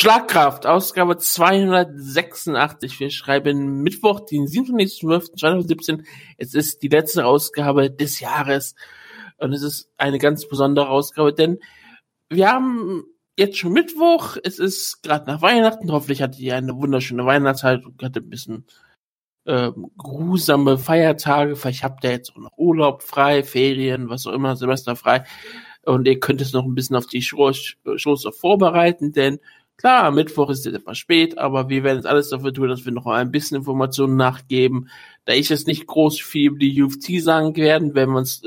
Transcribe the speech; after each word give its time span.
Schlagkraft, 0.00 0.64
Ausgabe 0.64 1.18
286. 1.18 3.00
Wir 3.00 3.10
schreiben 3.10 3.82
Mittwoch, 3.82 4.20
den 4.20 4.46
27.12.2017. 4.46 6.06
Es 6.38 6.54
ist 6.54 6.82
die 6.82 6.88
letzte 6.88 7.26
Ausgabe 7.26 7.90
des 7.90 8.18
Jahres. 8.18 8.74
Und 9.36 9.52
es 9.52 9.60
ist 9.60 9.92
eine 9.98 10.18
ganz 10.18 10.48
besondere 10.48 10.88
Ausgabe, 10.88 11.34
denn 11.34 11.58
wir 12.30 12.50
haben 12.50 13.04
jetzt 13.36 13.58
schon 13.58 13.74
Mittwoch. 13.74 14.38
Es 14.42 14.58
ist 14.58 15.02
gerade 15.02 15.26
nach 15.26 15.42
Weihnachten. 15.42 15.92
Hoffentlich 15.92 16.22
hattet 16.22 16.40
ihr 16.40 16.56
eine 16.56 16.74
wunderschöne 16.76 17.26
Weihnachtszeit 17.26 17.84
und 17.84 18.02
hattet 18.02 18.24
ein 18.24 18.30
bisschen 18.30 18.64
äh, 19.44 19.70
grusame 19.98 20.78
Feiertage. 20.78 21.56
Vielleicht 21.56 21.84
habt 21.84 22.04
ihr 22.04 22.12
jetzt 22.12 22.30
auch 22.30 22.40
noch 22.40 22.56
Urlaub 22.56 23.02
frei, 23.02 23.42
Ferien, 23.42 24.08
was 24.08 24.26
auch 24.26 24.32
immer, 24.32 24.56
Semester 24.56 24.96
frei. 24.96 25.24
Und 25.84 26.08
ihr 26.08 26.18
könnt 26.20 26.40
es 26.40 26.54
noch 26.54 26.64
ein 26.64 26.74
bisschen 26.74 26.96
auf 26.96 27.06
die 27.06 27.20
Shows 27.20 27.76
vorbereiten, 28.38 29.12
denn 29.12 29.40
klar, 29.80 30.10
Mittwoch 30.10 30.50
ist 30.50 30.66
es 30.66 30.74
etwas 30.74 30.98
spät, 30.98 31.38
aber 31.38 31.70
wir 31.70 31.82
werden 31.82 31.96
jetzt 31.96 32.06
alles 32.06 32.28
dafür 32.28 32.52
tun, 32.52 32.68
dass 32.68 32.84
wir 32.84 32.92
noch 32.92 33.06
ein 33.06 33.30
bisschen 33.30 33.56
Informationen 33.56 34.16
nachgeben. 34.16 34.90
Da 35.24 35.32
ich 35.32 35.48
jetzt 35.48 35.66
nicht 35.66 35.86
groß 35.86 36.20
viel 36.20 36.48
über 36.48 36.58
die 36.58 36.82
UFC 36.82 37.20
sagen 37.20 37.56
werden, 37.56 37.94
werden 37.94 38.12
wir 38.12 38.18
uns 38.18 38.42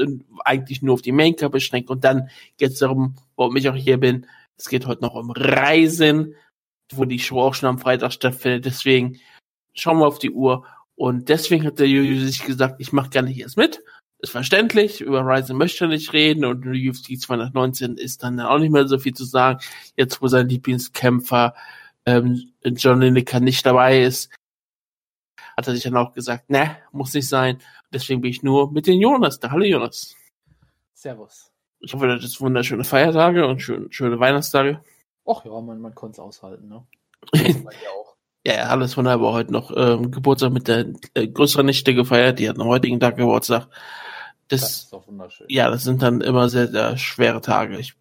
eigentlich 0.46 0.84
nur 0.84 0.94
auf 0.94 1.02
die 1.02 1.12
Main 1.12 1.36
Cup 1.36 1.52
beschränken 1.52 1.92
und 1.92 2.04
dann 2.04 2.30
geht 2.58 2.74
es 2.74 2.80
darum, 2.80 3.16
warum 3.36 3.56
ich 3.56 3.68
auch 3.68 3.76
hier 3.76 4.00
bin. 4.00 4.28
Es 4.58 4.70
geht 4.70 4.86
heute 4.86 5.02
noch 5.02 5.16
um 5.16 5.32
Reisen, 5.32 6.36
wo 6.92 7.06
die 7.06 7.20
Show 7.20 7.42
auch 7.42 7.56
schon 7.56 7.70
am 7.70 7.80
Freitag 7.80 8.14
stattfindet. 8.14 8.66
Deswegen 8.66 9.20
schauen 9.74 9.98
wir 9.98 10.08
auf 10.08 10.20
die 10.20 10.32
Uhr 10.32 10.66
und 10.96 11.30
deswegen 11.30 11.66
hat 11.66 11.80
der 11.80 11.88
Juju 11.88 12.20
sich 12.20 12.44
gesagt, 12.44 12.76
ich 12.78 12.94
mache 12.94 13.10
gerne 13.10 13.30
hier 13.30 13.46
erst 13.46 13.58
mit. 13.58 13.82
Ist 14.24 14.32
verständlich, 14.32 15.02
über 15.02 15.20
Ryzen 15.26 15.58
möchte 15.58 15.84
er 15.84 15.90
nicht 15.90 16.14
reden 16.14 16.46
und 16.46 16.66
UFC 16.66 17.20
219 17.20 17.98
ist 17.98 18.24
dann 18.24 18.40
auch 18.40 18.58
nicht 18.58 18.72
mehr 18.72 18.88
so 18.88 18.98
viel 18.98 19.14
zu 19.14 19.26
sagen. 19.26 19.60
Jetzt, 19.98 20.22
wo 20.22 20.30
sein 20.30 20.48
Lieblingskämpfer 20.48 21.54
ähm, 22.06 22.54
John 22.64 23.02
Lineker 23.02 23.42
nicht 23.42 23.66
dabei 23.66 24.02
ist, 24.02 24.34
hat 25.58 25.68
er 25.68 25.74
sich 25.74 25.84
dann 25.84 25.98
auch 25.98 26.14
gesagt, 26.14 26.50
ne, 26.50 26.78
muss 26.94 27.14
nicht 27.14 27.28
sein. 27.28 27.60
Deswegen 27.92 28.22
bin 28.22 28.32
ich 28.32 28.44
nur 28.44 28.72
mit 28.72 28.88
den 28.88 29.02
Jonas 29.02 29.42
da. 29.42 29.52
Hallo 29.52 29.66
Jonas. 29.66 30.16
Servus. 30.94 31.52
Ich 31.82 31.94
hoffe, 31.94 32.08
das 32.08 32.24
ist 32.24 32.40
wunderschöne 32.40 32.86
Feiertage 32.86 33.46
und 33.46 33.60
schön, 33.60 33.92
schöne 33.92 34.22
Weihnachtstage. 34.22 34.80
Ach 35.28 35.44
ja, 35.44 35.60
man, 35.60 35.82
man 35.82 35.94
konnte 35.96 36.14
es 36.14 36.20
aushalten, 36.20 36.70
ne? 36.70 36.88
Ja, 38.46 38.56
ja, 38.56 38.64
alles 38.64 38.96
wunderbar. 38.96 39.34
Heute 39.34 39.52
noch 39.52 39.72
ähm, 39.76 40.12
Geburtstag 40.12 40.52
mit 40.52 40.68
der 40.68 40.94
äh, 41.14 41.28
größeren 41.28 41.66
Nichte 41.66 41.94
gefeiert. 41.94 42.40
Die 42.40 42.50
hat 42.50 42.60
am 42.60 42.68
heutigen 42.68 43.00
Tag 43.00 43.16
Geburtstag. 43.16 43.70
Das, 44.48 44.62
das 44.62 44.78
ist 44.84 44.94
doch 44.94 45.08
wunderschön. 45.08 45.48
Ja, 45.50 45.70
das 45.70 45.84
sind 45.84 46.02
dann 46.02 46.22
immer 46.22 46.50
sehr, 46.50 46.68
sehr 46.68 46.98
schwere 46.98 47.42
Tage. 47.42 47.78
Ich, 47.78 47.96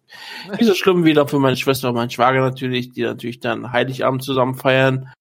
nicht 0.51 0.65
so 0.65 0.75
schlimm 0.75 1.05
wieder 1.05 1.27
für 1.27 1.39
meine 1.39 1.55
Schwester 1.55 1.89
und 1.89 1.95
meinen 1.95 2.09
Schwager 2.09 2.41
natürlich, 2.41 2.91
die 2.91 3.03
natürlich 3.03 3.39
dann 3.39 3.71
Heiligabend 3.71 4.23
zusammen 4.23 4.55
feiern. 4.55 5.11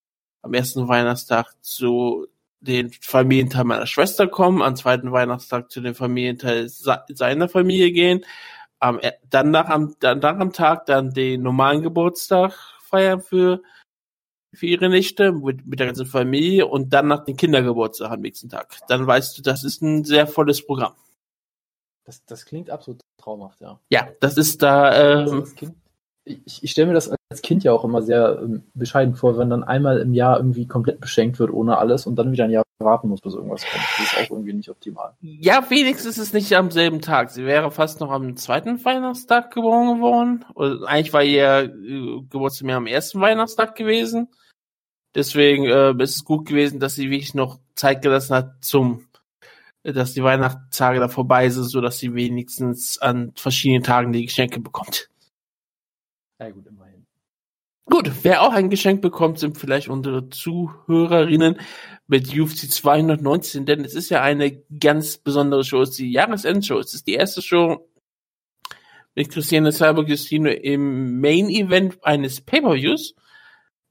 Am 0.42 0.54
ersten 0.54 0.88
Weihnachtstag 0.88 1.54
zu 1.60 2.26
den 2.60 2.90
Familienteil 2.92 3.64
meiner 3.64 3.86
Schwester 3.86 4.26
kommen, 4.26 4.62
am 4.62 4.76
zweiten 4.76 5.12
Weihnachtstag 5.12 5.70
zu 5.70 5.80
den 5.80 5.94
Familienteil 5.94 6.68
seiner 6.68 7.48
Familie 7.48 7.92
gehen, 7.92 8.24
am, 8.78 9.00
dann 9.30 9.50
nach 9.50 9.68
am, 9.68 9.94
dann 10.00 10.18
nach 10.18 10.38
am 10.38 10.52
Tag 10.52 10.86
dann 10.86 11.12
den 11.12 11.42
normalen 11.42 11.82
Geburtstag 11.82 12.54
feiern 12.80 13.20
für 13.20 13.62
für 14.54 14.66
ihre 14.66 14.88
Nichte 14.88 15.32
mit, 15.32 15.66
mit 15.66 15.80
der 15.80 15.86
ganzen 15.86 16.06
Familie 16.06 16.66
und 16.66 16.92
dann 16.92 17.08
nach 17.08 17.24
dem 17.24 17.36
Kindergeburtstag 17.36 18.10
am 18.10 18.20
nächsten 18.20 18.50
Tag. 18.50 18.76
Dann 18.86 19.06
weißt 19.06 19.38
du, 19.38 19.42
das 19.42 19.64
ist 19.64 19.80
ein 19.80 20.04
sehr 20.04 20.26
volles 20.26 20.64
Programm. 20.64 20.92
Das, 22.04 22.24
das 22.24 22.44
klingt 22.46 22.70
absolut 22.70 23.00
traumhaft, 23.16 23.60
ja. 23.60 23.78
Ja, 23.90 24.08
das 24.20 24.36
ist 24.36 24.62
da. 24.62 25.20
Ähm, 25.22 25.28
also 25.28 25.54
kind, 25.54 25.74
ich, 26.24 26.62
ich 26.62 26.70
stelle 26.70 26.88
mir 26.88 26.94
das 26.94 27.10
als 27.30 27.42
Kind 27.42 27.64
ja 27.64 27.72
auch 27.72 27.84
immer 27.84 28.02
sehr 28.02 28.40
ähm, 28.42 28.64
bescheiden 28.74 29.14
vor, 29.14 29.38
wenn 29.38 29.50
dann 29.50 29.64
einmal 29.64 29.98
im 29.98 30.14
Jahr 30.14 30.36
irgendwie 30.36 30.66
komplett 30.66 31.00
beschenkt 31.00 31.38
wird 31.38 31.50
ohne 31.50 31.78
alles 31.78 32.06
und 32.06 32.16
dann 32.16 32.32
wieder 32.32 32.44
ein 32.44 32.50
Jahr 32.50 32.64
warten 32.78 33.08
muss, 33.08 33.20
bis 33.20 33.34
irgendwas 33.34 33.64
kommt. 33.64 33.84
Das 33.98 34.06
ist 34.06 34.18
auch 34.18 34.30
irgendwie 34.30 34.52
nicht 34.52 34.68
optimal. 34.68 35.14
Ja, 35.20 35.68
wenigstens 35.70 36.18
ist 36.18 36.26
es 36.28 36.32
nicht 36.32 36.52
am 36.54 36.70
selben 36.70 37.00
Tag. 37.00 37.30
Sie 37.30 37.44
wäre 37.44 37.70
fast 37.70 38.00
noch 38.00 38.10
am 38.10 38.36
zweiten 38.36 38.84
Weihnachtstag 38.84 39.52
geboren 39.52 39.96
geworden. 39.96 40.44
Oder 40.54 40.86
eigentlich 40.86 41.12
war 41.12 41.22
ihr 41.22 41.64
äh, 41.64 42.22
Geburtstag 42.28 42.66
mehr 42.66 42.76
am 42.76 42.86
ersten 42.86 43.20
Weihnachtstag 43.20 43.76
gewesen. 43.76 44.28
Deswegen 45.14 45.66
äh, 45.66 45.92
ist 46.02 46.16
es 46.16 46.24
gut 46.24 46.46
gewesen, 46.46 46.80
dass 46.80 46.94
sie 46.94 47.10
wirklich 47.10 47.34
noch 47.34 47.58
Zeit 47.74 48.02
gelassen 48.02 48.34
hat 48.34 48.64
zum, 48.64 49.06
dass 49.82 50.14
die 50.14 50.22
Weihnachtstage 50.22 51.00
da 51.00 51.08
vorbei 51.08 51.48
sind, 51.48 51.64
so 51.64 51.80
dass 51.80 51.98
sie 51.98 52.14
wenigstens 52.14 52.98
an 52.98 53.32
verschiedenen 53.34 53.82
Tagen 53.82 54.12
die 54.12 54.26
Geschenke 54.26 54.60
bekommt. 54.60 55.08
Ja 56.38 56.50
gut, 56.50 56.66
immerhin. 56.66 57.06
Gut, 57.84 58.10
wer 58.22 58.42
auch 58.42 58.52
ein 58.52 58.70
Geschenk 58.70 59.02
bekommt, 59.02 59.38
sind 59.38 59.58
vielleicht 59.58 59.88
unsere 59.88 60.28
Zuhörerinnen 60.28 61.56
mit 62.06 62.28
UFC 62.28 62.70
219, 62.70 63.66
denn 63.66 63.84
es 63.84 63.94
ist 63.94 64.08
ja 64.08 64.22
eine 64.22 64.62
ganz 64.80 65.18
besondere 65.18 65.64
Show, 65.64 65.82
es 65.82 65.90
ist 65.90 65.98
die 65.98 66.12
Jahresendshow. 66.12 66.78
Es 66.78 66.94
ist 66.94 67.06
die 67.06 67.14
erste 67.14 67.42
Show 67.42 67.88
mit 69.14 69.30
Christiane 69.30 69.72
Cyber 69.72 70.04
Christine 70.04 70.52
im 70.54 71.20
Main 71.20 71.48
Event 71.48 72.04
eines 72.04 72.40
Pay-Per-Views 72.40 73.14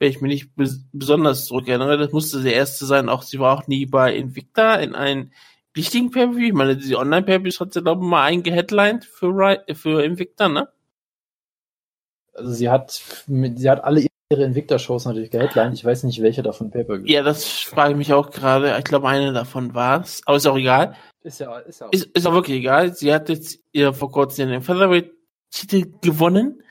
wenn 0.02 0.10
ich 0.10 0.20
mich 0.20 0.32
nicht 0.32 0.56
bes 0.56 0.84
besonders 0.92 1.46
zurückerinnere, 1.46 1.96
das 2.00 2.12
musste 2.12 2.42
der 2.42 2.56
erste 2.56 2.88
sein. 2.88 3.08
Auch 3.08 3.22
sie 3.22 3.38
war 3.38 3.56
auch 3.56 3.68
nie 3.68 3.86
bei 3.86 4.16
Invicta 4.16 4.74
in 4.78 4.96
einem 4.96 5.32
richtigen 5.76 6.12
Pay-Per-View. 6.12 6.48
Ich 6.48 6.54
meine, 6.54 6.76
diese 6.76 6.98
Online-Pay-Per-Views 6.98 7.60
hat 7.60 7.74
sie, 7.74 7.82
glaube 7.82 8.04
ich, 8.04 8.10
mal 8.10 8.24
eingeheadlined 8.24 9.06
für, 9.06 9.64
für 9.74 10.04
Invicta, 10.04 10.50
ne? 10.50 10.68
Also 12.34 12.52
sie 12.54 12.70
hat, 12.70 13.02
sie 13.28 13.70
hat 13.70 13.84
alle 13.84 14.06
ihre 14.30 14.44
Invicta-Shows 14.44 15.06
natürlich 15.06 15.32
geheadlined. 15.32 15.74
Ich 15.74 15.86
weiß 15.86 16.04
nicht, 16.04 16.22
welche 16.22 16.44
davon 16.44 16.72
Pay-Per-View. 16.72 17.06
Ja, 17.06 17.24
das 17.24 17.46
frage 17.46 17.92
ich 17.92 17.98
mich 17.98 18.14
auch 18.14 18.32
gerade. 18.32 18.76
Ich 18.78 18.86
glaube, 18.86 19.08
eine 19.08 19.34
davon 19.34 19.74
war 19.74 20.02
es. 20.02 20.22
Aber 20.26 20.38
ist 20.38 20.48
auch 20.48 20.58
egal. 20.58 20.96
Ist 21.24 21.40
ja, 21.40 21.58
ist 21.60 21.82
ja 21.82 21.88
auch. 21.88 21.92
Ist, 21.92 22.06
ist 22.06 22.26
auch 22.26 22.34
wirklich 22.34 22.58
egal. 22.58 22.94
Sie 22.94 23.14
hat 23.14 23.30
jetzt 23.30 23.60
ihr 23.72 23.94
vor 23.94 24.12
kurzem 24.12 24.50
den 24.50 24.62
Featherweight-Titel 24.62 25.92
gewonnen 26.02 26.64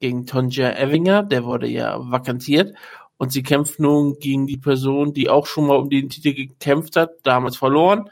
gegen 0.00 0.26
Tonja 0.26 0.70
Evinger, 0.70 1.24
der 1.24 1.44
wurde 1.44 1.66
ja 1.66 1.98
vakantiert 1.98 2.76
und 3.16 3.32
sie 3.32 3.42
kämpft 3.42 3.80
nun 3.80 4.18
gegen 4.20 4.46
die 4.46 4.56
Person, 4.56 5.12
die 5.12 5.28
auch 5.28 5.46
schon 5.46 5.66
mal 5.66 5.76
um 5.76 5.90
den 5.90 6.08
Titel 6.08 6.34
gekämpft 6.34 6.94
hat, 6.94 7.10
damals 7.24 7.56
verloren 7.56 8.08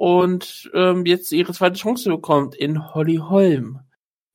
und 0.00 0.70
ähm, 0.72 1.04
jetzt 1.04 1.30
ihre 1.30 1.52
zweite 1.52 1.78
Chance 1.78 2.08
bekommt 2.08 2.54
in 2.54 2.94
Holly 2.94 3.16
Holm. 3.16 3.80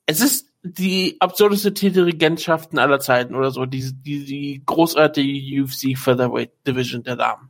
Es 0.06 0.22
ist 0.22 0.54
die 0.62 1.18
absurdeste 1.20 1.74
Titelregentschaften 1.74 2.78
aller 2.78 3.00
Zeiten 3.00 3.34
oder 3.34 3.50
so, 3.50 3.66
die, 3.66 3.92
die, 3.92 4.26
die 4.26 4.62
großartige 4.64 5.64
UFC 5.64 5.98
Featherweight 5.98 6.52
Division 6.68 7.02
der 7.02 7.16
Damen. 7.16 7.50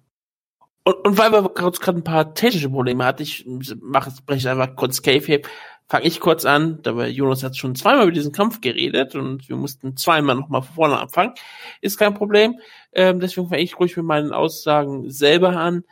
Und, 0.86 0.96
und 1.06 1.18
weil 1.18 1.34
wir 1.34 1.50
gerade 1.50 1.78
ein 1.88 2.06
paar 2.06 2.34
technische 2.34 2.70
Probleme 2.70 3.03
hatten, 3.03 3.24
ich 3.24 3.46
mache 3.81 4.12
es 4.12 4.22
breche 4.22 4.50
einfach 4.50 4.78
kurz 4.78 5.02
Kayfabe, 5.02 5.42
fange 5.90 6.06
ich 6.06 6.22
kurz 6.22 6.46
an, 6.46 6.80
dabei 6.84 7.09
Jonas 7.09 7.44
hat 7.44 7.58
schon 7.58 7.76
zweimal 7.76 8.03
über 8.03 8.14
diesen 8.14 8.32
Kampf 8.32 8.62
geredet 8.62 9.16
und 9.16 9.50
wir 9.50 9.58
mussten 9.58 9.97
zweimal 9.97 10.38
nochmal 10.38 10.62
von 10.62 10.74
vorne 10.74 11.00
anfangen. 11.02 11.34
Ist 11.82 11.97
kein 11.97 12.14
Problem. 12.14 12.62
Ähm, 12.94 13.20
deswegen 13.20 13.50
fange 13.50 13.62
ich 13.62 13.78
ruhig 13.78 13.97
mit 13.97 14.06
meinen 14.06 14.32
Aussagen 14.32 15.12
selber 15.12 15.58
an. 15.58 15.84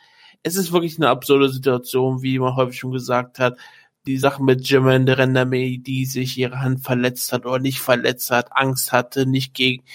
Es 0.43 0.55
ist 0.57 0.73
wirklich 0.73 0.97
eine 0.97 1.09
absurde 1.09 1.49
Situation, 1.49 2.21
wie 2.21 2.37
man 2.39 2.55
häufig 2.55 2.79
schon 2.79 2.91
gesagt 2.91 3.39
hat. 3.39 3.57
Die 4.05 4.17
Sache 4.17 4.43
mit 4.43 4.67
Jermaine 4.69 5.17
Rendame, 5.17 5.79
die 5.79 6.05
sich 6.05 6.37
ihre 6.37 6.59
Hand 6.59 6.81
verletzt 6.81 7.31
hat 7.31 7.45
oder 7.45 7.59
nicht 7.59 7.79
verletzt 7.79 8.29
hat, 8.31 8.49
Angst 8.51 8.91
hatte, 8.91 9.25
nicht 9.25 9.53
gegen 9.53 9.85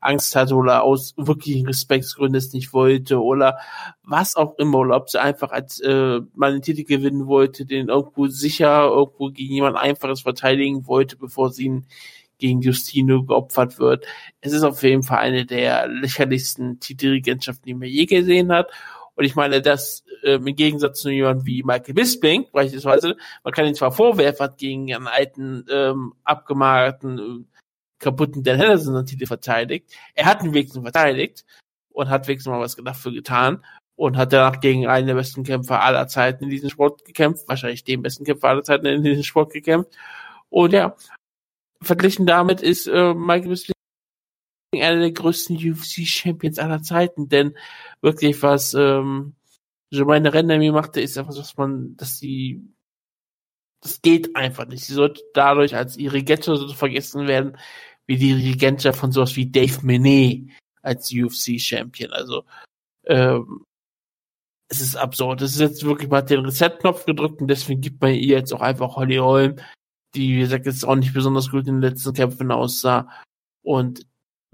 Angst 0.00 0.36
hatte 0.36 0.54
oder 0.54 0.84
aus 0.84 1.14
wirklichen 1.16 1.66
Respektsgründen 1.66 2.36
es 2.36 2.52
nicht 2.52 2.72
wollte 2.72 3.20
oder 3.20 3.58
was 4.04 4.36
auch 4.36 4.56
immer 4.58 4.78
oder 4.78 4.94
ob 4.96 5.10
sie 5.10 5.20
einfach 5.20 5.50
als 5.50 5.80
äh, 5.80 6.20
mal 6.34 6.52
den 6.52 6.62
Titel 6.62 6.84
gewinnen 6.84 7.26
wollte, 7.26 7.66
den 7.66 7.88
irgendwo 7.88 8.28
sicher 8.28 8.84
irgendwo 8.84 9.30
gegen 9.30 9.54
jemand 9.54 9.76
einfaches 9.76 10.20
verteidigen 10.20 10.86
wollte, 10.86 11.16
bevor 11.16 11.50
sie 11.50 11.64
ihn 11.64 11.86
gegen 12.38 12.60
Justino 12.60 13.24
geopfert 13.24 13.78
wird. 13.78 14.06
Es 14.40 14.52
ist 14.52 14.62
auf 14.62 14.82
jeden 14.82 15.02
Fall 15.02 15.18
eine 15.18 15.46
der 15.46 15.88
lächerlichsten 15.88 16.80
Titelregentschaften, 16.80 17.66
die 17.66 17.74
man 17.74 17.88
je 17.88 18.06
gesehen 18.06 18.52
hat. 18.52 18.70
Und 19.16 19.24
ich 19.24 19.34
meine, 19.34 19.60
das 19.62 20.04
äh, 20.22 20.34
im 20.34 20.44
Gegensatz 20.44 21.00
zu 21.00 21.10
jemandem 21.10 21.46
wie 21.46 21.62
Michael 21.62 21.94
Bisping, 21.94 22.46
beispielsweise, 22.52 23.16
man 23.42 23.52
kann 23.52 23.66
ihn 23.66 23.74
zwar 23.74 23.92
vorwerfen, 23.92 24.44
hat 24.44 24.58
gegen 24.58 24.94
einen 24.94 25.08
alten, 25.08 25.64
ähm, 25.70 26.14
abgemagerten 26.22 27.48
kaputten 27.98 28.42
Dan 28.42 28.58
Henderson 28.58 29.06
Titel 29.06 29.26
verteidigt. 29.26 29.90
Er 30.14 30.26
hat 30.26 30.42
ihn 30.42 30.52
wenigstens 30.52 30.82
verteidigt 30.82 31.44
und 31.90 32.08
hat 32.08 32.28
wenigstens 32.28 32.50
mal 32.50 32.60
was 32.60 32.76
dafür 32.76 33.12
getan 33.12 33.64
und 33.96 34.16
hat 34.16 34.32
danach 34.32 34.60
gegen 34.60 34.86
einen 34.86 35.06
der 35.06 35.14
besten 35.14 35.44
Kämpfer 35.44 35.82
aller 35.82 36.06
Zeiten 36.06 36.44
in 36.44 36.50
diesem 36.50 36.68
Sport 36.68 37.04
gekämpft, 37.04 37.48
wahrscheinlich 37.48 37.84
den 37.84 38.02
besten 38.02 38.24
Kämpfer 38.24 38.48
aller 38.48 38.62
Zeiten 38.62 38.86
in 38.86 39.02
diesem 39.02 39.22
Sport 39.22 39.52
gekämpft. 39.52 39.96
Und 40.50 40.72
ja, 40.72 40.94
verglichen 41.82 42.26
damit 42.26 42.60
ist 42.60 42.86
äh, 42.86 43.14
Michael 43.14 43.48
Bisping 43.48 43.75
einer 44.82 45.00
der 45.00 45.12
größten 45.12 45.56
UFC-Champions 45.56 46.58
aller 46.58 46.82
Zeiten, 46.82 47.28
denn 47.28 47.56
wirklich 48.00 48.42
was 48.42 48.74
ähm, 48.74 49.34
Jermaine 49.90 50.32
Rendemi 50.32 50.70
machte, 50.70 51.00
ist 51.00 51.16
einfach, 51.18 51.34
dass 51.34 51.56
man, 51.56 51.96
dass 51.96 52.18
sie 52.18 52.62
das 53.82 54.02
geht 54.02 54.34
einfach 54.34 54.66
nicht. 54.66 54.84
Sie 54.84 54.94
sollte 54.94 55.22
dadurch 55.32 55.76
als 55.76 55.96
ihre 55.96 56.22
Ghetto 56.22 56.68
vergessen 56.68 57.28
werden, 57.28 57.56
wie 58.06 58.16
die 58.16 58.32
Regentschaft 58.32 58.98
von 58.98 59.12
sowas 59.12 59.36
wie 59.36 59.50
Dave 59.50 59.84
Menet 59.84 60.50
als 60.82 61.12
UFC-Champion. 61.12 62.12
Also 62.12 62.44
ähm, 63.04 63.64
es 64.68 64.80
ist 64.80 64.96
absurd. 64.96 65.42
Es 65.42 65.52
ist 65.52 65.60
jetzt 65.60 65.84
wirklich 65.84 66.10
mal 66.10 66.22
den 66.22 66.44
Reset-Knopf 66.44 67.04
gedrückt 67.06 67.40
und 67.40 67.48
deswegen 67.48 67.80
gibt 67.80 68.00
man 68.00 68.14
ihr 68.14 68.38
jetzt 68.38 68.52
auch 68.52 68.60
einfach 68.60 68.96
Holly 68.96 69.16
Holm, 69.16 69.56
die, 70.14 70.36
wie 70.36 70.40
gesagt, 70.40 70.66
jetzt 70.66 70.84
auch 70.84 70.96
nicht 70.96 71.14
besonders 71.14 71.50
gut 71.50 71.66
in 71.68 71.80
den 71.80 71.90
letzten 71.90 72.12
Kämpfen 72.12 72.50
aussah. 72.50 73.08
Und 73.62 74.06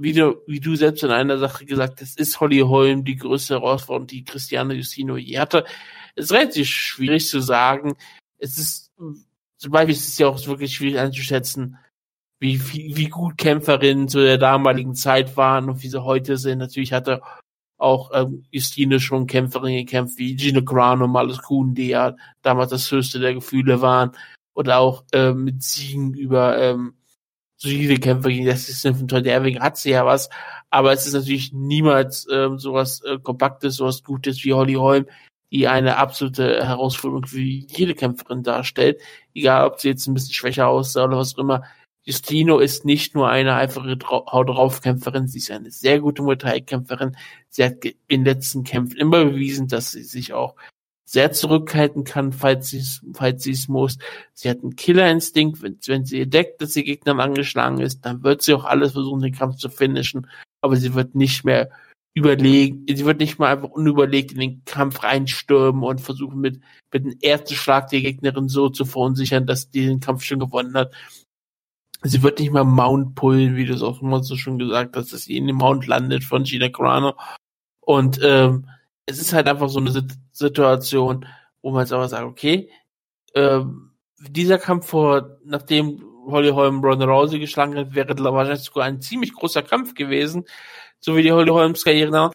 wie 0.02 0.12
du, 0.12 0.42
wie 0.46 0.60
du 0.60 0.74
selbst 0.74 1.02
in 1.02 1.10
einer 1.10 1.38
Sache 1.38 1.64
gesagt 1.64 2.00
hast, 2.00 2.18
ist 2.18 2.40
Holly 2.40 2.60
Holm 2.60 3.04
die 3.04 3.16
größte 3.16 3.54
Herausforderung, 3.54 4.06
die 4.06 4.24
Cristiano 4.24 4.72
Justino 4.72 5.16
je 5.16 5.38
hatte. 5.38 5.64
Es 6.14 6.26
ist 6.26 6.32
relativ 6.32 6.68
schwierig 6.68 7.28
zu 7.28 7.40
sagen. 7.40 7.94
Es 8.38 8.58
ist, 8.58 8.90
zum 8.96 9.70
Beispiel 9.70 9.94
ist 9.94 10.08
es 10.08 10.18
ja 10.18 10.28
auch 10.28 10.46
wirklich 10.46 10.74
schwierig 10.74 10.98
einzuschätzen, 10.98 11.78
wie, 12.40 12.60
wie, 12.72 12.96
wie 12.96 13.08
gut 13.08 13.38
Kämpferinnen 13.38 14.08
zu 14.08 14.18
der 14.20 14.38
damaligen 14.38 14.94
Zeit 14.94 15.36
waren 15.36 15.68
und 15.68 15.82
wie 15.82 15.88
sie 15.88 16.02
heute 16.02 16.36
sind. 16.36 16.58
Natürlich 16.58 16.92
hatte 16.92 17.22
auch 17.78 18.10
ähm, 18.14 18.44
Justine 18.50 19.00
schon 19.00 19.26
Kämpferin 19.26 19.76
gekämpft, 19.76 20.18
wie 20.18 20.36
Gino 20.36 20.62
Grano, 20.62 21.06
Malus 21.06 21.42
Kuhn, 21.42 21.74
die 21.74 21.88
ja 21.88 22.16
damals 22.42 22.70
das 22.70 22.90
höchste 22.90 23.20
der 23.20 23.34
Gefühle 23.34 23.80
waren. 23.80 24.12
Oder 24.54 24.78
auch 24.78 25.04
ähm, 25.12 25.44
mit 25.44 25.62
Siegen 25.62 26.14
über 26.14 26.58
ähm, 26.58 26.94
solide 27.62 27.98
Kämpfer 27.98 28.28
gegen 28.28 28.44
Leslie 28.44 28.74
Smith 28.74 29.00
und 29.00 29.08
Todd 29.08 29.26
Erwing 29.26 29.60
hat 29.60 29.76
sie 29.76 29.90
ja 29.90 30.04
was. 30.04 30.28
Aber 30.70 30.92
es 30.92 31.06
ist 31.06 31.14
natürlich 31.14 31.52
niemals 31.52 32.26
ähm, 32.32 32.58
sowas 32.58 33.02
äh, 33.04 33.18
Kompaktes, 33.18 33.76
sowas 33.76 34.02
Gutes 34.02 34.44
wie 34.44 34.52
Holly 34.52 34.74
Holm, 34.74 35.06
die 35.52 35.68
eine 35.68 35.96
absolute 35.96 36.66
Herausforderung 36.66 37.26
für 37.26 37.40
jede 37.40 37.94
Kämpferin 37.94 38.42
darstellt. 38.42 39.00
Egal, 39.34 39.66
ob 39.66 39.80
sie 39.80 39.88
jetzt 39.88 40.06
ein 40.06 40.14
bisschen 40.14 40.34
schwächer 40.34 40.68
aussah 40.68 41.04
oder 41.04 41.18
was 41.18 41.34
auch 41.34 41.38
immer. 41.38 41.62
Justino 42.04 42.58
ist 42.58 42.84
nicht 42.84 43.14
nur 43.14 43.28
eine 43.28 43.54
einfache 43.54 43.96
Haut 44.08 44.48
drauf 44.48 44.80
Kämpferin, 44.80 45.28
sie 45.28 45.38
ist 45.38 45.52
eine 45.52 45.70
sehr 45.70 46.00
gute 46.00 46.22
Muay 46.22 46.36
Thai 46.36 46.60
Kämpferin. 46.60 47.16
Sie 47.48 47.64
hat 47.64 47.84
in 47.84 47.94
den 48.08 48.24
letzten 48.24 48.64
Kämpfen 48.64 48.96
immer 48.96 49.24
bewiesen, 49.24 49.68
dass 49.68 49.92
sie 49.92 50.02
sich 50.02 50.32
auch 50.32 50.56
sehr 51.12 51.32
zurückhalten 51.32 52.04
kann, 52.04 52.32
falls 52.32 52.70
sie 52.70 52.82
falls 53.12 53.46
es 53.46 53.68
muss. 53.68 53.98
Sie 54.32 54.48
hat 54.48 54.62
einen 54.62 54.76
Killerinstinkt, 54.76 55.62
wenn, 55.62 55.78
wenn 55.86 56.06
sie 56.06 56.22
entdeckt, 56.22 56.62
dass 56.62 56.72
sie 56.72 56.84
Gegnerin 56.84 57.20
angeschlagen 57.20 57.80
ist, 57.80 58.06
dann 58.06 58.22
wird 58.22 58.40
sie 58.40 58.54
auch 58.54 58.64
alles 58.64 58.92
versuchen, 58.92 59.20
den 59.20 59.34
Kampf 59.34 59.56
zu 59.56 59.68
finishen, 59.68 60.26
aber 60.62 60.76
sie 60.76 60.94
wird 60.94 61.14
nicht 61.14 61.44
mehr 61.44 61.70
überlegen, 62.14 62.86
sie 62.88 63.04
wird 63.04 63.20
nicht 63.20 63.38
mal 63.38 63.52
einfach 63.52 63.68
unüberlegt 63.68 64.32
in 64.32 64.40
den 64.40 64.64
Kampf 64.64 65.02
reinstürmen 65.02 65.82
und 65.82 66.00
versuchen 66.00 66.40
mit, 66.40 66.60
mit 66.92 67.04
dem 67.04 67.18
ersten 67.20 67.54
Schlag 67.54 67.88
die 67.88 68.02
Gegnerin 68.02 68.48
so 68.48 68.70
zu 68.70 68.84
verunsichern, 68.86 69.46
dass 69.46 69.70
die 69.70 69.86
den 69.86 70.00
Kampf 70.00 70.24
schon 70.24 70.38
gewonnen 70.38 70.74
hat 70.74 70.92
sie 72.04 72.22
wird 72.22 72.40
nicht 72.40 72.52
mal 72.52 72.64
Mount 72.64 73.14
pullen, 73.14 73.56
wie 73.56 73.64
du 73.64 73.74
es 73.74 73.82
auch 73.82 74.02
immer 74.02 74.22
so 74.22 74.36
schon 74.36 74.58
gesagt 74.58 74.96
hast, 74.96 75.12
dass 75.12 75.24
sie 75.24 75.36
in 75.36 75.46
dem 75.46 75.56
Mount 75.56 75.86
landet 75.86 76.24
von 76.24 76.44
Gina 76.44 76.68
Carano. 76.68 77.14
Und 77.80 78.18
ähm, 78.22 78.66
es 79.06 79.20
ist 79.20 79.32
halt 79.32 79.48
einfach 79.48 79.68
so 79.68 79.80
eine 79.80 80.06
Situation, 80.32 81.26
wo 81.62 81.70
man 81.70 81.82
jetzt 81.82 81.92
aber 81.92 82.08
sagt, 82.08 82.24
okay, 82.24 82.70
ähm, 83.34 83.92
dieser 84.18 84.58
Kampf 84.58 84.88
vor, 84.88 85.38
nachdem 85.44 86.02
Holly 86.26 86.50
Holm 86.50 86.84
Ronda 86.84 87.06
Rousey 87.06 87.38
geschlagen 87.38 87.76
hat, 87.76 87.94
wäre 87.94 88.16
wahrscheinlich 88.16 88.64
sogar 88.64 88.84
ein 88.84 89.00
ziemlich 89.00 89.32
großer 89.32 89.62
Kampf 89.62 89.94
gewesen. 89.94 90.44
So 91.00 91.16
wie 91.16 91.22
die 91.22 91.32
Holly 91.32 91.50
Holms 91.50 91.84
Karriere 91.84 92.12
danach 92.12 92.32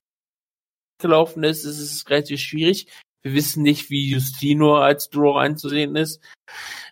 gelaufen 1.00 1.44
ist, 1.44 1.64
ist 1.64 1.80
es 1.80 2.10
relativ 2.10 2.42
schwierig. 2.42 2.88
Wir 3.22 3.34
wissen 3.34 3.64
nicht, 3.64 3.90
wie 3.90 4.10
Justino 4.10 4.78
als 4.78 5.10
Draw 5.10 5.40
einzusehen 5.40 5.96
ist 5.96 6.22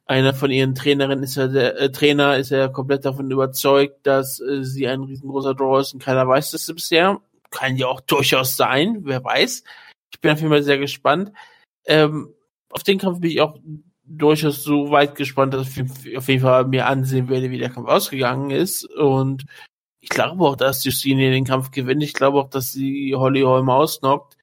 einer 0.06 0.34
von 0.34 0.52
ihren 0.52 0.76
Trainerinnen 0.76 1.24
ist 1.24 1.36
ja 1.36 1.48
der 1.48 1.80
äh, 1.80 1.92
Trainer 1.92 2.38
ist 2.38 2.52
ja 2.52 2.68
komplett 2.68 3.06
davon 3.06 3.30
überzeugt, 3.32 4.06
dass 4.06 4.40
äh, 4.40 4.64
sie 4.64 4.88
ein 4.88 5.02
riesengroßer 5.02 5.56
Draw 5.56 5.82
ist 5.82 5.94
und 5.94 6.04
keiner 6.04 6.28
weiß 6.28 6.52
das 6.52 6.68
bisher. 6.74 7.22
Kann 7.52 7.78
ja 7.78 7.88
auch 7.88 8.02
durchaus 8.02 8.58
sein, 8.58 9.00
wer 9.04 9.24
weiß. 9.24 9.64
Ich 10.12 10.20
bin 10.22 10.32
auf 10.32 10.40
jeden 10.40 10.52
Fall 10.52 10.64
sehr 10.64 10.78
gespannt. 10.78 11.32
Ähm, 11.86 12.34
auf 12.70 12.84
den 12.84 12.98
Kampf 12.98 13.20
bin 13.20 13.32
ich 13.32 13.42
auch 13.42 13.58
durchaus 14.04 14.64
so 14.64 14.92
weit 14.92 15.16
gespannt, 15.16 15.54
dass 15.54 15.76
ich 15.78 16.18
auf 16.18 16.28
jeden 16.28 16.42
Fall 16.42 16.66
mir 16.66 16.88
ansehen 16.88 17.30
werde, 17.30 17.50
wie 17.52 17.58
der 17.58 17.70
Kampf 17.70 17.88
ausgegangen 17.88 18.52
ist. 18.52 18.86
Und 18.86 19.46
ich 20.00 20.10
glaube 20.10 20.44
auch, 20.44 20.56
dass 20.56 20.84
Justine 20.84 21.32
den 21.32 21.46
Kampf 21.46 21.72
gewinnt. 21.72 22.04
Ich 22.04 22.14
glaube 22.14 22.40
auch, 22.40 22.50
dass 22.50 22.72
sie 22.72 23.16
Holly 23.16 23.42
Holm 23.42 23.70
ausnockt. 23.70 24.38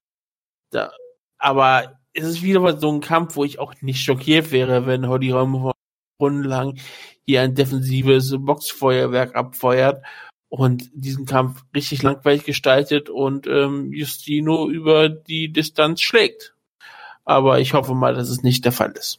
Da, 0.71 0.93
aber 1.39 2.01
es 2.15 2.25
ist 2.25 2.43
wieder 2.43 2.61
mal 2.61 2.79
so 2.79 2.91
ein 2.91 3.01
Kampf, 3.01 3.37
wo 3.37 3.45
ich 3.45 3.59
auch 3.59 3.75
nicht 3.81 4.03
schockiert 4.03 4.51
wäre, 4.51 4.87
wenn 4.87 5.09
Holly 5.09 5.29
Holm 5.29 5.73
rundenlang 6.21 6.79
hier 7.25 7.43
ein 7.43 7.55
defensives 7.55 8.35
Boxfeuerwerk 8.39 9.35
abfeuert 9.35 10.03
und 10.53 10.91
diesen 10.93 11.25
Kampf 11.25 11.65
richtig 11.75 12.03
langweilig 12.03 12.45
gestaltet 12.45 13.09
und 13.09 13.47
ähm, 13.47 13.91
Justino 13.91 14.69
über 14.69 15.09
die 15.09 15.51
Distanz 15.51 16.03
schlägt. 16.03 16.55
Aber 17.25 17.59
ich 17.59 17.73
hoffe 17.73 17.95
mal, 17.95 18.15
dass 18.15 18.29
es 18.29 18.43
nicht 18.43 18.67
der 18.67 18.73
Fall 18.73 18.93
ist. 18.93 19.19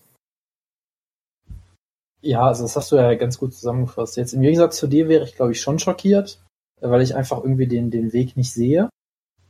Ja, 2.21 2.45
also 2.45 2.61
das 2.61 2.75
hast 2.75 2.91
du 2.91 2.97
ja 2.97 3.15
ganz 3.15 3.39
gut 3.39 3.55
zusammengefasst. 3.55 4.15
Jetzt 4.15 4.33
im 4.33 4.43
Gegensatz 4.43 4.77
zu 4.77 4.85
dir 4.85 5.09
wäre 5.09 5.23
ich, 5.23 5.35
glaube 5.35 5.53
ich, 5.53 5.59
schon 5.59 5.79
schockiert, 5.79 6.39
weil 6.81 7.01
ich 7.01 7.15
einfach 7.15 7.39
irgendwie 7.39 7.65
den, 7.65 7.89
den 7.89 8.13
Weg 8.13 8.37
nicht 8.37 8.53
sehe 8.53 8.89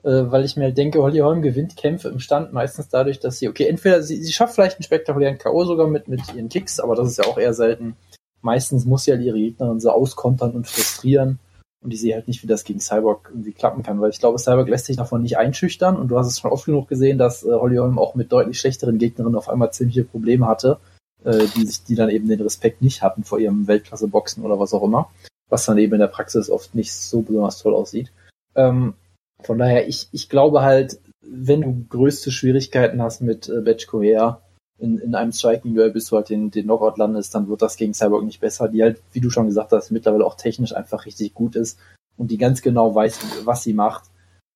äh, 0.03 0.31
weil 0.31 0.45
ich 0.45 0.55
mir 0.55 0.65
halt 0.65 0.77
denke, 0.77 1.01
Holly 1.01 1.19
Holm 1.19 1.41
gewinnt 1.41 1.75
Kämpfe 1.75 2.09
im 2.09 2.19
Stand 2.19 2.53
meistens 2.53 2.89
dadurch, 2.89 3.19
dass 3.19 3.39
sie, 3.39 3.49
okay, 3.49 3.67
entweder 3.67 4.03
sie, 4.03 4.21
sie 4.21 4.33
schafft 4.33 4.55
vielleicht 4.55 4.77
einen 4.77 4.83
spektakulären 4.83 5.37
K.O. 5.37 5.65
sogar 5.65 5.87
mit, 5.87 6.07
mit 6.07 6.21
ihren 6.33 6.49
Kicks, 6.49 6.79
aber 6.79 6.95
das 6.95 7.09
ist 7.09 7.17
ja 7.17 7.25
auch 7.25 7.37
eher 7.37 7.53
selten. 7.53 7.95
Meistens 8.41 8.85
muss 8.85 9.05
sie 9.05 9.11
halt 9.11 9.21
ihre 9.21 9.37
Gegnerin 9.37 9.79
so 9.79 9.89
auskontern 9.91 10.51
und 10.51 10.67
frustrieren. 10.67 11.39
Und 11.83 11.93
ich 11.93 11.99
sehe 11.99 12.15
halt 12.15 12.27
nicht, 12.27 12.41
wie 12.41 12.47
das 12.47 12.63
gegen 12.63 12.79
Cyborg 12.79 13.29
irgendwie 13.31 13.51
klappen 13.51 13.83
kann, 13.83 13.99
weil 13.99 14.09
ich 14.09 14.19
glaube, 14.19 14.39
Cyborg 14.39 14.69
lässt 14.69 14.85
sich 14.85 14.95
davon 14.95 15.21
nicht 15.21 15.37
einschüchtern. 15.37 15.97
Und 15.97 16.07
du 16.07 16.17
hast 16.17 16.27
es 16.27 16.39
schon 16.39 16.51
oft 16.51 16.65
genug 16.65 16.87
gesehen, 16.87 17.17
dass 17.17 17.43
äh, 17.43 17.51
Holly 17.51 17.75
Holm 17.75 17.99
auch 17.99 18.15
mit 18.15 18.31
deutlich 18.31 18.59
schlechteren 18.59 18.97
Gegnerinnen 18.97 19.35
auf 19.35 19.49
einmal 19.49 19.73
ziemliche 19.73 20.05
Probleme 20.05 20.47
hatte, 20.47 20.79
äh, 21.25 21.45
die 21.55 21.65
sich, 21.65 21.83
die 21.83 21.95
dann 21.95 22.09
eben 22.09 22.27
den 22.27 22.41
Respekt 22.41 22.81
nicht 22.81 23.01
hatten 23.01 23.25
vor 23.25 23.39
ihrem 23.39 23.67
Weltklasse-Boxen 23.67 24.43
oder 24.43 24.59
was 24.59 24.73
auch 24.73 24.83
immer. 24.83 25.09
Was 25.49 25.65
dann 25.65 25.77
eben 25.77 25.93
in 25.93 25.99
der 25.99 26.07
Praxis 26.07 26.49
oft 26.49 26.73
nicht 26.73 26.93
so 26.93 27.21
besonders 27.21 27.59
toll 27.59 27.73
aussieht. 27.73 28.11
Ähm, 28.55 28.93
von 29.41 29.57
daher, 29.57 29.87
ich, 29.87 30.07
ich 30.13 30.29
glaube 30.29 30.61
halt, 30.61 30.99
wenn 31.21 31.61
du 31.61 31.85
größte 31.89 32.31
Schwierigkeiten 32.31 33.01
hast 33.01 33.21
mit 33.21 33.49
äh, 33.49 33.61
Batch 33.61 33.87
Korea 33.87 34.41
in, 34.83 34.97
in 34.97 35.15
einem 35.15 35.31
Striking 35.31 35.73
Duell, 35.73 35.91
bis 35.91 36.07
du 36.07 36.17
halt 36.17 36.29
den, 36.29 36.51
den 36.51 36.65
Knockout 36.65 36.97
landest, 36.97 37.33
dann 37.33 37.47
wird 37.47 37.61
das 37.61 37.77
gegen 37.77 37.93
Cyborg 37.93 38.23
nicht 38.23 38.41
besser, 38.41 38.67
die 38.67 38.83
halt, 38.83 39.01
wie 39.13 39.21
du 39.21 39.29
schon 39.29 39.47
gesagt 39.47 39.71
hast, 39.71 39.91
mittlerweile 39.91 40.25
auch 40.25 40.35
technisch 40.35 40.75
einfach 40.75 41.05
richtig 41.05 41.33
gut 41.33 41.55
ist 41.55 41.79
und 42.17 42.29
die 42.29 42.37
ganz 42.37 42.61
genau 42.61 42.93
weiß, 42.93 43.45
was 43.45 43.63
sie 43.63 43.73
macht, 43.73 44.03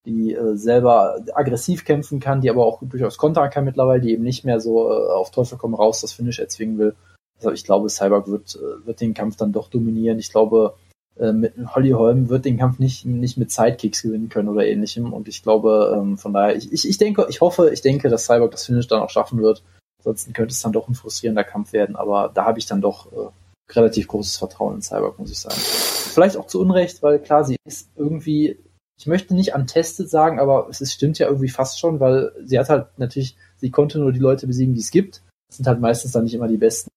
die 0.05 0.33
äh, 0.33 0.55
selber 0.55 1.19
aggressiv 1.33 1.85
kämpfen 1.85 2.19
kann, 2.19 2.41
die 2.41 2.49
aber 2.49 2.65
auch 2.65 2.81
durchaus 2.81 3.17
kontern 3.17 3.49
kann 3.49 3.65
mittlerweile, 3.65 4.01
die 4.01 4.11
eben 4.11 4.23
nicht 4.23 4.45
mehr 4.45 4.59
so 4.59 4.89
äh, 4.91 5.11
auf 5.13 5.31
Teufel 5.31 5.57
komm 5.57 5.73
raus 5.73 6.01
das 6.01 6.13
Finish 6.13 6.39
erzwingen 6.39 6.77
will. 6.77 6.95
Also 7.37 7.51
ich 7.51 7.63
glaube, 7.63 7.89
Cyborg 7.89 8.27
wird, 8.27 8.55
äh, 8.55 8.85
wird 8.85 9.01
den 9.01 9.13
Kampf 9.13 9.37
dann 9.37 9.53
doch 9.53 9.69
dominieren. 9.69 10.19
Ich 10.19 10.31
glaube, 10.31 10.75
äh, 11.17 11.31
mit 11.31 11.53
Holly 11.73 11.91
Holm 11.91 12.29
wird 12.29 12.45
den 12.45 12.57
Kampf 12.57 12.79
nicht, 12.79 13.05
nicht 13.05 13.37
mit 13.37 13.51
Sidekicks 13.51 14.01
gewinnen 14.01 14.29
können 14.29 14.49
oder 14.49 14.65
ähnlichem. 14.65 15.13
Und 15.13 15.27
ich 15.27 15.43
glaube, 15.43 15.95
ähm, 15.97 16.17
von 16.17 16.33
daher, 16.33 16.55
ich, 16.55 16.71
ich, 16.71 16.87
ich 16.87 16.97
denke, 16.97 17.27
ich 17.29 17.41
hoffe, 17.41 17.69
ich 17.71 17.81
denke, 17.81 18.09
dass 18.09 18.25
Cyborg 18.25 18.51
das 18.51 18.65
Finish 18.65 18.87
dann 18.87 19.01
auch 19.01 19.09
schaffen 19.09 19.39
wird. 19.41 19.63
Ansonsten 19.99 20.33
könnte 20.33 20.53
es 20.53 20.61
dann 20.61 20.73
doch 20.73 20.87
ein 20.87 20.95
frustrierender 20.95 21.43
Kampf 21.43 21.73
werden, 21.73 21.95
aber 21.95 22.31
da 22.33 22.45
habe 22.45 22.59
ich 22.59 22.65
dann 22.65 22.81
doch 22.81 23.11
äh, 23.11 23.73
relativ 23.73 24.07
großes 24.07 24.37
Vertrauen 24.37 24.75
in 24.75 24.81
Cyborg, 24.81 25.19
muss 25.19 25.31
ich 25.31 25.39
sagen. 25.39 25.55
Vielleicht 25.55 26.37
auch 26.37 26.47
zu 26.47 26.59
Unrecht, 26.61 27.03
weil 27.03 27.19
klar, 27.19 27.43
sie 27.43 27.57
ist 27.65 27.89
irgendwie, 27.95 28.59
ich 28.97 29.07
möchte 29.07 29.35
nicht 29.35 29.53
untested 29.53 30.09
sagen, 30.09 30.39
aber 30.39 30.67
es 30.69 30.81
ist, 30.81 30.93
stimmt 30.93 31.19
ja 31.19 31.27
irgendwie 31.27 31.49
fast 31.49 31.79
schon, 31.79 31.99
weil 31.99 32.31
sie 32.43 32.57
hat 32.57 32.69
halt 32.69 32.97
natürlich, 32.97 33.35
sie 33.57 33.71
konnte 33.71 33.99
nur 33.99 34.11
die 34.11 34.19
Leute 34.19 34.47
besiegen, 34.47 34.73
die 34.73 34.81
es 34.81 34.91
gibt. 34.91 35.23
Das 35.49 35.57
sind 35.57 35.67
halt 35.67 35.79
meistens 35.79 36.11
dann 36.11 36.23
nicht 36.23 36.33
immer 36.33 36.47
die 36.47 36.57
besten. 36.57 36.89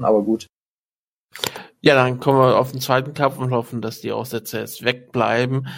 Aber 0.00 0.22
gut. 0.22 0.46
Ja, 1.82 1.94
dann 1.94 2.20
kommen 2.20 2.38
wir 2.38 2.58
auf 2.58 2.72
den 2.72 2.80
zweiten 2.80 3.14
Kampf 3.14 3.38
und 3.38 3.52
hoffen, 3.52 3.80
dass 3.80 4.00
die 4.00 4.12
Aussätze 4.12 4.58
jetzt 4.58 4.84
wegbleiben. 4.84 5.68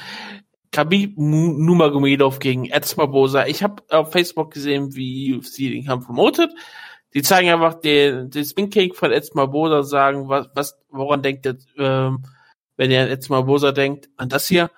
Khabib 0.73 1.19
Nurmagomedov 1.19 2.39
gegen 2.39 2.65
Eds 2.65 2.95
Barbosa. 2.95 3.47
Ich 3.47 3.63
habe 3.63 3.83
auf 3.91 4.11
Facebook 4.11 4.53
gesehen, 4.53 4.95
wie 4.95 5.35
UFC 5.35 5.59
den 5.59 5.85
Kampf 5.85 6.07
promotet. 6.07 6.51
Die 7.15 7.23
zeigen 7.23 7.51
einfach 7.51 7.75
den, 7.75 8.31
den 8.31 8.45
Spin 8.45 8.71
Cake 8.71 8.95
von 8.95 9.13
Eds 9.13 9.31
Barbosa, 9.31 9.83
sagen, 9.83 10.29
was, 10.29 10.49
was, 10.55 10.79
woran 10.89 11.23
denkt 11.23 11.45
ihr, 11.45 11.59
ähm, 11.77 12.23
wenn 12.77 12.91
ihr 12.91 13.03
an 13.03 13.09
Eds 13.09 13.29
Barbosa 13.29 13.73
denkt, 13.73 14.09
an 14.17 14.31
das 14.31 14.49
hier. 14.49 14.71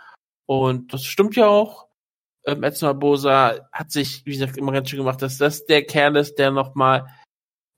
Und 0.47 0.93
das 0.93 1.05
stimmt 1.05 1.37
ja 1.37 1.47
auch. 1.47 1.87
Ähm, 2.45 2.61
Barbosa 2.61 3.69
hat 3.73 3.93
sich, 3.93 4.27
wie 4.27 4.33
gesagt, 4.33 4.57
immer 4.57 4.73
ganz 4.73 4.91
schön 4.91 4.99
gemacht, 4.99 5.23
dass 5.23 5.39
das 5.39 5.65
der 5.65 5.85
Kerl 5.85 6.17
ist, 6.17 6.41
der 6.41 6.51
nochmal 6.51 7.07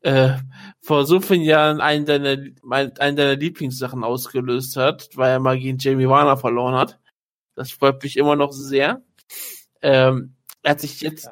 äh, 0.00 0.38
vor 0.80 1.04
so 1.04 1.20
vielen 1.20 1.42
Jahren 1.42 1.82
einen 1.82 2.06
deiner, 2.06 2.36
einen 2.70 3.16
deiner 3.16 3.36
Lieblingssachen 3.36 4.04
ausgelöst 4.04 4.76
hat, 4.76 5.10
weil 5.14 5.32
er 5.32 5.38
mal 5.38 5.58
gegen 5.58 5.78
Jamie 5.78 6.08
Warner 6.08 6.38
verloren 6.38 6.74
hat. 6.74 6.98
Das 7.56 7.72
freut 7.72 8.02
mich 8.02 8.16
immer 8.16 8.36
noch 8.36 8.52
sehr. 8.52 9.02
Ähm, 9.82 10.34
er 10.62 10.72
hat 10.72 10.80
sich 10.80 11.00
jetzt 11.00 11.28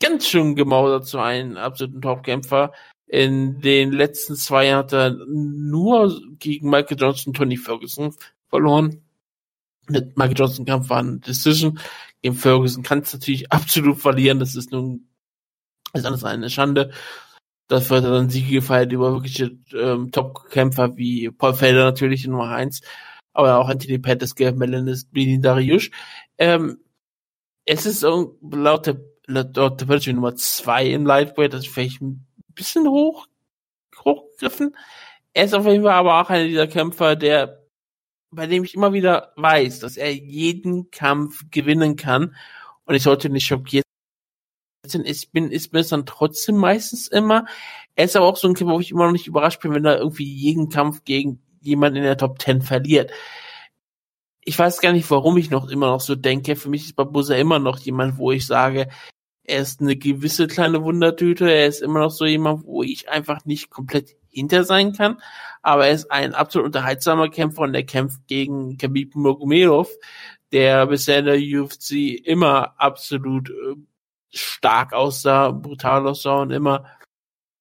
ganz 0.00 0.26
schön 0.26 0.56
gemausert 0.56 1.06
zu 1.06 1.18
einem 1.18 1.56
absoluten 1.56 2.00
Topkämpfer. 2.00 2.72
In 3.06 3.60
den 3.60 3.92
letzten 3.92 4.36
zwei 4.36 4.66
Jahren 4.66 4.84
hat 4.84 4.92
er 4.92 5.10
nur 5.10 6.20
gegen 6.38 6.70
Michael 6.70 6.98
Johnson 6.98 7.30
und 7.30 7.36
Tony 7.36 7.56
Ferguson 7.56 8.14
verloren. 8.48 9.02
Mit 9.88 10.16
Michael 10.16 10.36
Johnson 10.36 10.66
Kampf 10.66 10.90
war 10.90 10.98
eine 10.98 11.18
Decision. 11.18 11.78
Gegen 12.22 12.34
Ferguson 12.34 12.82
kann 12.82 13.00
es 13.00 13.12
natürlich 13.12 13.50
absolut 13.52 13.98
verlieren. 13.98 14.40
Das 14.40 14.54
ist 14.54 14.72
nun, 14.72 15.08
ist 15.94 16.06
alles 16.06 16.24
eine 16.24 16.50
Schande. 16.50 16.90
Das 17.68 17.90
wird 17.90 18.04
dann 18.04 18.30
Siege 18.30 18.56
gefeiert 18.56 18.92
über 18.92 19.12
wirkliche 19.12 19.58
ähm, 19.74 20.10
Top-Kämpfer 20.10 20.96
wie 20.96 21.30
Paul 21.30 21.52
Felder 21.52 21.84
natürlich 21.84 22.24
in 22.24 22.30
Nummer 22.30 22.48
eins, 22.50 22.80
aber 23.38 23.58
auch 23.58 23.68
Gerd 24.34 24.56
Melanis, 24.56 25.04
Bini 25.04 25.40
Dariush. 25.40 25.92
Ähm, 26.38 26.80
es 27.64 27.86
ist 27.86 28.02
laut 28.02 28.86
der, 28.86 29.00
laut 29.26 29.80
der 29.80 29.86
Position 29.86 30.16
Nummer 30.16 30.34
zwei 30.34 30.86
im 30.86 31.06
Lightweight, 31.06 31.52
das 31.52 31.64
ist 31.64 31.72
vielleicht 31.72 32.02
ein 32.02 32.26
bisschen 32.54 32.88
hoch, 32.88 33.28
hochgegriffen. 34.04 34.76
Er 35.34 35.44
ist 35.44 35.54
auf 35.54 35.66
jeden 35.66 35.84
Fall 35.84 35.92
aber 35.92 36.20
auch 36.20 36.30
einer 36.30 36.48
dieser 36.48 36.66
Kämpfer, 36.66 37.14
der, 37.14 37.62
bei 38.32 38.48
dem 38.48 38.64
ich 38.64 38.74
immer 38.74 38.92
wieder 38.92 39.32
weiß, 39.36 39.78
dass 39.78 39.96
er 39.96 40.12
jeden 40.12 40.90
Kampf 40.90 41.44
gewinnen 41.52 41.94
kann. 41.94 42.34
Und 42.86 42.96
ich 42.96 43.04
sollte 43.04 43.30
nicht 43.30 43.46
schockiert 43.46 43.84
ich 45.04 45.30
bin, 45.30 45.50
ist 45.50 45.72
mir 45.72 45.84
dann 45.84 46.06
trotzdem 46.06 46.56
meistens 46.56 47.08
immer. 47.08 47.44
Er 47.94 48.06
ist 48.06 48.16
aber 48.16 48.26
auch 48.26 48.36
so 48.36 48.48
ein 48.48 48.54
Kämpfer, 48.54 48.74
wo 48.74 48.80
ich 48.80 48.90
immer 48.90 49.04
noch 49.04 49.12
nicht 49.12 49.26
überrascht 49.26 49.60
bin, 49.60 49.74
wenn 49.74 49.84
er 49.84 49.98
irgendwie 49.98 50.24
jeden 50.24 50.70
Kampf 50.70 51.04
gegen 51.04 51.42
jemanden 51.60 51.98
in 51.98 52.04
der 52.04 52.16
Top 52.16 52.40
10 52.40 52.62
verliert. 52.62 53.10
Ich 54.40 54.58
weiß 54.58 54.80
gar 54.80 54.92
nicht, 54.92 55.10
warum 55.10 55.36
ich 55.36 55.50
noch 55.50 55.68
immer 55.68 55.88
noch 55.88 56.00
so 56.00 56.14
denke. 56.14 56.56
Für 56.56 56.70
mich 56.70 56.86
ist 56.86 56.96
Barbosa 56.96 57.34
immer 57.34 57.58
noch 57.58 57.78
jemand, 57.78 58.18
wo 58.18 58.32
ich 58.32 58.46
sage, 58.46 58.88
er 59.44 59.60
ist 59.60 59.80
eine 59.80 59.96
gewisse 59.96 60.46
kleine 60.46 60.82
Wundertüte. 60.82 61.50
Er 61.50 61.66
ist 61.66 61.82
immer 61.82 62.00
noch 62.00 62.10
so 62.10 62.24
jemand, 62.26 62.64
wo 62.64 62.82
ich 62.82 63.08
einfach 63.08 63.44
nicht 63.44 63.70
komplett 63.70 64.16
hinter 64.30 64.64
sein 64.64 64.92
kann. 64.92 65.20
Aber 65.62 65.86
er 65.86 65.92
ist 65.92 66.10
ein 66.10 66.34
absolut 66.34 66.66
unterhaltsamer 66.66 67.28
Kämpfer 67.28 67.62
und 67.62 67.74
er 67.74 67.84
kämpft 67.84 68.26
gegen 68.26 68.78
Khabib 68.78 69.16
Nurmagomedov, 69.16 69.90
der 70.52 70.86
bisher 70.86 71.20
in 71.20 71.24
der 71.26 71.62
UFC 71.62 71.92
immer 72.24 72.74
absolut 72.80 73.50
äh, 73.50 73.74
stark 74.30 74.92
aussah, 74.92 75.50
brutal 75.50 76.06
aussah 76.06 76.42
und 76.42 76.50
immer 76.50 76.84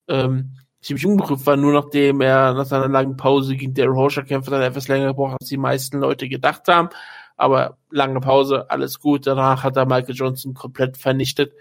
ähm, 0.08 0.58
ziemlich 0.88 1.06
unbegrifft 1.06 1.46
war, 1.46 1.58
nur 1.58 1.74
nachdem 1.74 2.22
er 2.22 2.54
nach 2.54 2.66
seiner 2.66 2.88
langen 2.88 3.18
Pause 3.18 3.56
gegen 3.56 3.74
Daryl 3.74 3.96
Horscher 3.96 4.24
kämpft 4.24 4.50
hat, 4.50 4.62
etwas 4.62 4.88
länger 4.88 5.08
gebraucht, 5.08 5.38
als 5.40 5.50
die 5.50 5.58
meisten 5.58 6.00
Leute 6.00 6.30
gedacht 6.30 6.68
haben. 6.68 6.90
Aber 7.36 7.78
lange 7.92 8.20
Pause, 8.20 8.70
alles 8.70 9.00
gut. 9.00 9.28
Danach 9.28 9.64
hat 9.64 9.76
er 9.76 9.86
Michael 9.86 10.16
Johnson 10.16 10.54
komplett 10.54 10.98
vernichtet. 10.98 11.54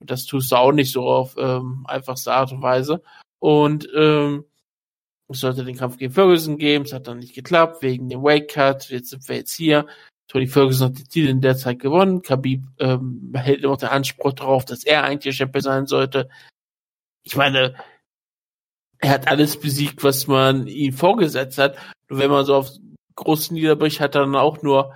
Und 0.00 0.10
das 0.10 0.24
tust 0.24 0.50
du 0.50 0.56
auch 0.56 0.72
nicht 0.72 0.90
so 0.90 1.06
auf 1.06 1.36
ähm, 1.38 1.84
einfachste 1.86 2.32
Art 2.32 2.50
und 2.50 2.62
Weise. 2.62 3.02
Und 3.38 3.88
ähm, 3.94 4.44
es 5.28 5.40
sollte 5.40 5.64
den 5.64 5.76
Kampf 5.76 5.98
gegen 5.98 6.12
Ferguson 6.12 6.58
geben, 6.58 6.84
es 6.84 6.92
hat 6.92 7.06
dann 7.06 7.18
nicht 7.18 7.34
geklappt, 7.34 7.82
wegen 7.82 8.08
dem 8.08 8.22
Wake 8.22 8.48
Cut. 8.48 8.88
Jetzt 8.90 9.10
sind 9.10 9.28
wir 9.28 9.36
jetzt 9.36 9.54
hier. 9.54 9.86
Tony 10.28 10.46
Ferguson 10.46 10.88
hat 10.88 10.98
die 10.98 11.04
Titel 11.04 11.28
in 11.28 11.40
der 11.40 11.56
Zeit 11.56 11.78
gewonnen. 11.78 12.22
Khabib 12.22 12.64
ähm, 12.78 13.32
hält 13.36 13.60
immer 13.60 13.72
noch 13.72 13.78
den 13.78 13.90
Anspruch 13.90 14.32
darauf, 14.32 14.64
dass 14.64 14.84
er 14.84 15.04
eigentlich 15.04 15.36
Champion 15.36 15.62
sein 15.62 15.86
sollte. 15.86 16.28
Ich 17.22 17.36
meine, 17.36 17.74
er 19.02 19.10
hat 19.10 19.28
alles 19.28 19.58
besiegt, 19.58 20.04
was 20.04 20.28
man 20.28 20.68
ihm 20.68 20.92
vorgesetzt 20.92 21.58
hat. 21.58 21.76
Nur 22.08 22.20
wenn 22.20 22.30
man 22.30 22.46
so 22.46 22.54
auf 22.54 22.70
großen 23.16 23.54
Niederbrich 23.54 24.00
hat, 24.00 24.14
dann 24.14 24.36
auch 24.36 24.62
nur 24.62 24.94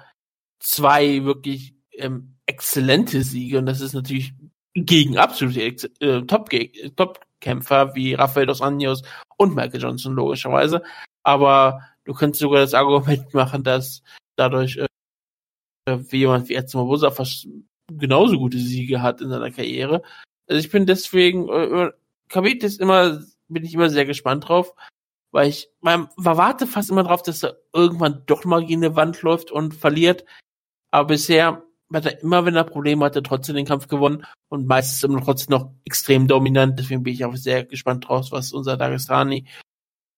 zwei 0.60 1.25
wirklich 1.25 1.75
ähm, 1.92 2.36
exzellente 2.46 3.22
Siege. 3.22 3.58
Und 3.58 3.66
das 3.66 3.80
ist 3.80 3.94
natürlich 3.94 4.32
gegen 4.75 5.18
absolute 5.18 5.90
äh, 6.00 6.22
Top-Kämpfer 6.22 7.94
wie 7.96 8.14
Rafael 8.14 8.46
dos 8.46 8.62
Anjos 8.62 9.02
und 9.38 9.56
Michael 9.56 9.82
Johnson 9.82 10.14
logischerweise. 10.14 10.82
Aber 11.25 11.80
du 12.04 12.14
könntest 12.14 12.40
sogar 12.40 12.60
das 12.60 12.75
Argument 12.75 13.34
machen, 13.34 13.64
dass 13.64 14.02
dadurch 14.36 14.76
äh, 14.76 14.86
wie 16.10 16.18
jemand 16.18 16.48
wie 16.48 16.54
Edson 16.54 16.80
Barbosa 16.80 17.10
fast 17.10 17.48
genauso 17.90 18.38
gute 18.38 18.58
Siege 18.58 19.02
hat 19.02 19.20
in 19.20 19.30
seiner 19.30 19.50
Karriere. 19.50 20.02
Also 20.48 20.60
ich 20.60 20.70
bin 20.70 20.86
deswegen, 20.86 21.48
äh, 21.48 21.90
Kabit 22.28 22.62
ist 22.62 22.80
immer, 22.80 23.20
bin 23.49 23.65
ich 23.65 23.75
immer 23.75 23.91
sehr 23.91 24.05
gespannt 24.05 24.49
drauf, 24.49 24.75
weil 25.33 25.49
ich, 25.49 25.69
man, 25.81 26.09
man 26.17 26.37
warte 26.37 26.67
fast 26.67 26.91
immer 26.91 27.05
drauf, 27.05 27.23
dass 27.23 27.43
er 27.43 27.57
irgendwann 27.73 28.23
doch 28.26 28.45
mal 28.45 28.65
gegen 28.65 28.85
eine 28.85 28.97
Wand 28.97 29.23
läuft 29.23 29.50
und 29.50 29.75
verliert. 29.75 30.25
Aber 30.91 31.09
bisher 31.09 31.62
hat 31.93 32.07
er 32.07 32.23
immer, 32.23 32.45
wenn 32.45 32.57
er 32.57 32.65
Probleme 32.65 33.05
hatte, 33.05 33.23
trotzdem 33.23 33.57
den 33.57 33.67
Kampf 33.67 33.88
gewonnen 33.88 34.26
und 34.49 34.67
meistens 34.67 35.03
immer 35.03 35.23
trotzdem 35.23 35.59
noch 35.59 35.73
extrem 35.85 36.26
dominant. 36.26 36.79
Deswegen 36.79 37.03
bin 37.03 37.15
ich 37.15 37.25
auch 37.25 37.37
sehr 37.37 37.65
gespannt 37.65 38.09
drauf, 38.09 38.29
was 38.31 38.53
unser 38.53 38.76
Dagestani 38.76 39.47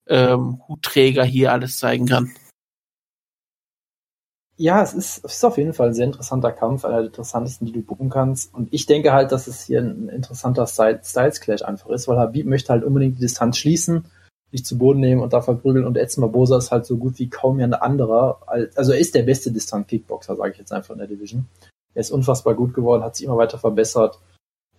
ähm, 0.09 0.63
Hutträger 0.69 1.25
hier 1.25 1.53
alles 1.53 1.79
zeigen 1.79 2.07
kann. 2.07 2.35
Ja, 4.61 4.83
es 4.83 4.93
ist, 4.93 5.25
es 5.25 5.35
ist 5.35 5.45
auf 5.45 5.57
jeden 5.57 5.73
Fall 5.73 5.89
ein 5.89 5.95
sehr 5.95 6.07
interessanter 6.07 6.51
Kampf, 6.51 6.85
einer 6.85 6.97
der 6.97 7.07
interessantesten, 7.07 7.65
die 7.65 7.73
du 7.73 7.81
buchen 7.81 8.11
kannst. 8.11 8.53
Und 8.53 8.69
ich 8.73 8.87
denke 8.87 9.13
halt, 9.13 9.31
dass 9.31 9.47
es 9.47 9.63
hier 9.63 9.81
ein 9.81 10.09
interessanter 10.09 10.67
Styles 10.67 11.41
Clash 11.41 11.63
einfach 11.63 11.91
ist, 11.91 12.09
weil 12.09 12.19
Habib 12.19 12.45
möchte 12.47 12.73
halt 12.73 12.83
unbedingt 12.83 13.19
die 13.19 13.21
Distanz 13.21 13.57
schließen, 13.57 14.07
sich 14.51 14.65
zu 14.65 14.77
Boden 14.77 14.99
nehmen 14.99 15.23
und 15.23 15.33
da 15.33 15.43
verprügeln. 15.43 15.87
Und 15.87 15.97
Edson 15.97 16.23
Barbosa 16.23 16.59
ist 16.59 16.73
halt 16.73 16.87
so 16.87 16.97
gut 16.97 17.21
wie 17.21 17.31
kaum 17.31 17.61
ein 17.61 17.73
anderer. 17.73 18.41
Also 18.75 18.93
er 18.93 18.99
ist 18.99 19.15
der 19.15 19.23
beste 19.23 19.53
Distanz-Kickboxer, 19.53 20.35
sage 20.35 20.51
ich 20.51 20.59
jetzt 20.59 20.73
einfach 20.73 20.91
in 20.93 20.99
der 20.99 21.07
Division. 21.07 21.47
Er 21.95 22.01
ist 22.01 22.11
unfassbar 22.11 22.55
gut 22.55 22.75
geworden, 22.75 23.05
hat 23.05 23.15
sich 23.15 23.27
immer 23.27 23.37
weiter 23.37 23.59
verbessert, 23.59 24.19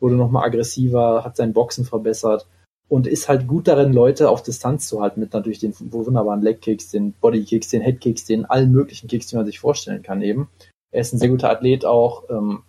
wurde 0.01 0.15
nochmal 0.15 0.45
aggressiver, 0.45 1.24
hat 1.24 1.38
sein 1.38 1.53
Boxen 1.53 1.86
verbessert 1.86 2.45
und 2.89 3.08
ist 3.08 3.29
halt 3.29 3.48
gut 3.48 3.67
darin, 3.67 3.93
Leute 3.93 4.29
auf 4.29 4.43
Distanz 4.43 4.88
zu 4.88 5.01
halten 5.01 5.19
mit 5.19 5.34
natürlich 5.34 5.60
den 5.60 5.74
wunderbaren 5.79 6.41
Leg-Kicks, 6.41 6.89
den 6.89 7.13
Body-Kicks, 7.13 7.69
den 7.69 7.81
Head-Kicks, 7.81 8.25
den 8.25 8.46
allen 8.46 8.72
möglichen 8.72 9.08
Kicks, 9.08 9.27
die 9.27 9.36
man 9.36 9.46
sich 9.46 9.60
vorstellen 9.60 10.03
kann 10.03 10.22
eben. 10.22 10.50
Er 10.91 11.01
ist 11.01 11.13
ein 11.13 11.19
sehr 11.19 11.29
guter 11.29 11.51
Athlet 11.51 11.86
auch 11.86 12.29
ähm, 12.29 12.63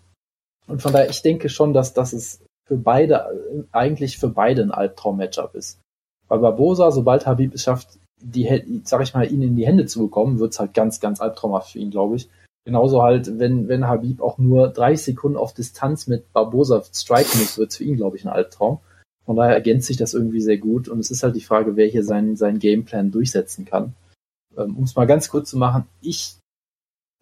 und 0.71 0.81
von 0.83 0.93
daher, 0.93 1.11
ich 1.11 1.23
denke 1.23 1.49
schon, 1.49 1.73
dass 1.73 1.95
das 1.95 2.13
ist 2.13 2.45
für 2.65 2.77
beide, 2.77 3.67
eigentlich 3.73 4.19
für 4.19 4.29
beide 4.29 4.63
ein 4.63 4.71
Albtraum-Matchup 4.71 5.57
ist. 5.57 5.81
Weil 6.29 6.39
Barbosa, 6.39 6.93
sobald 6.93 7.27
Habib 7.27 7.55
es 7.55 7.65
schafft, 7.65 7.99
die, 8.21 8.83
sag 8.85 9.03
ich 9.03 9.15
mal, 9.15 9.31
ihn 9.31 9.43
in 9.43 9.57
die 9.57 9.67
Hände 9.67 9.87
zu 9.87 10.01
bekommen, 10.01 10.39
wird's 10.39 10.61
halt 10.61 10.75
ganz, 10.75 11.01
ganz 11.01 11.21
albtraumhaft 11.21 11.73
für 11.73 11.81
ihn, 11.81 11.91
glaube 11.91 12.17
ich. 12.17 12.29
Genauso 12.65 13.03
halt, 13.03 13.41
wenn, 13.41 13.67
wenn 13.67 13.89
Habib 13.89 14.21
auch 14.21 14.39
nur 14.39 14.69
30 14.69 15.07
Sekunden 15.07 15.39
auf 15.39 15.55
Distanz 15.55 16.07
mit 16.07 16.33
Barbosa 16.33 16.83
striken 16.95 17.41
muss, 17.41 17.59
wird's 17.59 17.79
für 17.79 17.85
ihn, 17.85 17.97
glaube 17.97 18.17
ich, 18.17 18.25
ein 18.25 18.31
Albtraum. 18.31 18.79
Von 19.31 19.37
daher 19.37 19.55
ergänzt 19.55 19.87
sich 19.87 19.97
das 19.97 20.13
irgendwie 20.13 20.41
sehr 20.41 20.59
gut 20.59 20.89
und 20.89 20.99
es 20.99 21.13
ist 21.13 21.23
halt 21.23 21.37
die 21.37 21.41
Frage, 21.41 21.77
wer 21.77 21.87
hier 21.87 22.03
seinen, 22.03 22.35
seinen 22.35 22.59
Gameplan 22.59 23.13
durchsetzen 23.13 23.65
kann. 23.65 23.95
Ähm, 24.59 24.77
um 24.77 24.83
es 24.83 24.97
mal 24.97 25.07
ganz 25.07 25.29
kurz 25.29 25.51
zu 25.51 25.57
machen, 25.57 25.85
ich 26.01 26.35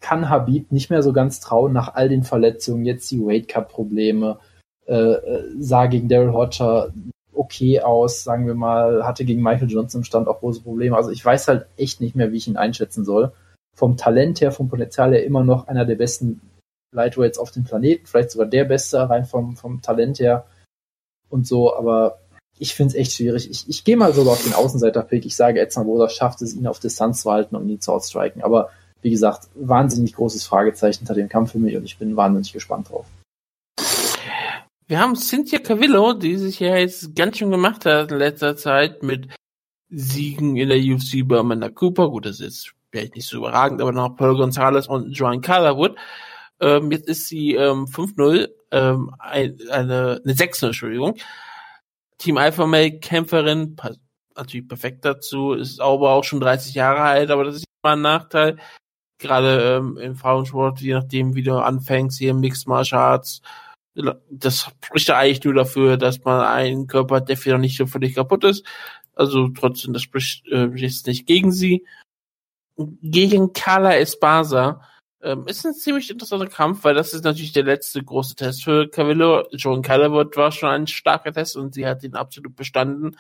kann 0.01 0.31
Habib 0.31 0.73
nicht 0.73 0.89
mehr 0.89 1.03
so 1.03 1.13
ganz 1.13 1.39
trauen 1.39 1.75
nach 1.75 1.97
all 1.97 2.09
den 2.09 2.23
Verletzungen, 2.23 2.87
jetzt 2.87 3.11
die 3.11 3.21
Weight 3.21 3.47
Cut 3.47 3.69
Probleme, 3.69 4.39
äh, 4.87 4.95
äh, 4.95 5.45
sah 5.59 5.85
gegen 5.85 6.09
Daryl 6.09 6.33
Hodger 6.33 6.95
okay 7.35 7.83
aus, 7.83 8.25
sagen 8.25 8.47
wir 8.47 8.55
mal, 8.55 9.05
hatte 9.07 9.27
gegen 9.27 9.43
Michael 9.43 9.69
Johnson 9.69 10.01
im 10.01 10.05
Stand 10.05 10.29
auch 10.29 10.41
große 10.41 10.63
Probleme. 10.63 10.97
Also 10.97 11.11
ich 11.11 11.23
weiß 11.23 11.47
halt 11.49 11.67
echt 11.77 12.01
nicht 12.01 12.17
mehr, 12.17 12.33
wie 12.33 12.39
ich 12.39 12.49
ihn 12.49 12.57
einschätzen 12.57 13.05
soll. 13.05 13.33
Vom 13.77 13.99
Talent 13.99 14.41
her, 14.41 14.51
vom 14.51 14.71
Potenzial 14.71 15.13
her 15.13 15.27
immer 15.27 15.45
noch 15.45 15.69
einer 15.69 15.85
der 15.85 15.97
besten 15.97 16.41
Lightweights 16.91 17.39
auf 17.39 17.51
dem 17.51 17.65
Planeten, 17.65 18.07
vielleicht 18.07 18.31
sogar 18.31 18.47
der 18.47 18.65
beste, 18.65 19.11
rein 19.11 19.27
vom, 19.27 19.57
vom 19.57 19.83
Talent 19.83 20.21
her 20.21 20.47
und 21.31 21.47
so, 21.47 21.77
aber 21.77 22.19
ich 22.59 22.75
finde 22.75 22.93
es 22.93 22.95
echt 22.97 23.13
schwierig. 23.13 23.51
Ich, 23.51 23.69
ich 23.69 23.85
gehe 23.85 23.97
mal 23.97 24.13
sogar 24.13 24.33
auf 24.33 24.43
den 24.43 24.55
Außenseiter-Pick. 24.55 25.25
Ich 25.25 25.37
sage, 25.37 25.61
Edson 25.61 25.87
Boda 25.87 26.09
schafft 26.09 26.43
es, 26.43 26.55
ihn 26.55 26.67
auf 26.67 26.81
Distanz 26.81 27.23
zu 27.23 27.31
halten 27.31 27.57
und 27.57 27.69
ihn 27.69 27.81
zu 27.81 27.93
outstriken. 27.93 28.43
Aber 28.43 28.71
wie 29.03 29.11
gesagt, 29.11 29.49
wahnsinnig 29.55 30.15
großes 30.15 30.45
Fragezeichen 30.45 31.01
hinter 31.01 31.15
dem 31.15 31.29
Kampf 31.29 31.53
für 31.53 31.59
mich 31.59 31.77
und 31.77 31.85
ich 31.85 31.99
bin 31.99 32.17
wahnsinnig 32.17 32.53
gespannt 32.53 32.91
drauf. 32.91 33.07
Wir 34.87 35.01
haben 35.01 35.17
Cynthia 35.17 35.59
Cavillo, 35.59 36.15
die 36.15 36.37
sich 36.37 36.61
ja 36.61 36.77
jetzt 36.77 37.15
ganz 37.15 37.37
schön 37.37 37.51
gemacht 37.51 37.85
hat 37.85 38.11
in 38.11 38.19
letzter 38.19 38.57
Zeit 38.57 39.03
mit 39.03 39.29
Siegen 39.91 40.57
in 40.57 40.69
der 40.69 40.79
UFC 40.79 41.27
bei 41.27 41.39
Amanda 41.39 41.69
Cooper. 41.69 42.09
Gut, 42.09 42.27
das 42.27 42.41
ist 42.41 42.73
vielleicht 42.91 43.15
nicht 43.15 43.29
so 43.29 43.37
überragend, 43.37 43.81
aber 43.83 43.93
noch 43.93 44.17
Paul 44.17 44.37
Gonzalez 44.37 44.87
und 44.87 45.13
Joan 45.13 45.43
Calderwood. 45.43 45.97
Ähm, 46.61 46.91
jetzt 46.91 47.09
ist 47.09 47.29
sie 47.29 47.55
ähm, 47.55 47.87
5-0 47.87 48.49
ähm, 48.71 49.15
ein, 49.19 49.59
eine, 49.71 50.21
eine 50.25 50.35
6 50.35 50.63
Entschuldigung. 50.63 51.17
Team 52.19 52.37
Alpha 52.37 52.67
Male 52.67 52.99
Kämpferin, 52.99 53.77
natürlich 54.37 54.69
perfekt 54.69 55.05
dazu, 55.05 55.53
ist 55.53 55.81
aber 55.81 56.11
auch 56.11 56.25
schon 56.25 56.41
30 56.41 56.75
Jahre 56.75 57.03
alt, 57.03 57.31
aber 57.31 57.45
das 57.45 57.57
ist 57.57 57.65
immer 57.83 57.93
ein 57.93 58.03
Nachteil. 58.03 58.57
Gerade 59.19 59.77
ähm, 59.77 59.97
im 59.99 60.17
Frauensport, 60.17 60.81
je 60.81 60.95
nachdem, 60.95 61.35
wie 61.35 61.43
du 61.43 61.55
anfängst, 61.57 62.19
hier 62.19 62.31
im 62.31 62.41
Mixed 62.41 62.69
Martial 62.69 63.01
Arts, 63.01 63.43
das 64.31 64.71
spricht 64.85 65.09
ja 65.09 65.19
eigentlich 65.19 65.43
nur 65.43 65.55
dafür, 65.55 65.97
dass 65.97 66.23
man 66.23 66.41
einen 66.41 66.87
Körper 66.87 67.17
hat, 67.17 67.29
der 67.29 67.37
vielleicht 67.37 67.61
nicht 67.61 67.77
so 67.77 67.87
völlig 67.87 68.15
kaputt 68.15 68.45
ist. 68.45 68.65
Also 69.15 69.49
trotzdem, 69.49 69.93
das 69.93 70.03
spricht 70.03 70.47
äh, 70.47 70.67
jetzt 70.77 71.09
nicht 71.09 71.27
gegen 71.27 71.51
sie. 71.51 71.85
Gegen 72.77 73.53
Carla 73.53 73.97
Espasa 73.97 74.81
Ähm, 75.21 75.49
ist 75.49 75.67
ein 75.67 75.75
ziemlich 75.75 76.11
interessanter 76.11 76.47
Kampf, 76.47 76.85
weil 76.85 76.95
das 76.95 77.13
ist 77.13 77.25
natürlich 77.25 77.53
der 77.53 77.65
letzte 77.65 78.03
große 78.03 78.37
Test 78.37 78.63
für 78.63 78.89
Cavillo. 78.89 79.49
Joan 79.53 79.83
Calvert 79.83 80.37
war 80.37 80.53
schon 80.53 80.71
ein 80.71 80.87
starker 80.87 81.33
Test 81.33 81.57
und 81.57 81.75
sie 81.75 81.87
hat 81.87 82.05
ihn 82.05 82.15
absolut 82.15 82.55
bestanden. 82.55 83.17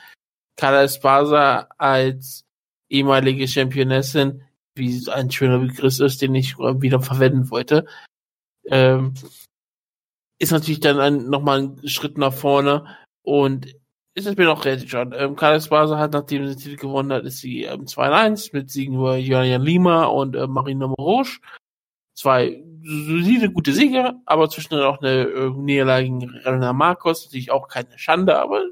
Carla 0.56 0.84
Esparza 0.84 1.68
als 1.76 2.44
ehemalige 2.88 3.48
Championessin, 3.48 4.42
wie 4.76 5.08
ein 5.10 5.30
schöner 5.30 5.58
Begriff 5.58 5.98
ist, 5.98 6.22
den 6.22 6.34
ich 6.36 6.56
wieder 6.58 7.00
verwenden 7.00 7.50
wollte, 7.50 7.86
ähm, 8.66 9.14
ist 10.38 10.52
natürlich 10.52 10.80
dann 10.80 11.00
ein, 11.00 11.28
nochmal 11.28 11.62
ein 11.62 11.88
Schritt 11.88 12.16
nach 12.16 12.32
vorne 12.32 12.96
und 13.22 13.74
ist 14.14 14.26
es 14.26 14.36
mir 14.36 14.44
noch 14.44 14.64
relativ 14.64 14.90
schon. 14.90 15.12
Ähm, 15.16 15.34
Carla 15.34 15.56
Esparza 15.56 15.98
hat, 15.98 16.12
nachdem 16.12 16.46
sie 16.46 16.54
den 16.54 16.62
Titel 16.62 16.76
gewonnen 16.76 17.12
hat, 17.12 17.24
ist 17.24 17.38
sie 17.38 17.64
ähm, 17.64 17.86
2-1 17.86 18.50
mit 18.52 18.70
Siegen 18.70 18.94
über 18.94 19.16
Julian 19.16 19.62
Lima 19.62 20.04
und 20.04 20.36
äh, 20.36 20.46
Marina 20.46 20.86
Morosch 20.86 21.40
zwei 22.18 22.60
solide, 22.82 23.50
gute 23.50 23.72
Siege, 23.72 24.14
aber 24.26 24.50
zwischendrin 24.50 24.86
auch 24.86 25.00
eine 25.00 25.22
äh, 25.22 25.50
Niederlage 25.50 26.04
gegen 26.04 26.28
Renner 26.38 26.72
Marcos, 26.72 27.24
natürlich 27.24 27.52
auch 27.52 27.68
keine 27.68 27.96
Schande, 27.96 28.38
aber 28.38 28.64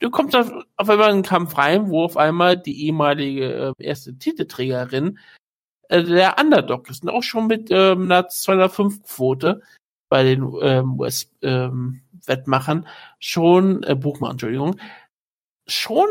du 0.00 0.10
kommst 0.10 0.34
auf, 0.34 0.50
auf 0.76 0.90
einmal 0.90 1.10
in 1.10 1.14
einen 1.14 1.22
Kampf 1.22 1.56
rein, 1.56 1.88
wo 1.88 2.02
auf 2.02 2.16
einmal 2.16 2.56
die 2.56 2.86
ehemalige 2.86 3.74
äh, 3.78 3.84
erste 3.84 4.18
Titelträgerin 4.18 5.20
äh, 5.88 6.02
der 6.02 6.36
Underdog 6.40 6.90
ist 6.90 7.04
und 7.04 7.10
auch 7.10 7.22
schon 7.22 7.46
mit 7.46 7.70
ähm, 7.70 8.10
einer 8.10 8.28
205 8.28 9.04
Quote 9.04 9.62
bei 10.08 10.24
den 10.24 10.42
ähm, 10.60 10.98
US-Wettmachern 10.98 12.78
ähm, 12.78 12.86
schon, 13.20 13.84
äh, 13.84 13.94
Buchmann, 13.94 14.32
Entschuldigung, 14.32 14.80
schon 15.68 16.08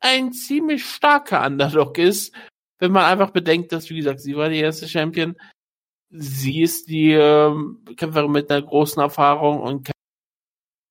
ein 0.00 0.32
ziemlich 0.32 0.84
starker 0.84 1.46
Underdog 1.46 1.98
ist, 1.98 2.34
wenn 2.80 2.90
man 2.90 3.04
einfach 3.04 3.30
bedenkt, 3.30 3.70
dass, 3.70 3.90
wie 3.90 3.98
gesagt, 3.98 4.20
sie 4.20 4.36
war 4.36 4.48
die 4.48 4.58
erste 4.58 4.88
Champion, 4.88 5.36
sie 6.10 6.62
ist 6.62 6.88
die 6.88 7.12
ähm, 7.12 7.84
Kämpferin 7.96 8.30
mit 8.30 8.50
einer 8.50 8.62
großen 8.62 9.00
Erfahrung 9.00 9.60
und 9.60 9.90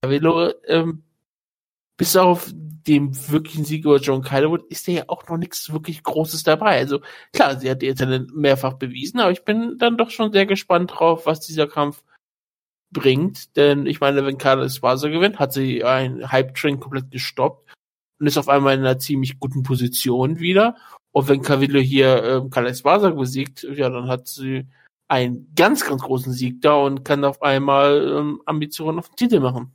Cavillo, 0.02 0.52
ähm, 0.68 1.04
bis 1.98 2.16
auf 2.16 2.52
dem 2.54 3.12
wirklichen 3.30 3.66
Sieg 3.66 3.84
über 3.84 3.98
John 3.98 4.22
Calderwood 4.22 4.64
ist 4.70 4.88
da 4.88 4.92
ja 4.94 5.04
auch 5.08 5.28
noch 5.28 5.38
nichts 5.38 5.72
wirklich 5.74 6.04
Großes 6.04 6.44
dabei. 6.44 6.78
Also 6.78 7.02
klar, 7.34 7.60
sie 7.60 7.70
hat 7.70 7.84
ihr 7.84 7.96
Talent 7.96 8.36
mehrfach 8.36 8.74
bewiesen, 8.74 9.20
aber 9.20 9.32
ich 9.32 9.44
bin 9.44 9.78
dann 9.78 9.98
doch 9.98 10.10
schon 10.10 10.32
sehr 10.32 10.46
gespannt 10.46 10.92
drauf, 10.96 11.26
was 11.26 11.42
dieser 11.42 11.68
Kampf 11.68 12.04
bringt. 12.92 13.58
Denn 13.58 13.86
ich 13.88 14.00
meine, 14.00 14.26
wenn 14.26 14.38
Carla 14.38 14.64
Esparza 14.64 15.10
gewinnt, 15.10 15.40
hat 15.40 15.52
sie 15.52 15.84
ein 15.84 16.32
Hype-Train 16.32 16.80
komplett 16.80 17.12
gestoppt 17.12 17.74
und 18.20 18.28
ist 18.28 18.38
auf 18.38 18.48
einmal 18.48 18.76
in 18.76 18.82
einer 18.82 19.00
ziemlich 19.00 19.40
guten 19.40 19.64
Position 19.64 20.40
wieder. 20.40 20.78
Und 21.12 21.28
wenn 21.28 21.42
Cavillo 21.42 21.80
hier 21.80 22.24
ähm, 22.24 22.50
Carla 22.50 22.70
Esparza 22.70 23.10
besiegt, 23.10 23.64
ja, 23.64 23.90
dann 23.90 24.08
hat 24.08 24.28
sie 24.28 24.68
einen 25.08 25.52
ganz, 25.56 25.86
ganz 25.86 26.02
großen 26.02 26.34
Sieg 26.34 26.62
da 26.62 26.76
und 26.76 27.04
kann 27.04 27.24
auf 27.24 27.42
einmal 27.42 28.08
ähm, 28.08 28.42
Ambitionen 28.46 29.00
auf 29.00 29.10
den 29.10 29.16
Titel 29.16 29.40
machen. 29.40 29.72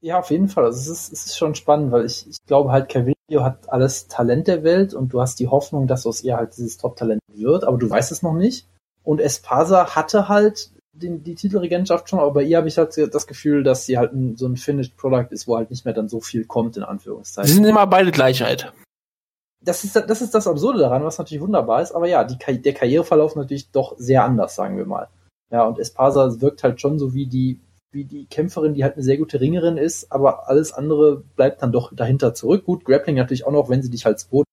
Ja, 0.00 0.18
auf 0.18 0.30
jeden 0.30 0.48
Fall. 0.48 0.64
Also 0.64 0.78
es 0.80 0.88
ist, 0.88 1.12
es 1.12 1.26
ist 1.26 1.38
schon 1.38 1.54
spannend, 1.54 1.92
weil 1.92 2.04
ich, 2.04 2.26
ich 2.28 2.44
glaube 2.46 2.72
halt, 2.72 2.88
Carvillo 2.88 3.42
hat 3.42 3.70
alles 3.70 4.08
Talent 4.08 4.48
der 4.48 4.64
Welt 4.64 4.94
und 4.94 5.12
du 5.12 5.20
hast 5.20 5.38
die 5.38 5.48
Hoffnung, 5.48 5.86
dass 5.86 6.06
aus 6.06 6.22
ihr 6.24 6.36
halt 6.36 6.56
dieses 6.56 6.76
Top-Talent 6.76 7.20
wird, 7.32 7.64
aber 7.64 7.78
du 7.78 7.88
weißt 7.88 8.10
es 8.10 8.22
noch 8.22 8.34
nicht. 8.34 8.66
Und 9.04 9.20
Espasa 9.20 9.94
hatte 9.94 10.28
halt 10.28 10.70
den, 10.92 11.22
die 11.22 11.36
Titelregentschaft 11.36 12.08
schon, 12.08 12.18
aber 12.18 12.32
bei 12.32 12.42
ihr 12.42 12.58
habe 12.58 12.68
ich 12.68 12.78
halt 12.78 12.96
das 13.12 13.26
Gefühl, 13.26 13.62
dass 13.62 13.86
sie 13.86 13.96
halt 13.96 14.12
ein, 14.12 14.36
so 14.36 14.46
ein 14.46 14.56
Finished 14.56 14.96
Product 14.96 15.28
ist, 15.30 15.46
wo 15.46 15.56
halt 15.56 15.70
nicht 15.70 15.84
mehr 15.84 15.94
dann 15.94 16.08
so 16.08 16.20
viel 16.20 16.46
kommt, 16.46 16.76
in 16.76 16.82
Anführungszeichen. 16.82 17.48
Sie 17.48 17.54
sind 17.54 17.64
immer 17.64 17.86
beide 17.86 18.10
Gleichheit 18.10 18.72
das 19.64 19.84
ist, 19.84 19.96
das 19.96 20.22
ist 20.22 20.34
das 20.34 20.46
Absurde 20.46 20.80
daran, 20.80 21.04
was 21.04 21.18
natürlich 21.18 21.42
wunderbar 21.42 21.82
ist, 21.82 21.92
aber 21.92 22.08
ja, 22.08 22.24
die, 22.24 22.36
der 22.60 22.74
Karriereverlauf 22.74 23.36
natürlich 23.36 23.70
doch 23.70 23.94
sehr 23.96 24.24
anders, 24.24 24.54
sagen 24.54 24.76
wir 24.76 24.86
mal. 24.86 25.08
Ja, 25.50 25.64
und 25.64 25.78
Espasa 25.78 26.40
wirkt 26.40 26.64
halt 26.64 26.80
schon 26.80 26.98
so 26.98 27.14
wie 27.14 27.26
die, 27.26 27.60
wie 27.92 28.04
die 28.04 28.26
Kämpferin, 28.26 28.74
die 28.74 28.82
halt 28.82 28.94
eine 28.94 29.02
sehr 29.02 29.18
gute 29.18 29.40
Ringerin 29.40 29.76
ist, 29.76 30.10
aber 30.10 30.48
alles 30.48 30.72
andere 30.72 31.22
bleibt 31.36 31.62
dann 31.62 31.72
doch 31.72 31.94
dahinter 31.94 32.34
zurück. 32.34 32.64
Gut, 32.64 32.84
Grappling 32.84 33.16
natürlich 33.16 33.46
auch 33.46 33.52
noch, 33.52 33.68
wenn 33.68 33.82
sie 33.82 33.90
dich 33.90 34.06
halt 34.06 34.26
Boot 34.30 34.46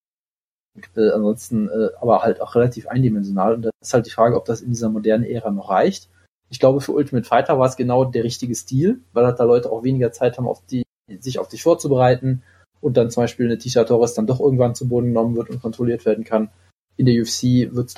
äh, 0.96 1.10
ansonsten 1.12 1.70
äh, 1.70 1.90
aber 2.00 2.22
halt 2.22 2.42
auch 2.42 2.56
relativ 2.56 2.88
eindimensional 2.88 3.56
und 3.56 3.64
das 3.64 3.72
ist 3.82 3.94
halt 3.94 4.06
die 4.06 4.12
Frage, 4.12 4.36
ob 4.36 4.46
das 4.46 4.62
in 4.62 4.70
dieser 4.70 4.90
modernen 4.90 5.24
Ära 5.24 5.52
noch 5.52 5.70
reicht. 5.70 6.10
Ich 6.50 6.60
glaube, 6.60 6.82
für 6.82 6.94
Ultimate 6.94 7.28
Fighter 7.28 7.60
war 7.60 7.68
es 7.68 7.76
genau 7.76 8.06
der 8.06 8.24
richtige 8.24 8.56
Stil, 8.56 9.02
weil 9.14 9.26
halt 9.26 9.40
da 9.40 9.44
Leute 9.44 9.72
auch 9.72 9.84
weniger 9.84 10.12
Zeit 10.12 10.38
haben, 10.38 10.48
auf 10.48 10.64
die, 10.66 10.84
sich 11.20 11.40
auf 11.40 11.48
dich 11.48 11.64
vorzubereiten 11.64 12.44
und 12.82 12.98
dann 12.98 13.12
zum 13.12 13.24
Beispiel 13.24 13.46
eine 13.46 13.58
Tisha 13.58 13.84
Torres 13.84 14.14
dann 14.14 14.28
doch 14.28 14.40
irgendwann 14.40 14.76
zu 14.76 14.88
Boden 14.88 15.08
genommen 15.08 15.36
wird 15.36 15.50
und 15.50 15.62
kontrolliert 15.62 16.06
werden 16.06 16.24
kann. 16.24 16.50
In 16.98 17.06
der 17.06 17.22
UFC 17.22 17.74
wird's 17.74 17.96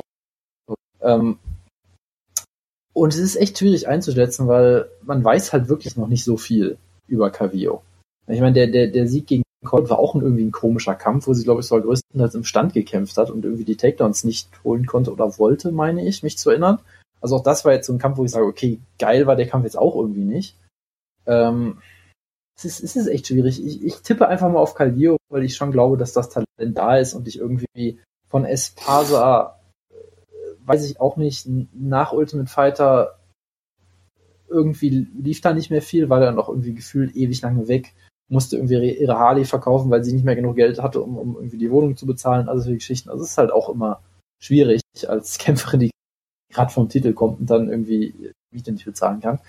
ähm, 1.02 1.40
und 2.94 3.14
es 3.14 3.20
ist 3.20 3.36
echt 3.36 3.58
schwierig 3.58 3.88
einzuschätzen, 3.88 4.48
weil 4.48 4.90
man 5.02 5.24
weiß 5.24 5.54
halt 5.54 5.70
wirklich 5.70 5.96
noch 5.96 6.08
nicht 6.08 6.24
so 6.24 6.38
viel 6.38 6.78
über 7.08 7.32
Cavillo. 7.32 7.82
Ich 8.28 8.42
meine, 8.42 8.54
der, 8.54 8.68
der, 8.68 8.88
der 8.88 9.08
Sieg 9.08 9.28
gegen 9.28 9.44
Colt 9.66 9.90
war 9.90 10.00
auch 10.00 10.16
ein, 10.16 10.22
irgendwie 10.22 10.44
ein 10.44 10.52
komischer 10.52 10.96
Kampf, 10.96 11.28
wo 11.28 11.34
sie, 11.34 11.44
glaube 11.44 11.62
ich, 11.62 11.68
sogar 11.68 11.86
größtenteils 11.86 12.36
im 12.36 12.44
Stand 12.44 12.74
gekämpft 12.74 13.18
hat 13.18 13.30
und 13.30 13.46
irgendwie 13.46 13.66
die 13.66 13.76
Takedowns 13.76 14.24
nicht 14.24 14.50
holen 14.64 14.86
konnte 14.86 15.12
oder 15.12 15.38
wollte, 15.38 15.72
meine 15.72 16.06
ich, 16.08 16.24
mich 16.24 16.38
zu 16.38 16.50
erinnern. 16.50 16.80
Also 17.22 17.36
auch 17.36 17.44
das 17.44 17.64
war 17.64 17.74
jetzt 17.74 17.88
so 17.88 17.94
ein 17.94 18.00
Kampf, 18.00 18.18
wo 18.18 18.26
ich 18.26 18.32
sage, 18.32 18.46
okay, 18.46 18.80
geil 18.98 19.28
war 19.28 19.36
der 19.36 19.48
Kampf 19.48 19.66
jetzt 19.66 19.78
auch 19.78 19.96
irgendwie 19.96 20.26
nicht. 20.26 20.56
Ähm, 21.28 21.78
es 22.66 22.80
ist, 22.80 22.84
es 22.84 22.96
ist 22.96 23.08
echt 23.08 23.28
schwierig. 23.28 23.64
Ich, 23.66 23.84
ich 23.84 24.02
tippe 24.02 24.28
einfach 24.28 24.50
mal 24.50 24.60
auf 24.60 24.76
Calvillo, 24.76 25.18
weil 25.30 25.44
ich 25.44 25.56
schon 25.56 25.72
glaube, 25.72 25.98
dass 25.98 26.14
das 26.14 26.30
Talent 26.30 26.78
da 26.78 26.98
ist 26.98 27.14
und 27.14 27.28
ich 27.28 27.40
irgendwie 27.40 28.00
von 28.28 28.46
Espasa, 28.46 29.60
äh, 29.90 29.96
weiß 30.66 30.90
ich 30.90 31.00
auch 31.00 31.18
nicht, 31.18 31.48
nach 31.74 32.14
Ultimate 32.14 32.50
Fighter 32.50 33.18
irgendwie 34.48 35.08
lief 35.18 35.42
da 35.42 35.54
nicht 35.54 35.72
mehr 35.72 35.82
viel, 35.82 36.10
war 36.10 36.20
dann 36.20 36.36
noch 36.36 36.50
irgendwie 36.50 36.74
gefühlt 36.74 37.16
ewig 37.16 37.42
lange 37.42 37.68
weg, 37.68 37.94
musste 38.30 38.58
irgendwie 38.58 38.98
ihre 38.98 39.18
Harley 39.18 39.46
verkaufen, 39.46 39.90
weil 39.90 40.04
sie 40.04 40.14
nicht 40.14 40.26
mehr 40.26 40.36
genug 40.36 40.56
Geld 40.56 40.82
hatte, 40.82 41.02
um, 41.02 41.18
um 41.18 41.36
irgendwie 41.36 41.58
die 41.58 41.72
Wohnung 41.72 41.96
zu 41.96 42.06
bezahlen, 42.06 42.50
also 42.50 42.70
die 42.70 42.78
Geschichten. 42.78 43.10
Also 43.10 43.24
es 43.24 43.32
ist 43.32 43.38
halt 43.38 43.52
auch 43.52 43.70
immer 43.70 44.02
schwierig 44.40 44.82
als 45.08 45.38
Kämpferin, 45.40 45.80
die 45.80 45.92
gerade 46.54 46.72
vom 46.72 46.90
Titel 46.90 47.14
kommt 47.14 47.40
und 47.40 47.50
dann 47.50 47.70
irgendwie 47.70 48.34
Miete 48.52 48.72
nicht 48.72 48.86
bezahlen 48.86 49.22
kann. 49.22 49.40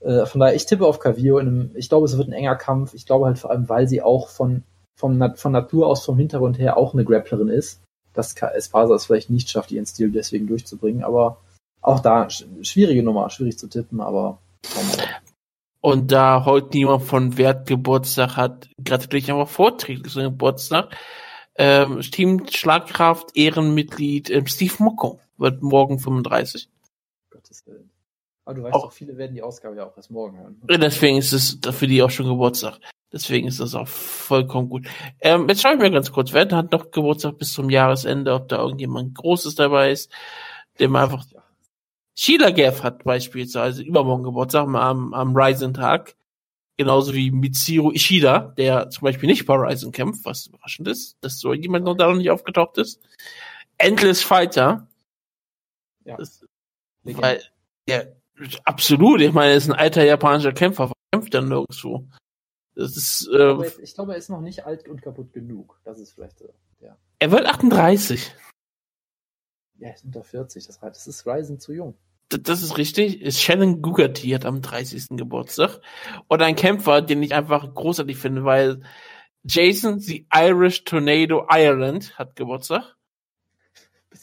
Äh, 0.00 0.26
von 0.26 0.40
daher, 0.40 0.54
ich 0.54 0.66
tippe 0.66 0.86
auf 0.86 0.98
Cavillo. 0.98 1.38
In 1.38 1.48
einem, 1.48 1.70
ich 1.74 1.88
glaube, 1.88 2.06
es 2.06 2.16
wird 2.16 2.28
ein 2.28 2.32
enger 2.32 2.56
Kampf. 2.56 2.94
Ich 2.94 3.06
glaube 3.06 3.26
halt 3.26 3.38
vor 3.38 3.50
allem, 3.50 3.68
weil 3.68 3.88
sie 3.88 4.02
auch 4.02 4.28
von, 4.28 4.62
vom, 4.96 5.36
von 5.36 5.52
Natur 5.52 5.86
aus, 5.86 6.04
vom 6.04 6.16
Hintergrund 6.16 6.58
her 6.58 6.76
auch 6.76 6.94
eine 6.94 7.04
Grapplerin 7.04 7.48
ist, 7.48 7.80
dass 8.12 8.34
Espasa 8.34 8.94
es 8.94 9.06
vielleicht 9.06 9.30
nicht 9.30 9.50
schafft, 9.50 9.70
ihren 9.72 9.86
Stil 9.86 10.10
deswegen 10.10 10.46
durchzubringen. 10.46 11.04
Aber 11.04 11.38
auch 11.82 12.00
da, 12.00 12.28
schwierige 12.30 13.02
Nummer, 13.02 13.30
schwierig 13.30 13.58
zu 13.58 13.68
tippen, 13.68 14.00
aber. 14.00 14.38
Und 15.80 16.12
da 16.12 16.44
heute 16.44 16.76
niemand 16.76 17.04
von 17.04 17.38
Wert 17.38 17.66
Geburtstag 17.66 18.36
hat, 18.36 18.68
gratuliere 18.84 19.24
ich 19.24 19.30
aber 19.30 19.46
vorträglich 19.46 20.12
zum 20.12 20.24
Geburtstag. 20.24 20.94
Ähm, 21.56 22.00
Team 22.00 22.46
Schlagkraft, 22.50 23.34
Ehrenmitglied 23.34 24.30
ähm, 24.30 24.46
Steve 24.46 24.74
Mocco 24.78 25.20
wird 25.38 25.62
morgen 25.62 25.98
35. 25.98 26.68
Gottes 27.30 27.66
Willen. 27.66 27.89
Aber 28.50 28.58
du 28.58 28.64
weißt 28.64 28.74
auch, 28.74 28.90
viele 28.90 29.16
werden 29.16 29.32
die 29.36 29.42
Ausgabe 29.42 29.76
ja 29.76 29.86
auch 29.86 29.96
erst 29.96 30.10
morgen 30.10 30.36
hören. 30.36 30.60
Deswegen 30.68 31.18
ist 31.18 31.32
es 31.32 31.60
für 31.70 31.86
die 31.86 32.02
auch 32.02 32.10
schon 32.10 32.26
Geburtstag. 32.26 32.80
Deswegen 33.12 33.46
ist 33.46 33.60
das 33.60 33.76
auch 33.76 33.86
vollkommen 33.86 34.68
gut. 34.68 34.88
Ähm, 35.20 35.48
jetzt 35.48 35.62
schaue 35.62 35.74
ich 35.74 35.78
mir 35.78 35.92
ganz 35.92 36.10
kurz, 36.10 36.32
wer 36.32 36.50
hat 36.50 36.72
noch 36.72 36.90
Geburtstag 36.90 37.38
bis 37.38 37.52
zum 37.52 37.70
Jahresende, 37.70 38.34
ob 38.34 38.48
da 38.48 38.58
irgendjemand 38.58 39.14
Großes 39.14 39.54
dabei 39.54 39.92
ist, 39.92 40.10
dem 40.80 40.96
einfach. 40.96 41.24
Ja. 41.30 41.44
Sheila 42.16 42.50
Gaff 42.50 42.82
hat 42.82 43.04
beispielsweise 43.04 43.84
übermorgen 43.84 44.24
Geburtstag 44.24 44.66
am, 44.66 45.14
am 45.14 45.36
Ryzen-Tag. 45.36 46.16
Genauso 46.76 47.14
wie 47.14 47.30
Mitsuru 47.30 47.92
Ishida, 47.92 48.52
der 48.56 48.90
zum 48.90 49.04
Beispiel 49.04 49.28
nicht 49.28 49.46
bei 49.46 49.54
Ryzen 49.54 49.92
kämpft, 49.92 50.24
was 50.24 50.48
überraschend 50.48 50.88
ist, 50.88 51.18
dass 51.20 51.38
so 51.38 51.54
jemand 51.54 51.84
noch 51.84 51.94
da 51.94 52.08
noch 52.08 52.16
nicht 52.16 52.32
aufgetaucht 52.32 52.78
ist. 52.78 53.00
Endless 53.78 54.24
Fighter. 54.24 54.88
Ja. 56.04 56.16
Das, 56.16 56.44
weil 57.04 57.44
der 57.86 58.19
Absolut, 58.64 59.20
ich 59.20 59.32
meine, 59.32 59.52
er 59.52 59.56
ist 59.56 59.68
ein 59.68 59.78
alter 59.78 60.04
japanischer 60.04 60.52
Kämpfer, 60.52 60.92
kämpft 61.12 61.34
dann 61.34 61.48
nirgendwo. 61.48 62.06
Das 62.74 62.96
ist, 62.96 63.28
äh, 63.28 63.32
ich, 63.32 63.36
glaube, 63.36 63.64
er, 63.66 63.78
ich 63.80 63.94
glaube, 63.94 64.12
er 64.12 64.18
ist 64.18 64.30
noch 64.30 64.40
nicht 64.40 64.64
alt 64.64 64.88
und 64.88 65.02
kaputt 65.02 65.32
genug. 65.32 65.80
Das 65.84 65.98
ist 65.98 66.12
vielleicht, 66.12 66.40
ja. 66.80 66.96
Er 67.18 67.30
wird 67.30 67.46
38. 67.46 68.34
Ja, 69.78 69.88
er 69.88 69.94
ist 69.94 70.04
unter 70.04 70.24
40. 70.24 70.66
Das, 70.66 70.80
das 70.80 71.06
ist 71.06 71.26
Ryzen 71.26 71.58
zu 71.58 71.72
jung. 71.72 71.94
Das 72.30 72.62
ist 72.62 72.78
richtig. 72.78 73.20
Ist 73.20 73.40
Shannon 73.40 73.82
Gugerty 73.82 74.30
hat 74.30 74.46
am 74.46 74.62
30. 74.62 75.08
Geburtstag. 75.10 75.80
Und 76.28 76.42
ein 76.42 76.54
Kämpfer, 76.54 77.02
den 77.02 77.22
ich 77.22 77.34
einfach 77.34 77.74
großartig 77.74 78.16
finde, 78.16 78.44
weil 78.44 78.82
Jason, 79.42 79.98
the 79.98 80.26
Irish 80.32 80.84
Tornado 80.84 81.46
Ireland, 81.50 82.18
hat 82.18 82.36
Geburtstag. 82.36 82.96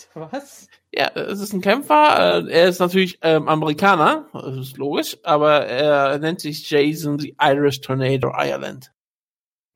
Was? 0.14 0.68
Ja, 0.94 1.10
es 1.16 1.40
ist 1.40 1.54
ein 1.54 1.62
Kämpfer. 1.62 2.46
Äh, 2.48 2.52
er 2.52 2.70
ist 2.70 2.80
natürlich 2.80 3.20
ähm, 3.22 3.48
Amerikaner, 3.48 4.28
das 4.34 4.58
ist 4.58 4.78
logisch, 4.78 5.18
aber 5.24 5.66
er 5.66 6.18
nennt 6.20 6.42
sich 6.42 6.70
Jason 6.70 7.20
the 7.20 7.36
Irish 7.42 7.82
Tornado 7.82 8.32
Ireland. 8.36 8.92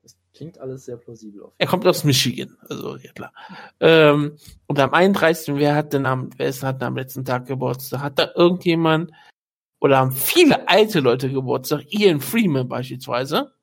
Das 0.03 0.17
klingt 0.33 0.57
alles 0.59 0.85
sehr 0.85 0.97
plausibel. 0.97 1.51
Er 1.57 1.67
kommt 1.67 1.85
aus 1.85 2.03
Michigan, 2.03 2.57
also 2.69 2.97
ja 2.97 3.11
klar. 3.11 3.33
Ähm, 3.79 4.37
und 4.67 4.79
am 4.79 4.93
31. 4.93 5.55
Wer 5.55 5.75
hat 5.75 5.93
denn 5.93 6.05
am, 6.05 6.29
wer 6.37 6.47
ist, 6.47 6.63
hat 6.63 6.81
am 6.83 6.95
letzten 6.95 7.25
Tag 7.25 7.45
Geburtstag? 7.45 8.01
Hat 8.01 8.19
da 8.19 8.31
irgendjemand 8.35 9.11
oder 9.79 9.97
haben 9.97 10.11
viele 10.11 10.67
alte 10.67 10.99
Leute 10.99 11.31
Geburtstag? 11.31 11.83
Ian 11.91 12.19
Freeman 12.19 12.67
beispielsweise. 12.67 13.53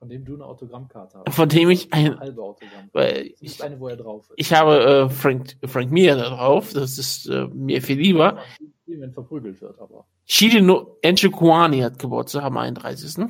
Von 0.00 0.08
dem 0.08 0.24
du 0.24 0.34
eine 0.34 0.46
Autogrammkarte 0.46 1.22
hast. 1.26 1.36
Von 1.36 1.48
dem 1.50 1.68
ich 1.68 1.92
eine 1.92 2.18
halbe 2.18 2.42
Autogramm. 2.42 2.88
Weil 2.92 3.34
ich, 3.38 3.62
eine, 3.62 3.78
wo 3.78 3.88
er 3.88 3.98
drauf 3.98 4.30
ist. 4.30 4.34
Ich 4.38 4.50
habe 4.54 4.82
äh, 4.82 5.10
Frank, 5.10 5.58
Frank 5.66 5.90
Mir 5.90 6.16
da 6.16 6.30
drauf. 6.30 6.72
Das 6.72 6.96
ist 6.96 7.26
äh, 7.26 7.46
mir 7.48 7.82
viel 7.82 7.98
lieber. 7.98 8.38
Wenn 8.86 9.12
verprügelt 9.12 9.60
wird, 9.60 9.78
aber. 9.78 10.06
Chidino 10.24 10.96
Enchikwani 11.02 11.80
hat 11.80 11.98
Geburtstag 11.98 12.44
am 12.44 12.56
31. 12.56 13.26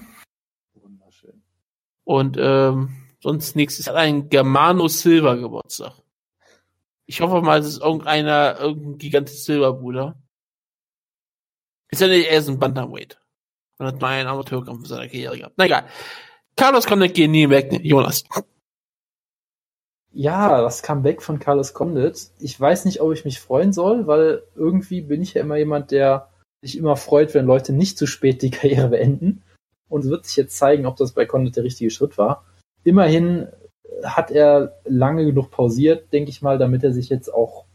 Wunderschön. 0.75 1.43
Und 2.05 2.37
ähm, 2.39 2.91
sonst 3.19 3.57
nichts. 3.57 3.81
Es 3.81 3.89
hat 3.89 3.97
ein 3.97 4.29
Germano 4.29 4.87
Silva 4.87 5.35
Geburtstag. 5.35 5.95
Ich 7.07 7.21
hoffe 7.21 7.43
mal, 7.43 7.59
es 7.59 7.67
ist 7.67 7.83
irgendeiner, 7.83 8.61
irgendein 8.61 8.99
gigantischer 8.99 9.41
Silberbruder. 9.41 10.23
Ist 11.91 12.01
ja 12.01 12.07
nicht, 12.07 12.31
er 12.31 12.39
ist 12.39 12.49
ein 12.49 12.61
Bantamweight. 12.61 13.19
Und 13.79 13.87
hat 13.87 14.01
mal 14.01 14.21
einen 14.21 14.29
Amateurkampf 14.29 14.83
in 14.83 14.89
seiner 14.89 15.09
Karriere 15.09 15.37
gehabt. 15.37 15.55
Na 15.57 15.65
egal. 15.65 15.87
Carlos 16.57 16.87
Condit 16.87 17.15
gehen 17.15 17.31
nie 17.31 17.49
weg. 17.49 17.81
Jonas. 17.83 18.25
Ja, 20.13 20.61
das 20.61 20.83
Comeback 20.83 21.23
von 21.23 21.39
Carlos 21.39 21.73
Condit. 21.73 22.31
Ich 22.41 22.59
weiß 22.61 22.85
nicht, 22.85 23.01
ob 23.01 23.13
ich 23.13 23.25
mich 23.25 23.39
freuen 23.41 23.73
soll, 23.73 24.07
weil 24.07 24.43
irgendwie 24.57 25.03
bin 25.03 25.23
ich 25.23 25.35
ja 25.35 25.43
immer 25.43 25.57
jemand, 25.57 25.93
der 25.93 26.29
sich 26.63 26.77
immer 26.77 26.97
freut, 26.97 27.33
wenn 27.33 27.47
Leute 27.47 27.73
nicht 27.73 27.97
zu 27.97 28.07
spät 28.07 28.43
die 28.43 28.51
Karriere 28.51 28.89
beenden. 28.89 29.43
Und 29.89 30.05
es 30.05 30.11
wird 30.11 30.27
sich 30.27 30.37
jetzt 30.37 30.57
zeigen, 30.57 30.87
ob 30.87 30.97
das 30.97 31.13
bei 31.13 31.27
Condit 31.27 31.57
der 31.57 31.65
richtige 31.65 31.91
Schritt 31.91 32.19
war. 32.19 32.45
Immerhin 32.85 33.49
hat 34.05 34.31
er 34.31 34.81
lange 34.85 35.25
genug 35.25 35.51
pausiert, 35.51 36.13
denke 36.13 36.31
ich 36.31 36.43
mal, 36.43 36.59
damit 36.59 36.83
er 36.83 36.93
sich 36.93 37.09
jetzt 37.09 37.33
auch, 37.33 37.67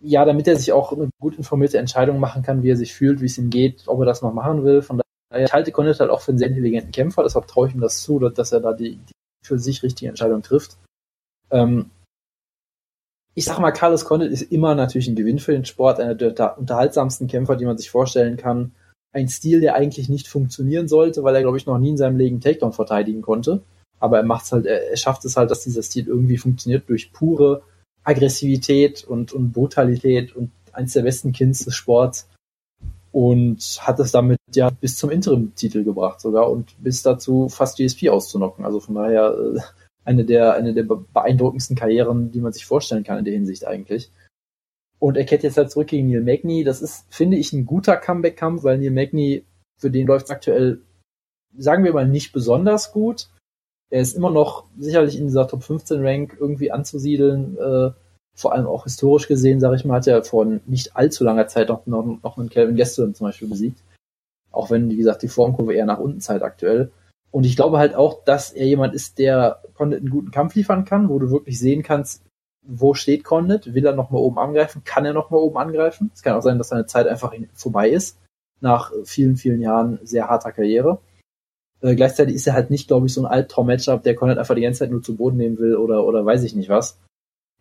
ja, 0.00 0.24
damit 0.24 0.46
er 0.46 0.56
sich 0.56 0.72
auch 0.72 0.92
eine 0.92 1.10
gut 1.20 1.36
informierte 1.36 1.78
Entscheidung 1.78 2.20
machen 2.20 2.42
kann, 2.42 2.62
wie 2.62 2.70
er 2.70 2.76
sich 2.76 2.94
fühlt, 2.94 3.20
wie 3.20 3.26
es 3.26 3.38
ihm 3.38 3.50
geht, 3.50 3.84
ob 3.86 4.00
er 4.00 4.06
das 4.06 4.22
noch 4.22 4.32
machen 4.32 4.64
will. 4.64 4.82
Von 4.82 5.00
ich 5.36 5.52
halte 5.52 5.72
Condit 5.72 6.00
halt 6.00 6.10
auch 6.10 6.20
für 6.20 6.32
einen 6.32 6.38
sehr 6.38 6.48
intelligenten 6.48 6.92
Kämpfer, 6.92 7.22
deshalb 7.22 7.46
traue 7.46 7.68
ich 7.68 7.74
ihm 7.74 7.80
das 7.80 8.02
zu, 8.02 8.18
dass 8.18 8.52
er 8.52 8.60
da 8.60 8.72
die, 8.72 8.96
die 8.96 9.12
für 9.44 9.58
sich 9.58 9.82
richtige 9.82 10.08
Entscheidung 10.08 10.42
trifft. 10.42 10.76
Ähm, 11.50 11.90
ich 13.34 13.44
sag 13.44 13.58
mal, 13.58 13.72
Carlos 13.72 14.04
Condit 14.04 14.30
ist 14.30 14.42
immer 14.42 14.74
natürlich 14.74 15.08
ein 15.08 15.16
Gewinn 15.16 15.40
für 15.40 15.52
den 15.52 15.64
Sport, 15.64 15.98
einer 15.98 16.14
der 16.14 16.58
unterhaltsamsten 16.58 17.26
Kämpfer, 17.26 17.56
die 17.56 17.64
man 17.64 17.76
sich 17.76 17.90
vorstellen 17.90 18.36
kann. 18.36 18.72
Ein 19.12 19.28
Stil, 19.28 19.60
der 19.60 19.74
eigentlich 19.74 20.08
nicht 20.08 20.28
funktionieren 20.28 20.88
sollte, 20.88 21.24
weil 21.24 21.34
er, 21.34 21.42
glaube 21.42 21.56
ich, 21.56 21.66
noch 21.66 21.78
nie 21.78 21.90
in 21.90 21.96
seinem 21.96 22.16
Leben 22.16 22.40
Takedown 22.40 22.72
verteidigen 22.72 23.22
konnte. 23.22 23.62
Aber 23.98 24.18
er 24.18 24.24
macht's 24.24 24.52
halt, 24.52 24.66
er, 24.66 24.90
er 24.90 24.96
schafft 24.96 25.24
es 25.24 25.36
halt, 25.36 25.50
dass 25.50 25.62
dieser 25.62 25.82
Stil 25.82 26.06
irgendwie 26.06 26.36
funktioniert 26.36 26.88
durch 26.88 27.12
pure 27.12 27.62
Aggressivität 28.04 29.02
und, 29.04 29.32
und 29.32 29.52
Brutalität 29.52 30.34
und 30.36 30.52
eins 30.72 30.92
der 30.92 31.02
besten 31.02 31.32
Kinds 31.32 31.64
des 31.64 31.74
Sports 31.74 32.28
und 33.14 33.78
hat 33.80 34.00
es 34.00 34.10
damit 34.10 34.40
ja 34.52 34.70
bis 34.70 34.96
zum 34.96 35.08
Interim-Titel 35.08 35.84
gebracht 35.84 36.20
sogar 36.20 36.50
und 36.50 36.74
bis 36.82 37.02
dazu 37.02 37.48
fast 37.48 37.78
GSP 37.78 38.08
auszunocken. 38.08 38.64
Also 38.64 38.80
von 38.80 38.96
daher 38.96 39.36
äh, 39.38 39.60
eine 40.04 40.24
der, 40.24 40.54
eine 40.54 40.74
der 40.74 40.82
beeindruckendsten 40.82 41.76
Karrieren, 41.76 42.32
die 42.32 42.40
man 42.40 42.52
sich 42.52 42.66
vorstellen 42.66 43.04
kann 43.04 43.20
in 43.20 43.24
der 43.24 43.34
Hinsicht 43.34 43.68
eigentlich. 43.68 44.10
Und 44.98 45.16
er 45.16 45.24
kehrt 45.24 45.44
jetzt 45.44 45.56
halt 45.56 45.70
zurück 45.70 45.86
gegen 45.86 46.08
Neil 46.08 46.22
Magny. 46.22 46.64
Das 46.64 46.82
ist, 46.82 47.06
finde 47.08 47.36
ich, 47.36 47.52
ein 47.52 47.66
guter 47.66 47.96
Comeback-Kampf, 47.96 48.64
weil 48.64 48.78
Neil 48.78 48.90
Magny, 48.90 49.44
für 49.78 49.92
den 49.92 50.08
läuft 50.08 50.24
es 50.24 50.30
aktuell, 50.32 50.80
sagen 51.56 51.84
wir 51.84 51.92
mal, 51.92 52.08
nicht 52.08 52.32
besonders 52.32 52.90
gut. 52.90 53.28
Er 53.90 54.00
ist 54.00 54.16
immer 54.16 54.30
noch 54.30 54.64
sicherlich 54.76 55.16
in 55.16 55.26
dieser 55.26 55.46
Top 55.46 55.62
15 55.62 56.04
Rank 56.04 56.36
irgendwie 56.40 56.72
anzusiedeln. 56.72 57.56
Äh, 57.58 57.92
vor 58.34 58.52
allem 58.52 58.66
auch 58.66 58.84
historisch 58.84 59.28
gesehen, 59.28 59.60
sage 59.60 59.76
ich 59.76 59.84
mal, 59.84 59.96
hat 59.96 60.06
er 60.06 60.22
vor 60.24 60.44
nicht 60.44 60.96
allzu 60.96 61.24
langer 61.24 61.46
Zeit 61.46 61.68
noch, 61.68 61.86
noch, 61.86 62.04
noch 62.22 62.36
einen 62.36 62.50
Calvin 62.50 62.76
Gastelum 62.76 63.14
zum 63.14 63.28
Beispiel 63.28 63.48
besiegt. 63.48 63.78
Auch 64.50 64.70
wenn, 64.70 64.90
wie 64.90 64.96
gesagt, 64.96 65.22
die 65.22 65.28
Formkurve 65.28 65.74
eher 65.74 65.86
nach 65.86 65.98
unten 65.98 66.20
zeigt 66.20 66.42
aktuell. 66.42 66.90
Und 67.30 67.44
ich 67.44 67.56
glaube 67.56 67.78
halt 67.78 67.94
auch, 67.94 68.24
dass 68.24 68.52
er 68.52 68.66
jemand 68.66 68.94
ist, 68.94 69.18
der 69.18 69.60
Condit 69.74 70.00
einen 70.00 70.10
guten 70.10 70.30
Kampf 70.30 70.54
liefern 70.54 70.84
kann, 70.84 71.08
wo 71.08 71.18
du 71.18 71.30
wirklich 71.30 71.58
sehen 71.58 71.82
kannst, 71.82 72.22
wo 72.66 72.94
steht 72.94 73.24
Condit, 73.24 73.74
will 73.74 73.84
er 73.84 73.94
nochmal 73.94 74.22
oben 74.22 74.38
angreifen, 74.38 74.82
kann 74.84 75.04
er 75.04 75.12
nochmal 75.12 75.40
oben 75.40 75.58
angreifen. 75.58 76.10
Es 76.14 76.22
kann 76.22 76.36
auch 76.36 76.42
sein, 76.42 76.58
dass 76.58 76.68
seine 76.68 76.86
Zeit 76.86 77.06
einfach 77.06 77.34
vorbei 77.52 77.90
ist, 77.90 78.18
nach 78.60 78.92
vielen, 79.04 79.36
vielen 79.36 79.60
Jahren 79.60 79.98
sehr 80.04 80.28
harter 80.28 80.52
Karriere. 80.52 81.00
Äh, 81.80 81.96
gleichzeitig 81.96 82.36
ist 82.36 82.46
er 82.46 82.54
halt 82.54 82.70
nicht, 82.70 82.88
glaube 82.88 83.06
ich, 83.06 83.14
so 83.14 83.22
ein 83.22 83.30
Albtraum-Matchup, 83.30 84.02
der 84.02 84.14
Condit 84.14 84.38
einfach 84.38 84.54
die 84.54 84.62
ganze 84.62 84.80
Zeit 84.80 84.90
nur 84.90 85.02
zu 85.02 85.16
Boden 85.16 85.36
nehmen 85.36 85.58
will 85.58 85.76
oder, 85.76 86.06
oder 86.06 86.24
weiß 86.24 86.42
ich 86.44 86.54
nicht 86.54 86.68
was. 86.68 86.98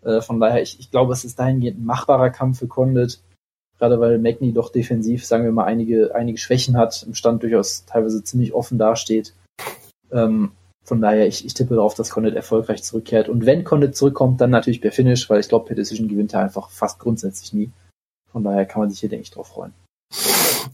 Äh, 0.06 0.22
von 0.22 0.39
daher, 0.39 0.62
ich, 0.62 0.80
ich 0.80 0.92
glaube, 0.92 1.13
es 1.13 1.26
ist 1.26 1.39
dahingehend 1.39 1.80
ein 1.80 1.86
machbarer 1.86 2.30
Kampf 2.30 2.60
für 2.60 2.68
Condit. 2.68 3.20
Gerade 3.80 4.00
weil 4.00 4.20
Magni 4.20 4.54
doch 4.54 4.72
defensiv, 4.72 5.26
sagen 5.26 5.44
wir 5.44 5.52
mal, 5.52 5.66
einige, 5.66 6.16
einige 6.16 6.38
Schwächen 6.38 6.78
hat, 6.78 7.04
im 7.04 7.16
Stand 7.16 7.44
durchaus 7.44 7.86
teilweise 7.86 8.24
ziemlich 8.24 8.54
offen 8.54 8.78
dasteht. 8.78 9.34
Ähm, 10.12 10.52
von 10.86 11.02
daher, 11.02 11.28
ich, 11.28 11.46
ich 11.46 11.54
tippe 11.54 11.76
darauf, 11.76 11.96
dass 11.96 12.10
Condit 12.10 12.36
erfolgreich 12.36 12.84
zurückkehrt. 12.84 13.30
Und 13.30 13.46
wenn 13.46 13.63
Condit 13.63 13.96
zurückkommt, 13.96 14.42
dann 14.42 14.52
natürlich 14.52 14.82
per 14.82 14.92
Finish, 14.92 15.30
weil 15.30 15.39
ich 15.39 15.50
glaube, 15.50 15.66
per 15.66 15.76
Decision 15.76 16.08
gewinnt 16.08 16.34
er 16.34 16.42
einfach 16.42 16.70
fast 16.70 17.00
grundsätzlich 17.00 17.54
nie. 17.54 17.72
Von 18.32 18.44
daher 18.44 18.66
kann 18.66 18.82
man 18.82 18.89
sich 18.89 19.00
hier, 19.00 19.10
denke 19.10 19.24
ich, 19.24 19.32
drauf 19.32 19.48
freuen. 19.48 19.74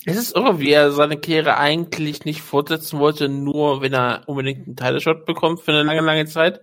Es 0.05 0.17
ist 0.17 0.35
irre, 0.35 0.59
wie 0.59 0.71
er 0.71 0.91
seine 0.91 1.17
Karriere 1.17 1.57
eigentlich 1.57 2.25
nicht 2.25 2.41
fortsetzen 2.41 2.99
wollte, 2.99 3.29
nur 3.29 3.81
wenn 3.81 3.93
er 3.93 4.23
unbedingt 4.27 4.65
einen 4.65 4.75
Title-Shot 4.75 5.25
bekommt 5.25 5.61
für 5.61 5.71
eine 5.71 5.83
lange, 5.83 6.01
lange 6.01 6.25
Zeit 6.25 6.61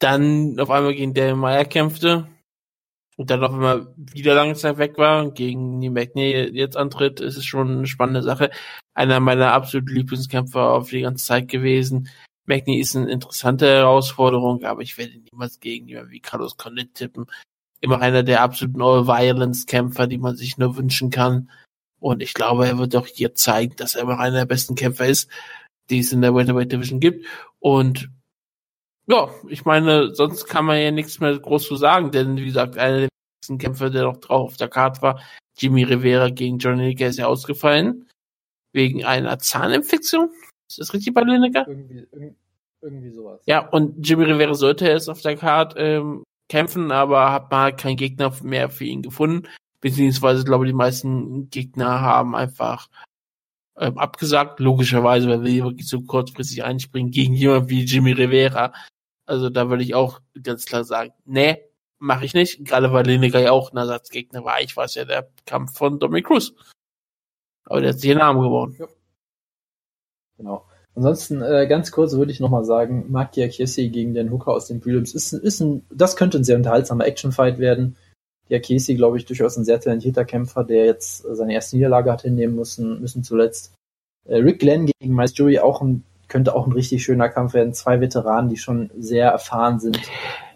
dann 0.00 0.58
auf 0.58 0.70
einmal 0.70 0.94
gegen 0.94 1.14
Daniel 1.14 1.36
Meyer 1.36 1.64
kämpfte 1.64 2.26
und 3.16 3.30
dann 3.30 3.44
auf 3.44 3.52
einmal 3.52 3.94
wieder 3.96 4.34
lange 4.34 4.54
Zeit 4.54 4.78
weg 4.78 4.96
war, 4.96 5.30
gegen 5.30 5.80
die 5.80 5.90
McNeil 5.90 6.56
jetzt 6.56 6.76
antritt, 6.76 7.20
ist 7.20 7.36
es 7.36 7.44
schon 7.44 7.70
eine 7.70 7.86
spannende 7.86 8.22
Sache. 8.22 8.50
Einer 8.94 9.20
meiner 9.20 9.52
absoluten 9.52 9.94
Lieblingskämpfer 9.94 10.70
auf 10.72 10.90
die 10.90 11.02
ganze 11.02 11.24
Zeit 11.24 11.48
gewesen. 11.48 12.08
McNeil 12.46 12.80
ist 12.80 12.96
eine 12.96 13.10
interessante 13.10 13.66
Herausforderung, 13.66 14.64
aber 14.64 14.80
ich 14.80 14.96
werde 14.96 15.18
niemals 15.30 15.60
gegen 15.60 15.86
jemanden 15.86 16.12
wie 16.12 16.20
Carlos 16.20 16.56
Condit 16.56 16.94
tippen. 16.94 17.26
Immer 17.82 18.00
einer 18.00 18.22
der 18.22 18.42
absoluten 18.42 18.82
All-Violence-Kämpfer, 18.82 20.06
die 20.06 20.18
man 20.18 20.36
sich 20.36 20.56
nur 20.56 20.76
wünschen 20.76 21.10
kann. 21.10 21.50
Und 21.98 22.22
ich 22.22 22.32
glaube, 22.32 22.66
er 22.66 22.78
wird 22.78 22.96
auch 22.96 23.06
hier 23.06 23.34
zeigen, 23.34 23.76
dass 23.76 23.94
er 23.94 24.02
immer 24.02 24.18
einer 24.18 24.38
der 24.38 24.46
besten 24.46 24.74
Kämpfer 24.74 25.06
ist, 25.06 25.30
die 25.90 25.98
es 25.98 26.12
in 26.12 26.22
der 26.22 26.34
Welterweight 26.34 26.72
Division 26.72 27.00
gibt. 27.00 27.26
Und 27.58 28.10
ja, 29.06 29.28
ich 29.48 29.64
meine, 29.64 30.14
sonst 30.14 30.46
kann 30.46 30.64
man 30.64 30.80
ja 30.80 30.90
nichts 30.90 31.20
mehr 31.20 31.38
groß 31.38 31.66
zu 31.66 31.76
sagen, 31.76 32.10
denn 32.10 32.36
wie 32.36 32.44
gesagt, 32.46 32.78
einer 32.78 32.98
der 33.00 33.08
wichtigsten 33.08 33.58
Kämpfer, 33.58 33.90
der 33.90 34.04
noch 34.04 34.18
drauf 34.18 34.52
auf 34.52 34.56
der 34.56 34.68
Karte 34.68 35.02
war, 35.02 35.20
Jimmy 35.58 35.82
Rivera 35.84 36.30
gegen 36.30 36.58
John 36.58 36.78
Lineker 36.78 37.08
ist 37.08 37.18
ja 37.18 37.26
ausgefallen. 37.26 38.08
Wegen 38.72 39.04
einer 39.04 39.38
Zahninfektion. 39.38 40.30
Ist 40.68 40.78
das 40.78 40.94
richtig 40.94 41.12
bei 41.12 41.22
Lineker? 41.22 41.66
Irgendwie, 41.66 42.06
irgendwie, 42.12 42.36
irgendwie 42.80 43.10
sowas. 43.10 43.40
Ja, 43.46 43.68
und 43.68 44.06
Jimmy 44.06 44.24
Rivera 44.24 44.54
sollte 44.54 44.86
jetzt 44.86 45.08
auf 45.08 45.20
der 45.20 45.36
Karte 45.36 45.78
ähm, 45.78 46.22
kämpfen, 46.48 46.92
aber 46.92 47.32
hat 47.32 47.50
mal 47.50 47.74
keinen 47.74 47.96
Gegner 47.96 48.32
mehr 48.42 48.70
für 48.70 48.84
ihn 48.84 49.02
gefunden. 49.02 49.48
Beziehungsweise, 49.80 50.44
glaube 50.44 50.64
ich, 50.66 50.70
die 50.70 50.76
meisten 50.76 51.50
Gegner 51.50 52.00
haben 52.00 52.36
einfach 52.36 52.88
ähm, 53.76 53.98
abgesagt. 53.98 54.60
Logischerweise, 54.60 55.28
weil 55.28 55.44
wir 55.44 55.64
wirklich 55.64 55.88
so 55.88 56.02
kurzfristig 56.02 56.64
einspringen 56.64 57.10
gegen 57.10 57.34
jemanden 57.34 57.70
wie 57.70 57.84
Jimmy 57.84 58.12
Rivera. 58.12 58.72
Also 59.26 59.50
da 59.50 59.68
würde 59.68 59.82
ich 59.82 59.94
auch 59.94 60.20
ganz 60.42 60.64
klar 60.64 60.84
sagen, 60.84 61.12
nee, 61.24 61.58
mache 61.98 62.24
ich 62.24 62.34
nicht. 62.34 62.64
Gerade 62.64 62.92
weil 62.92 63.06
Lineker 63.06 63.40
ja 63.40 63.52
auch 63.52 63.72
ein 63.72 63.76
Ersatzgegner 63.76 64.44
war. 64.44 64.60
Ich 64.60 64.76
weiß 64.76 64.94
ja 64.96 65.04
der 65.04 65.30
Kampf 65.46 65.76
von 65.76 65.98
Dominic 65.98 66.26
Cruz. 66.26 66.52
Aber 67.64 67.80
der 67.80 67.90
hat 67.90 68.00
sich 68.00 68.10
den 68.10 68.18
Namen 68.18 68.42
geworden. 68.42 68.74
Ja. 68.78 68.88
Genau. 70.36 70.64
Ansonsten 70.96 71.40
äh, 71.40 71.66
ganz 71.68 71.92
kurz 71.92 72.14
würde 72.14 72.32
ich 72.32 72.40
nochmal 72.40 72.64
sagen, 72.64 73.10
Makia 73.10 73.48
Kiesi 73.48 73.88
gegen 73.90 74.14
den 74.14 74.32
Hooker 74.32 74.52
aus 74.52 74.66
den 74.66 74.80
Prelims 74.80 75.14
ist, 75.14 75.32
ist 75.32 75.60
ein, 75.60 75.86
das 75.90 76.16
könnte 76.16 76.38
ein 76.38 76.44
sehr 76.44 76.56
unterhaltsamer 76.56 77.06
Actionfight 77.06 77.58
werden. 77.58 77.96
Der 78.50 78.60
Kiesi, 78.60 78.94
glaube 78.94 79.16
ich, 79.16 79.24
durchaus 79.24 79.56
ein 79.56 79.64
sehr 79.64 79.80
talentierter 79.80 80.24
Kämpfer, 80.24 80.64
der 80.64 80.84
jetzt 80.86 81.22
seine 81.22 81.54
erste 81.54 81.76
Niederlage 81.76 82.10
hat 82.10 82.22
hinnehmen 82.22 82.56
müssen, 82.56 83.00
müssen 83.00 83.22
zuletzt. 83.22 83.74
Äh, 84.26 84.36
Rick 84.36 84.58
Glenn 84.58 84.86
gegen 84.86 85.14
Miles 85.14 85.36
Jury 85.36 85.58
auch 85.60 85.80
ein 85.80 86.04
könnte 86.30 86.54
auch 86.54 86.66
ein 86.66 86.72
richtig 86.72 87.04
schöner 87.04 87.28
Kampf 87.28 87.52
werden. 87.52 87.74
Zwei 87.74 88.00
Veteranen, 88.00 88.48
die 88.48 88.56
schon 88.56 88.90
sehr 88.96 89.28
erfahren 89.28 89.80
sind, 89.80 90.00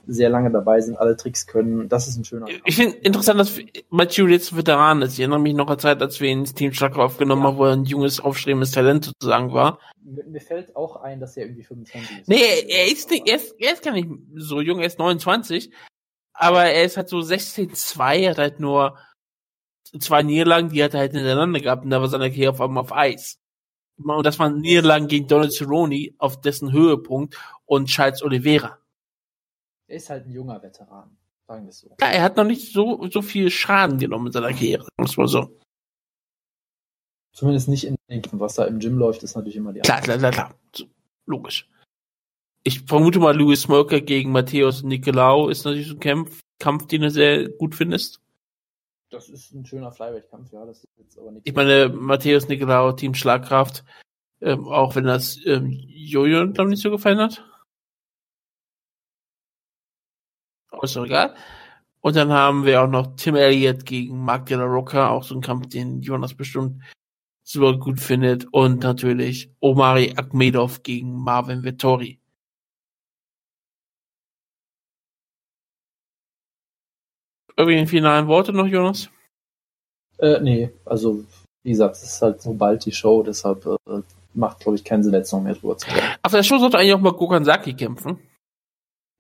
sehr 0.07 0.30
lange 0.30 0.50
dabei 0.50 0.80
sind, 0.80 0.96
alle 0.96 1.16
Tricks 1.16 1.46
können. 1.46 1.88
Das 1.88 2.09
ist 2.09 2.16
ein 2.16 2.24
schöner 2.24 2.46
Kampf. 2.46 2.61
Ich 2.64 2.76
finde 2.76 2.96
interessant, 2.98 3.40
dass 3.40 3.59
Matthew 3.90 4.28
jetzt 4.28 4.57
Veteran 4.57 5.02
ist. 5.02 5.14
Ich 5.14 5.20
erinnere 5.20 5.40
mich 5.40 5.54
noch 5.54 5.68
an 5.68 5.78
Zeit, 5.78 6.00
als 6.00 6.20
wir 6.20 6.30
ihn 6.30 6.40
ins 6.40 6.54
Team 6.54 6.72
Strucker 6.72 7.02
aufgenommen 7.02 7.42
ja. 7.42 7.48
haben, 7.48 7.59
wo 7.59 7.64
er 7.64 7.72
ein 7.72 7.85
junges, 7.85 8.20
aufstrebendes 8.20 8.70
Talent 8.70 9.04
sozusagen 9.04 9.52
war. 9.52 9.78
Mir 10.02 10.40
fällt 10.40 10.76
auch 10.76 10.96
ein, 10.96 11.20
dass 11.20 11.37
er 11.37 11.44
irgendwie 11.44 11.64
25 11.64 12.20
ist. 12.20 12.28
Nee, 12.28 12.37
er 12.68 12.90
ist, 12.90 13.11
nicht, 13.11 13.28
er 13.28 13.37
ist, 13.37 13.54
er 13.59 13.72
ist 13.72 13.83
gar 13.83 13.92
nicht 13.92 14.09
so 14.37 14.61
jung, 14.61 14.80
er 14.80 14.87
ist 14.87 14.98
29. 14.98 15.70
Aber 16.35 16.64
er 16.64 16.85
ist 16.85 16.97
halt 16.97 17.09
so 17.09 17.18
16-2, 17.18 18.31
hat 18.31 18.38
halt 18.38 18.61
nur 18.61 18.99
zwei 20.01 20.23
Niederlagen, 20.23 20.70
die 20.70 20.83
hat 20.83 20.94
er 20.94 21.01
halt 21.01 21.12
hintereinander 21.12 21.61
gehabt 21.61 21.85
und 21.85 21.90
da 21.90 22.01
war 22.01 22.09
seine 22.09 22.31
Karriere 22.31 22.53
auf 22.53 22.61
einmal 22.61 22.83
auf 22.83 22.92
Eis. 22.92 23.38
Und 23.97 24.27
das 24.27 24.40
waren 24.40 24.61
Niederlagen 24.61 25.07
gegen 25.07 25.29
Donald 25.29 25.53
Cerrone 25.53 26.11
auf 26.18 26.40
dessen 26.40 26.73
Höhepunkt 26.73 27.38
und 27.64 27.87
Charles 27.87 28.23
Oliveira. 28.23 28.79
Er 29.87 29.97
ist 29.97 30.11
halt 30.11 30.27
ein 30.27 30.33
junger 30.33 30.61
Veteran, 30.61 31.16
sagen 31.47 31.64
wir 31.64 31.70
es 31.70 31.79
so. 31.79 31.94
Ja, 32.01 32.09
er 32.09 32.23
hat 32.23 32.37
noch 32.37 32.44
nicht 32.44 32.73
so, 32.73 33.09
so 33.09 33.23
viel 33.23 33.51
Schaden 33.51 33.99
genommen 33.99 34.27
in 34.27 34.33
seiner 34.33 34.51
Karriere, 34.51 34.88
muss 34.99 35.16
man 35.16 35.29
so. 35.29 35.57
Zumindest 37.33 37.68
nicht 37.68 37.85
in 37.85 37.97
den 38.09 38.23
Kämpfen. 38.23 38.40
Was 38.40 38.55
da 38.55 38.64
im 38.64 38.81
Gym 38.81 38.99
läuft, 38.99 39.23
ist 39.23 39.37
natürlich 39.37 39.57
immer 39.57 39.73
die 39.73 39.81
Klar, 39.81 40.01
klar, 40.01 40.18
klar, 40.18 40.33
klar. 40.33 40.55
Logisch. 41.27 41.68
Ich 42.66 42.81
vermute 42.81 43.18
mal, 43.18 43.37
Louis 43.37 43.61
Smoker 43.61 44.00
gegen 44.00 44.33
Matthäus 44.33 44.83
Nicolau 44.83 45.50
ist 45.50 45.64
natürlich 45.64 45.88
so 45.88 45.94
ein 45.94 46.00
Kampf, 46.00 46.40
Kampf, 46.59 46.87
den 46.87 47.03
du 47.03 47.11
sehr 47.11 47.50
gut 47.50 47.74
findest. 47.74 48.22
Das 49.11 49.29
ist 49.29 49.53
ein 49.53 49.66
schöner 49.66 49.92
Flyweight-Kampf, 49.92 50.50
ja. 50.50 50.64
Das 50.64 50.83
ist 50.83 50.88
jetzt 50.96 51.18
aber 51.18 51.31
nichts. 51.31 51.46
Ich 51.46 51.55
meine, 51.55 51.90
Matthäus 51.90 52.48
Nicolau, 52.48 52.92
Team 52.92 53.14
Schlagkraft, 53.14 53.85
ähm, 54.40 54.66
auch 54.66 54.96
wenn 54.96 55.05
das 55.05 55.38
ähm, 55.44 55.70
Jojo, 55.70 56.50
glaube 56.53 56.70
nicht 56.70 56.83
so 56.83 56.90
gefallen 56.90 57.18
hat. 57.18 57.44
Aber 60.70 60.85
ist 60.85 60.96
doch 60.96 61.05
egal. 61.05 61.35
Und 62.00 62.16
dann 62.16 62.33
haben 62.33 62.64
wir 62.64 62.83
auch 62.83 62.88
noch 62.88 63.14
Tim 63.16 63.37
Elliott 63.37 63.85
gegen 63.85 64.24
Mark 64.24 64.46
de 64.46 64.57
la 64.57 64.64
Rocca, 64.64 65.11
auch 65.11 65.22
so 65.22 65.35
ein 65.35 65.42
Kampf, 65.42 65.68
den 65.68 66.00
Jonas 66.00 66.35
bestimmt 66.35 66.83
super 67.42 67.79
gut 67.79 68.00
findet. 68.00 68.46
Und 68.53 68.83
natürlich 68.83 69.50
Omari 69.61 70.14
Akmedov 70.16 70.83
gegen 70.83 71.12
Marvin 71.12 71.62
Vettori. 71.62 72.20
Irgendwie 77.57 77.87
finalen 77.87 78.27
Worte 78.27 78.53
noch, 78.53 78.67
Jonas? 78.67 79.09
Äh, 80.19 80.40
nee, 80.40 80.71
also 80.85 81.25
wie 81.62 81.71
gesagt, 81.71 81.97
es 81.97 82.05
ist 82.05 82.23
halt 82.23 82.43
so 82.43 82.53
bald 82.53 82.85
die 82.85 82.93
Show, 82.93 83.23
deshalb 83.23 83.64
äh, 83.67 84.03
macht, 84.35 84.61
glaube 84.61 84.77
ich, 84.77 84.85
keinen 84.85 85.03
Sinn, 85.03 85.14
jetzt 85.14 85.33
noch 85.33 85.40
mehr 85.40 85.55
drüber 85.55 85.77
zu 85.79 85.87
reden. 85.88 86.01
Auf 86.23 86.33
der 86.33 86.43
Show 86.43 86.59
sollte 86.59 86.79
eigentlich 86.79 86.95
auch 86.95 87.01
mal 87.01 87.12
Gokansaki 87.12 87.75
kämpfen. 87.75 88.19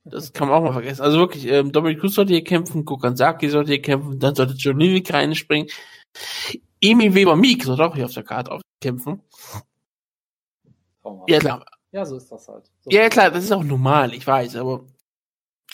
Das 0.04 0.32
kann 0.32 0.48
man 0.48 0.58
auch 0.58 0.62
mal 0.62 0.72
vergessen. 0.72 1.02
Also 1.02 1.18
wirklich, 1.18 1.46
ähm, 1.46 1.72
Dominic 1.72 2.00
Cruz 2.00 2.14
sollte 2.14 2.34
hier 2.34 2.44
kämpfen, 2.44 2.84
Gokansaki 2.84 3.48
sollte 3.48 3.72
hier 3.72 3.82
kämpfen, 3.82 4.18
dann 4.18 4.34
sollte 4.34 4.54
John 4.54 4.78
Livik 4.78 5.12
reinspringen. 5.12 5.70
Emi 6.80 7.14
Weber 7.14 7.36
Meek 7.36 7.64
sollte 7.64 7.84
auch 7.84 7.94
hier 7.94 8.04
auf 8.04 8.12
der 8.12 8.22
Karte 8.22 8.52
aufkämpfen. 8.52 9.22
Ja, 11.26 11.38
klar. 11.38 11.64
Ja, 11.92 12.04
so 12.04 12.16
ist 12.16 12.30
das 12.30 12.48
halt. 12.48 12.70
So 12.82 12.90
Ja, 12.90 13.08
klar, 13.08 13.30
das 13.30 13.44
ist 13.44 13.52
auch 13.52 13.64
normal, 13.64 14.12
ich 14.12 14.26
weiß, 14.26 14.56
aber 14.56 14.84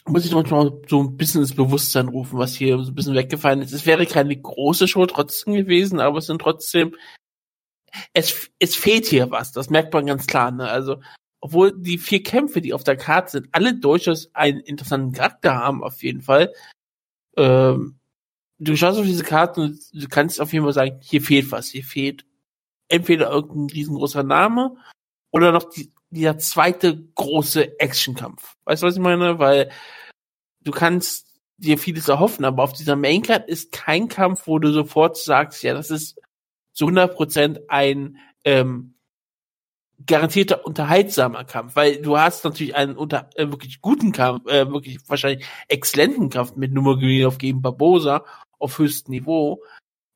muss 0.06 0.24
ich 0.24 0.32
manchmal 0.32 0.72
so 0.88 1.02
ein 1.02 1.16
bisschen 1.16 1.42
ins 1.42 1.54
Bewusstsein 1.54 2.08
rufen, 2.08 2.38
was 2.38 2.54
hier 2.54 2.78
so 2.78 2.90
ein 2.90 2.94
bisschen 2.94 3.14
weggefallen 3.14 3.62
ist. 3.62 3.72
Es 3.72 3.86
wäre 3.86 4.06
keine 4.06 4.36
große 4.36 4.88
Show 4.88 5.06
trotzdem 5.06 5.54
gewesen, 5.54 6.00
aber 6.00 6.18
es 6.18 6.26
sind 6.26 6.40
trotzdem, 6.40 6.96
es, 8.12 8.50
es 8.58 8.76
fehlt 8.76 9.06
hier 9.06 9.30
was, 9.30 9.52
das 9.52 9.70
merkt 9.70 9.92
man 9.92 10.06
ganz 10.06 10.26
klar, 10.26 10.50
ne? 10.50 10.68
Also, 10.68 11.00
obwohl 11.40 11.72
die 11.76 11.98
vier 11.98 12.22
Kämpfe, 12.22 12.60
die 12.60 12.74
auf 12.74 12.84
der 12.84 12.96
Karte 12.96 13.32
sind, 13.32 13.48
alle 13.52 13.74
durchaus 13.74 14.34
einen 14.34 14.60
interessanten 14.60 15.12
Charakter 15.12 15.54
haben, 15.54 15.82
auf 15.82 16.02
jeden 16.02 16.22
Fall. 16.22 16.52
Ähm, 17.36 17.98
du 18.58 18.76
schaust 18.76 18.98
auf 18.98 19.06
diese 19.06 19.24
Karte 19.24 19.60
und 19.60 19.78
du 19.92 20.08
kannst 20.08 20.40
auf 20.40 20.52
jeden 20.52 20.64
Fall 20.64 20.74
sagen, 20.74 20.98
hier 21.02 21.22
fehlt 21.22 21.50
was, 21.50 21.68
hier 21.68 21.84
fehlt 21.84 22.24
entweder 22.88 23.30
irgendein 23.30 23.74
riesengroßer 23.74 24.22
Name 24.22 24.76
oder 25.30 25.52
noch 25.52 25.64
die, 25.64 25.92
dieser 26.10 26.38
zweite 26.38 27.04
große 27.14 27.78
Actionkampf. 27.78 28.56
Weißt 28.64 28.82
du, 28.82 28.86
was 28.86 28.94
ich 28.94 29.00
meine? 29.00 29.38
Weil 29.38 29.70
du 30.60 30.72
kannst 30.72 31.26
dir 31.56 31.78
vieles 31.78 32.08
erhoffen, 32.08 32.44
aber 32.44 32.62
auf 32.62 32.72
dieser 32.72 32.96
Maincard 32.96 33.48
ist 33.48 33.72
kein 33.72 34.08
Kampf, 34.08 34.46
wo 34.46 34.58
du 34.58 34.72
sofort 34.72 35.16
sagst, 35.16 35.62
ja, 35.62 35.74
das 35.74 35.90
ist 35.90 36.18
zu 36.72 36.86
100% 36.86 37.68
ein 37.68 38.16
ähm, 38.44 38.94
garantierter 40.06 40.64
unterhaltsamer 40.64 41.44
Kampf, 41.44 41.76
weil 41.76 42.00
du 42.00 42.18
hast 42.18 42.44
natürlich 42.44 42.74
einen 42.74 42.96
unter 42.96 43.28
äh, 43.34 43.48
wirklich 43.48 43.80
guten 43.80 44.12
Kampf, 44.12 44.46
äh, 44.46 44.70
wirklich 44.70 44.98
wahrscheinlich 45.08 45.46
exzellenten 45.68 46.30
Kampf 46.30 46.56
mit 46.56 46.72
Nummer 46.72 46.96
gegen 46.96 47.60
Barbosa 47.60 48.24
auf 48.58 48.78
höchstem 48.78 49.12
Niveau, 49.12 49.62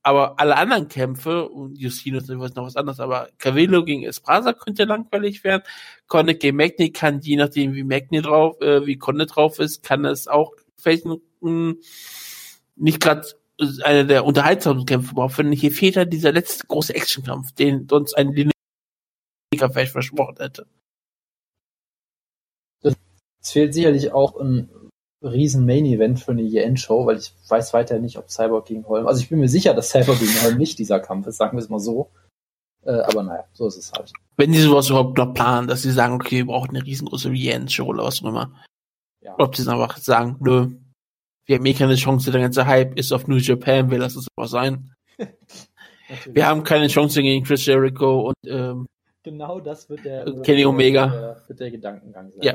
aber 0.04 0.38
alle 0.38 0.56
anderen 0.56 0.88
Kämpfe, 0.88 1.48
und 1.48 1.78
Justino 1.78 2.18
ist 2.18 2.28
noch 2.28 2.64
was 2.64 2.76
anderes, 2.76 3.00
aber 3.00 3.30
Cavillo 3.38 3.84
gegen 3.84 4.04
Esprasa 4.04 4.52
könnte 4.52 4.84
langweilig 4.84 5.42
werden. 5.44 5.62
Conne 6.08 6.34
gegen 6.34 6.58
Magni 6.58 6.92
kann, 6.92 7.20
je 7.20 7.36
nachdem 7.36 7.72
wie 7.72 7.84
Magni 7.84 8.20
drauf, 8.20 8.60
äh, 8.60 8.86
wie 8.86 8.98
Conne 8.98 9.24
drauf 9.24 9.58
ist, 9.58 9.82
kann 9.82 10.04
es 10.04 10.28
auch 10.28 10.52
vielleicht 10.76 11.06
mh, 11.40 11.74
nicht 12.76 13.00
gerade 13.00 13.26
einer 13.82 14.04
der 14.04 14.26
unterhaltsamen 14.26 14.84
Kämpfe 14.84 15.12
überhaupt 15.12 15.34
finden. 15.34 15.52
Hier 15.52 15.72
fehlt 15.72 15.96
halt 15.96 16.12
dieser 16.12 16.32
letzte 16.32 16.66
große 16.66 16.94
Actionkampf, 16.94 17.52
den 17.52 17.88
sonst 17.88 18.12
ein 18.14 18.32
Lineker 18.34 18.52
vielleicht 19.72 19.92
versprochen 19.92 20.36
hätte. 20.38 20.66
Es 22.82 23.50
fehlt 23.52 23.72
sicherlich 23.72 24.12
auch 24.12 24.36
ein 24.38 24.68
riesen 25.24 25.66
Main-Event 25.66 26.20
für 26.20 26.32
eine 26.32 26.42
EN-Show, 26.42 27.06
weil 27.06 27.18
ich 27.18 27.32
weiß 27.48 27.72
weiter 27.72 27.98
nicht, 27.98 28.18
ob 28.18 28.30
Cyborg 28.30 28.66
gegen 28.66 28.87
Holm. 28.87 29.06
Also 29.06 29.20
ich 29.20 29.28
bin 29.28 29.40
mir 29.40 29.48
sicher, 29.48 29.74
dass 29.74 29.90
Cyborg 29.90 30.18
gegen 30.18 30.42
Holm 30.42 30.58
nicht 30.58 30.78
dieser 30.78 31.00
Kampf 31.00 31.26
ist, 31.26 31.37
sagen 31.37 31.56
wir 31.56 31.62
es 31.62 31.68
mal 31.68 31.80
so. 31.80 32.10
Äh, 32.84 33.00
aber 33.00 33.22
naja, 33.22 33.44
so 33.52 33.66
ist 33.66 33.76
es 33.76 33.92
halt. 33.92 34.12
Wenn 34.37 34.52
die 34.52 34.60
sowas 34.60 34.90
überhaupt 34.90 35.16
noch 35.16 35.32
planen, 35.32 35.68
dass 35.68 35.82
sie 35.82 35.92
sagen, 35.92 36.14
okay, 36.14 36.38
wir 36.38 36.46
brauchen 36.46 36.70
eine 36.76 36.84
riesengroße 36.84 37.30
EN-Show 37.30 37.87
oder 37.87 38.04
was 38.04 38.22
auch 38.22 38.28
immer. 38.28 38.52
Ja. 39.22 39.34
Ob 39.38 39.56
sie 39.56 39.64
dann 39.64 39.80
einfach 39.80 39.96
sagen, 39.96 40.37
nö, 40.40 40.68
wir 41.46 41.56
haben 41.56 41.66
eh 41.66 41.74
keine 41.74 41.94
Chance, 41.94 42.30
der 42.30 42.40
ganze 42.40 42.66
Hype 42.66 42.98
ist 42.98 43.12
auf 43.12 43.26
New 43.26 43.37
Japan, 43.37 43.90
wir 43.90 43.98
lassen 43.98 44.18
es 44.18 44.28
einfach 44.37 44.50
sein. 44.50 44.90
Wir 46.26 46.46
haben 46.46 46.64
keine 46.64 46.88
Chance 46.88 47.22
gegen 47.22 47.44
Chris 47.44 47.64
Jericho 47.64 48.28
und 48.28 48.34
ähm, 48.46 48.87
genau 49.22 49.58
das 49.58 49.88
wird 49.88 50.04
der 50.04 50.24
Kenny 50.42 50.66
Omega. 50.66 51.06
Der, 51.06 51.42
wird 51.48 51.60
der 51.60 51.70
Gedankengang 51.70 52.30
sein. 52.30 52.42
Ja. 52.42 52.54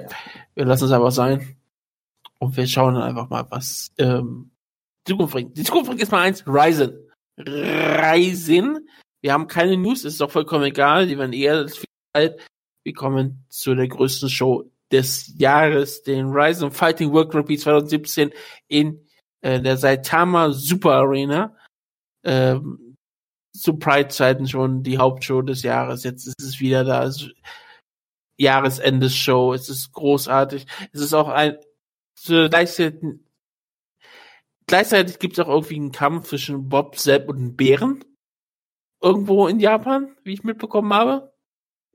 wir 0.53 0.65
lassen 0.65 0.86
es 0.86 0.91
einfach 0.91 1.12
sein. 1.12 1.58
Und 2.39 2.56
wir 2.56 2.67
schauen 2.67 2.95
dann 2.95 3.04
einfach 3.04 3.30
mal, 3.30 3.45
was 3.49 3.91
ähm, 3.97 4.52
die 5.06 5.12
Zukunft 5.12 5.34
bringt. 5.34 5.58
Die 5.58 5.63
Zukunft 5.63 5.88
bringt 5.88 5.99
erstmal 5.99 6.28
eins, 6.28 6.45
Ryzen. 6.47 7.12
Ryzen. 7.38 8.89
Wir 9.21 9.34
haben 9.34 9.47
keine 9.47 9.75
News, 9.78 10.06
ist 10.06 10.21
doch 10.21 10.32
vollkommen 10.32 10.63
egal, 10.65 11.08
die 11.08 11.17
werden 11.17 11.34
eher 11.34 11.67
viel 11.67 11.86
alt. 12.13 12.39
Wir 12.86 12.93
kommen 12.93 13.45
zu 13.49 13.75
der 13.75 13.88
größten 13.88 14.30
Show 14.30 14.71
des 14.91 15.38
Jahres, 15.38 16.04
den 16.04 16.30
Ryzen 16.30 16.71
Fighting 16.71 17.12
World 17.12 17.30
Prix 17.30 17.63
2017 17.63 18.32
in 18.67 19.06
äh, 19.41 19.62
der 19.62 19.78
Saitama 19.78 20.52
Super 20.52 20.93
Arena. 20.93 21.56
Ähm, 22.23 22.95
zu 23.54 23.78
Pride-Zeiten 23.78 24.47
schon 24.47 24.84
die 24.84 24.97
Hauptshow 24.97 25.41
des 25.41 25.63
Jahres. 25.63 26.04
Jetzt 26.04 26.28
ist 26.28 26.41
es 26.41 26.60
wieder 26.60 26.84
da. 26.84 27.10
Jahresendesshow. 28.38 29.54
Es 29.54 29.69
ist 29.69 29.91
großartig. 29.91 30.65
Es 30.93 31.02
ist 31.02 31.13
auch 31.13 31.28
ein 31.28 31.58
gleichzeitig, 32.25 33.01
gleichzeitig 34.67 35.19
gibt 35.19 35.38
es 35.38 35.45
auch 35.45 35.49
irgendwie 35.49 35.75
einen 35.75 35.91
Kampf 35.91 36.29
zwischen 36.29 36.69
Bob 36.69 36.97
Sepp 36.97 37.29
und 37.29 37.38
einem 37.38 37.55
Bären. 37.55 38.03
Irgendwo 39.01 39.47
in 39.47 39.60
Japan, 39.60 40.15
wie 40.23 40.34
ich 40.34 40.43
mitbekommen 40.43 40.93
habe. 40.93 41.32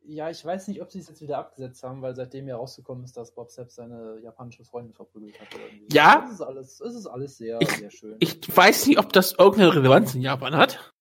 Ja, 0.06 0.30
ich 0.30 0.44
weiß 0.44 0.68
nicht, 0.68 0.80
ob 0.82 0.90
sie 0.90 0.98
es 0.98 1.08
jetzt 1.08 1.20
wieder 1.22 1.38
abgesetzt 1.38 1.82
haben, 1.82 2.02
weil 2.02 2.14
seitdem 2.14 2.46
ja 2.46 2.56
rausgekommen 2.56 3.04
ist, 3.04 3.16
dass 3.16 3.34
Bob 3.34 3.50
Sepp 3.50 3.70
seine 3.70 4.18
japanische 4.22 4.64
Freundin 4.64 4.92
verprügelt 4.94 5.38
hat. 5.40 5.54
Oder 5.54 5.64
irgendwie. 5.66 5.94
Ja. 5.94 6.20
Das 6.22 6.32
ist 6.32 6.40
alles, 6.40 6.78
das 6.78 6.94
ist 6.94 7.06
alles 7.06 7.36
sehr, 7.38 7.58
Ich- 7.60 7.70
sehr 7.70 7.90
schön. 7.90 8.16
Ich 8.20 8.54
weiß 8.56 8.86
nicht, 8.86 8.98
ob 8.98 9.12
das 9.12 9.32
irgendeine 9.32 9.74
Relevanz 9.74 10.14
in 10.14 10.20
Japan 10.22 10.56
hat. 10.56 10.92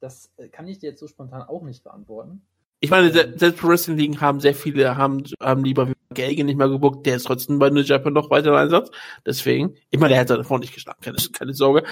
das 0.00 0.30
äh, 0.36 0.48
kann 0.48 0.68
ich 0.68 0.78
dir 0.78 0.90
jetzt 0.90 1.00
so 1.00 1.08
spontan 1.08 1.42
auch 1.42 1.62
nicht 1.62 1.82
beantworten. 1.82 2.46
Ich 2.80 2.90
meine, 2.90 3.10
se- 3.12 3.34
selbst 3.36 3.64
Wrestling 3.64 3.96
Ligen 3.96 4.20
haben 4.20 4.38
sehr 4.38 4.54
viele, 4.54 4.96
haben, 4.96 5.24
haben 5.42 5.64
lieber 5.64 5.92
Gelge 6.14 6.44
nicht 6.44 6.56
mehr 6.56 6.68
gebuckt, 6.68 7.06
der 7.06 7.16
ist 7.16 7.24
trotzdem 7.24 7.58
bei 7.58 7.70
New 7.70 7.80
Japan 7.80 8.12
noch 8.12 8.30
weiter 8.30 8.48
im 8.48 8.54
Einsatz. 8.54 8.90
Deswegen, 9.26 9.74
ich 9.90 9.98
meine, 9.98 10.14
der 10.14 10.26
seine 10.26 10.44
Frau 10.44 10.58
nicht 10.58 10.74
geschlagen, 10.74 11.00
keine, 11.02 11.18
keine 11.32 11.54
Sorge. 11.54 11.84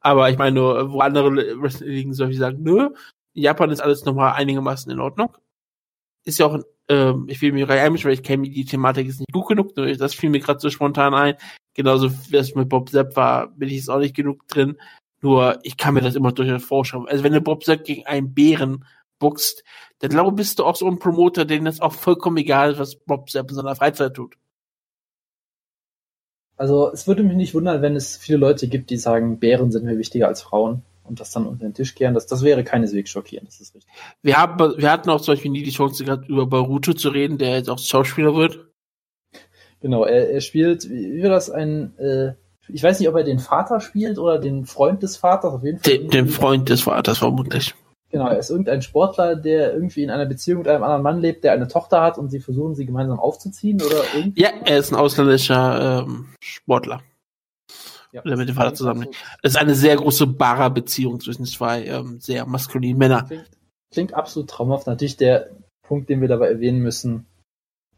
Aber 0.00 0.30
ich 0.30 0.38
meine 0.38 0.54
nur, 0.54 0.92
wo 0.92 1.00
andere 1.00 1.60
Wrestling 1.60 1.90
Ligen 1.90 2.14
solche 2.14 2.38
sagen, 2.38 2.62
nö, 2.62 2.90
in 3.34 3.42
Japan 3.42 3.70
ist 3.70 3.80
alles 3.80 4.04
nochmal 4.04 4.34
einigermaßen 4.34 4.90
in 4.92 5.00
Ordnung. 5.00 5.36
Ist 6.24 6.38
ja 6.38 6.46
auch, 6.46 6.58
ähm, 6.88 7.26
ich 7.28 7.42
will 7.42 7.52
mich 7.52 7.68
rein 7.68 7.92
weil 8.04 8.12
ich 8.12 8.22
kenne 8.22 8.48
die 8.48 8.64
Thematik 8.64 9.08
ist 9.08 9.18
nicht 9.18 9.32
gut 9.32 9.48
genug, 9.48 9.76
nur 9.76 9.92
das 9.92 10.14
fiel 10.14 10.30
mir 10.30 10.40
gerade 10.40 10.60
so 10.60 10.70
spontan 10.70 11.14
ein. 11.14 11.34
Genauso 11.74 12.10
wie 12.30 12.36
es 12.36 12.54
mit 12.54 12.68
Bob 12.68 12.90
Sepp 12.90 13.16
war, 13.16 13.48
bin 13.48 13.68
ich 13.68 13.76
jetzt 13.76 13.90
auch 13.90 13.98
nicht 13.98 14.14
genug 14.14 14.46
drin. 14.46 14.78
Nur, 15.20 15.58
ich 15.62 15.76
kann 15.76 15.94
mir 15.94 16.00
das 16.00 16.14
immer 16.14 16.32
durchaus 16.32 16.64
vorstellen. 16.64 17.08
Also 17.08 17.24
wenn 17.24 17.32
du 17.32 17.40
Bob 17.40 17.64
Sepp 17.64 17.84
gegen 17.84 18.06
einen 18.06 18.32
Bären 18.34 18.84
boxt, 19.18 19.64
dann 20.04 20.10
glaube 20.10 20.30
ich, 20.30 20.36
bist 20.36 20.58
du 20.58 20.64
auch 20.64 20.76
so 20.76 20.86
ein 20.86 20.98
Promoter, 20.98 21.46
denen 21.46 21.66
es 21.66 21.80
auch 21.80 21.94
vollkommen 21.94 22.36
egal 22.36 22.72
ist, 22.72 22.78
was 22.78 22.96
Bob 22.96 23.30
Sepp 23.30 23.48
in 23.50 23.56
seiner 23.56 23.74
Freizeit 23.74 24.12
tut. 24.14 24.36
Also 26.56 26.92
es 26.92 27.06
würde 27.06 27.22
mich 27.22 27.36
nicht 27.36 27.54
wundern, 27.54 27.80
wenn 27.80 27.96
es 27.96 28.16
viele 28.16 28.38
Leute 28.38 28.68
gibt, 28.68 28.90
die 28.90 28.98
sagen, 28.98 29.38
Bären 29.38 29.72
sind 29.72 29.84
mir 29.84 29.96
wichtiger 29.96 30.28
als 30.28 30.42
Frauen 30.42 30.82
und 31.04 31.20
das 31.20 31.30
dann 31.30 31.46
unter 31.46 31.64
den 31.64 31.72
Tisch 31.72 31.94
kehren. 31.94 32.12
Das, 32.12 32.26
das 32.26 32.42
wäre 32.42 32.64
keineswegs 32.64 33.10
schockierend, 33.10 33.48
das 33.48 33.60
ist 33.60 33.74
richtig. 33.74 33.90
Wir 34.22 34.36
haben, 34.36 34.76
wir 34.76 34.92
hatten 34.92 35.08
auch 35.08 35.22
zum 35.22 35.32
Beispiel 35.32 35.50
nie 35.50 35.62
die 35.62 35.70
Chance, 35.70 36.04
gerade 36.04 36.26
über 36.26 36.46
Baruto 36.46 36.92
zu 36.92 37.08
reden, 37.08 37.38
der 37.38 37.56
jetzt 37.56 37.70
auch 37.70 37.78
Schauspieler 37.78 38.34
wird. 38.36 38.68
Genau, 39.80 40.04
er, 40.04 40.30
er 40.30 40.40
spielt, 40.42 40.88
wie 40.90 41.14
wie 41.14 41.22
war 41.22 41.30
das, 41.30 41.50
ein, 41.50 41.96
äh, 41.98 42.34
ich 42.68 42.82
weiß 42.82 43.00
nicht, 43.00 43.08
ob 43.08 43.16
er 43.16 43.24
den 43.24 43.38
Vater 43.38 43.80
spielt 43.80 44.18
oder 44.18 44.38
den 44.38 44.66
Freund 44.66 45.02
des 45.02 45.16
Vaters, 45.16 45.54
auf 45.54 45.64
jeden 45.64 45.78
Fall. 45.78 45.98
Den, 45.98 46.10
den 46.10 46.28
Freund 46.28 46.68
des 46.68 46.82
Vaters 46.82 47.18
vermutlich. 47.18 47.74
Genau, 48.14 48.28
er 48.28 48.38
ist 48.38 48.48
irgendein 48.48 48.80
Sportler, 48.80 49.34
der 49.34 49.74
irgendwie 49.74 50.04
in 50.04 50.10
einer 50.10 50.24
Beziehung 50.24 50.58
mit 50.58 50.68
einem 50.68 50.84
anderen 50.84 51.02
Mann 51.02 51.20
lebt, 51.20 51.42
der 51.42 51.50
eine 51.50 51.66
Tochter 51.66 52.00
hat 52.00 52.16
und 52.16 52.30
sie 52.30 52.38
versuchen, 52.38 52.76
sie 52.76 52.86
gemeinsam 52.86 53.18
aufzuziehen 53.18 53.82
oder 53.82 54.04
irgendwie. 54.14 54.40
Ja, 54.40 54.50
er 54.64 54.78
ist 54.78 54.92
ein 54.92 54.94
ausländischer 54.94 56.04
ähm, 56.06 56.28
Sportler. 56.40 57.02
Ja, 58.12 58.22
der 58.22 58.36
mit 58.36 58.48
dem 58.48 58.54
Vater 58.54 58.72
zusammen. 58.72 59.08
Es 59.42 59.54
ist 59.54 59.56
eine 59.56 59.74
sehr 59.74 59.96
große 59.96 60.28
bare 60.28 60.70
Beziehung 60.70 61.18
zwischen 61.18 61.44
zwei 61.44 61.86
ähm, 61.86 62.20
sehr 62.20 62.46
maskulinen 62.46 62.98
Männern. 62.98 63.26
Klingt, 63.26 63.50
klingt 63.90 64.14
absolut 64.14 64.48
traumhaft. 64.48 64.86
Natürlich 64.86 65.16
der 65.16 65.50
Punkt, 65.82 66.08
den 66.08 66.20
wir 66.20 66.28
dabei 66.28 66.50
erwähnen 66.50 66.78
müssen, 66.78 67.26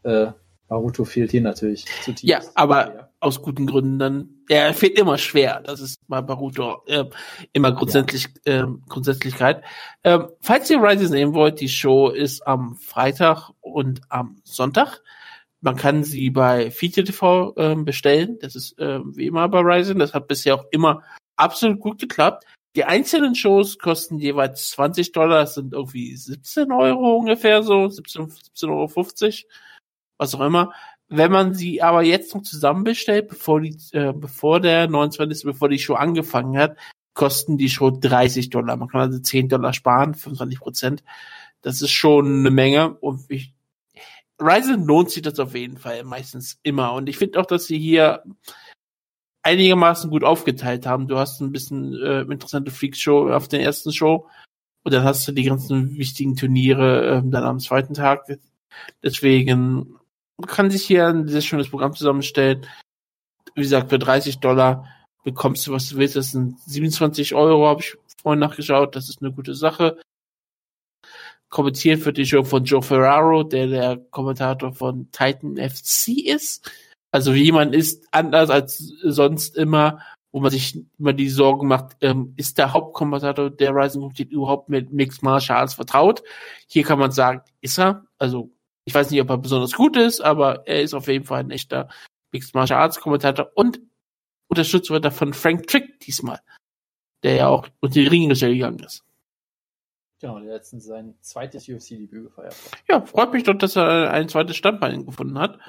äh, 0.01 0.31
Naruto 0.67 1.05
fehlt 1.05 1.29
hier 1.29 1.41
natürlich 1.41 1.85
zutiefst. 2.01 2.23
Ja, 2.23 2.39
aber 2.55 2.95
ja. 2.95 3.06
Aus 3.19 3.41
guten 3.41 3.65
Gründen 3.65 3.99
dann. 3.99 4.29
Er 4.47 4.73
fehlt 4.73 4.97
immer 4.97 5.17
schwer. 5.17 5.61
Das 5.65 5.81
ist 5.81 5.99
bei 6.07 6.21
Naruto 6.21 6.83
äh, 6.85 7.05
immer 7.53 7.71
grundsätzlich 7.71 8.27
ja. 8.45 8.63
äh, 8.63 8.67
Grundsätzlichkeit. 8.87 9.63
Ähm, 10.03 10.27
falls 10.41 10.69
ihr 10.69 10.81
Rise 10.81 11.07
sehen 11.07 11.33
wollt, 11.33 11.59
die 11.59 11.69
Show 11.69 12.09
ist 12.09 12.45
am 12.45 12.75
Freitag 12.75 13.49
und 13.61 14.01
am 14.09 14.39
Sonntag. 14.43 15.01
Man 15.61 15.75
kann 15.75 16.03
sie 16.03 16.29
bei 16.29 16.69
Feature 16.69 17.05
TV 17.05 17.53
äh, 17.55 17.75
bestellen. 17.75 18.37
Das 18.39 18.55
ist 18.55 18.77
äh, 18.79 18.99
wie 19.03 19.25
immer 19.25 19.49
bei 19.49 19.59
Ryzen. 19.59 19.99
Das 19.99 20.13
hat 20.13 20.27
bisher 20.27 20.55
auch 20.55 20.65
immer 20.71 21.03
absolut 21.35 21.79
gut 21.79 21.99
geklappt. 21.99 22.45
Die 22.75 22.85
einzelnen 22.85 23.33
Shows 23.33 23.79
kosten 23.79 24.19
jeweils 24.19 24.69
20 24.69 25.11
Dollar. 25.11 25.39
Das 25.39 25.55
sind 25.55 25.73
irgendwie 25.73 26.15
17 26.15 26.71
Euro 26.71 27.15
ungefähr 27.15 27.63
so. 27.63 27.89
17, 27.89 28.27
17,50 28.27 28.67
Euro 28.69 28.87
was 30.19 30.35
auch 30.35 30.41
immer. 30.41 30.73
Wenn 31.09 31.31
man 31.31 31.53
sie 31.53 31.81
aber 31.81 32.03
jetzt 32.03 32.35
noch 32.35 32.41
zusammen 32.41 32.83
bestellt, 32.83 33.29
bevor 33.29 33.61
die, 33.61 33.77
äh, 33.93 34.11
bevor 34.13 34.59
der 34.59 34.87
29. 34.89 35.45
bevor 35.45 35.69
die 35.69 35.79
Show 35.79 35.93
angefangen 35.93 36.57
hat, 36.57 36.77
kosten 37.13 37.57
die 37.57 37.69
Show 37.69 37.91
30 37.91 38.49
Dollar. 38.49 38.75
Man 38.75 38.89
kann 38.89 39.01
also 39.01 39.19
10 39.19 39.49
Dollar 39.49 39.73
sparen, 39.73 40.13
25 40.13 40.59
Prozent. 40.59 41.03
Das 41.61 41.81
ist 41.81 41.91
schon 41.91 42.39
eine 42.39 42.51
Menge 42.51 42.93
und 42.93 43.25
ich, 43.29 43.53
Ryzen 44.39 44.85
lohnt 44.85 45.09
sich 45.09 45.23
das 45.23 45.39
auf 45.39 45.55
jeden 45.55 45.77
Fall 45.77 46.03
meistens 46.03 46.59
immer. 46.61 46.93
Und 46.93 47.09
ich 47.09 47.17
finde 47.17 47.39
auch, 47.39 47.45
dass 47.45 47.65
sie 47.65 47.79
hier 47.79 48.23
einigermaßen 49.43 50.09
gut 50.09 50.25
aufgeteilt 50.25 50.85
haben. 50.85 51.07
Du 51.07 51.17
hast 51.17 51.39
ein 51.39 51.53
bisschen 51.53 51.93
äh, 51.93 52.21
interessante 52.21 52.69
Freak-Show 52.69 53.31
auf 53.31 53.47
der 53.47 53.61
ersten 53.61 53.93
Show 53.93 54.27
und 54.83 54.93
dann 54.93 55.03
hast 55.03 55.27
du 55.27 55.31
die 55.31 55.43
ganzen 55.43 55.97
wichtigen 55.97 56.35
Turniere 56.35 57.17
äh, 57.17 57.21
dann 57.23 57.43
am 57.45 57.59
zweiten 57.59 57.93
Tag. 57.93 58.27
Deswegen 59.01 59.97
kann 60.45 60.69
sich 60.69 60.85
hier 60.85 61.07
ein 61.07 61.27
sehr 61.27 61.41
schönes 61.41 61.69
Programm 61.69 61.93
zusammenstellen. 61.93 62.65
Wie 63.55 63.61
gesagt, 63.61 63.89
für 63.89 63.97
30 63.97 64.39
Dollar 64.39 64.87
bekommst 65.23 65.65
du, 65.65 65.71
was 65.71 65.89
du 65.89 65.97
willst. 65.97 66.15
Das 66.15 66.31
sind 66.31 66.59
27 66.61 67.33
Euro, 67.33 67.67
habe 67.67 67.81
ich 67.81 67.97
vorhin 68.21 68.39
nachgeschaut. 68.39 68.95
Das 68.95 69.09
ist 69.09 69.21
eine 69.21 69.31
gute 69.31 69.55
Sache. 69.55 69.97
Kommentiert 71.49 72.05
wird 72.05 72.17
die 72.17 72.25
Show 72.25 72.43
von 72.43 72.65
Joe 72.65 72.81
Ferraro, 72.81 73.43
der 73.43 73.67
der 73.67 73.97
Kommentator 73.97 74.73
von 74.73 75.09
Titan 75.11 75.57
FC 75.57 76.25
ist. 76.25 76.69
Also 77.11 77.33
wie 77.33 77.51
man 77.51 77.73
ist, 77.73 78.05
anders 78.11 78.49
als 78.49 78.77
sonst 79.01 79.55
immer, 79.55 80.01
wo 80.31 80.41
man 80.41 80.51
sich 80.51 80.77
immer 80.99 81.13
die 81.13 81.29
Sorgen 81.29 81.67
macht, 81.67 81.95
ähm, 82.01 82.33
ist 82.35 82.57
der 82.57 82.73
Hauptkommentator 82.73 83.49
der 83.49 83.73
Rising 83.73 84.01
Competition 84.01 84.41
überhaupt 84.41 84.69
mit 84.69 84.91
Mixed 84.91 85.23
Martial 85.23 85.59
Arts 85.59 85.73
vertraut? 85.73 86.21
Hier 86.67 86.83
kann 86.83 86.99
man 86.99 87.11
sagen, 87.11 87.41
ist 87.61 87.79
er. 87.79 88.05
Also 88.19 88.51
ich 88.87 88.95
weiß 88.95 89.11
nicht, 89.11 89.21
ob 89.21 89.29
er 89.29 89.37
besonders 89.37 89.73
gut 89.73 89.97
ist, 89.97 90.21
aber 90.21 90.65
er 90.65 90.81
ist 90.81 90.93
auf 90.93 91.07
jeden 91.07 91.25
Fall 91.25 91.41
ein 91.41 91.51
echter 91.51 91.89
Mixed 92.31 92.55
Martial 92.55 92.79
Arts 92.79 93.01
Kommentator 93.01 93.51
und 93.53 93.81
unterstützt 94.49 94.89
wird 94.89 95.03
er 95.03 95.11
von 95.11 95.33
Frank 95.33 95.67
Trick 95.67 95.99
diesmal, 95.99 96.39
der 97.21 97.35
ja 97.35 97.47
auch 97.49 97.67
unter 97.81 97.99
die 97.99 98.07
Ringe 98.07 98.33
gegangen 98.33 98.79
ist. 98.79 99.03
Genau, 100.21 100.39
der 100.39 100.53
letztens 100.53 100.85
sein 100.85 101.15
zweites 101.19 101.67
UFC-Debüt 101.67 102.23
gefeiert 102.23 102.53
hat. 102.53 102.81
Ja, 102.87 103.05
freut 103.05 103.33
mich 103.33 103.43
doch, 103.43 103.55
dass 103.55 103.75
er 103.75 104.09
ein 104.09 104.29
zweites 104.29 104.55
Standbein 104.55 105.05
gefunden 105.05 105.37
hat 105.37 105.59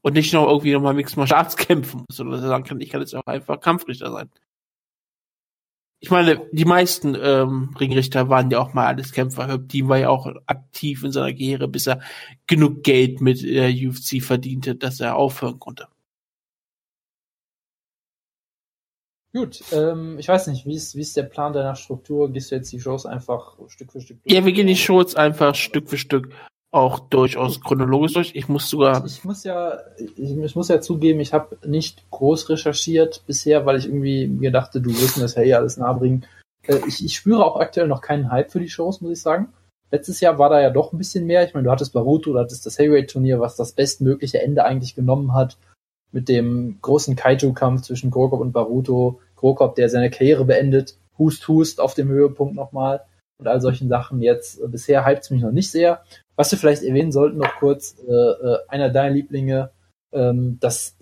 und 0.00 0.14
nicht 0.14 0.32
noch 0.32 0.48
irgendwie 0.48 0.72
nochmal 0.72 0.94
Mixed 0.94 1.18
Martial 1.18 1.40
Arts 1.40 1.56
kämpfen 1.58 2.06
muss, 2.08 2.16
sondern 2.16 2.36
dass 2.36 2.44
er 2.44 2.48
sagen 2.48 2.64
kann, 2.64 2.80
ich 2.80 2.88
kann 2.88 3.02
jetzt 3.02 3.14
auch 3.14 3.26
einfach 3.26 3.60
Kampfrichter 3.60 4.10
sein 4.10 4.30
ich 6.02 6.10
meine, 6.10 6.48
die 6.50 6.64
meisten 6.64 7.14
ähm, 7.14 7.70
Ringrichter 7.78 8.28
waren 8.28 8.50
ja 8.50 8.58
auch 8.58 8.74
mal 8.74 8.86
alles 8.86 9.12
Kämpfer. 9.12 9.46
Herb 9.46 9.68
Dean 9.68 9.88
war 9.88 9.98
ja 9.98 10.08
auch 10.08 10.26
aktiv 10.46 11.04
in 11.04 11.12
seiner 11.12 11.30
Karriere, 11.30 11.68
bis 11.68 11.86
er 11.86 12.00
genug 12.48 12.82
Geld 12.82 13.20
mit 13.20 13.40
der 13.44 13.70
UFC 13.70 14.20
verdiente, 14.20 14.74
dass 14.74 14.98
er 14.98 15.14
aufhören 15.14 15.60
konnte. 15.60 15.86
Gut, 19.32 19.62
ähm, 19.70 20.18
ich 20.18 20.26
weiß 20.26 20.48
nicht, 20.48 20.66
wie 20.66 20.74
ist, 20.74 20.96
wie 20.96 21.02
ist 21.02 21.16
der 21.16 21.22
Plan 21.22 21.52
deiner 21.52 21.76
Struktur? 21.76 22.32
Gehst 22.32 22.50
du 22.50 22.56
jetzt 22.56 22.72
die 22.72 22.80
Shows 22.80 23.06
einfach 23.06 23.56
Stück 23.68 23.92
für 23.92 24.00
Stück 24.00 24.24
durch? 24.24 24.34
Ja, 24.34 24.44
wir 24.44 24.52
gehen 24.52 24.66
die 24.66 24.76
Shows 24.76 25.14
einfach 25.14 25.54
Stück 25.54 25.88
für 25.88 25.98
Stück 25.98 26.34
auch 26.72 26.98
durchaus 26.98 27.60
chronologisch 27.60 28.14
durch. 28.14 28.34
Ich 28.34 28.48
muss 28.48 28.68
sogar. 28.68 29.04
Ich 29.04 29.24
muss 29.24 29.44
ja, 29.44 29.78
ich, 29.98 30.36
ich 30.36 30.56
muss 30.56 30.68
ja 30.68 30.80
zugeben, 30.80 31.20
ich 31.20 31.32
habe 31.32 31.58
nicht 31.66 32.10
groß 32.10 32.48
recherchiert 32.48 33.22
bisher, 33.26 33.66
weil 33.66 33.76
ich 33.76 33.86
irgendwie 33.86 34.26
mir 34.26 34.50
dachte, 34.50 34.80
du 34.80 34.90
wirst 34.90 35.16
mir 35.16 35.24
das 35.24 35.34
ja 35.34 35.42
eh 35.42 35.54
alles 35.54 35.76
nahebringen. 35.76 36.24
Äh, 36.66 36.80
ich, 36.88 37.04
ich 37.04 37.14
spüre 37.14 37.44
auch 37.44 37.60
aktuell 37.60 37.88
noch 37.88 38.00
keinen 38.00 38.32
Hype 38.32 38.50
für 38.50 38.60
die 38.60 38.70
Shows, 38.70 39.02
muss 39.02 39.12
ich 39.12 39.20
sagen. 39.20 39.52
Letztes 39.90 40.20
Jahr 40.20 40.38
war 40.38 40.48
da 40.48 40.60
ja 40.62 40.70
doch 40.70 40.92
ein 40.92 40.98
bisschen 40.98 41.26
mehr. 41.26 41.44
Ich 41.44 41.52
meine, 41.52 41.64
du 41.64 41.70
hattest 41.70 41.92
Baruto, 41.92 42.32
du 42.32 42.38
hattest 42.38 42.64
das 42.64 42.78
Heavyweight-Turnier, 42.78 43.38
was 43.38 43.56
das 43.56 43.72
bestmögliche 43.72 44.40
Ende 44.40 44.64
eigentlich 44.64 44.94
genommen 44.94 45.34
hat. 45.34 45.58
Mit 46.10 46.30
dem 46.30 46.78
großen 46.80 47.16
Kaiju-Kampf 47.16 47.82
zwischen 47.82 48.10
Krokop 48.10 48.40
und 48.40 48.52
Baruto. 48.52 49.20
Krokop, 49.36 49.74
der 49.74 49.90
seine 49.90 50.10
Karriere 50.10 50.46
beendet. 50.46 50.96
Hust, 51.18 51.46
hust 51.48 51.80
auf 51.80 51.92
dem 51.92 52.08
Höhepunkt 52.08 52.54
nochmal. 52.54 53.04
Und 53.38 53.46
all 53.46 53.60
solchen 53.60 53.90
Sachen 53.90 54.22
jetzt. 54.22 54.60
Bisher 54.70 55.04
hypt 55.04 55.24
es 55.24 55.30
mich 55.30 55.42
noch 55.42 55.52
nicht 55.52 55.70
sehr. 55.70 56.02
Was 56.42 56.50
wir 56.50 56.58
vielleicht 56.58 56.82
erwähnen 56.82 57.12
sollten 57.12 57.38
noch 57.38 57.54
kurz, 57.60 57.94
äh, 58.04 58.12
äh, 58.12 58.58
einer 58.66 58.90
deiner 58.90 59.14
Lieblinge, 59.14 59.70
ähm, 60.12 60.58
das 60.58 60.96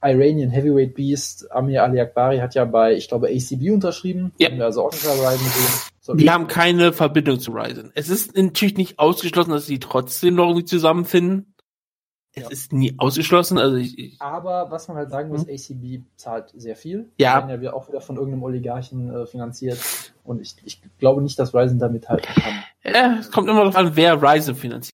Iranian 0.00 0.50
Heavyweight 0.50 0.94
Beast, 0.94 1.50
Amir 1.50 1.82
Ali 1.82 1.98
Akbari, 1.98 2.38
hat 2.38 2.54
ja 2.54 2.64
bei, 2.64 2.94
ich 2.94 3.08
glaube, 3.08 3.26
ACB 3.26 3.72
unterschrieben. 3.72 4.30
Ja. 4.38 4.50
Also 4.50 4.84
auch 4.84 4.92
nicht 4.92 5.04
Ryzen 5.04 5.48
sehen. 5.98 6.16
Die 6.16 6.30
haben 6.30 6.46
keine 6.46 6.92
Verbindung 6.92 7.40
zu 7.40 7.50
Ryzen. 7.50 7.90
Es 7.96 8.08
ist 8.08 8.36
natürlich 8.36 8.76
nicht 8.76 9.00
ausgeschlossen, 9.00 9.50
dass 9.50 9.66
sie 9.66 9.80
trotzdem 9.80 10.36
noch 10.36 10.46
irgendwie 10.46 10.64
zusammenfinden. 10.64 11.53
Es 12.36 12.42
ja. 12.42 12.48
ist 12.50 12.72
nie 12.72 12.94
ausgeschlossen. 12.98 13.58
Also 13.58 13.76
ich, 13.76 13.96
ich 13.96 14.20
Aber 14.20 14.70
was 14.70 14.88
man 14.88 14.96
halt 14.96 15.10
sagen 15.10 15.28
muss, 15.28 15.46
hm? 15.46 15.54
ACB 15.54 16.02
zahlt 16.16 16.52
sehr 16.56 16.74
viel. 16.74 17.08
Ja. 17.16 17.40
Die 17.40 17.48
werden 17.48 17.62
ja 17.62 17.72
auch 17.72 17.88
wieder 17.88 18.00
von 18.00 18.16
irgendeinem 18.16 18.42
Oligarchen 18.42 19.14
äh, 19.14 19.26
finanziert. 19.26 19.78
Und 20.24 20.40
ich, 20.40 20.56
ich 20.64 20.80
glaube 20.98 21.22
nicht, 21.22 21.38
dass 21.38 21.54
Ryzen 21.54 21.78
damit 21.78 22.08
halten 22.08 22.26
kann. 22.26 22.64
Ja, 22.82 23.16
es 23.18 23.30
kommt 23.30 23.48
immer 23.48 23.60
darauf 23.60 23.76
an, 23.76 23.94
wer 23.94 24.20
Ryzen 24.20 24.56
finanziert. 24.56 24.92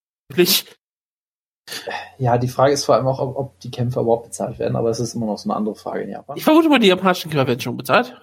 Ja, 2.18 2.36
die 2.36 2.48
Frage 2.48 2.72
ist 2.72 2.84
vor 2.84 2.96
allem 2.96 3.06
auch, 3.06 3.20
ob, 3.20 3.36
ob 3.36 3.60
die 3.60 3.70
Kämpfe 3.70 4.00
überhaupt 4.00 4.24
bezahlt 4.24 4.58
werden, 4.58 4.76
aber 4.76 4.90
es 4.90 5.00
ist 5.00 5.14
immer 5.14 5.26
noch 5.26 5.38
so 5.38 5.48
eine 5.48 5.56
andere 5.56 5.74
Frage 5.74 6.02
in 6.02 6.10
Japan. 6.10 6.36
Ich 6.36 6.44
vermute 6.44 6.68
mal, 6.68 6.78
die 6.78 6.88
japanischen 6.88 7.30
Kämpfer 7.30 7.46
werden 7.46 7.60
schon 7.60 7.76
bezahlt. 7.76 8.20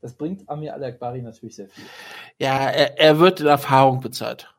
Das 0.00 0.14
bringt 0.14 0.48
Amir 0.48 0.74
Al-Akbari 0.74 1.22
natürlich 1.22 1.56
sehr 1.56 1.68
viel. 1.68 1.84
Ja, 2.38 2.68
er, 2.68 2.98
er 2.98 3.18
wird 3.20 3.40
in 3.40 3.46
Erfahrung 3.46 4.00
bezahlt. 4.00 4.52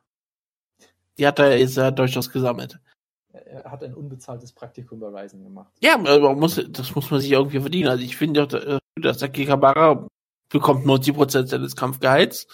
Die 1.18 1.26
hat 1.26 1.38
er, 1.38 1.58
ist 1.58 1.76
er 1.76 1.92
durchaus 1.92 2.30
gesammelt 2.30 2.80
er 3.34 3.70
hat 3.70 3.82
ein 3.82 3.94
unbezahltes 3.94 4.52
Praktikum 4.52 5.00
bei 5.00 5.08
Ryzen 5.08 5.42
gemacht. 5.42 5.72
Ja, 5.80 5.94
aber 5.94 6.34
muss, 6.34 6.60
das 6.68 6.94
muss 6.94 7.10
man 7.10 7.20
sich 7.20 7.32
irgendwie 7.32 7.60
verdienen. 7.60 7.88
Also 7.88 8.04
ich 8.04 8.16
finde, 8.16 8.42
äh, 8.42 9.00
dass 9.00 9.18
der 9.18 9.28
Kikabara 9.28 10.06
bekommt 10.48 10.86
90% 10.86 11.46
seines 11.46 11.76
Kampfgehalts. 11.76 12.46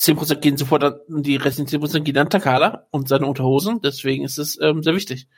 10% 0.00 0.36
gehen 0.36 0.56
sofort 0.56 0.84
an, 0.84 1.00
die 1.08 1.36
restlichen 1.36 1.82
10% 1.82 2.00
gehen 2.00 2.18
an 2.18 2.30
Takada 2.30 2.86
und 2.90 3.08
seine 3.08 3.26
Unterhosen. 3.26 3.80
Deswegen 3.82 4.24
ist 4.24 4.38
es 4.38 4.60
ähm, 4.60 4.82
sehr 4.82 4.94
wichtig. 4.94 5.28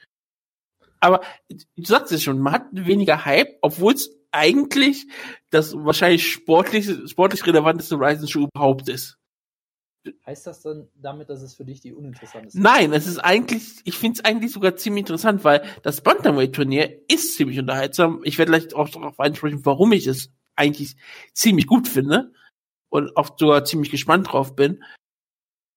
Aber 1.01 1.21
du 1.49 1.85
sagst 1.85 2.13
es 2.13 2.23
schon, 2.23 2.39
man 2.39 2.53
hat 2.53 2.67
weniger 2.73 3.25
Hype, 3.25 3.57
obwohl 3.63 3.95
es 3.95 4.11
eigentlich 4.33 5.07
das 5.51 5.75
wahrscheinlich 5.75 6.31
sportlich, 6.31 6.89
sportlich 7.11 7.45
relevanteste 7.47 7.97
Ryzen-Schuh 7.97 8.49
überhaupt 8.55 8.89
ist. 8.89 9.17
Heißt 10.25 10.47
das 10.47 10.63
dann 10.63 10.89
damit, 10.95 11.29
dass 11.29 11.43
es 11.43 11.55
für 11.55 11.65
dich 11.65 11.81
die 11.81 11.93
uninteressanteste 11.93 12.59
Nein, 12.61 12.93
es 12.93 13.07
ist 13.07 13.19
eigentlich, 13.19 13.81
ich 13.85 13.97
finde 13.97 14.19
es 14.19 14.25
eigentlich 14.25 14.53
sogar 14.53 14.77
ziemlich 14.77 15.03
interessant, 15.03 15.45
weil 15.45 15.63
das 15.83 16.01
Bantamweight-Turnier 16.01 17.03
ist 17.09 17.37
ziemlich 17.37 17.59
unterhaltsam. 17.59 18.23
Ich 18.25 18.39
werde 18.39 18.53
gleich 18.53 18.75
auch 18.75 18.89
darauf 18.89 19.21
einsprechen, 19.21 19.65
warum 19.65 19.93
ich 19.93 20.07
es 20.07 20.31
eigentlich 20.57 20.97
ziemlich 21.35 21.67
gut 21.67 21.87
finde 21.87 22.33
und 22.89 23.15
auch 23.17 23.37
sogar 23.39 23.65
ziemlich 23.65 23.91
gespannt 23.91 24.33
drauf 24.33 24.57
bin. 24.57 24.83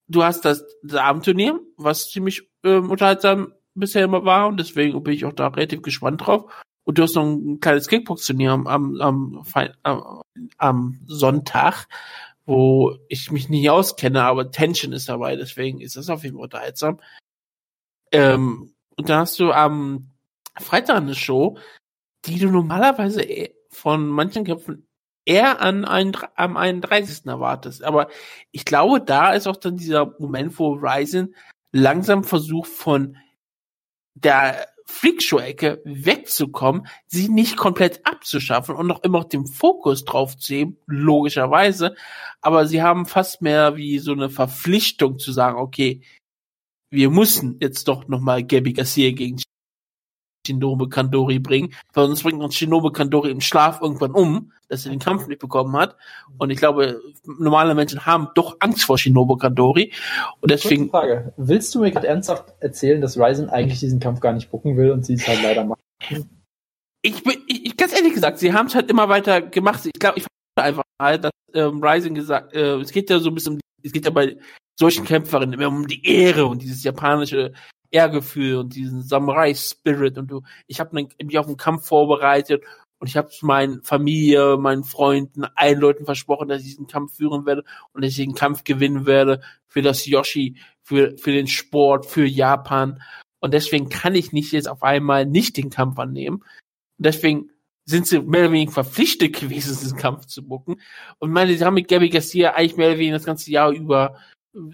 Du 0.08 0.24
hast 0.24 0.46
das, 0.46 0.64
Abendturnier, 0.94 1.60
was 1.76 2.10
ziemlich 2.10 2.50
ähm, 2.64 2.92
unterhaltsam 2.92 3.54
bisher 3.76 4.06
immer 4.06 4.24
war 4.24 4.48
und 4.48 4.60
deswegen 4.60 5.02
bin 5.04 5.14
ich 5.14 5.26
auch 5.26 5.34
da 5.34 5.48
relativ 5.48 5.82
gespannt 5.82 6.26
drauf. 6.26 6.52
Und 6.86 6.98
du 6.98 7.04
hast 7.04 7.16
noch 7.16 7.26
ein 7.26 7.60
kleines 7.60 7.88
Kickbox-Turnier 7.88 8.52
am, 8.52 8.68
am, 8.68 9.44
am, 9.84 10.22
am 10.58 11.00
Sonntag, 11.06 11.88
wo 12.46 12.98
ich 13.08 13.32
mich 13.32 13.50
nicht 13.50 13.70
auskenne, 13.70 14.24
aber 14.24 14.52
Tension 14.52 14.94
ist 14.94 15.10
dabei, 15.10 15.36
deswegen 15.36 15.82
ist 15.82 15.96
das 15.96 16.10
auf 16.10 16.24
jeden 16.24 16.36
Fall 16.36 16.44
unterhaltsam. 16.44 17.00
Ähm, 18.12 18.74
und 18.96 19.10
dann 19.10 19.20
hast 19.20 19.40
du 19.40 19.52
am 19.52 20.12
Freitag 20.60 20.98
eine 20.98 21.16
Show, 21.16 21.58
die 22.26 22.40
du 22.40 22.50
normalerweise 22.50 23.26
von 23.70 24.08
manchen 24.08 24.46
Kämpfen 24.46 24.88
eher 25.26 25.62
an 25.62 25.86
ein, 25.86 26.16
am 26.36 26.58
31. 26.58 27.26
erwartest. 27.26 27.84
Aber 27.84 28.10
ich 28.52 28.66
glaube, 28.66 29.02
da 29.02 29.34
ist 29.34 29.48
auch 29.48 29.58
dann 29.58 29.78
dieser 29.78 30.14
Moment, 30.20 30.58
wo 30.60 30.74
Ryzen 30.74 31.36
langsam 31.72 32.24
versucht 32.24 32.70
von 32.70 33.18
der 34.16 34.68
Freakshow-Ecke 34.86 35.82
wegzukommen, 35.86 36.88
sie 37.08 37.30
nicht 37.30 37.58
komplett 37.58 38.06
abzuschaffen 38.06 38.76
und 38.76 38.88
noch 38.88 39.04
immer 39.04 39.24
den 39.24 39.46
Fokus 39.46 40.06
drauf 40.06 40.38
zu 40.38 40.54
heben, 40.54 40.78
logischerweise. 40.86 41.96
Aber 42.42 42.68
sie 42.68 42.82
haben 42.82 43.06
fast 43.06 43.42
mehr 43.42 43.76
wie 43.76 44.00
so 44.00 44.12
eine 44.12 44.30
Verpflichtung 44.30 45.20
zu 45.20 45.32
sagen, 45.32 45.58
okay, 45.58 46.02
wir 46.90 47.10
müssen 47.10 47.58
jetzt 47.60 47.88
doch 47.88 48.08
nochmal 48.08 48.44
Gabby 48.44 48.74
Garcia 48.74 49.12
gegen 49.12 49.38
Shinobu 50.46 50.88
Kandori 50.90 51.40
bringen, 51.40 51.74
weil 51.94 52.08
sonst 52.08 52.24
bringt 52.24 52.42
uns 52.42 52.56
Shinobu 52.56 52.92
Kandori 52.92 53.32
im 53.32 53.42
Schlaf 53.42 53.82
irgendwann 53.82 54.12
um, 54.12 54.52
dass 54.68 54.86
er 54.86 54.92
den 54.92 55.00
Kampf 55.00 55.28
nicht 55.28 55.40
bekommen 55.40 55.76
hat. 55.76 55.96
Und 56.38 56.50
ich 56.50 56.58
glaube, 56.58 57.02
normale 57.26 57.76
Menschen 57.76 58.06
haben 58.06 58.30
doch 58.36 58.58
Angst 58.60 58.84
vor 58.84 58.98
Shinobu 58.98 59.38
Kandori. 59.38 59.94
Und 60.42 60.52
deswegen. 60.52 60.90
Frage. 60.90 61.34
Willst 61.38 61.74
du 61.74 61.82
mir 61.82 61.92
gerade 61.92 62.08
ernsthaft 62.08 62.54
erzählen, 62.60 63.02
dass 63.02 63.18
Ryzen 63.18 63.50
eigentlich 63.50 63.80
diesen 63.80 64.00
Kampf 64.00 64.20
gar 64.20 64.34
nicht 64.34 64.52
bucken 64.52 64.78
will 64.78 64.92
und 64.92 65.06
sie 65.06 65.14
es 65.14 65.28
halt 65.28 65.42
leider 65.44 65.64
macht? 65.64 65.80
Ich 67.02 67.24
bin, 67.24 67.36
ich, 67.48 67.66
ich 67.66 67.78
ganz 67.78 67.94
ehrlich 67.94 68.14
gesagt, 68.14 68.40
sie 68.40 68.54
haben 68.54 68.68
es 68.68 68.76
halt 68.76 68.90
immer 68.90 69.10
weiter 69.10 69.42
gemacht. 69.42 69.86
Ich 69.86 70.00
glaube, 70.00 70.20
ich 70.20 70.26
einfach 70.56 70.84
mal, 71.00 71.20
dass 71.20 71.32
ähm, 71.54 71.84
Ryzen 71.84 72.16
gesagt, 72.16 72.54
äh, 72.54 72.76
es 72.76 72.92
geht 72.92 73.10
ja 73.10 73.20
so 73.20 73.30
ein 73.30 73.36
bisschen, 73.36 73.60
es 73.84 73.92
geht 73.92 74.06
ja 74.06 74.12
bei 74.12 74.38
solchen 74.80 75.06
Kämpferinnen 75.06 75.60
immer 75.60 75.68
um 75.68 75.88
die 75.88 76.06
Ehre 76.06 76.46
und 76.46 76.62
dieses 76.62 76.84
japanische 76.84 77.54
Ehrgefühl 77.94 78.58
und 78.58 78.76
diesen 78.76 79.04
Samurai-Spirit 79.04 80.18
und 80.18 80.32
du, 80.32 80.42
ich 80.68 80.80
habe 80.80 80.96
mich 80.96 81.38
auf 81.38 81.46
den 81.46 81.58
Kampf 81.58 81.86
vorbereitet 81.88 82.64
und 83.00 83.08
ich 83.08 83.18
habe 83.18 83.30
meinen 83.42 83.84
Familie, 83.84 84.58
meinen 84.58 84.84
Freunden, 84.84 85.46
allen 85.56 85.80
Leuten 85.80 86.06
versprochen, 86.06 86.48
dass 86.48 86.62
ich 86.62 86.70
diesen 86.70 86.88
Kampf 86.88 87.18
führen 87.18 87.46
werde 87.46 87.64
und 87.94 88.04
dass 88.04 88.12
ich 88.12 88.18
den 88.18 88.34
Kampf 88.34 88.64
gewinnen 88.64 89.06
werde 89.06 89.42
für 89.68 89.82
das 89.82 90.06
Yoshi, 90.06 90.56
für, 90.82 91.18
für 91.18 91.32
den 91.32 91.48
Sport, 91.48 92.06
für 92.06 92.26
Japan. 92.26 93.02
Und 93.40 93.54
deswegen 93.54 93.90
kann 93.90 94.16
ich 94.16 94.32
nicht 94.32 94.54
jetzt 94.54 94.70
auf 94.70 94.84
einmal 94.84 95.26
nicht 95.26 95.58
den 95.58 95.70
Kampf 95.70 96.00
annehmen. 96.00 96.38
Und 96.38 97.06
deswegen 97.06 97.52
sind 97.86 98.08
sie 98.08 98.22
mehr 98.22 98.42
oder 98.42 98.54
weniger 98.54 98.72
verpflichtet 98.72 99.38
gewesen, 99.40 99.78
diesen 99.78 99.98
Kampf 99.98 100.26
zu 100.26 100.42
bucken. 100.42 100.80
Und 101.20 101.32
meine, 101.32 101.56
sie 101.56 101.64
haben 101.64 101.74
mit 101.74 101.90
Gabby 101.90 102.10
Garcia 102.10 102.52
eigentlich 102.52 102.78
mehr 102.78 102.88
oder 102.88 102.98
weniger 102.98 103.18
das 103.18 103.26
ganze 103.26 103.52
Jahr 103.52 103.72
über 103.72 104.18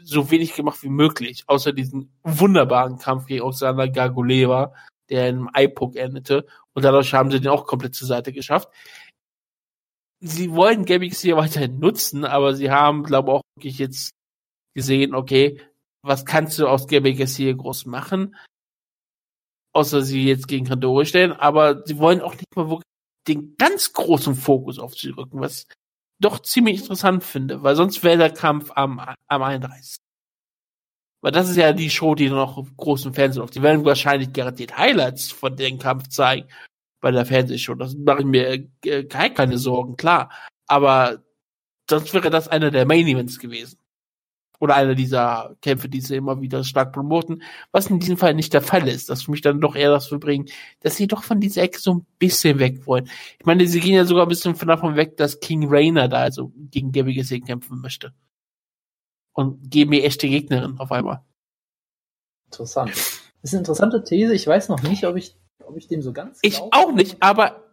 so 0.04 0.30
wenig 0.32 0.54
gemacht 0.54 0.84
wie 0.84 0.90
möglich, 0.90 1.44
außer 1.48 1.74
diesen 1.74 2.12
wunderbaren 2.24 2.98
Kampf 2.98 3.26
gegen 3.26 3.44
Oksana 3.44 3.88
Garguleva, 3.88 4.74
der 5.10 5.30
in 5.30 5.38
einem 5.38 5.50
iPoke 5.56 6.00
endete. 6.00 6.46
Und 6.74 6.84
dadurch 6.84 7.14
haben 7.14 7.32
sie 7.32 7.40
den 7.40 7.50
auch 7.50 7.66
komplett 7.66 7.96
zur 7.96 8.08
Seite 8.08 8.34
geschafft. 8.34 8.70
Sie 10.22 10.52
wollen 10.52 10.86
Gabix 10.86 11.22
hier 11.22 11.38
weiterhin 11.38 11.80
nutzen, 11.80 12.26
aber 12.26 12.54
sie 12.54 12.72
haben, 12.72 13.04
glaube 13.04 13.30
ich, 13.30 13.36
auch 13.36 13.42
wirklich 13.56 13.80
jetzt 13.80 14.12
gesehen, 14.76 15.16
okay, 15.16 15.62
was 16.02 16.26
kannst 16.26 16.60
du 16.60 16.68
aus 16.68 16.88
Gabix 16.88 17.36
hier 17.36 17.56
groß 17.56 17.86
machen? 17.86 18.36
Außer 19.74 20.02
sie 20.02 20.26
jetzt 20.26 20.48
gegen 20.48 20.66
Kandori 20.66 21.06
stellen, 21.06 21.32
aber 21.32 21.86
sie 21.86 21.98
wollen 22.00 22.22
auch 22.22 22.34
nicht 22.34 22.56
mal 22.56 22.70
wirklich 22.70 22.84
den 23.28 23.56
ganz 23.58 23.94
großen 23.94 24.36
Fokus 24.36 24.80
auf 24.80 24.96
sie 24.96 25.10
rücken, 25.10 25.40
was 25.40 25.68
doch 26.20 26.40
ziemlich 26.40 26.82
interessant 26.82 27.24
finde, 27.24 27.64
weil 27.64 27.76
sonst 27.76 28.04
wäre 28.04 28.18
der 28.18 28.34
Kampf 28.34 28.72
am, 28.76 29.00
am 29.28 29.42
31. 29.44 29.98
Weil 31.22 31.32
das 31.32 31.50
ist 31.50 31.58
ja 31.58 31.74
die 31.74 31.90
Show, 31.90 32.16
die 32.16 32.30
noch 32.30 32.66
großen 32.78 33.14
Fernsehen 33.14 33.44
auf. 33.44 33.52
Die 33.52 33.62
werden 33.62 33.84
wahrscheinlich 33.86 34.32
garantiert 34.32 34.78
Highlights 34.78 35.32
von 35.32 35.56
dem 35.56 35.78
Kampf 35.78 36.08
zeigen 36.08 36.48
bei 37.02 37.12
der 37.12 37.26
Fernsehshow. 37.26 37.76
Das 37.76 37.96
mache 37.96 38.20
ich 38.20 38.26
mir 38.26 38.68
äh, 38.86 39.04
keine 39.04 39.58
Sorgen, 39.58 39.98
klar. 39.98 40.32
Aber 40.68 41.24
sonst 41.90 42.14
wäre 42.14 42.30
das 42.30 42.48
einer 42.48 42.72
der 42.72 42.86
Main 42.86 43.08
Events 43.08 43.40
gewesen 43.40 43.80
oder 44.60 44.76
einer 44.76 44.94
dieser 44.94 45.56
Kämpfe, 45.62 45.90
die 45.90 46.02
sie 46.02 46.18
immer 46.18 46.42
wieder 46.42 46.64
stark 46.64 46.92
promoten, 46.94 47.42
was 47.72 47.88
in 47.88 48.00
diesem 48.00 48.18
Fall 48.18 48.34
nicht 48.34 48.54
der 48.54 48.62
Fall 48.62 48.88
ist. 48.88 49.10
Das 49.10 49.24
für 49.24 49.32
mich 49.32 49.42
dann 49.42 49.62
doch 49.62 49.76
eher 49.76 49.90
das 49.90 50.10
bringen, 50.10 50.50
dass 50.82 50.98
sie 50.98 51.08
doch 51.08 51.24
von 51.24 51.40
dieser 51.40 51.64
Ecke 51.64 51.80
so 51.80 51.96
ein 51.96 52.06
bisschen 52.20 52.60
weg 52.60 52.86
wollen. 52.86 53.10
Ich 53.40 53.46
meine, 53.46 53.66
sie 53.68 53.80
gehen 53.80 53.96
ja 53.96 54.06
sogar 54.06 54.26
ein 54.26 54.30
bisschen 54.30 54.58
davon 54.58 54.96
weg, 54.96 55.18
dass 55.18 55.40
King 55.40 55.68
Rainer 55.70 56.10
da 56.10 56.18
also 56.18 56.52
gegen 56.56 56.92
Gabby 56.92 57.14
Gesehen 57.14 57.46
kämpfen 57.46 57.80
möchte. 57.80 58.14
Und 59.34 59.72
geben 59.72 59.92
mir 59.92 60.04
echte 60.04 60.28
Gegnerin 60.28 60.80
auf 60.80 60.92
einmal. 60.92 61.22
Interessant. 62.48 62.92
Das 62.92 63.22
ist 63.44 63.54
eine 63.54 63.60
interessante 63.60 64.04
These. 64.04 64.34
Ich 64.34 64.46
weiß 64.46 64.68
noch 64.68 64.82
nicht, 64.84 65.06
ob 65.06 65.16
ich, 65.16 65.38
ob 65.66 65.78
ich 65.78 65.88
dem 65.88 66.02
so 66.02 66.12
ganz. 66.12 66.40
Ich 66.42 66.60
auch 66.60 66.92
nicht, 66.92 67.18
aber 67.22 67.64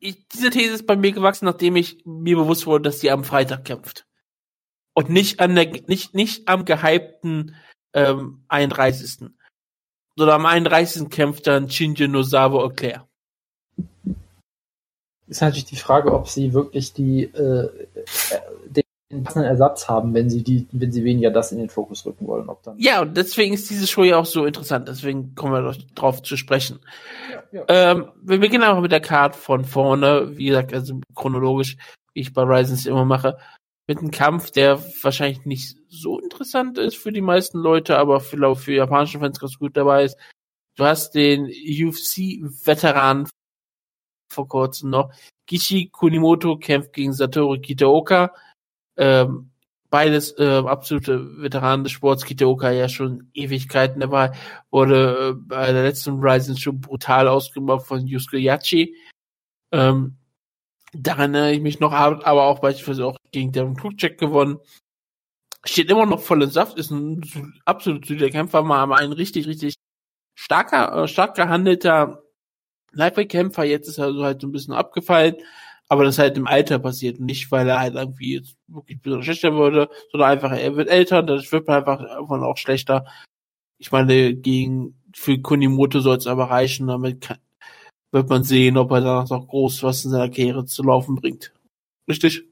ich, 0.00 0.26
diese 0.28 0.50
These 0.50 0.74
ist 0.74 0.86
bei 0.86 0.96
mir 0.96 1.12
gewachsen, 1.12 1.44
nachdem 1.44 1.76
ich 1.76 2.04
mir 2.04 2.36
bewusst 2.36 2.66
wurde, 2.66 2.82
dass 2.82 2.98
sie 2.98 3.12
am 3.12 3.22
Freitag 3.22 3.64
kämpft 3.64 4.06
und 4.94 5.10
nicht 5.10 5.40
an 5.40 5.54
der 5.54 5.70
nicht 5.86 6.14
nicht 6.14 6.48
am 6.48 6.64
gehypten 6.64 7.54
ähm, 7.92 8.44
31. 8.48 9.30
Sondern 10.16 10.36
am 10.36 10.46
31. 10.46 11.10
kämpft 11.10 11.46
dann 11.46 11.68
Shinji 11.68 12.06
Nozawa 12.06 12.66
Eclair. 12.66 13.06
Ist 15.26 15.40
natürlich 15.40 15.64
die 15.64 15.76
Frage, 15.76 16.12
ob 16.12 16.28
sie 16.28 16.52
wirklich 16.52 16.92
die 16.92 17.24
äh, 17.24 17.68
den 19.10 19.24
passenden 19.24 19.48
Ersatz 19.48 19.88
haben, 19.88 20.12
wenn 20.14 20.28
sie 20.28 20.42
die, 20.42 20.66
wenn 20.72 20.92
sie 20.92 21.04
weniger 21.04 21.30
das 21.30 21.52
in 21.52 21.58
den 21.58 21.68
Fokus 21.68 22.04
rücken 22.04 22.26
wollen. 22.26 22.48
Ob 22.48 22.62
dann 22.62 22.78
ja, 22.78 23.00
und 23.02 23.16
deswegen 23.16 23.54
ist 23.54 23.70
diese 23.70 23.86
Show 23.86 24.02
ja 24.02 24.18
auch 24.18 24.26
so 24.26 24.44
interessant. 24.44 24.88
Deswegen 24.88 25.34
kommen 25.34 25.52
wir 25.52 25.76
drauf 25.94 26.22
zu 26.22 26.36
sprechen. 26.36 26.80
Ja, 27.30 27.60
ja. 27.60 27.64
Ähm, 27.92 28.08
wir 28.22 28.38
beginnen 28.38 28.64
auch 28.64 28.80
mit 28.80 28.92
der 28.92 29.00
Card 29.00 29.36
von 29.36 29.64
vorne. 29.64 30.36
Wie 30.36 30.46
gesagt, 30.46 30.74
also 30.74 31.00
chronologisch, 31.14 31.76
wie 32.12 32.20
ich 32.20 32.32
bei 32.32 32.42
Ryzen 32.42 32.88
immer 32.88 33.04
mache 33.04 33.38
mit 33.86 33.98
einem 33.98 34.10
Kampf, 34.10 34.50
der 34.50 34.82
wahrscheinlich 35.02 35.44
nicht 35.44 35.76
so 35.88 36.18
interessant 36.18 36.78
ist 36.78 36.96
für 36.96 37.12
die 37.12 37.20
meisten 37.20 37.58
Leute, 37.58 37.98
aber 37.98 38.20
für, 38.20 38.56
für 38.56 38.72
japanische 38.72 39.18
Fans 39.18 39.38
ganz 39.38 39.58
gut 39.58 39.76
dabei 39.76 40.04
ist. 40.04 40.16
Du 40.76 40.84
hast 40.84 41.14
den 41.14 41.46
UFC-Veteran 41.46 43.28
vor 44.32 44.48
kurzem 44.48 44.90
noch. 44.90 45.12
Gishi 45.46 45.88
Kunimoto 45.90 46.56
kämpft 46.56 46.92
gegen 46.94 47.12
Satoru 47.12 47.60
Kitaoka. 47.60 48.34
Ähm, 48.96 49.50
beides 49.90 50.36
äh, 50.38 50.62
absolute 50.66 51.40
Veteranen 51.40 51.84
des 51.84 51.92
Sports. 51.92 52.24
Kitaoka 52.24 52.70
ja 52.70 52.88
schon 52.88 53.30
Ewigkeiten 53.34 54.00
dabei. 54.00 54.32
Wurde 54.70 55.30
äh, 55.30 55.32
bei 55.34 55.72
der 55.72 55.84
letzten 55.84 56.20
Rising 56.20 56.56
schon 56.56 56.80
brutal 56.80 57.28
ausgemacht 57.28 57.86
von 57.86 58.06
Yusuke 58.06 58.38
Yachi. 58.38 58.96
Ähm, 59.72 60.16
Daran 60.94 61.34
erinnere 61.34 61.52
ich 61.54 61.60
mich 61.60 61.80
noch, 61.80 61.92
aber 61.92 62.44
auch 62.44 62.60
beispielsweise 62.60 63.06
auch 63.06 63.16
gegen 63.32 63.52
Devin 63.52 63.76
Krugcheck 63.76 64.18
gewonnen. 64.18 64.58
Steht 65.64 65.90
immer 65.90 66.06
noch 66.06 66.20
voll 66.20 66.42
in 66.42 66.50
Saft, 66.50 66.78
ist 66.78 66.90
ein 66.90 67.22
absolut 67.64 68.06
solider 68.06 68.30
Kämpfer, 68.30 68.62
mal 68.62 68.92
ein 68.92 69.12
richtig, 69.12 69.46
richtig 69.46 69.74
starker, 70.34 71.04
äh, 71.04 71.08
stark 71.08 71.34
gehandelter 71.36 72.22
Lightweight-Kämpfer. 72.92 73.64
Jetzt 73.64 73.88
ist 73.88 73.98
er 73.98 74.12
so 74.12 74.24
halt 74.24 74.40
so 74.40 74.46
ein 74.46 74.52
bisschen 74.52 74.74
abgefallen, 74.74 75.36
aber 75.88 76.04
das 76.04 76.16
ist 76.16 76.18
halt 76.18 76.36
im 76.36 76.46
Alter 76.46 76.78
passiert. 76.78 77.20
Nicht, 77.20 77.50
weil 77.50 77.68
er 77.68 77.80
halt 77.80 77.94
irgendwie 77.94 78.34
jetzt 78.34 78.56
wirklich 78.68 79.00
besonders 79.00 79.24
schlechter 79.26 79.54
wurde, 79.54 79.88
sondern 80.12 80.30
einfach, 80.30 80.52
er 80.52 80.76
wird 80.76 80.88
älter, 80.88 81.22
das 81.22 81.50
wird 81.50 81.68
einfach 81.68 82.00
irgendwann 82.00 82.44
auch 82.44 82.58
schlechter. 82.58 83.06
Ich 83.78 83.90
meine, 83.92 84.34
gegen, 84.34 85.02
für 85.14 85.38
Kunimoto 85.40 86.00
soll 86.00 86.18
es 86.18 86.26
aber 86.26 86.50
reichen, 86.50 86.86
damit 86.86 87.20
kann, 87.22 87.38
wird 88.14 88.30
man 88.30 88.44
sehen, 88.44 88.78
ob 88.78 88.90
er 88.92 89.00
danach 89.00 89.28
noch 89.28 89.48
groß 89.48 89.82
was 89.82 90.04
in 90.04 90.12
seiner 90.12 90.30
Karriere 90.30 90.64
zu 90.64 90.82
laufen 90.82 91.16
bringt. 91.16 91.52
Richtig? 92.08 92.44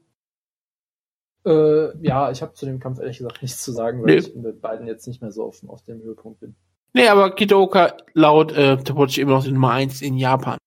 Äh, 1.45 1.97
ja, 2.05 2.31
ich 2.31 2.41
habe 2.41 2.53
zu 2.53 2.65
dem 2.65 2.79
Kampf 2.79 2.99
ehrlich 2.99 3.17
gesagt 3.17 3.41
nichts 3.41 3.63
zu 3.63 3.71
sagen, 3.71 4.01
weil 4.01 4.15
nee. 4.15 4.17
ich 4.17 4.35
mit 4.35 4.61
beiden 4.61 4.87
jetzt 4.87 5.07
nicht 5.07 5.21
mehr 5.21 5.31
so 5.31 5.45
offen 5.45 5.69
auf 5.69 5.81
dem 5.83 6.01
Höhepunkt 6.01 6.39
bin. 6.39 6.55
Nee, 6.93 7.07
aber 7.07 7.31
Kitaoka 7.31 7.97
laut 8.13 8.51
äh, 8.51 8.77
Tapochi 8.77 9.21
immer 9.21 9.31
noch 9.31 9.43
die 9.43 9.51
Nummer 9.51 9.71
1 9.71 10.01
in 10.01 10.17
Japan. 10.17 10.57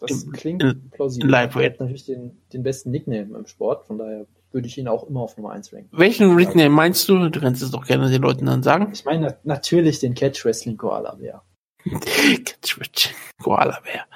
Das 0.00 0.24
Im, 0.24 0.32
klingt 0.32 0.62
in, 0.62 0.90
plausibel. 0.90 1.28
In 1.28 1.34
er 1.34 1.42
hat 1.42 1.80
natürlich 1.80 2.06
den, 2.06 2.42
den 2.52 2.62
besten 2.62 2.90
Nickname 2.90 3.36
im 3.36 3.46
Sport, 3.46 3.84
von 3.84 3.98
daher 3.98 4.26
würde 4.50 4.66
ich 4.66 4.76
ihn 4.78 4.88
auch 4.88 5.08
immer 5.08 5.20
auf 5.20 5.36
Nummer 5.36 5.50
1 5.52 5.72
ranken. 5.72 5.88
Welchen 5.92 6.34
Nickname 6.34 6.70
meinst 6.70 7.08
du? 7.08 7.28
Du 7.28 7.40
kannst 7.40 7.62
es 7.62 7.70
doch 7.70 7.86
gerne 7.86 8.10
den 8.10 8.22
Leuten 8.22 8.46
dann 8.46 8.62
sagen. 8.62 8.90
Ich 8.92 9.04
meine 9.04 9.38
na 9.44 9.54
natürlich 9.54 10.00
den 10.00 10.14
Catch 10.14 10.44
Wrestling 10.44 10.76
Koala 10.76 11.14
Bär. 11.14 11.42
Koala 13.42 13.80
Bär. 13.80 14.06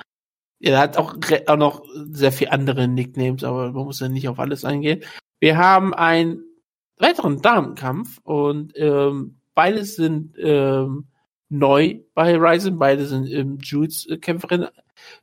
Er 0.61 0.79
hat 0.79 0.97
auch, 0.97 1.17
auch 1.47 1.57
noch 1.57 1.85
sehr 1.95 2.33
viele 2.33 2.53
andere 2.53 2.89
Nicknames, 2.89 3.45
aber 3.45 3.73
man 3.73 3.85
muss 3.85 4.01
ja 4.01 4.09
nicht 4.09 4.29
auf 4.29 4.39
alles 4.39 4.65
eingehen. 4.65 5.05
Wir 5.39 5.59
haben 5.59 5.93
einen 5.93 6.45
weiteren 6.99 7.43
Damenkampf 7.43 8.19
und 8.25 8.73
ähm, 8.77 9.39
beide 9.55 9.85
sind 9.85 10.35
ähm, 10.39 11.09
neu 11.49 12.01
bei 12.15 12.37
Ryzen, 12.37 12.79
beide 12.79 13.07
sind 13.07 13.31
ähm, 13.31 13.59
Jules-Kämpferin. 13.61 14.67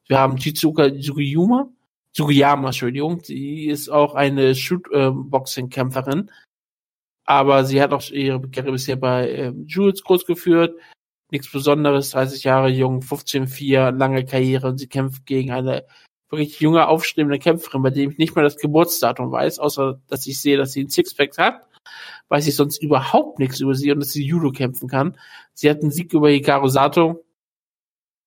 Wir 0.08 0.20
haben 0.20 0.38
Chizuka 0.38 0.90
Sugiyama, 1.00 1.68
Sugiyama, 2.12 2.68
Entschuldigung, 2.68 3.22
sie 3.24 3.66
ist 3.66 3.90
auch 3.90 4.14
eine 4.14 4.54
Shoot-Boxing-Kämpferin, 4.54 6.30
aber 7.26 7.66
sie 7.66 7.82
hat 7.82 7.92
auch 7.92 8.08
ihre 8.12 8.40
Karriere 8.50 8.74
bisher 8.74 8.98
bei 8.98 9.32
ähm, 9.32 9.66
Jules 9.68 10.04
groß 10.04 10.26
geführt, 10.26 10.80
nichts 11.34 11.52
Besonderes, 11.52 12.12
30 12.12 12.44
Jahre 12.46 12.70
jung, 12.70 13.02
15-4, 13.02 13.92
lange 13.92 14.24
Karriere 14.24 14.68
und 14.68 14.78
sie 14.78 14.88
kämpft 14.88 15.26
gegen 15.26 15.52
eine 15.52 15.86
wirklich 16.30 16.60
junge, 16.60 16.88
aufstrebende 16.88 17.38
Kämpferin, 17.40 17.84
bei 17.84 17.90
dem 17.92 18.12
ich 18.12 18.18
nicht 18.18 18.36
mal 18.36 18.44
das 18.44 18.58
Geburtsdatum 18.58 19.32
weiß, 19.32 19.60
außer 19.60 20.00
dass 20.08 20.26
ich 20.26 20.42
sehe, 20.42 20.58
dass 20.58 20.72
sie 20.72 20.84
ein 20.84 20.90
Sixpack 20.90 21.38
hat, 21.38 21.62
weiß 22.30 22.48
ich 22.48 22.56
sonst 22.56 22.82
überhaupt 22.82 23.40
nichts 23.40 23.60
über 23.60 23.76
sie 23.76 23.92
und 23.92 24.00
dass 24.00 24.12
sie 24.12 24.26
Judo 24.26 24.52
kämpfen 24.52 24.90
kann. 24.90 25.18
Sie 25.54 25.70
hat 25.70 25.82
einen 25.82 25.92
Sieg 25.92 26.14
über 26.14 26.30
Hikaru 26.30 26.68
Sato. 26.68 27.24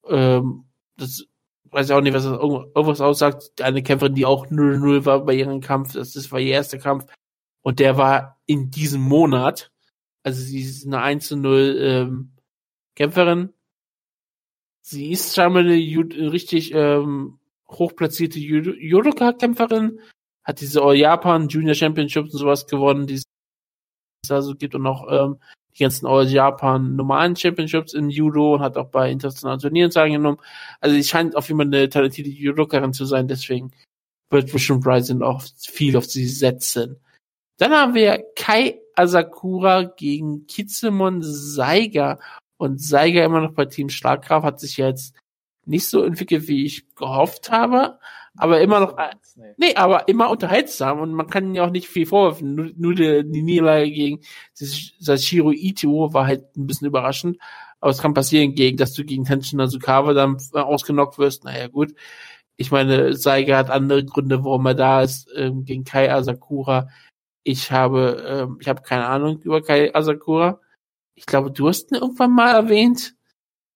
Ähm, 0.08 0.64
das 0.96 1.26
weiß 1.70 1.86
ich 1.86 1.92
auch 1.92 2.00
nicht, 2.00 2.14
was 2.14 2.24
das 2.24 2.38
irgendwas 2.38 3.00
aussagt. 3.00 3.60
Eine 3.60 3.82
Kämpferin, 3.82 4.14
die 4.14 4.26
auch 4.26 4.46
0-0 4.46 5.04
war 5.04 5.24
bei 5.24 5.34
ihrem 5.34 5.60
Kampf. 5.60 5.94
Das 5.94 6.30
war 6.30 6.38
ihr 6.38 6.52
erster 6.52 6.78
Kampf. 6.78 7.06
Und 7.62 7.80
der 7.80 7.96
war 7.96 8.38
in 8.46 8.70
diesem 8.70 9.02
Monat. 9.02 9.72
Also 10.22 10.40
sie 10.40 10.60
ist 10.60 10.86
eine 10.86 11.00
1-0 11.00 11.76
ähm, 11.78 12.35
Kämpferin. 12.96 13.52
Sie 14.80 15.12
ist 15.12 15.34
scheinbar 15.34 15.62
eine 15.62 15.74
richtig 15.74 16.72
ähm, 16.74 17.38
hochplatzierte 17.68 18.38
Judoka-Kämpferin. 18.38 20.00
Hat 20.42 20.60
diese 20.60 20.82
All 20.82 20.96
Japan 20.96 21.48
Junior 21.48 21.74
Championships 21.74 22.32
und 22.32 22.38
sowas 22.38 22.66
gewonnen, 22.66 23.06
die 23.06 23.14
es 23.14 23.24
also 24.30 24.54
gibt 24.54 24.74
und 24.74 24.86
auch 24.86 25.06
ähm, 25.10 25.38
die 25.76 25.82
ganzen 25.82 26.06
All 26.06 26.26
Japan 26.26 26.96
normalen 26.96 27.36
Championships 27.36 27.94
im 27.94 28.08
Judo 28.08 28.54
und 28.54 28.60
hat 28.60 28.76
auch 28.76 28.88
bei 28.88 29.10
internationalen 29.10 29.60
Turnieren 29.60 29.90
teilgenommen. 29.90 30.40
Also 30.80 30.96
sie 30.96 31.04
scheint 31.04 31.36
auf 31.36 31.48
jeden 31.48 31.58
Fall 31.58 31.66
eine 31.66 31.88
talentierte 31.88 32.30
Judokarin 32.30 32.92
zu 32.92 33.04
sein, 33.04 33.28
deswegen 33.28 33.72
wird 34.30 34.52
bestimmt 34.52 34.86
Ryzen 34.86 35.22
auch 35.22 35.42
viel 35.58 35.96
auf 35.96 36.06
sie 36.06 36.26
setzen. 36.26 36.98
Dann 37.58 37.72
haben 37.72 37.94
wir 37.94 38.24
Kai 38.36 38.80
Asakura 38.94 39.82
gegen 39.84 40.46
Kizemon 40.46 41.22
Saiga. 41.22 42.18
Und 42.58 42.80
Saiga 42.80 43.24
immer 43.24 43.40
noch 43.40 43.52
bei 43.52 43.66
Team 43.66 43.88
Schlagkraft 43.90 44.44
hat 44.44 44.60
sich 44.60 44.76
jetzt 44.76 45.14
nicht 45.66 45.88
so 45.88 46.02
entwickelt, 46.02 46.48
wie 46.48 46.64
ich 46.64 46.94
gehofft 46.94 47.50
habe, 47.50 47.98
aber 48.36 48.60
immer 48.60 48.80
noch, 48.80 48.96
nee, 49.56 49.74
aber 49.74 50.08
immer 50.08 50.30
unterhaltsam 50.30 51.00
und 51.00 51.12
man 51.12 51.26
kann 51.26 51.54
ja 51.54 51.64
auch 51.64 51.70
nicht 51.70 51.88
viel 51.88 52.06
vorwerfen. 52.06 52.54
Nur, 52.54 52.70
nur 52.76 52.94
die, 52.94 53.24
die 53.28 53.42
Niederlage 53.42 53.90
gegen 53.90 54.20
Sashiro 54.54 55.52
Ito 55.52 56.12
war 56.12 56.26
halt 56.26 56.56
ein 56.56 56.66
bisschen 56.66 56.86
überraschend. 56.86 57.38
Aber 57.80 57.90
es 57.90 58.00
kann 58.00 58.14
passieren, 58.14 58.54
gegen, 58.54 58.76
dass 58.76 58.94
du 58.94 59.04
gegen 59.04 59.24
Tenshin 59.24 59.58
Nasukawa 59.58 60.12
dann 60.14 60.38
ausgenockt 60.52 61.18
wirst. 61.18 61.44
Naja, 61.44 61.68
gut. 61.68 61.94
Ich 62.56 62.70
meine, 62.70 63.14
Saiga 63.14 63.58
hat 63.58 63.70
andere 63.70 64.04
Gründe, 64.04 64.44
warum 64.44 64.66
er 64.66 64.74
da 64.74 65.02
ist, 65.02 65.28
ähm, 65.36 65.64
gegen 65.64 65.84
Kai 65.84 66.12
Asakura. 66.12 66.88
Ich 67.44 67.70
habe, 67.70 68.24
ähm, 68.26 68.58
ich 68.60 68.68
habe 68.68 68.82
keine 68.82 69.06
Ahnung 69.06 69.40
über 69.42 69.62
Kai 69.62 69.94
Asakura. 69.94 70.60
Ich 71.16 71.26
glaube, 71.26 71.50
du 71.50 71.68
hast 71.68 71.90
ihn 71.90 71.96
irgendwann 71.96 72.32
mal 72.32 72.52
erwähnt. 72.52 73.14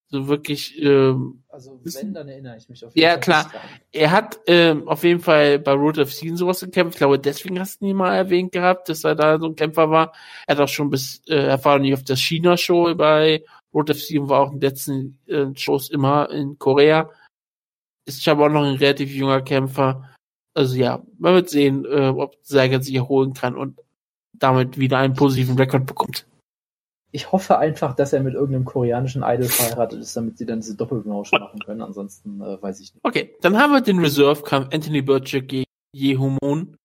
So 0.09 0.29
wirklich. 0.29 0.81
Ähm, 0.81 1.43
also 1.49 1.81
wenn, 1.83 2.15
dann 2.15 2.29
erinnere 2.29 2.57
ich 2.57 2.69
mich 2.69 2.85
auf 2.85 2.95
jeden 2.95 3.03
ja, 3.03 3.11
Fall. 3.11 3.19
Ja, 3.19 3.21
klar. 3.21 3.53
Er 3.93 4.11
hat 4.13 4.41
ähm, 4.47 4.89
auf 4.89 5.03
jeden 5.03 5.21
Fall 5.21 5.59
bei 5.59 5.73
Road 5.73 5.99
of 5.99 6.13
Scene 6.13 6.37
sowas 6.37 6.61
gekämpft. 6.61 6.95
Ich 6.95 6.99
glaube, 6.99 7.19
deswegen 7.19 7.59
hast 7.59 7.81
du 7.81 7.87
ihn 7.87 7.97
mal 7.97 8.15
erwähnt 8.15 8.53
gehabt, 8.53 8.89
dass 8.89 9.05
er 9.05 9.15
da 9.15 9.39
so 9.39 9.47
ein 9.47 9.57
Kämpfer 9.57 9.91
war. 9.91 10.13
Er 10.47 10.57
hat 10.57 10.63
auch 10.63 10.69
schon 10.69 10.91
bis, 10.91 11.23
äh, 11.29 11.35
er 11.35 11.79
nicht 11.79 11.95
auf 11.95 12.05
der 12.05 12.17
China-Show 12.17 12.95
bei 12.95 13.45
Road 13.73 13.91
of 13.91 14.01
Scene, 14.01 14.29
war 14.29 14.41
auch 14.41 14.53
in 14.53 14.61
den 14.61 14.69
letzten 14.69 15.19
äh, 15.27 15.47
Shows 15.55 15.91
immer 15.91 16.31
in 16.31 16.59
Korea. 16.59 17.11
Ist 18.05 18.27
aber 18.29 18.47
auch 18.47 18.51
noch 18.51 18.65
ein 18.65 18.77
relativ 18.77 19.13
junger 19.13 19.43
Kämpfer 19.43 20.11
also 20.55 20.77
ja, 20.77 21.03
man 21.19 21.35
wird 21.35 21.49
sehen, 21.49 21.85
äh, 21.85 22.09
ob 22.09 22.37
Seiger 22.43 22.83
sich 22.83 22.95
erholen 22.95 23.35
kann 23.35 23.57
und 23.57 23.79
damit 24.33 24.79
wieder 24.79 24.99
einen 24.99 25.15
positiven 25.15 25.57
Rekord 25.57 25.87
bekommt. 25.87 26.27
Ich 27.13 27.33
hoffe 27.33 27.59
einfach, 27.59 27.95
dass 27.95 28.13
er 28.13 28.23
mit 28.23 28.35
irgendeinem 28.35 28.65
koreanischen 28.65 29.23
Idol 29.23 29.49
verheiratet 29.49 30.01
ist, 30.01 30.17
damit 30.17 30.39
sie 30.39 30.47
dann 30.47 30.61
diese 30.61 30.77
Doppelbranche 30.77 31.39
machen 31.39 31.61
können. 31.61 31.83
Ansonsten 31.83 32.41
äh, 32.41 32.63
weiß 32.63 32.81
ich 32.81 32.95
nicht. 32.95 33.05
Okay, 33.05 33.35
dann 33.41 33.59
haben 33.59 33.73
wir 33.73 33.81
den 33.81 33.99
Reserve-Kampf 33.99 34.73
Anthony 34.73 35.03
Burchett 35.03 35.49
gegen 35.49 35.67
Yehomon. 35.95 36.77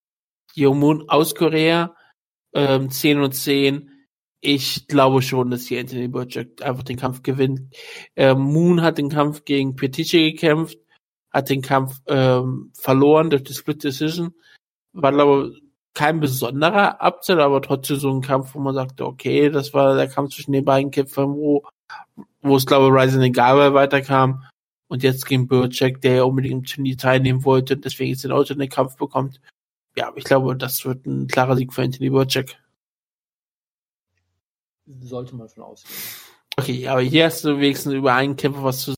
Yehomon 0.56 1.10
aus 1.10 1.36
Korea, 1.36 1.96
ähm, 2.54 2.90
10 2.90 3.22
und 3.22 3.34
10. 3.34 3.92
Ich 4.42 4.88
glaube 4.88 5.22
schon, 5.22 5.52
dass 5.52 5.66
hier 5.66 5.80
Anthony 5.80 6.08
Burchett 6.08 6.62
einfach 6.62 6.84
den 6.84 6.98
Kampf 6.98 7.24
gewinnt. 7.24 7.76
Ähm, 8.16 8.40
Moon 8.40 8.82
hat 8.82 8.98
den 8.98 9.10
Kampf 9.10 9.46
gegen 9.46 9.76
Petiche 9.76 10.20
gekämpft 10.20 10.78
hat 11.36 11.50
den 11.50 11.62
Kampf 11.62 12.00
ähm, 12.08 12.72
verloren 12.74 13.30
durch 13.30 13.44
die 13.44 13.54
Split 13.54 13.84
Decision. 13.84 14.34
War, 14.94 15.12
glaube 15.12 15.54
kein 15.96 16.20
besonderer 16.20 17.00
Upset, 17.02 17.40
aber 17.40 17.62
trotzdem 17.62 17.98
so 17.98 18.12
ein 18.12 18.22
Kampf, 18.22 18.54
wo 18.54 18.60
man 18.60 18.76
sagte, 18.76 19.06
okay, 19.06 19.50
das 19.50 19.74
war 19.74 19.96
der 19.96 20.08
Kampf 20.08 20.36
zwischen 20.36 20.52
den 20.52 20.66
beiden 20.66 20.92
Kämpfern, 20.92 21.34
wo, 21.34 21.64
wo 22.42 22.56
es, 22.56 22.66
glaube 22.66 22.88
ich, 22.88 23.04
Ryzen 23.04 23.22
egal 23.22 23.74
weiterkam. 23.74 24.44
Und 24.88 25.02
jetzt 25.02 25.26
gegen 25.26 25.48
Burchek, 25.48 26.02
der 26.02 26.16
ja 26.16 26.24
unbedingt 26.24 26.54
im 26.54 26.64
Turnier 26.64 26.98
teilnehmen 26.98 27.44
wollte, 27.44 27.76
deswegen 27.76 28.12
jetzt 28.12 28.24
den 28.24 28.32
Alternate 28.32 28.70
Kampf 28.70 28.98
bekommt. 28.98 29.42
Ja, 29.96 30.12
ich 30.16 30.26
glaube, 30.26 30.56
das 30.56 30.86
wird 30.86 31.06
ein 31.08 31.28
klarer 31.28 31.56
Sieg 31.56 31.74
für 31.74 31.82
Anthony 31.82 32.10
Burchek. 32.10 32.60
Sollte 35.02 35.36
man 35.36 35.50
schon 35.50 35.64
ausgehen. 35.64 35.96
Okay, 36.58 36.88
aber 36.88 37.02
hier 37.02 37.26
hast 37.26 37.44
du 37.44 37.60
wenigstens 37.60 37.94
über 37.94 38.14
einen 38.14 38.36
Kämpfer 38.36 38.64
was 38.64 38.82
zu 38.82 38.96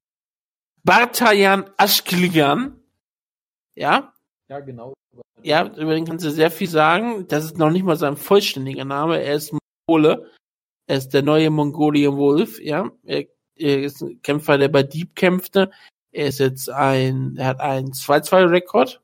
Bartayan 0.83 1.69
Aschkilian. 1.77 2.79
Ja? 3.75 4.13
Ja, 4.49 4.59
genau. 4.59 4.96
Ja, 5.43 5.67
über 5.75 5.93
den 5.93 6.05
kannst 6.05 6.25
du 6.25 6.31
sehr 6.31 6.51
viel 6.51 6.69
sagen. 6.69 7.27
Das 7.27 7.45
ist 7.45 7.57
noch 7.57 7.69
nicht 7.69 7.83
mal 7.83 7.95
sein 7.95 8.17
vollständiger 8.17 8.85
Name. 8.85 9.21
Er 9.21 9.35
ist 9.35 9.53
Mongole. 9.87 10.31
Er 10.87 10.97
ist 10.97 11.09
der 11.09 11.21
neue 11.21 11.49
Mongolian 11.49 12.17
Wolf, 12.17 12.59
ja. 12.59 12.89
Er, 13.03 13.25
er 13.55 13.83
ist 13.83 14.01
ein 14.01 14.21
Kämpfer, 14.21 14.57
der 14.57 14.69
bei 14.69 14.83
Deep 14.83 15.15
kämpfte. 15.15 15.71
Er 16.11 16.27
ist 16.27 16.39
jetzt 16.39 16.69
ein, 16.69 17.35
er 17.37 17.47
hat 17.47 17.59
einen 17.59 17.91
2-2-Rekord. 17.91 19.01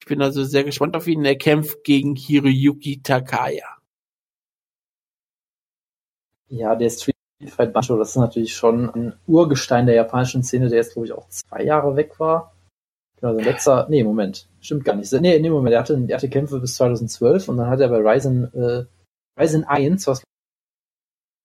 Ich 0.00 0.06
bin 0.06 0.22
also 0.22 0.44
sehr 0.44 0.64
gespannt 0.64 0.96
auf 0.96 1.06
ihn. 1.06 1.24
Er 1.24 1.36
kämpft 1.36 1.84
gegen 1.84 2.16
Hiroyuki 2.16 3.02
Takaya. 3.02 3.76
Ja, 6.48 6.74
der 6.76 6.90
Street 6.90 7.16
Fight 7.48 7.72
Banjo, 7.72 7.98
das 7.98 8.10
ist 8.10 8.16
natürlich 8.16 8.54
schon 8.54 8.88
ein 8.90 9.12
Urgestein 9.26 9.86
der 9.86 9.96
japanischen 9.96 10.42
Szene, 10.42 10.68
der 10.68 10.78
jetzt, 10.78 10.94
glaube 10.94 11.06
ich, 11.06 11.12
auch 11.12 11.28
zwei 11.28 11.62
Jahre 11.64 11.96
weg 11.96 12.18
war. 12.18 12.55
Genau, 13.20 13.34
sein 13.34 13.44
letzter, 13.44 13.86
nee, 13.88 14.04
Moment, 14.04 14.46
stimmt 14.60 14.84
gar 14.84 14.94
nicht. 14.94 15.10
Nee, 15.12 15.38
nee, 15.38 15.50
Moment, 15.50 15.72
der 15.72 15.80
hatte, 15.80 15.98
der 15.98 16.16
hatte 16.16 16.28
Kämpfe 16.28 16.60
bis 16.60 16.74
2012 16.76 17.48
und 17.48 17.56
dann 17.56 17.68
hat 17.68 17.80
er 17.80 17.88
bei 17.88 17.98
Ryzen, 17.98 18.52
äh, 18.54 18.84
Ryzen 19.40 19.64
1, 19.64 20.06
was 20.06 20.22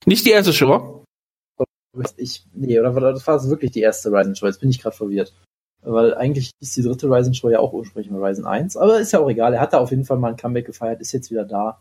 nicht 0.05 0.25
die 0.25 0.31
erste 0.31 0.53
Show? 0.53 1.03
Ich, 2.17 2.45
nee, 2.53 2.79
oder 2.79 2.95
war 2.95 3.01
das 3.01 3.27
war 3.27 3.43
wirklich 3.49 3.71
die 3.71 3.81
erste 3.81 4.11
Ryzen 4.11 4.35
Show? 4.35 4.47
Jetzt 4.47 4.59
bin 4.59 4.69
ich 4.69 4.81
gerade 4.81 4.95
verwirrt. 4.95 5.33
Weil 5.83 6.13
eigentlich 6.13 6.51
ist 6.61 6.75
die 6.77 6.83
dritte 6.83 7.09
Ryzen 7.09 7.33
Show 7.33 7.49
ja 7.49 7.59
auch 7.59 7.73
ursprünglich 7.73 8.11
mal 8.11 8.23
Ryzen 8.23 8.45
1, 8.45 8.77
aber 8.77 8.99
ist 8.99 9.11
ja 9.11 9.19
auch 9.19 9.29
egal. 9.29 9.53
Er 9.53 9.61
hat 9.61 9.73
da 9.73 9.79
auf 9.79 9.91
jeden 9.91 10.05
Fall 10.05 10.17
mal 10.17 10.29
ein 10.29 10.37
Comeback 10.37 10.65
gefeiert, 10.65 11.01
ist 11.01 11.11
jetzt 11.11 11.31
wieder 11.31 11.45
da 11.45 11.79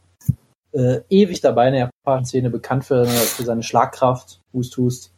äh, 0.73 1.01
ewig 1.09 1.41
dabei 1.41 1.69
in 1.69 1.75
der 1.75 1.91
japanischen 2.05 2.27
Szene, 2.27 2.51
bekannt 2.51 2.85
für, 2.85 3.07
für 3.07 3.43
seine 3.43 3.63
Schlagkraft, 3.63 4.41
Hust 4.53 4.77
Hust. 4.77 5.15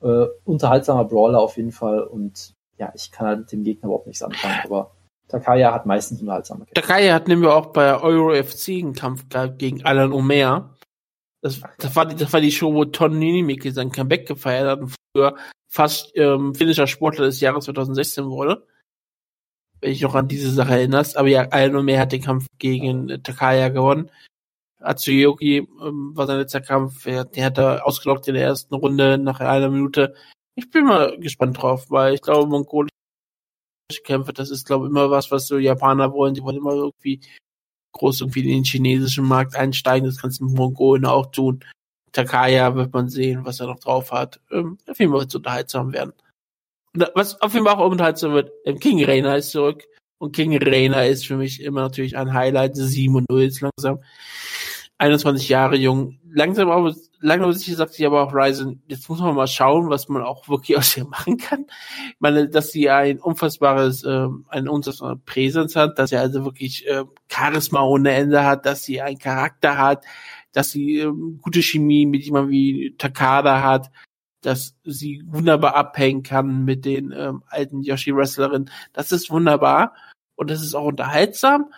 Äh, 0.00 0.26
unterhaltsamer 0.44 1.04
Brawler 1.04 1.40
auf 1.40 1.56
jeden 1.56 1.72
Fall 1.72 2.02
und 2.02 2.52
ja, 2.78 2.92
ich 2.94 3.10
kann 3.10 3.26
halt 3.26 3.38
mit 3.40 3.52
dem 3.52 3.64
Gegner 3.64 3.86
überhaupt 3.86 4.06
nichts 4.06 4.22
anfangen, 4.22 4.60
aber 4.64 4.92
Takaya 5.28 5.72
hat 5.72 5.86
meistens 5.86 6.20
unterhaltsame 6.20 6.64
Kämpfe. 6.64 6.74
Takaya 6.74 7.14
hat 7.14 7.28
nämlich 7.28 7.50
auch 7.50 7.66
bei 7.66 8.00
Euro 8.00 8.34
FC 8.34 8.68
einen 8.68 8.94
Kampf 8.94 9.28
gehabt 9.28 9.58
gegen 9.58 9.84
Alan 9.84 10.12
Omer. 10.12 10.74
Das, 11.42 11.60
das, 11.78 11.94
war 11.94 12.06
die, 12.06 12.16
das 12.16 12.32
war 12.32 12.40
die 12.40 12.50
Show, 12.50 12.72
wo 12.74 12.84
Ton 12.84 13.18
Ninimiki 13.18 13.70
sein 13.70 13.92
Comeback 13.92 14.26
gefeiert 14.26 14.68
hat 14.68 14.80
und 14.80 14.94
früher 15.14 15.36
fast 15.68 16.12
ähm, 16.16 16.54
finnischer 16.54 16.86
Sportler 16.86 17.26
des 17.26 17.40
Jahres 17.40 17.66
2016 17.66 18.24
wurde. 18.26 18.66
Wenn 19.80 19.92
ich 19.92 20.00
noch 20.00 20.14
an 20.14 20.26
diese 20.26 20.50
Sache 20.50 20.72
erinnerst. 20.72 21.16
Aber 21.16 21.28
ja, 21.28 21.42
Alan 21.50 21.76
Omer 21.76 22.00
hat 22.00 22.12
den 22.12 22.22
Kampf 22.22 22.46
gegen 22.58 23.10
äh, 23.10 23.18
Takaya 23.20 23.68
gewonnen. 23.68 24.10
Atsuyoki 24.80 25.58
ähm, 25.58 26.12
war 26.14 26.26
sein 26.26 26.38
letzter 26.38 26.60
Kampf. 26.60 27.06
Er, 27.06 27.24
der 27.24 27.44
hat 27.44 27.58
er 27.58 27.86
ausgelockt 27.86 28.26
in 28.28 28.34
der 28.34 28.44
ersten 28.44 28.74
Runde 28.74 29.18
nach 29.18 29.40
einer 29.40 29.68
Minute. 29.68 30.14
Ich 30.58 30.72
bin 30.72 30.86
mal 30.86 31.16
gespannt 31.20 31.62
drauf, 31.62 31.88
weil 31.88 32.14
ich 32.14 32.20
glaube, 32.20 32.48
mongolische 32.48 32.90
Kämpfe, 34.02 34.32
das 34.32 34.50
ist, 34.50 34.66
glaube 34.66 34.86
ich, 34.86 34.90
immer 34.90 35.08
was, 35.08 35.30
was 35.30 35.46
so 35.46 35.56
Japaner 35.56 36.12
wollen. 36.12 36.34
Die 36.34 36.42
wollen 36.42 36.56
immer 36.56 36.72
irgendwie 36.72 37.20
groß 37.92 38.22
irgendwie 38.22 38.40
in 38.40 38.48
den 38.48 38.64
chinesischen 38.64 39.24
Markt 39.24 39.54
einsteigen. 39.54 40.08
Das 40.08 40.20
kannst 40.20 40.40
du 40.40 40.46
mit 40.46 40.56
Mongolen 40.56 41.06
auch 41.06 41.26
tun. 41.30 41.64
Takaya 42.10 42.74
wird 42.74 42.92
man 42.92 43.08
sehen, 43.08 43.44
was 43.44 43.60
er 43.60 43.68
noch 43.68 43.78
drauf 43.78 44.10
hat. 44.10 44.40
Ähm, 44.50 44.78
auf 44.88 44.98
jeden 44.98 45.12
Fall 45.12 45.20
wird 45.20 45.28
es 45.28 45.36
unterhaltsam 45.36 45.92
werden. 45.92 46.12
Und 46.92 47.08
was 47.14 47.40
auf 47.40 47.54
jeden 47.54 47.64
Fall 47.64 47.76
auch 47.76 47.88
unterhaltsam 47.92 48.32
wird, 48.32 48.50
ähm, 48.64 48.80
King 48.80 49.04
Rainer 49.04 49.36
ist 49.36 49.52
zurück. 49.52 49.84
Und 50.18 50.34
King 50.34 50.60
Rainer 50.60 51.06
ist 51.06 51.24
für 51.24 51.36
mich 51.36 51.62
immer 51.62 51.82
natürlich 51.82 52.16
ein 52.16 52.32
Highlight. 52.32 52.74
7 52.74 53.14
und 53.14 53.30
0 53.30 53.42
ist 53.42 53.60
langsam. 53.60 54.02
21 54.98 55.48
Jahre 55.48 55.76
jung. 55.76 56.18
Langsam 56.28 56.68
aber, 56.68 56.96
langsam 57.20 57.52
sicher 57.52 57.76
sagt 57.76 57.94
sich 57.94 58.06
aber 58.06 58.22
auch 58.22 58.34
Ryzen, 58.34 58.82
jetzt 58.86 59.08
muss 59.08 59.20
man 59.20 59.34
mal 59.34 59.46
schauen, 59.46 59.90
was 59.90 60.08
man 60.08 60.22
auch 60.22 60.48
wirklich 60.48 60.76
aus 60.78 60.96
ihr 60.96 61.06
machen 61.06 61.36
kann. 61.36 61.66
Ich 62.10 62.20
meine, 62.20 62.48
dass 62.48 62.72
sie 62.72 62.90
ein 62.90 63.20
unfassbares, 63.20 64.04
äh, 64.04 64.28
ein 64.48 64.68
unfassbares 64.68 65.18
Präsenz 65.24 65.76
hat, 65.76 65.98
dass 65.98 66.10
sie 66.10 66.16
also 66.16 66.44
wirklich 66.44 66.86
äh, 66.86 67.04
Charisma 67.28 67.82
ohne 67.82 68.12
Ende 68.12 68.44
hat, 68.44 68.66
dass 68.66 68.84
sie 68.84 69.00
einen 69.00 69.18
Charakter 69.18 69.78
hat, 69.78 70.04
dass 70.52 70.70
sie 70.70 71.00
äh, 71.00 71.12
gute 71.40 71.62
Chemie 71.62 72.06
mit 72.06 72.24
jemandem 72.24 72.50
wie 72.50 72.94
Takada 72.98 73.62
hat. 73.62 73.90
dass 74.42 74.76
sie 74.84 75.22
wunderbar 75.26 75.74
abhängen 75.74 76.22
kann 76.22 76.64
mit 76.64 76.84
den 76.84 77.12
ähm, 77.12 77.42
alten 77.48 77.82
Yoshi-Wrestlerinnen. 77.82 78.70
Das 78.92 79.10
ist 79.12 79.30
wunderbar 79.30 79.94
und 80.36 80.50
das 80.50 80.62
ist 80.62 80.74
auch 80.74 80.84
unterhaltsam. 80.86 81.72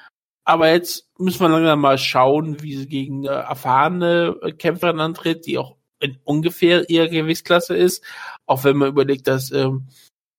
Aber 0.44 0.70
jetzt 0.70 1.09
müssen 1.20 1.40
wir 1.40 1.48
langsam 1.48 1.80
mal 1.80 1.98
schauen, 1.98 2.62
wie 2.62 2.76
sie 2.76 2.86
gegen 2.86 3.28
eine 3.28 3.42
erfahrene 3.42 4.36
Kämpferin 4.58 5.00
antritt, 5.00 5.46
die 5.46 5.58
auch 5.58 5.76
in 6.00 6.18
ungefähr 6.24 6.88
ihrer 6.88 7.08
Gewichtsklasse 7.08 7.76
ist. 7.76 8.02
Auch 8.46 8.64
wenn 8.64 8.76
man 8.76 8.88
überlegt, 8.88 9.26
dass 9.26 9.52
ähm, 9.52 9.88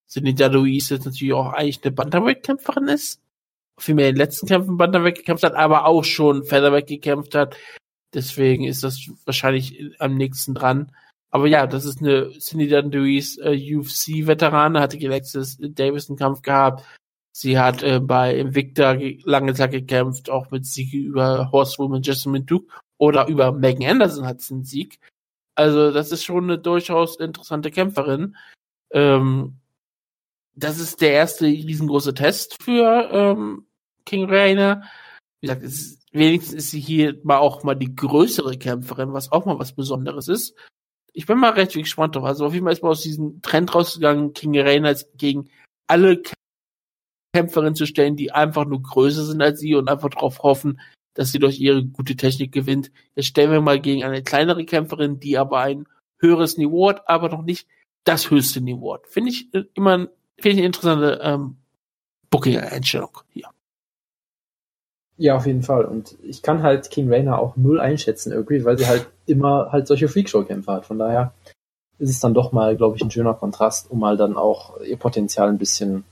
Seneca 0.07 0.47
Louise 0.47 0.95
jetzt 0.95 1.05
natürlich 1.05 1.33
auch 1.33 1.53
eigentlich 1.53 1.83
eine 1.83 1.93
Bantamweight-Kämpferin 1.93 2.87
ist. 2.87 3.21
Vielmehr 3.79 4.09
in 4.09 4.15
den 4.15 4.19
letzten 4.19 4.47
Kämpfen 4.47 4.77
Bantamweight 4.77 5.15
gekämpft 5.15 5.43
hat, 5.43 5.55
aber 5.55 5.85
auch 5.85 6.03
schon 6.03 6.43
Featherweight 6.43 6.87
gekämpft 6.87 7.35
hat. 7.35 7.55
Deswegen 8.13 8.65
ist 8.65 8.83
das 8.83 8.99
wahrscheinlich 9.25 9.95
am 9.99 10.15
nächsten 10.15 10.53
dran. 10.53 10.91
Aber 11.29 11.47
ja, 11.47 11.65
das 11.65 11.85
ist 11.85 12.01
eine 12.01 12.29
Cindy 12.39 12.67
Dundees 12.67 13.37
äh, 13.37 13.55
UFC-Veterane, 13.75 14.81
hatte 14.81 14.97
gegen 14.97 15.13
Alexis 15.13 15.57
Davis 15.61 16.09
einen 16.09 16.17
Kampf 16.17 16.41
gehabt. 16.41 16.83
Sie 17.31 17.57
hat 17.57 17.81
äh, 17.83 17.99
bei 17.99 18.35
Invicta 18.37 18.97
lange 19.23 19.53
Zeit 19.53 19.71
gekämpft, 19.71 20.29
auch 20.29 20.51
mit 20.51 20.65
Siege 20.65 20.97
über 20.97 21.51
Horsewoman 21.51 22.01
Jessamine 22.01 22.43
Duke 22.43 22.73
oder 22.97 23.27
über 23.27 23.51
Megan 23.51 23.89
Anderson 23.89 24.25
hat 24.25 24.41
sie 24.41 24.53
einen 24.53 24.63
Sieg. 24.65 24.99
Also 25.55 25.91
das 25.91 26.11
ist 26.11 26.23
schon 26.23 26.45
eine 26.45 26.59
durchaus 26.59 27.19
interessante 27.19 27.71
Kämpferin. 27.71 28.35
Ähm, 28.91 29.57
das 30.55 30.79
ist 30.79 31.01
der 31.01 31.11
erste 31.11 31.45
riesengroße 31.45 32.13
Test 32.13 32.61
für 32.61 33.09
ähm, 33.11 33.65
King 34.05 34.29
Rainer. 34.29 34.83
Wie 35.39 35.47
gesagt, 35.47 35.63
ist, 35.63 36.05
wenigstens 36.11 36.55
ist 36.55 36.71
sie 36.71 36.79
hier 36.79 37.19
mal 37.23 37.37
auch 37.37 37.63
mal 37.63 37.75
die 37.75 37.95
größere 37.95 38.57
Kämpferin, 38.57 39.13
was 39.13 39.31
auch 39.31 39.45
mal 39.45 39.59
was 39.59 39.73
Besonderes 39.73 40.27
ist 40.27 40.55
ich 41.13 41.25
bin 41.25 41.37
mal 41.37 41.51
recht 41.51 41.73
gespannt 41.73 42.15
drauf. 42.15 42.25
Also 42.25 42.45
auf 42.45 42.53
jeden 42.53 42.65
Fall 42.65 42.73
ist 42.73 42.83
man 42.83 42.91
aus 42.91 43.01
diesem 43.01 43.41
Trend 43.41 43.73
rausgegangen, 43.73 44.33
King 44.33 44.57
Reynolds 44.57 45.09
gegen 45.17 45.49
alle 45.87 46.21
Kämpferinnen 47.33 47.75
zu 47.75 47.85
stellen, 47.85 48.15
die 48.15 48.31
einfach 48.31 48.65
nur 48.65 48.81
größer 48.81 49.23
sind 49.25 49.41
als 49.41 49.59
sie 49.59 49.75
und 49.75 49.89
einfach 49.89 50.09
darauf 50.09 50.43
hoffen, 50.43 50.79
dass 51.13 51.31
sie 51.31 51.39
durch 51.39 51.59
ihre 51.59 51.83
gute 51.83 52.15
Technik 52.15 52.51
gewinnt. 52.51 52.91
Jetzt 53.15 53.27
stellen 53.27 53.51
wir 53.51 53.61
mal 53.61 53.79
gegen 53.79 54.03
eine 54.03 54.23
kleinere 54.23 54.65
Kämpferin, 54.65 55.19
die 55.19 55.37
aber 55.37 55.59
ein 55.59 55.87
höheres 56.19 56.57
Niveau 56.57 56.89
hat, 56.89 57.07
aber 57.07 57.29
noch 57.29 57.43
nicht 57.43 57.67
das 58.03 58.29
höchste 58.31 58.61
Niveau 58.61 58.93
hat. 58.93 59.07
Finde 59.07 59.31
ich 59.31 59.53
äh, 59.53 59.63
immer 59.73 60.07
finde 60.41 60.49
ich 60.49 60.57
eine 60.57 60.65
interessante 60.65 61.19
ähm, 61.23 61.57
Booking-Einstellung 62.29 63.19
hier. 63.31 63.49
Ja, 65.17 65.35
auf 65.35 65.45
jeden 65.45 65.61
Fall. 65.61 65.85
Und 65.85 66.17
ich 66.23 66.41
kann 66.41 66.63
halt 66.63 66.89
King 66.89 67.09
Rainer 67.09 67.37
auch 67.37 67.55
null 67.55 67.79
einschätzen 67.79 68.31
irgendwie, 68.31 68.65
weil 68.65 68.77
sie 68.77 68.87
halt 68.87 69.07
immer 69.27 69.71
halt 69.71 69.85
solche 69.85 70.07
Freakshow-Kämpfe 70.07 70.71
hat. 70.71 70.85
Von 70.85 70.97
daher 70.97 71.33
ist 71.99 72.09
es 72.09 72.19
dann 72.19 72.33
doch 72.33 72.51
mal, 72.51 72.75
glaube 72.75 72.95
ich, 72.95 73.03
ein 73.03 73.11
schöner 73.11 73.35
Kontrast, 73.35 73.91
um 73.91 73.99
mal 73.99 74.17
dann 74.17 74.35
auch 74.35 74.81
ihr 74.81 74.97
Potenzial 74.97 75.49
ein 75.49 75.59
bisschen 75.59 76.03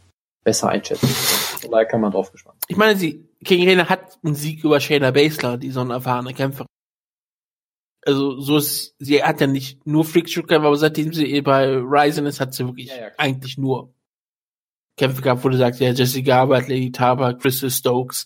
besser 0.44 0.70
einschätzen 0.70 1.08
können. 1.08 1.62
Von 1.62 1.72
daher 1.72 1.86
kann 1.86 2.02
man 2.02 2.12
drauf 2.12 2.32
gespannt. 2.32 2.62
Ich 2.68 2.78
meine, 2.78 2.98
sie, 2.98 3.28
King 3.44 3.68
Rainer 3.68 3.90
hat 3.90 4.18
einen 4.24 4.36
Sieg 4.36 4.64
über 4.64 4.80
Shayna 4.80 5.12
Baszler, 5.12 5.58
die 5.58 5.72
so 5.72 5.82
eine 5.82 5.94
erfahrene 5.94 6.34
Kämpferin. 6.34 6.68
Also, 8.06 8.40
so 8.40 8.58
ist, 8.58 8.96
sie 9.00 9.22
hat 9.24 9.42
ja 9.42 9.48
nicht 9.48 9.86
nur 9.86 10.06
Freakshow-Kämpfe, 10.06 10.68
aber 10.68 10.78
seitdem 10.78 11.14
sie 11.14 11.42
bei 11.42 11.76
Ryzen 11.76 12.26
ist, 12.26 12.40
hat 12.40 12.54
sie 12.54 12.66
wirklich 12.66 12.88
ja, 12.88 12.96
ja, 12.96 13.12
eigentlich 13.18 13.58
nur 13.58 13.94
Kämpfe 14.98 15.22
gehabt, 15.22 15.44
wo 15.44 15.50
du 15.50 15.58
sagst, 15.58 15.82
ja, 15.82 15.92
Jessica 15.92 16.38
Garbert, 16.38 16.70
Lady 16.70 16.92
Taba, 16.92 17.34
Crystal 17.34 17.70
Stokes, 17.70 18.26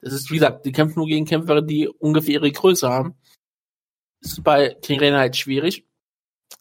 das 0.00 0.12
ist, 0.12 0.30
wie 0.30 0.34
gesagt, 0.34 0.64
die 0.64 0.72
kämpfen 0.72 0.98
nur 0.98 1.08
gegen 1.08 1.26
Kämpfer, 1.26 1.60
die 1.62 1.88
ungefähr 1.88 2.34
ihre 2.34 2.52
Größe 2.52 2.88
haben. 2.88 3.16
Das 4.20 4.32
ist 4.32 4.44
bei 4.44 4.74
King 4.82 5.00
Rainer 5.00 5.18
halt 5.18 5.36
schwierig. 5.36 5.86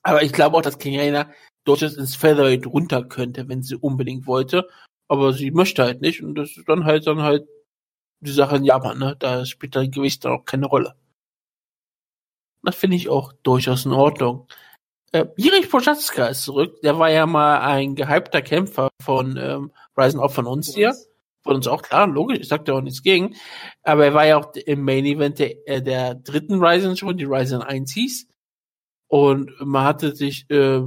Aber 0.04 0.24
ich 0.24 0.34
glaube 0.34 0.58
auch, 0.58 0.62
dass 0.62 0.80
King 0.80 1.00
Rainer 1.00 1.32
durchaus 1.68 1.96
ins 1.96 2.16
Featherweight 2.16 2.66
runter 2.68 3.04
könnte, 3.04 3.48
wenn 3.50 3.64
sie 3.64 3.76
unbedingt 3.76 4.28
wollte. 4.28 4.68
Aber 5.08 5.34
sie 5.34 5.52
möchte 5.52 5.84
halt 5.84 6.02
nicht. 6.02 6.24
Und 6.24 6.36
das 6.36 6.58
ist 6.58 6.68
dann 6.68 6.86
halt 6.86 7.08
dann 7.08 7.22
halt 7.22 7.48
die 8.20 8.32
Sache 8.32 8.58
in 8.58 8.64
Japan, 8.64 8.98
ne? 8.98 9.16
Da 9.20 9.46
spielt 9.46 9.76
dein 9.76 9.92
Gewicht 9.92 10.26
dann 10.26 10.34
auch 10.34 10.46
keine 10.46 10.66
Rolle. 10.68 10.96
Das 12.64 12.76
finde 12.76 12.98
ich 12.98 13.10
auch 13.10 13.34
durchaus 13.44 13.86
in 13.86 13.94
Ordnung. 13.94 14.48
Äh, 15.12 15.26
Jirich 15.38 15.70
Prochaska 15.70 16.28
ist 16.28 16.44
zurück. 16.44 16.82
Der 16.82 17.00
war 17.00 17.10
ja 17.10 17.26
mal 17.26 17.60
ein 17.60 17.96
gehypter 17.96 18.42
Kämpfer 18.42 18.90
von 19.02 19.38
ähm, 19.38 19.72
Ryzen 19.98 20.20
Up 20.20 20.34
von 20.34 20.48
uns 20.48 20.74
hier 20.74 20.94
von 21.48 21.56
uns 21.56 21.68
auch 21.68 21.82
klar, 21.82 22.08
logisch, 22.08 22.40
ich 22.40 22.48
sagte 22.50 22.74
auch 22.74 22.82
nichts 22.82 23.02
gegen. 23.02 23.36
Aber 23.82 24.06
er 24.06 24.14
war 24.14 24.26
ja 24.26 24.38
auch 24.38 24.54
im 24.54 24.84
Main 24.84 25.06
Event 25.06 25.40
der, 25.40 25.68
äh, 25.68 25.82
der 25.82 26.14
dritten 26.14 26.62
Ryzen 26.64 26.96
Show, 26.96 27.14
die 27.14 27.24
Ryzen 27.24 27.62
1 27.62 27.94
hieß. 27.94 28.28
Und 29.08 29.52
man 29.62 29.86
hatte 29.86 30.14
sich 30.14 30.50
äh, 30.52 30.82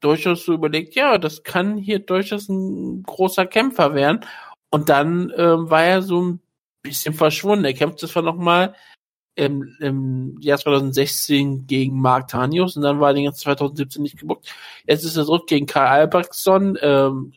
durchaus 0.00 0.44
so 0.44 0.54
überlegt, 0.54 0.94
ja, 0.94 1.18
das 1.18 1.42
kann 1.42 1.76
hier 1.76 1.98
durchaus 1.98 2.48
ein 2.48 3.02
großer 3.02 3.46
Kämpfer 3.46 3.94
werden. 3.94 4.20
Und 4.70 4.88
dann 4.88 5.30
äh, 5.30 5.70
war 5.70 5.84
er 5.84 6.02
so 6.02 6.22
ein 6.22 6.40
bisschen 6.82 7.14
verschwunden. 7.14 7.64
Er 7.64 7.74
kämpfte 7.74 8.08
zwar 8.08 8.22
nochmal 8.22 8.74
im, 9.38 9.76
im 9.80 10.36
Jahr 10.40 10.58
2016 10.58 11.66
gegen 11.66 12.00
Mark 12.00 12.28
Tanius 12.28 12.76
und 12.76 12.82
dann 12.82 12.98
war 12.98 13.10
er 13.10 13.14
den 13.14 13.24
ganzen 13.24 13.42
2017 13.42 14.02
nicht 14.02 14.18
gebuckt. 14.18 14.52
Jetzt 14.86 15.04
ist 15.04 15.16
er 15.16 15.24
zurück 15.24 15.46
gegen 15.46 15.66
Karl 15.66 15.86
Albrechtson, 15.86 16.76
ähm, 16.82 17.32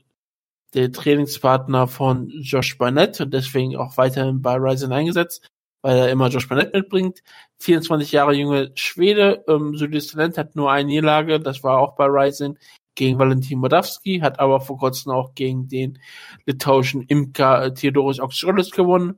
der 0.74 0.92
Trainingspartner 0.92 1.88
von 1.88 2.30
Josh 2.30 2.78
Barnett 2.78 3.22
und 3.22 3.34
deswegen 3.34 3.76
auch 3.76 3.98
weiterhin 3.98 4.42
bei 4.42 4.56
Ryzen 4.56 4.92
eingesetzt, 4.92 5.48
weil 5.82 5.98
er 5.98 6.10
immer 6.10 6.30
Josh 6.30 6.48
Barnett 6.48 6.74
mitbringt. 6.74 7.22
24 7.60 8.12
Jahre 8.12 8.34
junge 8.34 8.72
Schwede, 8.76 9.44
ähm, 9.48 9.76
solides 9.76 10.08
Talent, 10.08 10.38
hat 10.38 10.56
nur 10.56 10.72
eine 10.72 10.88
Niederlage, 10.88 11.40
das 11.40 11.64
war 11.64 11.80
auch 11.80 11.96
bei 11.96 12.06
Ryzen 12.06 12.58
gegen 12.96 13.20
Valentin 13.20 13.60
Modawski, 13.60 14.20
hat 14.20 14.40
aber 14.40 14.62
vor 14.62 14.78
kurzem 14.78 15.12
auch 15.12 15.34
gegen 15.34 15.68
den 15.68 16.00
litauischen 16.46 17.04
Imker 17.04 17.66
äh, 17.66 17.74
Theodoros 17.74 18.20
Oxyrolis 18.20 18.72
gewonnen. 18.72 19.18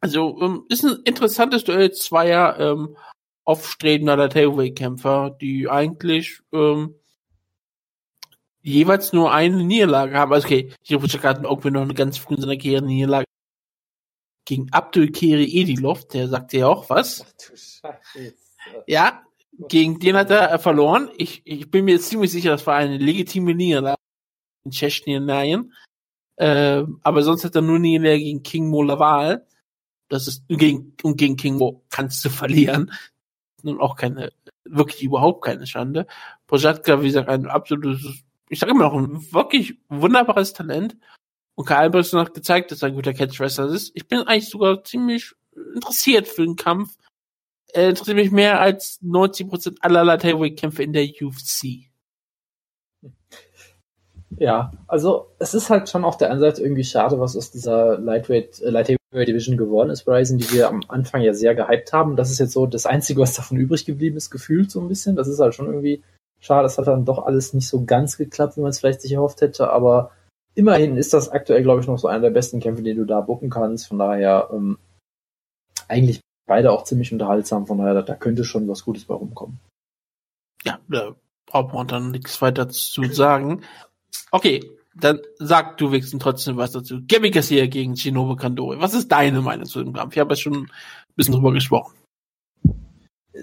Also 0.00 0.40
ähm, 0.40 0.64
ist 0.68 0.84
ein 0.84 1.02
interessantes 1.04 1.64
Duell 1.64 1.90
zweier 1.92 2.58
ähm, 2.60 2.96
aufstrebender 3.44 4.16
Lateway-Kämpfer, 4.16 5.36
die 5.40 5.68
eigentlich 5.68 6.40
ähm, 6.52 6.94
jeweils 8.62 9.12
nur 9.12 9.32
eine 9.32 9.64
Niederlage 9.64 10.16
haben. 10.16 10.32
Also 10.32 10.46
okay, 10.46 10.72
Hirofuchika 10.82 11.28
hat 11.30 11.42
irgendwie 11.42 11.70
noch 11.70 11.82
eine 11.82 11.94
ganz 11.94 12.18
früh 12.18 12.34
in 12.34 12.42
seiner 12.42 12.56
Karriere 12.56 12.84
Niederlage 12.84 13.27
gegen 14.48 14.72
Abdul 14.72 15.12
Keri 15.12 15.44
Edilov, 15.44 16.08
der 16.08 16.26
sagte 16.26 16.56
ja 16.58 16.68
auch 16.68 16.88
was. 16.88 17.20
Ach 17.20 17.32
du 17.32 17.54
Scheiße. 17.54 18.34
Ja, 18.86 19.22
gegen 19.68 19.98
den 19.98 20.16
hat 20.16 20.30
er 20.30 20.58
verloren. 20.58 21.10
Ich, 21.18 21.42
ich 21.44 21.70
bin 21.70 21.84
mir 21.84 22.00
ziemlich 22.00 22.32
sicher, 22.32 22.50
das 22.52 22.66
war 22.66 22.76
eine 22.76 22.96
legitime 22.96 23.54
Niederlage 23.54 24.00
in 24.64 24.70
Tschetschenien. 24.70 25.74
Äh, 26.36 26.84
aber 27.02 27.22
sonst 27.22 27.44
hat 27.44 27.56
er 27.56 27.60
nur 27.60 27.78
Niederlage 27.78 28.20
gegen 28.20 28.42
King 28.42 28.68
Mo 28.68 28.82
Laval. 28.82 29.46
Das 30.08 30.26
ist 30.26 30.48
gegen, 30.48 30.96
und 31.02 31.18
gegen 31.18 31.36
King 31.36 31.58
Mo 31.58 31.84
kannst 31.90 32.24
du 32.24 32.30
verlieren. 32.30 32.90
Nun 33.62 33.80
auch 33.80 33.96
keine, 33.96 34.32
wirklich 34.64 35.02
überhaupt 35.02 35.44
keine 35.44 35.66
Schande. 35.66 36.06
Pojatka, 36.46 37.02
wie 37.02 37.08
gesagt, 37.08 37.28
ein 37.28 37.46
absolutes 37.46 38.24
ich 38.50 38.58
sage 38.58 38.72
immer 38.72 38.84
noch, 38.84 38.94
ein 38.94 39.32
wirklich 39.32 39.78
wunderbares 39.88 40.54
Talent. 40.54 40.96
Und 41.58 41.64
Karl 41.64 41.86
Albrecht 41.86 42.12
hat 42.12 42.34
gezeigt, 42.34 42.70
dass 42.70 42.82
er 42.82 42.88
ein 42.88 42.94
guter 42.94 43.12
Catchwrestler 43.12 43.66
ist. 43.66 43.90
Ich 43.94 44.06
bin 44.06 44.20
eigentlich 44.20 44.48
sogar 44.48 44.84
ziemlich 44.84 45.32
interessiert 45.74 46.28
für 46.28 46.44
den 46.44 46.54
Kampf. 46.54 46.94
Er 47.72 47.88
interessiert 47.88 48.16
mich 48.16 48.30
mehr 48.30 48.60
als 48.60 49.00
90% 49.02 49.78
aller 49.80 50.04
Lightweight-Kämpfe 50.04 50.84
in 50.84 50.92
der 50.92 51.08
UFC. 51.20 51.90
Ja, 54.38 54.70
also 54.86 55.32
es 55.40 55.52
ist 55.52 55.68
halt 55.68 55.88
schon 55.88 56.04
auf 56.04 56.16
der 56.16 56.30
einen 56.30 56.38
Seite 56.38 56.62
irgendwie 56.62 56.84
schade, 56.84 57.18
was 57.18 57.36
aus 57.36 57.50
dieser 57.50 57.98
Lightweight, 57.98 58.60
äh, 58.60 58.70
Lightweight 58.70 59.26
Division 59.26 59.56
geworden 59.56 59.90
ist, 59.90 60.06
Ryzen, 60.06 60.38
die 60.38 60.52
wir 60.52 60.68
am 60.68 60.82
Anfang 60.86 61.22
ja 61.22 61.34
sehr 61.34 61.56
gehypt 61.56 61.92
haben. 61.92 62.14
Das 62.14 62.30
ist 62.30 62.38
jetzt 62.38 62.52
so 62.52 62.66
das 62.66 62.86
Einzige, 62.86 63.20
was 63.20 63.34
davon 63.34 63.56
übrig 63.56 63.84
geblieben 63.84 64.16
ist, 64.16 64.30
gefühlt 64.30 64.70
so 64.70 64.80
ein 64.80 64.86
bisschen. 64.86 65.16
Das 65.16 65.26
ist 65.26 65.40
halt 65.40 65.56
schon 65.56 65.66
irgendwie 65.66 66.04
Schade, 66.40 66.62
das 66.62 66.78
hat 66.78 66.86
dann 66.86 67.04
doch 67.04 67.26
alles 67.26 67.52
nicht 67.52 67.66
so 67.66 67.84
ganz 67.84 68.16
geklappt, 68.16 68.56
wie 68.56 68.60
man 68.60 68.70
es 68.70 68.78
vielleicht 68.78 69.00
sich 69.00 69.10
erhofft 69.10 69.40
hätte, 69.40 69.70
aber 69.70 70.12
immerhin 70.58 70.96
ist 70.96 71.14
das 71.14 71.28
aktuell, 71.28 71.62
glaube 71.62 71.80
ich, 71.80 71.86
noch 71.86 71.98
so 71.98 72.08
einer 72.08 72.22
der 72.22 72.30
besten 72.30 72.60
Kämpfe, 72.60 72.82
die 72.82 72.94
du 72.94 73.04
da 73.04 73.20
bucken 73.20 73.48
kannst. 73.48 73.86
Von 73.86 73.98
daher 73.98 74.48
ähm, 74.52 74.78
eigentlich 75.86 76.20
beide 76.46 76.72
auch 76.72 76.84
ziemlich 76.84 77.12
unterhaltsam, 77.12 77.66
von 77.66 77.78
daher, 77.78 78.02
da 78.02 78.14
könnte 78.14 78.44
schon 78.44 78.66
was 78.68 78.84
Gutes 78.84 79.04
bei 79.04 79.14
rumkommen. 79.14 79.60
Ja, 80.64 80.80
da 80.88 81.14
braucht 81.46 81.74
man 81.74 81.86
dann 81.86 82.10
nichts 82.10 82.42
weiter 82.42 82.68
zu 82.68 83.04
sagen. 83.12 83.62
Okay, 84.32 84.68
dann 84.94 85.20
sag 85.38 85.76
du 85.78 85.92
wenigstens 85.92 86.22
trotzdem 86.22 86.56
was 86.56 86.72
dazu. 86.72 87.00
Gabby 87.06 87.30
Garcia 87.30 87.66
gegen 87.66 87.96
Shinobu 87.96 88.34
Kandori. 88.34 88.80
Was 88.80 88.94
ist 88.94 89.12
deine 89.12 89.40
Meinung 89.40 89.66
zu 89.66 89.84
dem 89.84 89.92
Kampf? 89.92 90.14
Ich 90.14 90.18
habe 90.18 90.32
ja 90.32 90.36
schon 90.36 90.54
ein 90.54 90.70
bisschen 91.14 91.34
drüber 91.34 91.52
gesprochen. 91.52 91.94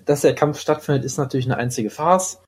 Dass 0.03 0.21
der 0.21 0.35
Kampf 0.35 0.59
stattfindet, 0.59 1.05
ist 1.05 1.17
natürlich 1.17 1.45
eine 1.45 1.57
einzige 1.57 1.89
Farce 1.89 2.41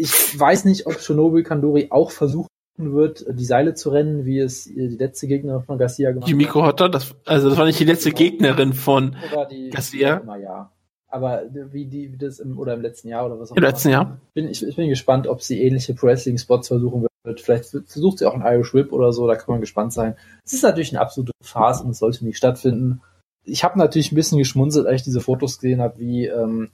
ich 0.00 0.38
weiß 0.38 0.64
nicht, 0.64 0.86
ob 0.86 0.98
Shinobu 0.98 1.42
Kandori 1.42 1.88
auch 1.90 2.10
versuchen 2.10 2.48
wird, 2.76 3.24
die 3.28 3.44
Seile 3.44 3.74
zu 3.74 3.90
rennen, 3.90 4.24
wie 4.24 4.38
es 4.38 4.64
die 4.64 4.96
letzte 4.98 5.26
Gegnerin 5.26 5.62
von 5.62 5.78
Garcia 5.78 6.10
gemacht 6.10 6.24
hat. 6.24 6.30
Yumiko 6.30 6.64
Hotta, 6.64 6.88
das, 6.88 7.14
also 7.26 7.50
das 7.50 7.58
war 7.58 7.66
nicht 7.66 7.80
die 7.80 7.84
letzte 7.84 8.12
Gegnerin 8.12 8.72
von 8.72 9.16
die, 9.50 9.70
Garcia. 9.70 10.18
Immer, 10.18 10.36
ja. 10.38 10.72
Aber 11.08 11.42
wie 11.52 11.86
die, 11.86 12.12
wie 12.12 12.16
das 12.16 12.38
im, 12.38 12.58
oder 12.58 12.74
im 12.74 12.82
letzten 12.82 13.08
Jahr 13.08 13.26
oder 13.26 13.38
was 13.38 13.50
auch 13.50 13.56
Im 13.56 13.62
letzten 13.62 13.90
Jahr. 13.90 14.20
Bin, 14.32 14.48
ich, 14.48 14.64
ich 14.64 14.76
bin 14.76 14.88
gespannt, 14.88 15.26
ob 15.26 15.42
sie 15.42 15.60
ähnliche 15.60 16.00
Wrestling-Spots 16.00 16.68
versuchen 16.68 17.06
wird. 17.24 17.40
Vielleicht 17.40 17.66
versucht 17.66 18.18
sie 18.18 18.26
auch 18.26 18.34
ein 18.34 18.42
Irish 18.42 18.72
Whip 18.72 18.92
oder 18.92 19.12
so, 19.12 19.26
da 19.26 19.34
kann 19.34 19.52
man 19.52 19.60
gespannt 19.60 19.92
sein. 19.92 20.14
Es 20.44 20.52
ist 20.52 20.62
natürlich 20.62 20.92
eine 20.92 21.00
absolute 21.00 21.32
Farce 21.42 21.82
und 21.82 21.90
es 21.90 21.98
sollte 21.98 22.24
nicht 22.24 22.38
stattfinden. 22.38 23.02
Ich 23.44 23.64
habe 23.64 23.78
natürlich 23.78 24.12
ein 24.12 24.16
bisschen 24.16 24.38
geschmunzelt, 24.38 24.86
als 24.86 25.00
ich 25.00 25.04
diese 25.04 25.20
Fotos 25.20 25.58
gesehen 25.58 25.80
habe, 25.80 25.98
wie 25.98 26.26
ähm, 26.26 26.70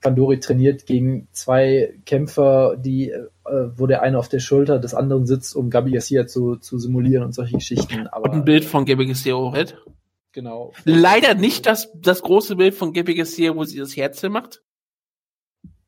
Kandori 0.00 0.40
trainiert 0.40 0.86
gegen 0.86 1.28
zwei 1.32 1.98
Kämpfer, 2.04 2.76
die, 2.76 3.10
äh, 3.10 3.26
wo 3.76 3.86
der 3.86 4.02
eine 4.02 4.18
auf 4.18 4.28
der 4.28 4.40
Schulter 4.40 4.78
des 4.78 4.94
anderen 4.94 5.26
sitzt, 5.26 5.54
um 5.56 5.70
Gabi 5.70 5.92
Garcia 5.92 6.26
zu, 6.26 6.56
zu 6.56 6.78
simulieren 6.78 7.24
und 7.24 7.32
solche 7.32 7.56
Geschichten. 7.56 8.06
Aber, 8.08 8.24
und 8.24 8.32
ein 8.32 8.44
Bild 8.44 8.64
von 8.64 8.84
Gabi 8.84 9.06
Garcia 9.06 9.34
Ored. 9.34 9.76
Genau. 10.32 10.72
Leider 10.84 11.34
nicht 11.34 11.66
das, 11.66 11.90
das 11.94 12.22
große 12.22 12.56
Bild 12.56 12.74
von 12.74 12.92
Gabi 12.92 13.14
Garcia, 13.14 13.56
wo 13.56 13.64
sie 13.64 13.78
das 13.78 13.96
Herz 13.96 14.22
macht. 14.24 14.62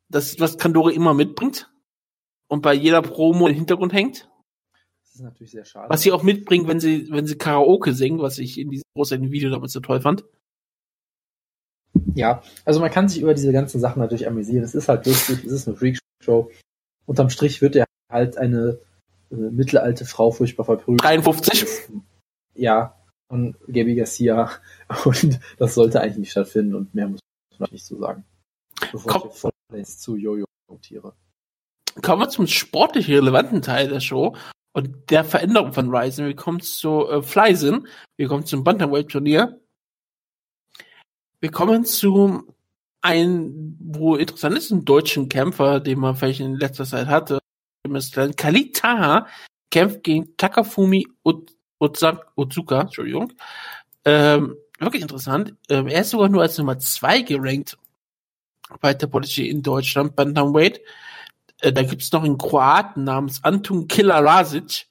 Das 0.09 0.41
was 0.41 0.57
Kandori 0.57 0.95
immer 0.95 1.13
mitbringt. 1.13 1.71
Und 2.47 2.63
bei 2.63 2.73
jeder 2.73 3.03
Promo 3.03 3.47
im 3.47 3.55
Hintergrund 3.55 3.93
hängt. 3.93 4.31
Das 5.03 5.17
ist 5.17 5.21
natürlich 5.21 5.51
sehr 5.51 5.67
schade. 5.67 5.91
Was 5.91 6.01
sie 6.01 6.13
auch 6.13 6.23
mitbringt, 6.23 6.67
wenn 6.67 6.81
sie, 6.81 7.11
wenn 7.11 7.27
sie 7.27 7.37
Karaoke 7.37 7.93
singen, 7.93 8.21
was 8.21 8.39
ich 8.39 8.59
in 8.59 8.71
diesem 8.71 8.85
großen 8.95 9.31
Video 9.31 9.51
damals 9.51 9.73
so 9.73 9.81
toll 9.81 10.01
fand. 10.01 10.25
Ja, 12.15 12.43
also 12.65 12.81
man 12.81 12.91
kann 12.91 13.09
sich 13.09 13.21
über 13.21 13.35
diese 13.35 13.53
ganzen 13.53 13.81
Sachen 13.81 14.01
natürlich 14.01 14.27
amüsieren. 14.27 14.65
Es 14.65 14.75
ist 14.75 14.89
halt 14.89 15.07
lustig, 15.07 15.45
es 15.45 15.53
ist 15.53 15.69
eine 15.69 15.77
Freakshow. 15.77 16.51
Unterm 17.07 17.31
Strich 17.31 17.63
wird 17.63 17.77
er 17.77 17.87
halt 18.11 18.37
eine 18.37 18.79
äh, 19.31 19.35
mittelalte 19.35 20.05
Frau 20.05 20.31
furchtbar 20.31 20.65
verprügelt. 20.65 21.03
53? 21.03 21.67
Ja, 22.55 22.95
von 23.29 23.57
Gabi 23.67 23.95
Garcia. 23.95 24.51
Und 25.05 25.41
das 25.59 25.75
sollte 25.75 26.01
eigentlich 26.01 26.19
nicht 26.19 26.31
stattfinden 26.31 26.75
und 26.75 26.95
mehr 26.95 27.09
muss 27.09 27.21
man 27.59 27.69
nicht 27.71 27.85
so 27.85 27.97
sagen. 27.99 28.25
Bevor 28.93 29.13
Komm. 29.13 29.31
ich 29.31 29.37
voll 29.37 29.53
zu 29.85 30.17
Jojo 30.17 30.47
notiere. 30.69 31.15
Kommen 32.03 32.23
wir 32.23 32.29
zum 32.29 32.47
sportlich 32.47 33.09
relevanten 33.09 33.63
Teil 33.63 33.89
der 33.89 34.01
Show 34.01 34.37
und 34.73 35.11
der 35.11 35.25
Veränderung 35.25 35.73
von 35.73 35.95
Ryzen. 35.95 36.27
Wir 36.27 36.37
kommen 36.37 36.61
zu 36.61 37.09
äh, 37.09 37.23
Flysin. 37.23 37.89
Wir 38.17 38.29
kommen 38.29 38.47
zum 38.47 38.63
Bantamweight-Turnier. 38.63 39.61
Wir 41.41 41.51
kommen 41.51 41.85
zu 41.85 42.45
einem, 43.01 43.77
wo 43.81 44.17
interessant 44.17 44.59
ist, 44.59 44.73
einen 44.73 44.85
deutschen 44.85 45.29
Kämpfer, 45.29 45.81
den 45.81 46.01
man 46.01 46.17
vielleicht 46.17 46.41
in 46.41 46.57
letzter 46.57 46.85
Zeit 46.85 47.07
hatte. 47.07 47.39
Khalid 48.37 48.77
Taha 48.77 49.27
kämpft 49.71 50.03
gegen 50.03 50.37
Takafumi 50.37 51.07
Otsuka, 51.23 52.81
Entschuldigung. 52.81 53.33
Ähm, 54.05 54.57
wirklich 54.79 55.03
interessant. 55.03 55.55
Ähm, 55.69 55.87
er 55.87 56.01
ist 56.01 56.11
sogar 56.11 56.29
nur 56.29 56.43
als 56.43 56.59
Nummer 56.59 56.79
zwei 56.79 57.23
gerankt 57.23 57.79
bei 58.81 58.95
der 58.95 59.07
Policy 59.07 59.49
in 59.49 59.63
Deutschland, 59.63 60.17
Bantamweight. 60.17 60.81
Äh, 61.61 61.73
da 61.73 61.83
gibt's 61.83 62.13
noch 62.13 62.25
einen 62.25 62.39
Kroaten 62.39 63.05
namens 63.05 63.45
Antun 63.45 63.87
Kilarasic, 63.87 64.88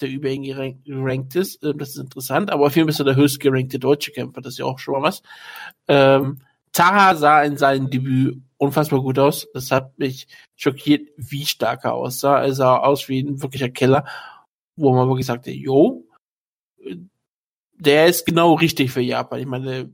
der 0.00 0.08
über 0.08 0.28
ihn 0.28 0.42
gerankt 0.84 1.36
ist. 1.36 1.62
Ähm, 1.64 1.78
das 1.78 1.90
ist 1.90 1.98
interessant, 1.98 2.50
aber 2.50 2.66
auf 2.66 2.76
jeden 2.76 2.86
Fall 2.86 2.92
ist 2.92 3.00
er 3.00 3.04
der 3.04 3.16
höchst 3.16 3.40
gerankte 3.40 3.78
deutsche 3.78 4.12
Kämpfer, 4.12 4.40
das 4.40 4.54
ist 4.54 4.58
ja 4.58 4.64
auch 4.66 4.78
schon 4.78 4.94
mal 4.94 5.02
was. 5.02 5.22
Ähm, 5.88 6.40
Taha 6.72 7.16
sah 7.16 7.42
in 7.42 7.56
seinem 7.56 7.90
Debüt 7.90 8.40
unfassbar 8.56 9.00
gut 9.00 9.18
aus. 9.18 9.48
Das 9.54 9.70
hat 9.70 9.98
mich 9.98 10.28
schockiert, 10.56 11.08
wie 11.16 11.46
stark 11.46 11.84
er 11.84 11.94
aussah. 11.94 12.42
Er 12.42 12.52
sah 12.54 12.76
aus 12.76 13.08
wie 13.08 13.22
ein 13.22 13.42
wirklicher 13.42 13.70
Killer, 13.70 14.04
wo 14.76 14.94
man 14.94 15.08
wirklich 15.08 15.26
sagte, 15.26 15.50
jo, 15.50 16.04
der 17.74 18.06
ist 18.06 18.26
genau 18.26 18.54
richtig 18.54 18.92
für 18.92 19.00
Japan. 19.00 19.40
Ich 19.40 19.46
meine, 19.46 19.92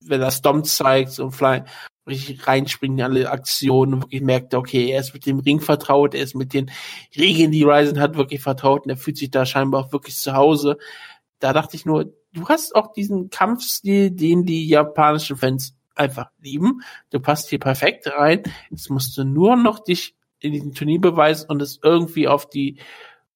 wenn 0.00 0.20
er 0.20 0.30
Stomp 0.30 0.66
zeigt 0.66 1.18
und 1.18 1.32
Fly, 1.32 1.64
richtig 2.06 2.46
reinspringen 2.46 2.98
in 2.98 3.04
alle 3.04 3.30
Aktionen 3.30 3.94
und 3.94 4.02
wirklich 4.02 4.22
merkt, 4.22 4.54
okay, 4.54 4.90
er 4.90 5.00
ist 5.00 5.14
mit 5.14 5.26
dem 5.26 5.38
Ring 5.38 5.60
vertraut, 5.60 6.14
er 6.14 6.22
ist 6.22 6.34
mit 6.34 6.52
den 6.52 6.70
Regeln, 7.16 7.52
die 7.52 7.62
Ryzen 7.62 8.00
hat, 8.00 8.16
wirklich 8.16 8.40
vertraut 8.40 8.84
und 8.84 8.90
er 8.90 8.96
fühlt 8.96 9.16
sich 9.16 9.30
da 9.30 9.46
scheinbar 9.46 9.86
auch 9.86 9.92
wirklich 9.92 10.16
zu 10.16 10.34
Hause. 10.34 10.78
Da 11.38 11.52
dachte 11.52 11.76
ich 11.76 11.86
nur, 11.86 12.12
du 12.32 12.48
hast 12.48 12.74
auch 12.74 12.92
diesen 12.92 13.30
Kampfstil, 13.30 14.10
den 14.10 14.44
die 14.44 14.66
japanischen 14.66 15.36
Fans 15.36 15.76
einfach 15.94 16.30
lieben. 16.40 16.82
Du 17.10 17.20
passt 17.20 17.50
hier 17.50 17.58
perfekt 17.58 18.06
rein. 18.06 18.42
Jetzt 18.70 18.90
musst 18.90 19.16
du 19.16 19.24
nur 19.24 19.56
noch 19.56 19.78
dich 19.78 20.14
in 20.40 20.52
diesem 20.52 20.74
Turnier 20.74 21.00
beweisen 21.00 21.48
und 21.50 21.62
es 21.62 21.78
irgendwie 21.82 22.28
auf 22.28 22.48
die 22.48 22.78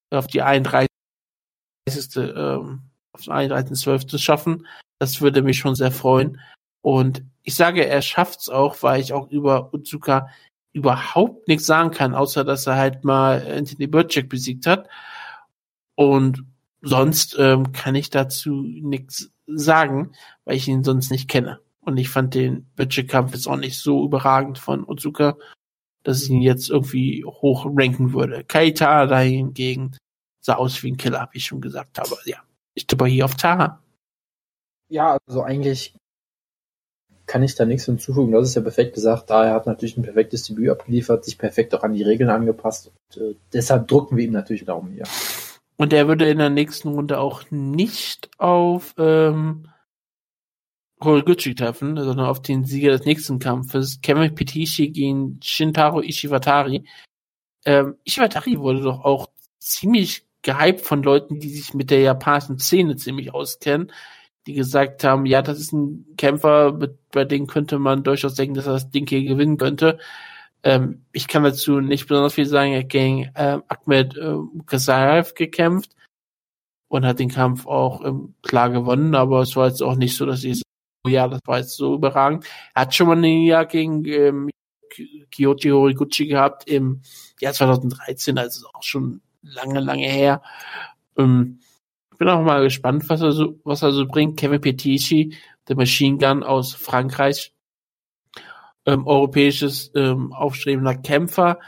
auf 0.09 0.27
die 0.27 0.41
31. 0.41 0.87
Ähm, 2.15 2.81
auf 3.11 3.23
den 3.23 3.33
31.12. 3.33 4.19
schaffen. 4.19 4.67
Das 4.99 5.21
würde 5.21 5.41
mich 5.41 5.57
schon 5.57 5.75
sehr 5.75 5.91
freuen. 5.91 6.39
Und 6.81 7.23
ich 7.47 7.55
sage, 7.55 7.87
er 7.87 8.01
schafft's 8.01 8.49
auch, 8.49 8.83
weil 8.83 8.99
ich 8.99 9.13
auch 9.13 9.31
über 9.31 9.73
Utsuka 9.73 10.27
überhaupt 10.73 11.47
nichts 11.47 11.65
sagen 11.65 11.91
kann, 11.91 12.13
außer 12.13 12.43
dass 12.43 12.67
er 12.67 12.75
halt 12.75 13.05
mal 13.05 13.41
Anthony 13.49 13.87
Burchek 13.87 14.27
besiegt 14.27 14.67
hat. 14.67 14.89
Und 15.95 16.43
sonst 16.81 17.37
ähm, 17.39 17.71
kann 17.71 17.95
ich 17.95 18.09
dazu 18.09 18.51
nichts 18.51 19.31
sagen, 19.47 20.11
weil 20.43 20.57
ich 20.57 20.67
ihn 20.67 20.83
sonst 20.83 21.09
nicht 21.09 21.29
kenne. 21.29 21.61
Und 21.79 21.95
ich 21.95 22.09
fand 22.09 22.33
den 22.33 22.69
Burchek-Kampf 22.75 23.31
jetzt 23.31 23.47
auch 23.47 23.55
nicht 23.55 23.79
so 23.79 24.03
überragend 24.03 24.57
von 24.57 24.85
Utsuka, 24.85 25.37
dass 26.03 26.23
ich 26.23 26.29
ihn 26.29 26.41
jetzt 26.41 26.69
irgendwie 26.69 27.23
hoch 27.23 27.65
ranken 27.65 28.11
würde. 28.11 28.43
Kaita 28.43 29.05
dahingegen 29.05 29.95
sah 30.41 30.55
aus 30.55 30.83
wie 30.83 30.91
ein 30.91 30.97
Killer, 30.97 31.29
wie 31.31 31.37
ich 31.37 31.45
schon 31.45 31.61
gesagt 31.61 31.97
habe. 31.97 32.17
Ja, 32.25 32.39
ich 32.73 32.87
tippe 32.87 33.05
hier 33.05 33.23
auf 33.23 33.35
Tara. 33.35 33.81
Ja, 34.89 35.17
also 35.25 35.43
eigentlich 35.43 35.93
kann 37.27 37.43
ich 37.43 37.55
da 37.55 37.65
nichts 37.65 37.85
hinzufügen. 37.85 38.31
Das 38.31 38.47
ist 38.47 38.55
ja 38.55 38.61
perfekt 38.61 38.95
gesagt. 38.95 39.29
Da 39.29 39.45
er 39.45 39.53
hat 39.53 39.67
natürlich 39.67 39.97
ein 39.97 40.03
perfektes 40.03 40.43
Debüt 40.43 40.69
abgeliefert, 40.69 41.25
sich 41.25 41.37
perfekt 41.37 41.75
auch 41.75 41.83
an 41.83 41.93
die 41.93 42.03
Regeln 42.03 42.29
angepasst. 42.29 42.91
Und, 43.15 43.21
äh, 43.21 43.35
deshalb 43.53 43.87
drucken 43.87 44.17
wir 44.17 44.25
ihm 44.25 44.31
natürlich 44.31 44.65
Daumen 44.65 44.93
hier. 44.93 45.03
Und 45.75 45.93
er 45.93 46.07
würde 46.07 46.27
in 46.27 46.39
der 46.39 46.49
nächsten 46.49 46.87
Runde 46.87 47.19
auch 47.19 47.43
nicht 47.51 48.29
auf 48.39 48.95
ähm, 48.97 49.67
Horiguchi 51.03 51.53
treffen, 51.53 51.95
sondern 51.97 52.25
auf 52.25 52.41
den 52.41 52.63
Sieger 52.63 52.91
des 52.91 53.05
nächsten 53.05 53.37
Kampfes, 53.37 53.99
Kevin 54.01 54.33
Petishi 54.33 54.89
gegen 54.89 55.39
Shintaro 55.43 56.01
Ishiwatari. 56.01 56.85
Ähm, 57.65 57.95
Ishiwatari 58.05 58.57
wurde 58.57 58.81
doch 58.81 59.03
auch 59.03 59.27
ziemlich 59.59 60.25
gehypt 60.41 60.81
von 60.81 61.03
Leuten, 61.03 61.39
die 61.39 61.49
sich 61.49 61.73
mit 61.73 61.91
der 61.91 61.99
japanischen 61.99 62.57
Szene 62.57 62.95
ziemlich 62.95 63.33
auskennen 63.33 63.91
die 64.47 64.53
gesagt 64.53 65.03
haben, 65.03 65.25
ja, 65.25 65.41
das 65.41 65.59
ist 65.59 65.73
ein 65.73 66.05
Kämpfer, 66.17 66.71
bei 67.11 67.25
dem 67.25 67.47
könnte 67.47 67.79
man 67.79 68.03
durchaus 68.03 68.35
denken, 68.35 68.55
dass 68.55 68.65
er 68.65 68.73
das 68.73 68.89
Ding 68.89 69.07
hier 69.07 69.23
gewinnen 69.23 69.57
könnte. 69.57 69.99
Ähm, 70.63 71.05
ich 71.11 71.27
kann 71.27 71.43
dazu 71.43 71.81
nicht 71.81 72.07
besonders 72.07 72.33
viel 72.33 72.45
sagen. 72.45 72.71
Er 72.71 72.79
hat 72.79 72.89
gegen 72.89 73.29
äh, 73.35 73.59
Ahmed 73.67 74.17
äh, 74.17 74.37
Kasayev 74.65 75.33
gekämpft 75.35 75.95
und 76.87 77.05
hat 77.05 77.19
den 77.19 77.29
Kampf 77.29 77.67
auch 77.67 78.03
ähm, 78.05 78.35
klar 78.41 78.69
gewonnen, 78.69 79.15
aber 79.15 79.41
es 79.41 79.55
war 79.55 79.67
jetzt 79.67 79.83
auch 79.83 79.95
nicht 79.95 80.15
so, 80.15 80.25
dass 80.25 80.43
ich 80.43 80.57
so, 80.57 81.09
ja, 81.11 81.27
das 81.27 81.41
war 81.45 81.59
jetzt 81.59 81.75
so 81.75 81.95
überragend. 81.95 82.45
Er 82.73 82.83
hat 82.83 82.95
schon 82.95 83.07
mal 83.07 83.17
ein 83.17 83.43
Jahr 83.43 83.65
gegen 83.65 84.05
ähm, 84.05 84.49
Kyoto 85.31 85.69
Horiguchi 85.69 86.27
gehabt 86.27 86.67
im 86.69 87.01
Jahr 87.41 87.53
2013, 87.53 88.37
also 88.37 88.67
auch 88.73 88.83
schon 88.83 89.21
lange, 89.41 89.81
lange 89.81 90.07
her. 90.07 90.41
Ähm, 91.17 91.59
bin 92.17 92.29
auch 92.29 92.41
mal 92.43 92.63
gespannt, 92.63 93.09
was 93.09 93.21
er 93.21 93.31
so, 93.31 93.59
was 93.63 93.83
er 93.83 93.91
so 93.91 94.05
bringt. 94.05 94.39
Kevin 94.39 94.61
Petici, 94.61 95.35
der 95.67 95.75
Machine 95.75 96.17
Gun 96.17 96.43
aus 96.43 96.73
Frankreich, 96.73 97.53
ähm, 98.85 99.05
europäisches 99.05 99.91
ähm, 99.95 100.33
aufstrebender 100.33 100.95
Kämpfer, 100.95 101.59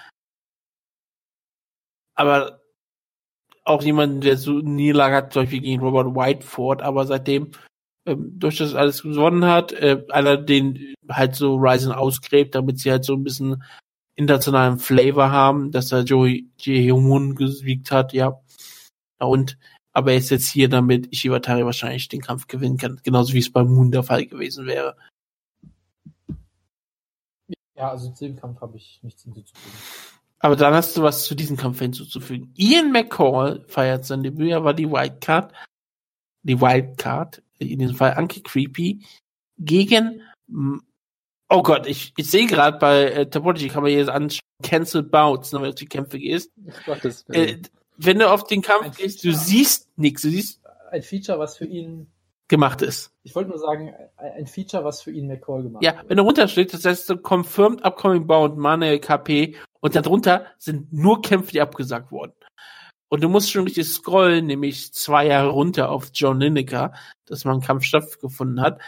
aber 2.16 2.60
auch 3.64 3.84
jemand, 3.84 4.24
der 4.24 4.38
so 4.38 4.60
Niederlage 4.60 5.16
hat, 5.16 5.34
zum 5.34 5.44
Beispiel 5.44 5.62
gegen 5.62 5.82
Robert 5.82 6.16
Whiteford, 6.16 6.82
aber 6.82 7.06
seitdem 7.06 7.52
ähm, 8.06 8.40
durch 8.40 8.58
das 8.58 8.74
alles 8.76 9.04
gewonnen 9.04 9.46
hat, 9.46 9.72
äh, 9.74 10.04
einer 10.10 10.38
den 10.38 10.96
halt 11.10 11.36
so 11.36 11.56
Ryzen 11.56 11.92
ausgräbt, 11.92 12.56
damit 12.56 12.80
sie 12.80 12.92
halt 12.92 13.06
so 13.06 13.14
ein 13.14 13.24
bisschen 13.24 13.64
internationalen 14.16 14.80
Flavor 14.80 15.32
haben, 15.32 15.72
dass 15.72 15.92
er 15.92 16.04
Joey 16.04 16.50
Jae-Hyun 16.60 17.36
gesiegt 17.36 17.92
hat, 17.92 18.12
ja. 18.14 18.42
Und 19.20 19.58
aber 20.00 20.14
er 20.14 20.18
ist 20.18 20.32
jetzt 20.32 20.50
hier, 20.50 20.70
damit 20.70 21.12
Ishiwatari 21.12 21.66
wahrscheinlich 21.66 22.08
den 22.08 22.22
Kampf 22.22 22.48
gewinnen 22.48 22.78
kann, 22.78 23.00
genauso 23.04 23.34
wie 23.34 23.40
es 23.40 23.52
bei 23.52 23.64
Moon 23.64 23.92
der 23.92 24.04
Fall 24.04 24.26
gewesen 24.26 24.66
wäre. 24.66 24.96
Ja, 27.76 27.92
also 27.92 28.12
zu 28.12 28.26
dem 28.26 28.36
Kampf 28.36 28.60
habe 28.62 28.78
ich 28.78 29.00
nichts 29.04 29.24
hinzuzufügen. 29.24 29.78
Aber 30.40 30.56
dann 30.56 30.74
hast 30.74 30.96
du 30.96 31.04
was 31.04 31.26
zu 31.26 31.36
diesem 31.36 31.58
Kampf 31.58 31.80
hinzuzufügen. 31.80 32.54
Ian 32.56 32.92
McCall 32.92 33.66
feiert 33.68 34.06
sein 34.06 34.24
Debüt, 34.24 34.52
er 34.52 34.64
war 34.64 34.74
die 34.74 34.90
Wildcard, 34.90 35.54
die 36.44 36.60
Wildcard, 36.60 37.44
in 37.58 37.80
diesem 37.80 37.96
Fall 37.96 38.14
Anki 38.14 38.42
Creepy, 38.42 39.06
gegen, 39.58 40.22
oh 41.50 41.62
Gott, 41.62 41.88
ich, 41.88 42.14
ich 42.16 42.32
sehe 42.32 42.48
gerade 42.48 42.78
bei 42.80 43.04
äh, 43.12 43.30
Topology, 43.30 43.68
kann 43.68 43.84
man 43.84 43.92
hier 43.92 44.14
anschauen, 44.14 44.40
Cancel 44.64 45.04
Bouts, 45.04 45.54
wenn 45.54 45.64
du 45.64 45.70
auf 45.70 45.76
die 45.76 45.86
Kämpfe 45.86 46.20
gehst. 46.20 46.52
Äh, 47.30 47.58
wenn 48.02 48.20
du 48.20 48.32
auf 48.32 48.46
den 48.46 48.62
Kampf 48.62 48.86
ein 48.86 48.92
gehst, 48.92 49.24
du 49.24 49.34
siehst 49.34 49.90
nichts. 49.98 50.22
Du 50.22 50.30
siehst 50.30 50.62
ein 50.92 51.04
Feature, 51.04 51.38
was 51.38 51.58
für 51.58 51.66
ihn 51.66 52.08
gemacht 52.48 52.82
ist. 52.82 53.12
Ich 53.24 53.36
wollte 53.36 53.50
nur 53.52 53.60
sagen, 53.60 53.94
ein 54.18 54.48
Feature, 54.48 54.84
was 54.84 55.02
für 55.02 55.12
ihn 55.12 55.28
McCall 55.28 55.64
gemacht 55.64 55.84
Ja, 55.84 56.02
wenn 56.08 56.18
du 56.18 56.24
runterschlägst, 56.24 56.74
das 56.74 56.86
heißt 56.86 57.08
so 57.08 57.18
Confirmed 57.18 57.84
Upcoming 57.84 58.26
Bound 58.26 58.58
Manuel 58.58 59.00
KP 59.00 59.56
und 59.82 59.96
darunter 59.96 60.46
sind 60.58 60.92
nur 60.92 61.22
Kämpfe, 61.22 61.52
die 61.52 61.62
abgesagt 61.62 62.12
wurden. 62.12 62.34
Und 63.10 63.22
du 63.24 63.30
musst 63.30 63.52
schon 63.52 63.66
richtig 63.66 63.88
scrollen, 63.88 64.48
nämlich 64.48 64.94
zwei 64.94 65.28
Jahre 65.28 65.50
runter 65.50 65.90
auf 65.90 66.10
John 66.14 66.40
Lineker, 66.40 66.94
dass 67.26 67.44
man 67.44 67.56
einen 67.56 67.64
Kampf 67.64 67.84
stattgefunden 67.84 68.62
hat. 68.62 68.80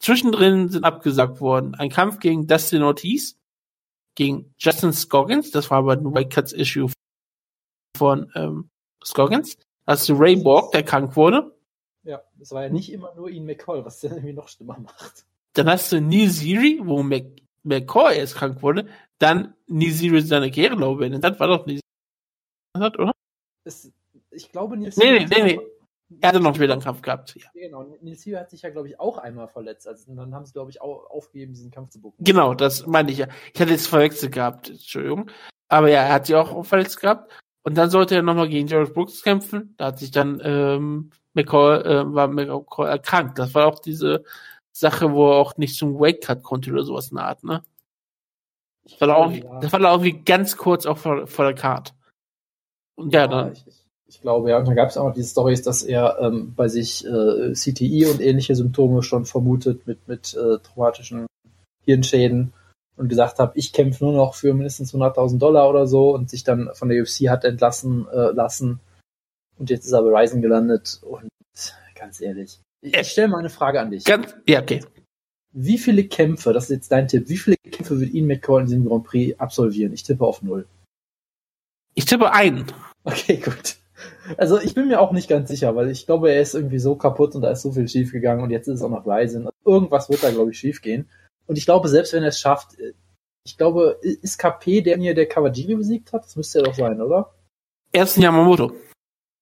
Zwischendrin 0.00 0.68
sind 0.68 0.84
abgesagt 0.84 1.40
worden. 1.40 1.74
Ein 1.76 1.88
Kampf 1.88 2.18
gegen 2.18 2.46
Dustin 2.46 2.82
Ortiz, 2.82 3.36
gegen 4.16 4.52
Justin 4.58 4.92
Scoggins, 4.92 5.50
das 5.50 5.70
war 5.70 5.78
aber 5.78 5.96
nur 5.96 6.12
bei 6.12 6.24
Cuts 6.24 6.52
Issue 6.52 6.90
von 7.96 8.30
ähm, 8.34 8.70
Scoggins. 9.04 9.56
Hast 9.86 10.08
du 10.08 10.14
Ray 10.14 10.36
Borg, 10.36 10.72
der 10.72 10.82
krank 10.82 11.16
wurde. 11.16 11.56
Ja, 12.04 12.22
das 12.36 12.50
war 12.52 12.64
ja 12.64 12.68
nicht 12.68 12.92
immer 12.92 13.14
nur 13.14 13.30
Ian 13.30 13.46
McCall, 13.46 13.84
was 13.84 14.00
der 14.00 14.12
irgendwie 14.12 14.32
noch 14.32 14.48
schlimmer 14.48 14.78
macht. 14.78 15.24
Dann 15.54 15.68
hast 15.68 15.92
du 15.92 16.00
Neil 16.00 16.28
Siri, 16.28 16.80
wo 16.82 17.02
Mc 17.02 17.42
McCoy 17.64 18.16
erst 18.16 18.36
krank 18.36 18.62
wurde. 18.62 18.88
Dann 19.18 19.54
Neil 19.66 19.92
Siri 19.92 20.20
seine 20.22 20.50
Karriere, 20.50 21.06
ich. 21.06 21.20
Das 21.20 21.38
war 21.38 21.46
doch 21.46 21.66
Neil 21.66 21.80
Siri, 22.76 22.86
oder? 22.98 23.12
Es, 23.64 23.92
ich 24.30 24.50
glaube, 24.50 24.76
Nils 24.76 24.96
Nee, 24.96 25.20
nee, 25.20 25.26
nee, 25.26 25.42
nee. 25.42 25.60
Er 26.20 26.28
hatte 26.28 26.40
noch 26.40 26.54
später 26.54 26.74
einen 26.74 26.82
Kampf 26.82 27.00
gehabt. 27.00 27.36
Ja. 27.36 27.48
Genau, 27.54 27.84
Nils 28.00 28.22
Siri 28.22 28.36
hat 28.36 28.50
sich 28.50 28.62
ja, 28.62 28.70
glaube 28.70 28.88
ich, 28.88 28.98
auch 29.00 29.18
einmal 29.18 29.48
verletzt. 29.48 29.86
Also 29.86 30.14
dann 30.14 30.34
haben 30.34 30.44
sie, 30.44 30.52
glaube 30.52 30.70
ich, 30.70 30.80
auch 30.80 31.08
aufgegeben, 31.10 31.52
diesen 31.52 31.70
Kampf 31.70 31.90
zu 31.90 32.00
bucken. 32.00 32.22
Genau, 32.22 32.54
das 32.54 32.86
meinte 32.86 33.12
ich 33.12 33.18
ja. 33.18 33.28
Ich 33.54 33.60
hatte 33.60 33.70
jetzt 33.70 33.86
verwechselt 33.86 34.32
gehabt, 34.32 34.70
Entschuldigung. 34.70 35.30
Aber 35.68 35.88
ja, 35.88 36.02
er 36.02 36.12
hat 36.14 36.26
sich 36.26 36.34
auch 36.34 36.64
verletzt 36.64 37.00
gehabt. 37.00 37.32
Und 37.64 37.76
dann 37.76 37.90
sollte 37.90 38.16
er 38.16 38.22
nochmal 38.22 38.48
gegen 38.48 38.66
Jared 38.66 38.92
Brooks 38.92 39.22
kämpfen. 39.22 39.74
Da 39.76 39.86
hat 39.86 39.98
sich 39.98 40.10
dann 40.10 40.40
ähm, 40.44 41.10
McCall, 41.34 41.86
äh, 41.86 42.14
war 42.14 42.28
McCall 42.28 42.88
erkrankt. 42.88 43.38
Das 43.38 43.54
war 43.54 43.66
auch 43.66 43.78
diese 43.78 44.24
Sache, 44.72 45.12
wo 45.12 45.30
er 45.30 45.36
auch 45.36 45.56
nicht 45.56 45.76
zum 45.76 45.98
Wake 45.98 46.22
Cut 46.22 46.42
konnte 46.42 46.72
oder 46.72 46.82
sowas 46.82 47.10
in 47.10 47.16
der 47.16 47.26
Art, 47.26 47.44
ne? 47.44 47.62
Das 48.84 49.00
war, 49.00 49.08
da 49.08 49.14
auch, 49.14 49.30
Ja. 49.30 49.60
das 49.60 49.72
war 49.72 49.80
da 49.80 49.92
irgendwie 49.92 50.22
ganz 50.24 50.56
kurz 50.56 50.86
auch 50.86 50.98
vor, 50.98 51.26
vor 51.26 51.44
der 51.44 51.54
Card. 51.54 51.94
Und 52.96 53.14
ja, 53.14 53.28
dann, 53.28 53.52
ich, 53.52 53.64
ich, 54.08 54.20
glaube, 54.20 54.50
ja. 54.50 54.58
Und 54.58 54.66
dann 54.66 54.74
gab 54.74 54.88
es 54.88 54.96
auch 54.96 55.06
noch 55.06 55.14
diese 55.14 55.30
Stories, 55.30 55.62
dass 55.62 55.82
er 55.82 56.18
ähm, 56.20 56.54
bei 56.54 56.68
sich 56.68 57.06
äh, 57.06 57.52
CTI 57.52 58.06
und 58.06 58.20
ähnliche 58.20 58.56
Symptome 58.56 59.02
schon 59.02 59.24
vermutet 59.24 59.86
mit, 59.86 60.08
mit 60.08 60.34
äh, 60.34 60.58
traumatischen 60.58 61.26
Hirnschäden 61.84 62.52
und 63.02 63.08
gesagt 63.08 63.40
hat, 63.40 63.52
ich 63.56 63.72
kämpfe 63.72 64.04
nur 64.04 64.12
noch 64.12 64.34
für 64.34 64.54
mindestens 64.54 64.94
100.000 64.94 65.38
Dollar 65.38 65.68
oder 65.68 65.88
so 65.88 66.14
und 66.14 66.30
sich 66.30 66.44
dann 66.44 66.70
von 66.74 66.88
der 66.88 67.02
UFC 67.02 67.28
hat 67.28 67.44
entlassen 67.44 68.06
äh, 68.08 68.30
lassen. 68.30 68.78
Und 69.58 69.70
jetzt 69.70 69.86
ist 69.86 69.92
er 69.92 70.02
bei 70.02 70.22
Ryzen 70.22 70.40
gelandet 70.40 71.00
und 71.02 71.28
ganz 71.96 72.20
ehrlich, 72.20 72.60
ich, 72.80 72.96
ich 72.96 73.08
stelle 73.08 73.26
mal 73.26 73.38
eine 73.38 73.50
Frage 73.50 73.80
an 73.80 73.90
dich. 73.90 74.04
ganz, 74.04 74.36
ja, 74.48 74.62
okay. 74.62 74.84
Wie 75.52 75.78
viele 75.78 76.04
Kämpfe, 76.04 76.52
das 76.52 76.64
ist 76.64 76.70
jetzt 76.70 76.92
dein 76.92 77.08
Tipp, 77.08 77.28
wie 77.28 77.36
viele 77.36 77.56
Kämpfe 77.56 77.98
wird 77.98 78.14
Ian 78.14 78.28
McCall 78.28 78.60
in 78.60 78.66
diesem 78.66 78.84
Grand 78.86 79.04
Prix 79.04 79.38
absolvieren? 79.40 79.92
Ich 79.92 80.04
tippe 80.04 80.24
auf 80.24 80.42
null. 80.42 80.66
Ich 81.94 82.04
tippe 82.04 82.32
ein. 82.32 82.66
Okay, 83.04 83.38
gut. 83.38 83.78
Also 84.36 84.60
ich 84.60 84.74
bin 84.74 84.86
mir 84.86 85.00
auch 85.00 85.10
nicht 85.10 85.28
ganz 85.28 85.48
sicher, 85.48 85.74
weil 85.74 85.90
ich 85.90 86.06
glaube, 86.06 86.30
er 86.30 86.40
ist 86.40 86.54
irgendwie 86.54 86.78
so 86.78 86.94
kaputt 86.94 87.34
und 87.34 87.42
da 87.42 87.50
ist 87.50 87.62
so 87.62 87.72
viel 87.72 87.88
schief 87.88 88.12
gegangen 88.12 88.42
und 88.42 88.50
jetzt 88.50 88.68
ist 88.68 88.76
es 88.76 88.82
auch 88.82 88.90
noch 88.90 89.04
Ryzen. 89.04 89.48
Irgendwas 89.64 90.08
wird 90.08 90.22
da, 90.22 90.30
glaube 90.30 90.52
ich, 90.52 90.58
schief 90.58 90.82
gehen. 90.82 91.08
Und 91.46 91.58
ich 91.58 91.64
glaube, 91.64 91.88
selbst 91.88 92.12
wenn 92.12 92.22
er 92.22 92.30
es 92.30 92.40
schafft, 92.40 92.78
äh, 92.78 92.94
ich 93.44 93.56
glaube, 93.56 93.98
ist 94.02 94.38
KP 94.38 94.82
der 94.82 94.98
mir 94.98 95.14
der 95.14 95.28
Kawajiri 95.28 95.74
besiegt 95.74 96.12
hat? 96.12 96.24
Das 96.24 96.36
müsste 96.36 96.60
er 96.60 96.64
doch 96.64 96.74
sein, 96.74 97.00
oder? 97.00 97.34
Ersten 97.92 98.22
Yamamoto. 98.22 98.72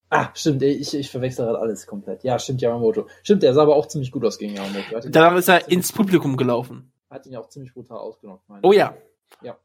Ah, 0.08 0.30
stimmt, 0.34 0.62
ich, 0.62 0.92
ich 0.92 1.10
verwechsel 1.10 1.44
gerade 1.44 1.60
alles 1.60 1.86
komplett. 1.86 2.24
Ja, 2.24 2.38
stimmt, 2.38 2.60
Yamamoto. 2.60 3.06
Stimmt, 3.22 3.42
der 3.42 3.54
sah 3.54 3.62
aber 3.62 3.76
auch 3.76 3.86
ziemlich 3.86 4.10
gut 4.10 4.24
aus 4.24 4.38
gegen 4.38 4.56
Yamamoto. 4.56 4.94
Er 4.94 5.00
Danach 5.10 5.36
ist 5.36 5.48
er 5.48 5.70
ins 5.70 5.92
Publikum 5.92 6.36
gelaufen. 6.36 6.92
hat 7.10 7.26
ihn 7.26 7.32
ja 7.32 7.40
auch 7.40 7.48
ziemlich 7.48 7.72
brutal 7.74 7.98
ausgenockt, 7.98 8.48
meine 8.48 8.62
Oh 8.64 8.72
ja. 8.72 8.94
Ja. 9.42 9.56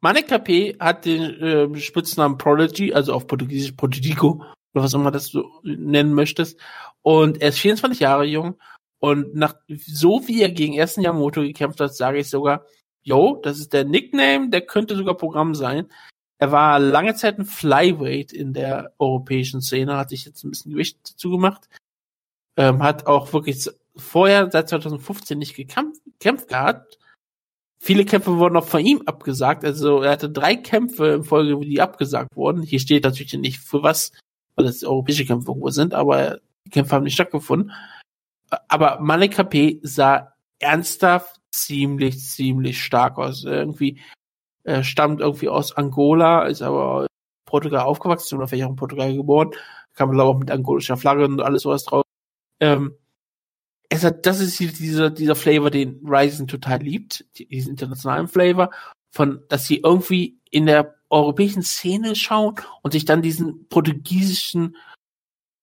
Manek 0.00 0.28
KP 0.28 0.76
hat 0.78 1.04
den 1.04 1.40
äh, 1.40 1.80
Spitznamen 1.80 2.38
Prodigy, 2.38 2.92
also 2.92 3.12
auf 3.12 3.26
Portugiesisch 3.26 3.72
Prodigico, 3.72 4.44
oder 4.74 4.84
was 4.84 4.94
immer 4.94 5.10
das 5.10 5.30
du 5.30 5.48
nennen 5.62 6.14
möchtest. 6.14 6.60
Und 7.02 7.40
er 7.40 7.48
ist 7.48 7.58
24 7.58 8.00
Jahre 8.00 8.24
jung. 8.24 8.56
Und 9.02 9.34
nach 9.34 9.56
so 9.68 10.28
wie 10.28 10.42
er 10.42 10.50
gegen 10.50 10.74
ersten 10.74 11.02
Yamamoto 11.02 11.40
gekämpft 11.40 11.80
hat, 11.80 11.92
sage 11.92 12.20
ich 12.20 12.30
sogar, 12.30 12.64
yo, 13.02 13.40
das 13.42 13.58
ist 13.58 13.72
der 13.72 13.84
Nickname, 13.84 14.48
der 14.50 14.60
könnte 14.60 14.94
sogar 14.94 15.16
Programm 15.16 15.56
sein. 15.56 15.88
Er 16.38 16.52
war 16.52 16.78
lange 16.78 17.14
Zeit 17.16 17.36
ein 17.36 17.44
Flyweight 17.44 18.32
in 18.32 18.52
der 18.52 18.92
europäischen 19.00 19.60
Szene, 19.60 19.96
hat 19.96 20.10
sich 20.10 20.24
jetzt 20.24 20.44
ein 20.44 20.50
bisschen 20.50 20.70
Gewicht 20.70 20.98
dazu 21.02 21.30
gemacht. 21.30 21.68
Ähm, 22.56 22.80
hat 22.80 23.06
auch 23.06 23.32
wirklich 23.32 23.68
vorher 23.96 24.48
seit 24.52 24.68
2015 24.68 25.36
nicht 25.36 25.56
gekämpft, 25.56 26.48
gehabt. 26.48 26.98
Viele 27.80 28.04
Kämpfe 28.04 28.38
wurden 28.38 28.56
auch 28.56 28.66
von 28.66 28.86
ihm 28.86 29.02
abgesagt. 29.06 29.64
Also 29.64 30.02
er 30.02 30.12
hatte 30.12 30.30
drei 30.30 30.54
Kämpfe 30.54 31.08
in 31.08 31.24
Folge, 31.24 31.58
die 31.66 31.80
abgesagt 31.80 32.36
wurden. 32.36 32.62
Hier 32.62 32.78
steht 32.78 33.02
natürlich 33.02 33.32
nicht 33.34 33.58
für 33.58 33.82
was, 33.82 34.12
weil 34.54 34.66
es 34.66 34.84
europäische 34.84 35.26
Kämpfe 35.26 35.48
irgendwo 35.48 35.70
sind, 35.70 35.92
aber 35.92 36.38
die 36.64 36.70
Kämpfe 36.70 36.94
haben 36.94 37.02
nicht 37.02 37.14
stattgefunden. 37.14 37.72
Aber 38.68 39.00
Malik 39.00 39.34
KP 39.34 39.80
sah 39.82 40.34
ernsthaft 40.58 41.40
ziemlich, 41.50 42.18
ziemlich 42.20 42.82
stark 42.82 43.18
aus. 43.18 43.44
Irgendwie 43.44 44.00
er 44.64 44.84
stammt 44.84 45.20
irgendwie 45.20 45.48
aus 45.48 45.76
Angola, 45.76 46.44
ist 46.44 46.62
aber 46.62 47.06
Portugal 47.44 47.82
aufgewachsen 47.82 48.36
oder 48.36 48.46
vielleicht 48.46 48.64
auch 48.64 48.70
in 48.70 48.76
Portugal 48.76 49.14
geboren. 49.14 49.50
Kam 49.94 50.10
glaube 50.10 50.30
ich 50.30 50.34
auch 50.34 50.38
mit 50.38 50.50
angolischer 50.50 50.96
Flagge 50.96 51.24
und 51.24 51.40
alles 51.40 51.62
sowas 51.62 51.84
drauf. 51.84 52.04
Ähm, 52.60 52.94
es 53.88 54.04
hat, 54.04 54.24
das 54.24 54.40
ist 54.40 54.58
dieser, 54.58 55.10
dieser 55.10 55.34
Flavor, 55.34 55.70
den 55.70 56.00
Ryzen 56.04 56.46
total 56.46 56.80
liebt, 56.80 57.26
diesen 57.36 57.70
internationalen 57.70 58.28
Flavor, 58.28 58.70
von, 59.10 59.42
dass 59.48 59.66
sie 59.66 59.78
irgendwie 59.78 60.40
in 60.50 60.64
der 60.66 60.94
europäischen 61.10 61.62
Szene 61.62 62.14
schauen 62.14 62.54
und 62.82 62.92
sich 62.92 63.04
dann 63.04 63.20
diesen 63.20 63.68
portugiesischen, 63.68 64.76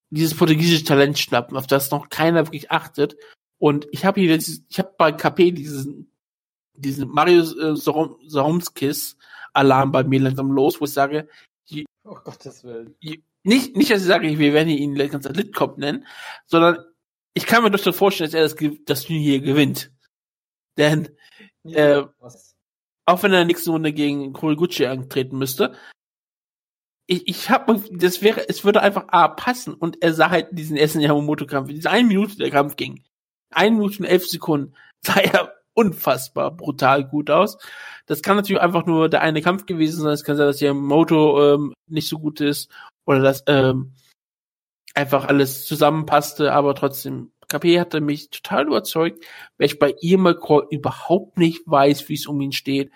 dieses 0.10 0.36
portugiesische 0.36 0.84
Talent 0.86 1.20
schnappen, 1.20 1.58
auf 1.58 1.68
das 1.68 1.92
noch 1.92 2.10
keiner 2.10 2.46
wirklich 2.46 2.72
achtet. 2.72 3.16
Und 3.60 3.88
ich 3.92 4.06
habe 4.06 4.20
hier, 4.22 4.38
dieses, 4.38 4.64
ich 4.70 4.80
habe 4.80 4.94
bei 4.98 5.12
KP 5.12 5.52
diesen, 5.52 6.12
diesen 6.76 7.10
Mario 7.10 7.42
äh, 7.42 7.76
Soromskis 7.76 9.18
Alarm 9.54 9.92
bei 9.92 10.04
mir 10.04 10.22
langsam 10.22 10.52
los, 10.52 10.80
wo 10.80 10.86
ich 10.86 10.94
sage, 10.94 11.28
Oh 12.04 12.16
Gottes 12.24 12.64
Willen. 12.64 12.96
nicht, 13.44 13.76
nicht, 13.76 13.92
dass 13.92 14.02
ich 14.02 14.08
sage, 14.08 14.40
wir 14.40 14.54
werden 14.54 14.70
ihn 14.70 14.96
Zeit 15.22 15.36
Litkop 15.38 15.78
nennen, 15.78 16.08
sondern 16.48 16.78
ich 17.36 17.46
kann 17.46 17.62
mir 17.62 17.70
durchaus 17.70 17.96
vorstellen, 17.96 18.32
dass 18.32 18.56
er 18.56 18.70
das, 18.70 18.80
das 18.86 19.04
Turnier 19.04 19.22
hier 19.22 19.42
gewinnt. 19.42 19.92
Denn 20.78 21.10
Äh, 21.66 22.04
Was? 22.20 22.56
auch 23.06 23.22
wenn 23.22 23.32
er 23.32 23.42
in 23.42 23.48
der 23.48 23.54
nächsten 23.56 23.70
Runde 23.72 23.94
gegen 23.94 24.34
Kuriguchi 24.34 24.86
antreten 24.86 25.38
müsste, 25.38 25.76
ich, 27.10 27.28
ich 27.28 27.50
habe, 27.50 27.82
das 27.92 28.22
wäre, 28.22 28.48
es 28.48 28.64
würde 28.64 28.82
einfach 28.82 29.06
A 29.08 29.28
passen 29.28 29.74
und 29.74 30.02
er 30.04 30.14
sah 30.14 30.30
halt 30.30 30.50
diesen 30.52 30.78
ersten 30.78 31.00
Yamamoto-Kampf, 31.00 31.70
diese 31.70 31.90
eine 31.90 32.08
Minute 32.08 32.38
der 32.38 32.52
Kampf 32.52 32.76
ging, 32.76 33.04
eine 33.50 33.76
Minute 33.76 34.00
und 34.00 34.06
elf 34.06 34.28
Sekunden, 34.28 34.76
sah 35.06 35.20
er 35.20 35.54
unfassbar 35.74 36.52
brutal 36.52 37.06
gut 37.08 37.32
aus. 37.32 37.58
Das 38.06 38.22
kann 38.22 38.36
natürlich 38.36 38.62
einfach 38.62 38.86
nur 38.86 39.10
der 39.10 39.22
eine 39.22 39.42
Kampf 39.42 39.66
gewesen 39.66 40.02
sein, 40.02 40.14
es 40.14 40.24
kann 40.24 40.38
sein, 40.38 40.46
dass 40.46 40.60
Yamamoto 40.60 41.56
ähm, 41.56 41.74
nicht 41.88 42.08
so 42.08 42.20
gut 42.20 42.42
ist 42.42 42.70
oder 43.06 43.22
dass 43.22 43.44
ähm, 43.48 43.94
einfach 44.94 45.26
alles 45.26 45.66
zusammenpasste, 45.66 46.54
aber 46.54 46.76
trotzdem, 46.76 47.32
KP 47.48 47.80
hatte 47.80 48.02
mich 48.02 48.30
total 48.30 48.68
überzeugt, 48.68 49.26
weil 49.58 49.66
ich 49.66 49.80
bei 49.80 49.96
McCall 50.04 50.68
überhaupt 50.70 51.40
nicht 51.40 51.64
weiß, 51.66 52.08
wie 52.08 52.14
es 52.14 52.28
um 52.28 52.40
ihn 52.42 52.52
steht. 52.52 52.92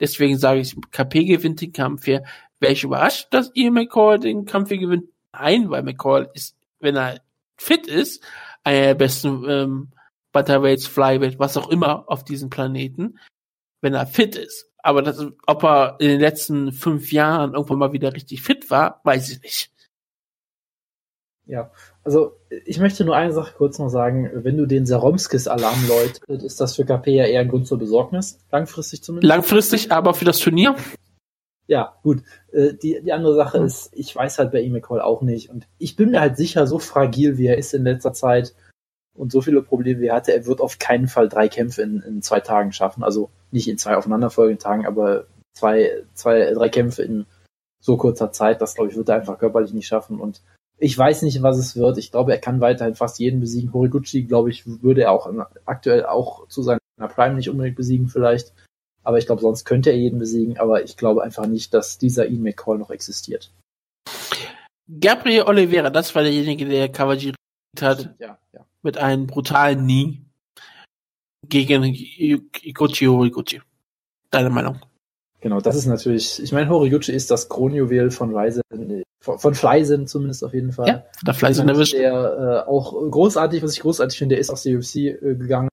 Deswegen 0.00 0.38
sage 0.38 0.60
ich, 0.60 0.74
KP 0.90 1.24
gewinnt 1.24 1.60
den 1.60 1.74
Kampf 1.74 2.06
hier. 2.06 2.24
Wäre 2.60 2.72
ich 2.72 2.84
überrascht, 2.84 3.28
dass 3.30 3.50
Ian 3.54 3.74
McCall 3.74 4.18
den 4.18 4.44
Kampf 4.44 4.68
hier 4.68 4.78
gewinnt? 4.78 5.08
Nein, 5.32 5.70
weil 5.70 5.82
McCall 5.82 6.30
ist, 6.34 6.56
wenn 6.80 6.96
er 6.96 7.20
fit 7.56 7.86
ist, 7.86 8.24
einer 8.64 8.80
der 8.80 8.94
besten 8.94 9.44
ähm, 9.48 9.92
Butterweights, 10.32 10.86
Flyweight, 10.86 11.38
was 11.38 11.56
auch 11.56 11.70
immer 11.70 12.04
auf 12.08 12.24
diesem 12.24 12.50
Planeten, 12.50 13.18
wenn 13.80 13.94
er 13.94 14.06
fit 14.06 14.36
ist. 14.36 14.70
Aber 14.78 15.02
das, 15.02 15.24
ob 15.46 15.64
er 15.64 15.96
in 15.98 16.08
den 16.08 16.20
letzten 16.20 16.72
fünf 16.72 17.12
Jahren 17.12 17.54
irgendwann 17.54 17.78
mal 17.78 17.92
wieder 17.92 18.14
richtig 18.14 18.42
fit 18.42 18.70
war, 18.70 19.00
weiß 19.04 19.30
ich 19.30 19.42
nicht. 19.42 19.72
Ja, 21.46 21.70
also 22.04 22.36
ich 22.66 22.78
möchte 22.78 23.06
nur 23.06 23.16
eine 23.16 23.32
Sache 23.32 23.54
kurz 23.56 23.78
noch 23.78 23.88
sagen. 23.88 24.30
Wenn 24.34 24.58
du 24.58 24.66
den 24.66 24.84
Saromskis-Alarm 24.84 25.88
läutet, 25.88 26.42
ist 26.42 26.60
das 26.60 26.76
für 26.76 26.84
KP 26.84 27.10
ja 27.14 27.24
eher 27.24 27.40
ein 27.40 27.48
Grund 27.48 27.66
zur 27.66 27.78
Besorgnis, 27.78 28.38
langfristig 28.52 29.02
zumindest. 29.02 29.28
Langfristig, 29.28 29.90
aber 29.90 30.12
für 30.12 30.26
das 30.26 30.40
Turnier, 30.40 30.76
Ja, 31.68 31.96
gut. 32.02 32.22
Äh, 32.50 32.72
Die, 32.74 33.00
die 33.02 33.12
andere 33.12 33.34
Sache 33.36 33.58
ist, 33.58 33.90
ich 33.92 34.16
weiß 34.16 34.38
halt 34.38 34.52
bei 34.52 34.60
ihm 34.60 34.72
McCall 34.72 35.00
auch 35.00 35.22
nicht. 35.22 35.50
Und 35.50 35.68
ich 35.78 35.94
bin 35.96 36.10
mir 36.10 36.20
halt 36.20 36.36
sicher, 36.36 36.66
so 36.66 36.78
fragil 36.78 37.38
wie 37.38 37.46
er 37.46 37.58
ist 37.58 37.74
in 37.74 37.84
letzter 37.84 38.12
Zeit 38.12 38.54
und 39.14 39.30
so 39.30 39.42
viele 39.42 39.62
Probleme 39.62 40.00
wie 40.00 40.06
er 40.06 40.16
hatte, 40.16 40.32
er 40.32 40.46
wird 40.46 40.60
auf 40.60 40.78
keinen 40.78 41.08
Fall 41.08 41.28
drei 41.28 41.48
Kämpfe 41.48 41.82
in, 41.82 42.00
in 42.00 42.22
zwei 42.22 42.40
Tagen 42.40 42.72
schaffen. 42.72 43.04
Also 43.04 43.30
nicht 43.50 43.68
in 43.68 43.78
zwei 43.78 43.96
aufeinanderfolgenden 43.96 44.62
Tagen, 44.62 44.86
aber 44.86 45.26
zwei, 45.54 46.04
zwei, 46.14 46.52
drei 46.54 46.68
Kämpfe 46.68 47.02
in 47.02 47.26
so 47.80 47.96
kurzer 47.96 48.32
Zeit. 48.32 48.62
Das, 48.62 48.74
glaube 48.74 48.90
ich, 48.90 48.96
wird 48.96 49.08
er 49.08 49.16
einfach 49.16 49.38
körperlich 49.38 49.74
nicht 49.74 49.88
schaffen. 49.88 50.20
Und 50.20 50.40
ich 50.78 50.96
weiß 50.96 51.22
nicht, 51.22 51.42
was 51.42 51.58
es 51.58 51.76
wird. 51.76 51.98
Ich 51.98 52.12
glaube, 52.12 52.32
er 52.32 52.38
kann 52.38 52.60
weiterhin 52.60 52.94
fast 52.94 53.18
jeden 53.18 53.40
besiegen. 53.40 53.72
Horiguchi, 53.72 54.22
glaube 54.22 54.50
ich, 54.50 54.64
würde 54.82 55.02
er 55.02 55.12
auch 55.12 55.30
aktuell 55.66 56.06
auch 56.06 56.46
zu 56.48 56.62
seiner 56.62 56.78
Prime 56.96 57.34
nicht 57.34 57.50
unbedingt 57.50 57.76
besiegen 57.76 58.08
vielleicht. 58.08 58.54
Aber 59.02 59.18
ich 59.18 59.26
glaube, 59.26 59.42
sonst 59.42 59.64
könnte 59.64 59.90
er 59.90 59.96
jeden 59.96 60.18
besiegen. 60.18 60.58
Aber 60.58 60.82
ich 60.82 60.96
glaube 60.96 61.22
einfach 61.22 61.46
nicht, 61.46 61.72
dass 61.74 61.98
dieser 61.98 62.26
Ian 62.26 62.42
McCall 62.42 62.78
noch 62.78 62.90
existiert. 62.90 63.50
Gabriel 65.00 65.42
Oliveira, 65.42 65.90
das 65.90 66.14
war 66.14 66.22
derjenige, 66.22 66.64
der 66.64 66.88
Kawajiri 66.88 67.34
hat. 67.80 68.14
Ja, 68.18 68.38
ja. 68.52 68.64
Mit 68.82 68.96
einem 68.96 69.26
brutalen 69.26 69.84
Nie 69.84 70.22
gegen 71.46 71.84
Iguchi 71.84 73.06
Horiguchi. 73.06 73.60
Deine 74.30 74.50
Meinung? 74.50 74.80
Genau, 75.40 75.60
das 75.60 75.76
ist 75.76 75.86
natürlich, 75.86 76.42
ich 76.42 76.52
meine, 76.52 76.68
Horiguchi 76.68 77.12
ist 77.12 77.30
das 77.30 77.48
Kronjuwel 77.48 78.10
von 78.10 78.34
Ryzen, 78.34 78.62
von, 79.20 79.38
von 79.38 79.54
Flyzen 79.54 80.06
zumindest 80.06 80.44
auf 80.44 80.52
jeden 80.52 80.72
Fall. 80.72 80.88
Ja, 80.88 81.04
der 81.24 81.34
Flyzen 81.34 81.68
erwischt. 81.68 81.94
Der 81.94 82.64
äh, 82.66 82.68
auch 82.68 82.92
großartig, 82.92 83.62
was 83.62 83.74
ich 83.74 83.80
großartig 83.80 84.18
finde, 84.18 84.34
der 84.34 84.40
ist 84.40 84.50
aus 84.50 84.64
der 84.64 84.76
UFC 84.76 84.96
äh, 84.96 85.36
gegangen, 85.36 85.70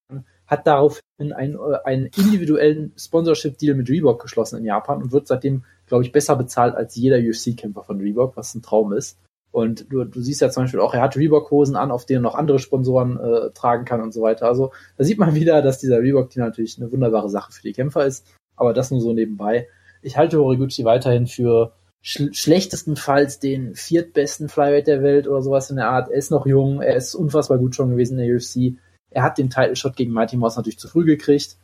hat 0.58 0.68
daraufhin 0.68 1.34
einen, 1.34 1.56
äh, 1.56 1.78
einen 1.84 2.06
individuellen 2.18 2.94
Sponsorship-Deal 2.98 3.76
mit 3.76 3.90
Reebok 3.90 4.22
geschlossen 4.22 4.60
in 4.60 4.66
Japan 4.66 5.02
und 5.02 5.12
wird 5.12 5.28
seitdem, 5.28 5.64
glaube 5.88 6.04
ich, 6.04 6.12
besser 6.12 6.36
bezahlt 6.36 6.76
als 6.76 6.96
jeder 6.96 7.18
UFC-Kämpfer 7.18 7.84
von 7.84 8.00
Reebok, 8.00 8.36
was 8.38 8.56
ein 8.56 8.62
Traum 8.62 8.94
ist. 8.94 9.18
Und 9.52 9.90
du, 9.90 10.04
du 10.04 10.22
siehst 10.22 10.42
ja 10.42 10.50
zum 10.50 10.64
Beispiel 10.64 10.82
auch, 10.82 10.94
er 10.94 11.02
hat 11.02 11.16
Reebok-Hosen 11.16 11.78
an, 11.78 11.92
auf 11.92 12.06
denen 12.06 12.24
noch 12.24 12.36
andere 12.36 12.60
Sponsoren 12.60 13.18
äh, 13.18 13.52
tragen 13.52 13.86
kann 13.86 14.02
und 14.02 14.14
so 14.14 14.22
weiter. 14.22 14.48
Also 14.48 14.74
da 14.98 15.06
sieht 15.06 15.18
man 15.18 15.34
wieder, 15.36 15.62
dass 15.62 15.80
dieser 15.80 16.00
Reebok-Deal 16.00 16.46
natürlich 16.46 16.78
eine 16.78 16.92
wunderbare 16.92 17.30
Sache 17.30 17.54
für 17.54 17.62
die 17.62 17.72
Kämpfer 17.72 18.06
ist. 18.06 18.26
Aber 18.58 18.74
das 18.74 18.92
nur 18.92 19.00
so 19.00 19.14
nebenbei. 19.14 19.70
Ich 20.02 20.18
halte 20.18 20.40
Horiguchi 20.40 20.84
weiterhin 20.84 21.26
für 21.28 21.72
sch 22.02 22.22
schlechtestenfalls 22.34 23.40
den 23.40 23.76
viertbesten 23.76 24.50
Flyweight 24.50 24.88
der 24.88 25.02
Welt 25.02 25.28
oder 25.28 25.42
sowas 25.42 25.70
in 25.70 25.78
der 25.78 25.90
Art. 25.90 26.10
Er 26.10 26.18
ist 26.18 26.32
noch 26.32 26.46
jung, 26.46 26.82
er 26.82 26.96
ist 26.96 27.16
unfassbar 27.16 27.58
gut 27.58 27.76
schon 27.76 27.92
gewesen 27.92 28.20
in 28.20 28.28
der 28.28 28.36
UFC. 28.36 28.78
Er 29.16 29.24
hat 29.24 29.38
den 29.38 29.50
Title 29.50 29.78
Shot 29.78 29.96
gegen 29.96 30.12
Mighty 30.12 30.36
Mouse 30.36 30.58
natürlich 30.58 30.78
zu 30.78 30.90
früh 30.90 31.06
gekriegt, 31.06 31.58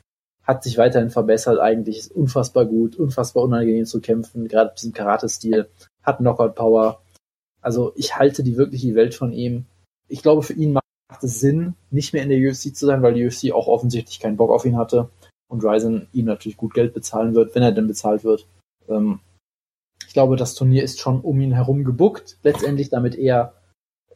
hat 0.43 0.63
sich 0.63 0.77
weiterhin 0.77 1.09
verbessert 1.09 1.59
eigentlich, 1.59 1.97
ist 1.97 2.11
unfassbar 2.11 2.65
gut, 2.65 2.95
unfassbar 2.95 3.43
unangenehm 3.43 3.85
zu 3.85 3.99
kämpfen, 3.99 4.47
gerade 4.47 4.69
mit 4.69 4.79
diesem 4.79 4.93
Karate-Stil, 4.93 5.69
hat 6.01 6.19
Knockout-Power. 6.19 7.01
Also 7.61 7.91
ich 7.97 8.17
halte 8.17 8.43
die 8.43 8.55
wirklich 8.55 8.81
die 8.81 8.95
Welt 8.95 9.13
von 9.15 9.33
ihm. 9.33 9.65
Ich 10.07 10.21
glaube, 10.21 10.43
für 10.43 10.53
ihn 10.53 10.71
macht 10.71 10.85
es 11.21 11.41
Sinn, 11.41 11.75
nicht 11.89 12.13
mehr 12.13 12.23
in 12.23 12.29
der 12.29 12.39
UFC 12.39 12.73
zu 12.73 12.85
sein, 12.85 13.01
weil 13.01 13.15
die 13.15 13.25
UFC 13.25 13.51
auch 13.51 13.67
offensichtlich 13.67 14.21
keinen 14.21 14.37
Bock 14.37 14.49
auf 14.49 14.63
ihn 14.63 14.77
hatte 14.77 15.09
und 15.49 15.61
Ryzen 15.61 16.07
ihm 16.13 16.27
natürlich 16.27 16.57
gut 16.57 16.73
Geld 16.73 16.93
bezahlen 16.93 17.35
wird, 17.35 17.53
wenn 17.53 17.63
er 17.63 17.73
denn 17.73 17.87
bezahlt 17.87 18.23
wird. 18.23 18.47
Ähm, 18.87 19.19
ich 20.07 20.13
glaube, 20.13 20.37
das 20.37 20.55
Turnier 20.55 20.83
ist 20.83 21.01
schon 21.01 21.19
um 21.19 21.41
ihn 21.41 21.51
herum 21.51 21.83
gebuckt, 21.83 22.37
letztendlich 22.43 22.89
damit 22.89 23.15
er 23.15 23.53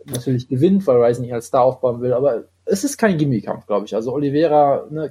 natürlich 0.05 0.47
gewinnt, 0.47 0.87
weil 0.87 1.03
Ryzen 1.03 1.25
ihn 1.25 1.33
als 1.33 1.47
Star 1.47 1.63
aufbauen 1.63 1.99
will, 1.99 2.13
aber 2.13 2.45
es 2.65 2.83
ist 2.83 2.97
kein 2.97 3.17
Gimmie-Kampf, 3.17 3.67
glaube 3.67 3.85
ich. 3.85 3.95
Also 3.95 4.11
Oliveira, 4.11 4.87
ne, 4.89 5.09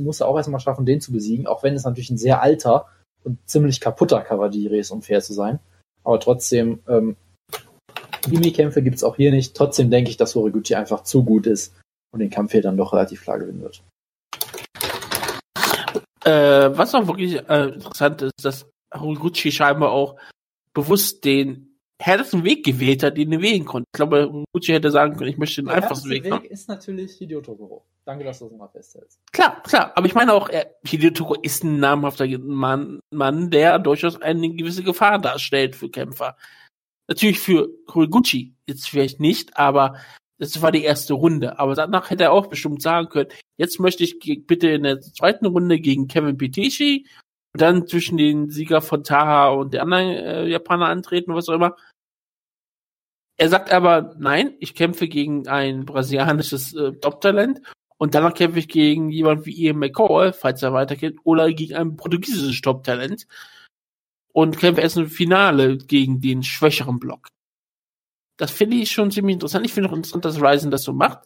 muss 0.00 0.20
er 0.20 0.28
auch 0.28 0.36
erstmal 0.36 0.60
schaffen, 0.60 0.86
den 0.86 1.00
zu 1.00 1.12
besiegen, 1.12 1.46
auch 1.46 1.62
wenn 1.62 1.74
es 1.74 1.84
natürlich 1.84 2.10
ein 2.10 2.18
sehr 2.18 2.42
alter 2.42 2.86
und 3.24 3.38
ziemlich 3.46 3.80
kaputter 3.80 4.20
Cavadieri 4.22 4.78
ist, 4.78 4.90
um 4.90 5.02
fair 5.02 5.20
zu 5.20 5.34
sein. 5.34 5.58
Aber 6.02 6.18
trotzdem, 6.18 6.80
ähm, 6.88 7.16
gibt 8.82 8.96
es 8.96 9.04
auch 9.04 9.16
hier 9.16 9.30
nicht. 9.30 9.54
Trotzdem 9.54 9.90
denke 9.90 10.10
ich, 10.10 10.16
dass 10.16 10.34
Horiguchi 10.34 10.74
einfach 10.74 11.02
zu 11.02 11.24
gut 11.24 11.46
ist 11.46 11.74
und 12.12 12.20
den 12.20 12.30
Kampf 12.30 12.52
hier 12.52 12.62
dann 12.62 12.76
doch 12.76 12.92
relativ 12.92 13.22
klar 13.22 13.38
gewinnen 13.38 13.62
wird. 13.62 13.82
Äh, 16.24 16.76
was 16.76 16.94
auch 16.94 17.06
wirklich 17.06 17.36
äh, 17.48 17.68
interessant 17.68 18.22
ist, 18.22 18.44
dass 18.44 18.66
Horiguchi 18.94 19.52
scheinbar 19.52 19.92
auch 19.92 20.16
bewusst 20.72 21.24
den 21.24 21.67
härtesten 22.00 22.44
Weg 22.44 22.64
gewählt 22.64 23.02
hat, 23.02 23.16
den 23.16 23.32
er 23.32 23.42
wählen 23.42 23.64
konnte. 23.64 23.86
Ich 23.92 23.96
glaube, 23.96 24.30
Horiguchi 24.30 24.72
hätte 24.72 24.90
sagen 24.90 25.16
können, 25.16 25.30
ich 25.30 25.38
möchte 25.38 25.62
den 25.62 25.70
einfachsten 25.70 26.10
Weg. 26.10 26.22
Der 26.24 26.42
Weg 26.42 26.50
ist 26.50 26.68
natürlich 26.68 27.16
Hideo 27.16 27.40
Toguro. 27.40 27.84
Danke, 28.04 28.24
dass 28.24 28.38
du 28.38 28.48
das 28.48 28.56
mal 28.56 28.68
festhältst. 28.68 29.20
Klar, 29.32 29.62
klar. 29.64 29.92
Aber 29.96 30.06
ich 30.06 30.14
meine 30.14 30.32
auch, 30.32 30.48
er, 30.48 30.74
Hideo 30.84 31.10
Toguro 31.10 31.40
ist 31.42 31.64
ein 31.64 31.80
namhafter 31.80 32.26
Mann, 32.38 33.00
Mann, 33.10 33.50
der 33.50 33.78
durchaus 33.78 34.20
eine 34.22 34.50
gewisse 34.54 34.82
Gefahr 34.82 35.18
darstellt 35.18 35.74
für 35.74 35.90
Kämpfer. 35.90 36.36
Natürlich 37.08 37.40
für 37.40 37.68
Horiguchi 37.92 38.54
jetzt 38.66 38.88
vielleicht 38.88 39.18
nicht, 39.18 39.56
aber 39.56 39.96
das 40.38 40.62
war 40.62 40.70
die 40.70 40.84
erste 40.84 41.14
Runde. 41.14 41.58
Aber 41.58 41.74
danach 41.74 42.10
hätte 42.10 42.24
er 42.24 42.32
auch 42.32 42.46
bestimmt 42.46 42.80
sagen 42.80 43.08
können, 43.08 43.30
jetzt 43.56 43.80
möchte 43.80 44.04
ich 44.04 44.18
bitte 44.46 44.68
in 44.68 44.84
der 44.84 45.00
zweiten 45.00 45.46
Runde 45.46 45.80
gegen 45.80 46.06
Kevin 46.06 46.38
Piteshi 46.38 47.06
und 47.54 47.60
dann 47.60 47.86
zwischen 47.86 48.18
den 48.18 48.50
Sieger 48.50 48.80
von 48.80 49.02
Taha 49.02 49.48
und 49.48 49.74
der 49.74 49.82
anderen 49.82 50.10
äh, 50.10 50.46
Japaner 50.46 50.86
antreten, 50.86 51.34
was 51.34 51.48
auch 51.48 51.54
immer. 51.54 51.76
Er 53.38 53.48
sagt 53.48 53.72
aber, 53.72 54.14
nein, 54.18 54.54
ich 54.60 54.74
kämpfe 54.74 55.08
gegen 55.08 55.48
ein 55.48 55.86
brasilianisches 55.86 56.74
äh, 56.74 56.92
Top-Talent 56.92 57.62
und 57.96 58.14
danach 58.14 58.34
kämpfe 58.34 58.58
ich 58.58 58.68
gegen 58.68 59.10
jemand 59.10 59.46
wie 59.46 59.52
Ian 59.52 59.78
McCall, 59.78 60.32
falls 60.32 60.62
er 60.62 60.72
weitergeht, 60.72 61.16
oder 61.24 61.52
gegen 61.52 61.76
ein 61.76 61.96
portugiesisches 61.96 62.60
Top-Talent 62.60 63.26
und 64.32 64.58
kämpfe 64.58 64.82
erst 64.82 64.96
im 64.96 65.08
Finale 65.08 65.78
gegen 65.78 66.20
den 66.20 66.42
schwächeren 66.42 66.98
Block 66.98 67.28
das 68.38 68.52
finde 68.52 68.76
ich 68.76 68.90
schon 68.90 69.10
ziemlich 69.10 69.34
interessant. 69.34 69.66
Ich 69.66 69.74
finde 69.74 69.90
auch 69.90 69.94
interessant, 69.94 70.24
dass 70.24 70.40
Ryzen 70.40 70.70
das 70.70 70.84
so 70.84 70.92
macht. 70.94 71.18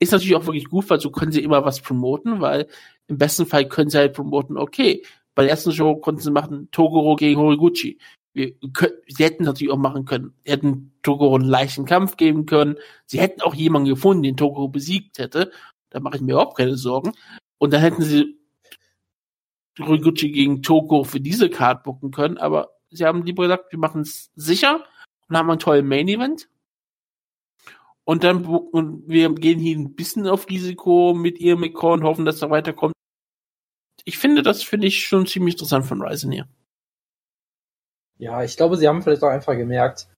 Ist 0.00 0.12
natürlich 0.12 0.34
auch 0.34 0.46
wirklich 0.46 0.64
gut, 0.64 0.90
weil 0.90 0.98
so 0.98 1.10
können 1.10 1.30
sie 1.30 1.42
immer 1.42 1.64
was 1.64 1.80
promoten, 1.80 2.40
weil 2.40 2.66
im 3.06 3.18
besten 3.18 3.46
Fall 3.46 3.68
können 3.68 3.90
sie 3.90 3.98
halt 3.98 4.14
promoten, 4.14 4.56
okay, 4.56 5.04
bei 5.34 5.42
der 5.42 5.50
ersten 5.50 5.72
Show 5.72 5.96
konnten 5.96 6.22
sie 6.22 6.30
machen 6.30 6.70
Togoro 6.72 7.16
gegen 7.16 7.38
Horiguchi. 7.38 7.98
Wir, 8.34 8.52
sie 9.06 9.24
hätten 9.24 9.44
natürlich 9.44 9.72
auch 9.72 9.78
machen 9.78 10.04
können, 10.04 10.34
sie 10.44 10.50
hätten 10.50 10.92
Togoro 11.02 11.36
einen 11.36 11.48
leichten 11.48 11.84
Kampf 11.84 12.16
geben 12.16 12.46
können. 12.46 12.76
Sie 13.06 13.20
hätten 13.20 13.40
auch 13.42 13.54
jemanden 13.54 13.88
gefunden, 13.88 14.24
den 14.24 14.36
Togoro 14.36 14.68
besiegt 14.68 15.18
hätte. 15.18 15.50
Da 15.90 16.00
mache 16.00 16.16
ich 16.16 16.22
mir 16.22 16.32
überhaupt 16.32 16.58
keine 16.58 16.76
Sorgen. 16.76 17.12
Und 17.58 17.72
dann 17.72 17.80
hätten 17.80 18.02
sie 18.02 18.36
Horiguchi 19.78 20.30
gegen 20.30 20.62
Togoro 20.62 21.04
für 21.04 21.20
diese 21.20 21.48
Card 21.48 21.84
bucken 21.84 22.10
können, 22.10 22.38
aber 22.38 22.74
sie 22.90 23.04
haben 23.04 23.24
lieber 23.24 23.44
gesagt, 23.44 23.72
wir 23.72 23.78
machen 23.78 24.02
es 24.02 24.30
sicher 24.36 24.84
und 25.28 25.36
haben 25.36 25.50
einen 25.50 25.58
tollen 25.58 25.86
Main 25.86 26.08
Event 26.08 26.48
und 28.04 28.22
dann 28.22 28.44
und 28.44 29.08
wir 29.08 29.34
gehen 29.34 29.58
hier 29.58 29.76
ein 29.76 29.94
bisschen 29.94 30.26
auf 30.28 30.48
Risiko 30.48 31.14
mit 31.14 31.40
ihr 31.40 31.56
McCall 31.56 31.94
und 31.94 32.04
hoffen, 32.04 32.24
dass 32.24 32.42
er 32.42 32.50
weiterkommt. 32.50 32.94
Ich 34.04 34.18
finde, 34.18 34.42
das 34.42 34.62
finde 34.62 34.86
ich 34.86 35.06
schon 35.06 35.26
ziemlich 35.26 35.54
interessant 35.54 35.86
von 35.86 36.02
Ryzen 36.02 36.30
hier. 36.30 36.46
Ja, 38.18 38.42
ich 38.44 38.56
glaube, 38.56 38.76
sie 38.76 38.88
haben 38.88 39.02
vielleicht 39.02 39.22
auch 39.22 39.28
einfach 39.28 39.56
gemerkt, 39.56 40.08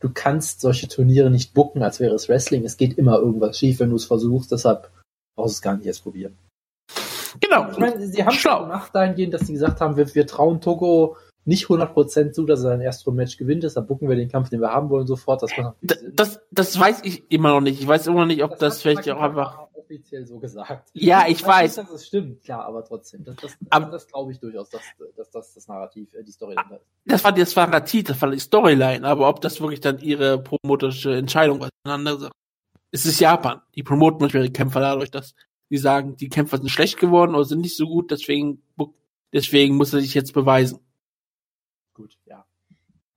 du 0.00 0.10
kannst 0.12 0.60
solche 0.60 0.88
Turniere 0.88 1.30
nicht 1.30 1.54
bucken, 1.54 1.82
als 1.82 2.00
wäre 2.00 2.14
es 2.14 2.28
Wrestling. 2.28 2.64
Es 2.64 2.76
geht 2.76 2.98
immer 2.98 3.18
irgendwas 3.18 3.58
schief, 3.58 3.80
wenn 3.80 3.90
du 3.90 3.96
es 3.96 4.04
versuchst, 4.04 4.52
deshalb 4.52 4.90
brauchst 5.36 5.54
du 5.54 5.58
es 5.58 5.62
gar 5.62 5.76
nicht 5.76 5.86
erst 5.86 6.02
probieren. 6.02 6.36
Genau. 7.40 7.70
Ich 7.70 7.78
meine, 7.78 8.06
sie 8.06 8.24
haben 8.24 8.34
es 8.34 8.42
gemacht 8.42 8.94
dahingehend, 8.94 9.34
dass 9.34 9.46
sie 9.46 9.52
gesagt 9.52 9.80
haben, 9.80 9.96
wir, 9.96 10.14
wir 10.14 10.26
trauen 10.26 10.60
Togo 10.60 11.16
nicht 11.46 11.66
100% 11.66 12.32
zu, 12.32 12.44
dass 12.44 12.60
er 12.60 12.70
sein 12.70 12.80
erstes 12.80 13.12
Match 13.14 13.36
gewinnt, 13.36 13.62
deshalb 13.62 13.88
bucken 13.88 14.08
wir 14.08 14.16
den 14.16 14.28
Kampf, 14.28 14.50
den 14.50 14.60
wir 14.60 14.72
haben 14.72 14.90
wollen, 14.90 15.06
sofort. 15.06 15.42
Das, 15.42 15.52
das, 15.80 16.04
das, 16.12 16.40
das 16.50 16.78
weiß 16.78 17.02
ich 17.04 17.30
immer 17.30 17.50
noch 17.50 17.60
nicht. 17.60 17.80
Ich 17.80 17.86
weiß 17.86 18.06
immer 18.08 18.20
noch 18.20 18.26
nicht, 18.26 18.42
ob 18.42 18.50
das, 18.50 18.58
das 18.58 18.82
vielleicht 18.82 19.08
auch 19.10 19.20
einfach 19.20 19.66
offiziell 19.74 20.26
so 20.26 20.38
gesagt. 20.38 20.90
Ja, 20.92 21.24
ich, 21.26 21.40
ich 21.40 21.46
weiß. 21.46 21.76
Nicht, 21.76 21.88
dass 21.88 21.94
es 21.94 22.06
stimmt, 22.06 22.42
klar, 22.42 22.64
aber 22.64 22.84
trotzdem. 22.84 23.24
Das, 23.24 23.36
das, 23.36 23.56
aber, 23.70 23.86
das 23.86 24.06
glaube 24.08 24.32
ich 24.32 24.40
durchaus, 24.40 24.68
dass, 24.70 24.82
dass, 25.16 25.30
dass 25.30 25.54
das 25.54 25.68
Narrativ, 25.68 26.12
äh, 26.14 26.24
die 26.24 26.32
Storyline 26.32 26.76
ist. 26.76 26.86
Das 27.04 27.24
war 27.24 27.32
das 27.32 27.54
Narrativ, 27.54 28.04
das 28.04 28.20
war 28.20 28.30
die 28.30 28.38
Storyline, 28.38 29.06
aber 29.06 29.28
ob 29.28 29.40
das 29.40 29.60
wirklich 29.60 29.80
dann 29.80 29.98
ihre 30.00 30.42
promotorische 30.42 31.16
Entscheidung 31.16 31.62
Sache. 31.84 32.30
Es 32.90 33.06
ist 33.06 33.20
Japan. 33.20 33.60
Die 33.74 33.82
promoten 33.82 34.18
manchmal 34.20 34.44
die 34.44 34.52
Kämpfer 34.52 34.80
dadurch, 34.80 35.10
dass 35.10 35.34
die 35.70 35.78
sagen, 35.78 36.16
die 36.16 36.28
Kämpfer 36.28 36.58
sind 36.58 36.68
schlecht 36.68 36.98
geworden 36.98 37.34
oder 37.34 37.44
sind 37.44 37.60
nicht 37.60 37.76
so 37.76 37.86
gut, 37.86 38.10
deswegen, 38.10 38.62
deswegen 39.32 39.76
muss 39.76 39.92
er 39.92 40.00
sich 40.00 40.14
jetzt 40.14 40.32
beweisen. 40.32 40.80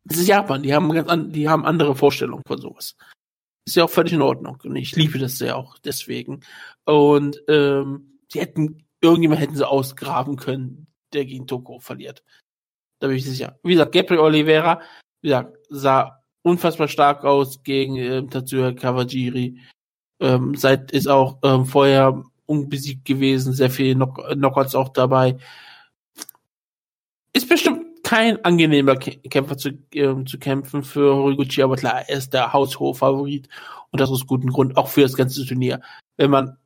Es 0.09 0.17
ist 0.17 0.27
Japan, 0.27 0.63
die 0.63 0.73
haben 0.73 0.91
ganz 0.91 1.07
an, 1.07 1.31
die 1.31 1.47
haben 1.47 1.65
andere 1.65 1.95
Vorstellungen 1.95 2.43
von 2.45 2.59
sowas. 2.59 2.95
Ist 3.65 3.75
ja 3.75 3.83
auch 3.83 3.89
völlig 3.89 4.13
in 4.13 4.21
Ordnung. 4.21 4.57
Und 4.63 4.75
ich 4.75 4.95
liebe 4.95 5.19
das 5.19 5.39
ja 5.39 5.55
auch 5.55 5.77
deswegen. 5.77 6.41
Und 6.85 7.41
ähm, 7.47 8.19
sie 8.27 8.39
hätten, 8.39 8.85
irgendjemand 9.01 9.41
hätten 9.41 9.55
sie 9.55 9.67
ausgraben 9.67 10.35
können, 10.35 10.87
der 11.13 11.25
gegen 11.25 11.45
Toko 11.45 11.79
verliert. 11.79 12.23
Da 12.99 13.07
bin 13.07 13.17
ich 13.17 13.25
sicher. 13.25 13.59
Wie 13.63 13.73
gesagt, 13.73 13.91
Gabriel 13.91 14.21
Oliveira, 14.21 14.81
wie 15.21 15.29
gesagt, 15.29 15.57
sah 15.69 16.23
unfassbar 16.41 16.87
stark 16.87 17.23
aus 17.23 17.61
gegen 17.63 17.95
ähm, 17.97 18.29
Tatsuya 18.29 18.71
Kawajiri. 18.71 19.59
Ähm, 20.19 20.55
seit 20.55 20.91
ist 20.91 21.07
auch 21.07 21.37
ähm, 21.43 21.65
vorher 21.65 22.23
unbesiegt 22.47 23.05
gewesen, 23.05 23.53
sehr 23.53 23.69
viele 23.69 23.95
Knockouts 23.95 24.73
auch 24.73 24.89
dabei. 24.89 25.37
Ist 27.31 27.47
bestimmt 27.47 27.78
kein 28.09 28.43
angenehmer 28.43 28.95
Kämpfer 28.95 29.55
zu, 29.55 29.69
äh, 29.93 30.25
zu 30.25 30.39
kämpfen 30.39 30.81
für 30.81 31.15
Horiguchi, 31.15 31.61
aber 31.61 31.75
klar, 31.75 32.09
er 32.09 32.17
ist 32.17 32.33
der 32.33 32.53
haushohe 32.53 32.95
Favorit 32.95 33.47
und 33.91 34.01
das 34.01 34.09
aus 34.09 34.25
gutem 34.25 34.49
Grund, 34.49 34.77
auch 34.77 34.87
für 34.87 35.01
das 35.01 35.15
ganze 35.15 35.45
Turnier. 35.45 35.79
Wenn 36.17 36.31
man, 36.31 36.57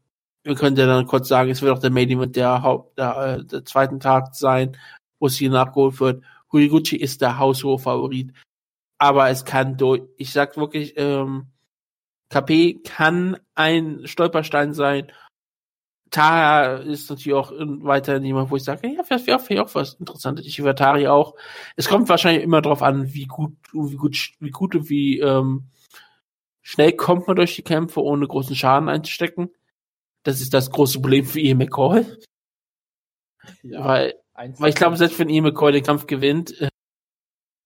wir 0.45 0.55
können 0.55 0.77
ja 0.77 0.85
dann 0.85 1.05
kurz 1.05 1.27
sagen, 1.27 1.49
es 1.49 1.61
wird 1.61 1.75
auch 1.75 1.81
der 1.81 1.91
Main 1.91 2.09
Event 2.09 2.37
der, 2.37 2.61
Haupt, 2.61 2.97
der, 2.97 3.39
äh, 3.41 3.43
der 3.45 3.65
zweiten 3.65 3.99
Tag 3.99 4.35
sein, 4.35 4.77
wo 5.19 5.27
es 5.27 5.35
hier 5.35 5.49
nachgeholt 5.49 5.99
wird. 5.99 6.23
Horiguchi 6.49 6.95
ist 6.95 7.19
der 7.19 7.37
haushohe 7.37 7.77
Favorit. 7.77 8.31
aber 8.97 9.29
es 9.29 9.43
kann 9.43 9.75
durch, 9.75 10.03
ich 10.15 10.31
sag 10.31 10.55
wirklich, 10.55 10.93
ähm, 10.95 11.47
KP 12.29 12.81
kann 12.85 13.37
ein 13.53 14.07
Stolperstein 14.07 14.73
sein. 14.73 15.11
Tara 16.13 16.75
ist 16.75 17.09
natürlich 17.09 17.33
auch 17.33 17.51
weiterhin 17.57 18.23
jemand, 18.23 18.51
wo 18.51 18.55
ich 18.55 18.63
sage, 18.63 18.87
ja, 18.87 19.03
vielleicht 19.03 19.25
wäre 19.25 19.39
auch, 19.39 19.67
auch 19.67 19.75
was 19.75 19.95
Interessantes. 19.95 20.45
Ich 20.45 20.59
über 20.59 20.75
Tari 20.75 21.07
auch. 21.07 21.35
Es 21.75 21.89
kommt 21.89 22.07
wahrscheinlich 22.07 22.43
immer 22.43 22.61
darauf 22.61 22.83
an, 22.83 23.15
wie 23.15 23.25
gut, 23.25 23.55
wie 23.73 23.95
gut, 23.95 24.31
wie 24.39 24.51
gut 24.51 24.75
und 24.75 24.89
wie 24.89 25.19
ähm, 25.19 25.69
schnell 26.61 26.93
kommt 26.93 27.25
man 27.25 27.35
durch 27.35 27.55
die 27.55 27.63
Kämpfe, 27.63 28.03
ohne 28.03 28.27
großen 28.27 28.55
Schaden 28.55 28.89
einzustecken. 28.89 29.49
Das 30.21 30.39
ist 30.39 30.53
das 30.53 30.69
große 30.69 31.01
Problem 31.01 31.25
für 31.25 31.39
Ian 31.39 31.57
McCall. 31.57 32.19
Ja, 33.63 33.83
weil, 33.83 34.13
weil 34.35 34.69
ich 34.69 34.75
glaube, 34.75 34.97
selbst 34.97 35.17
wenn 35.17 35.29
Ian 35.29 35.45
McCall 35.45 35.71
den 35.71 35.83
Kampf 35.83 36.05
gewinnt, 36.05 36.61
äh, 36.61 36.69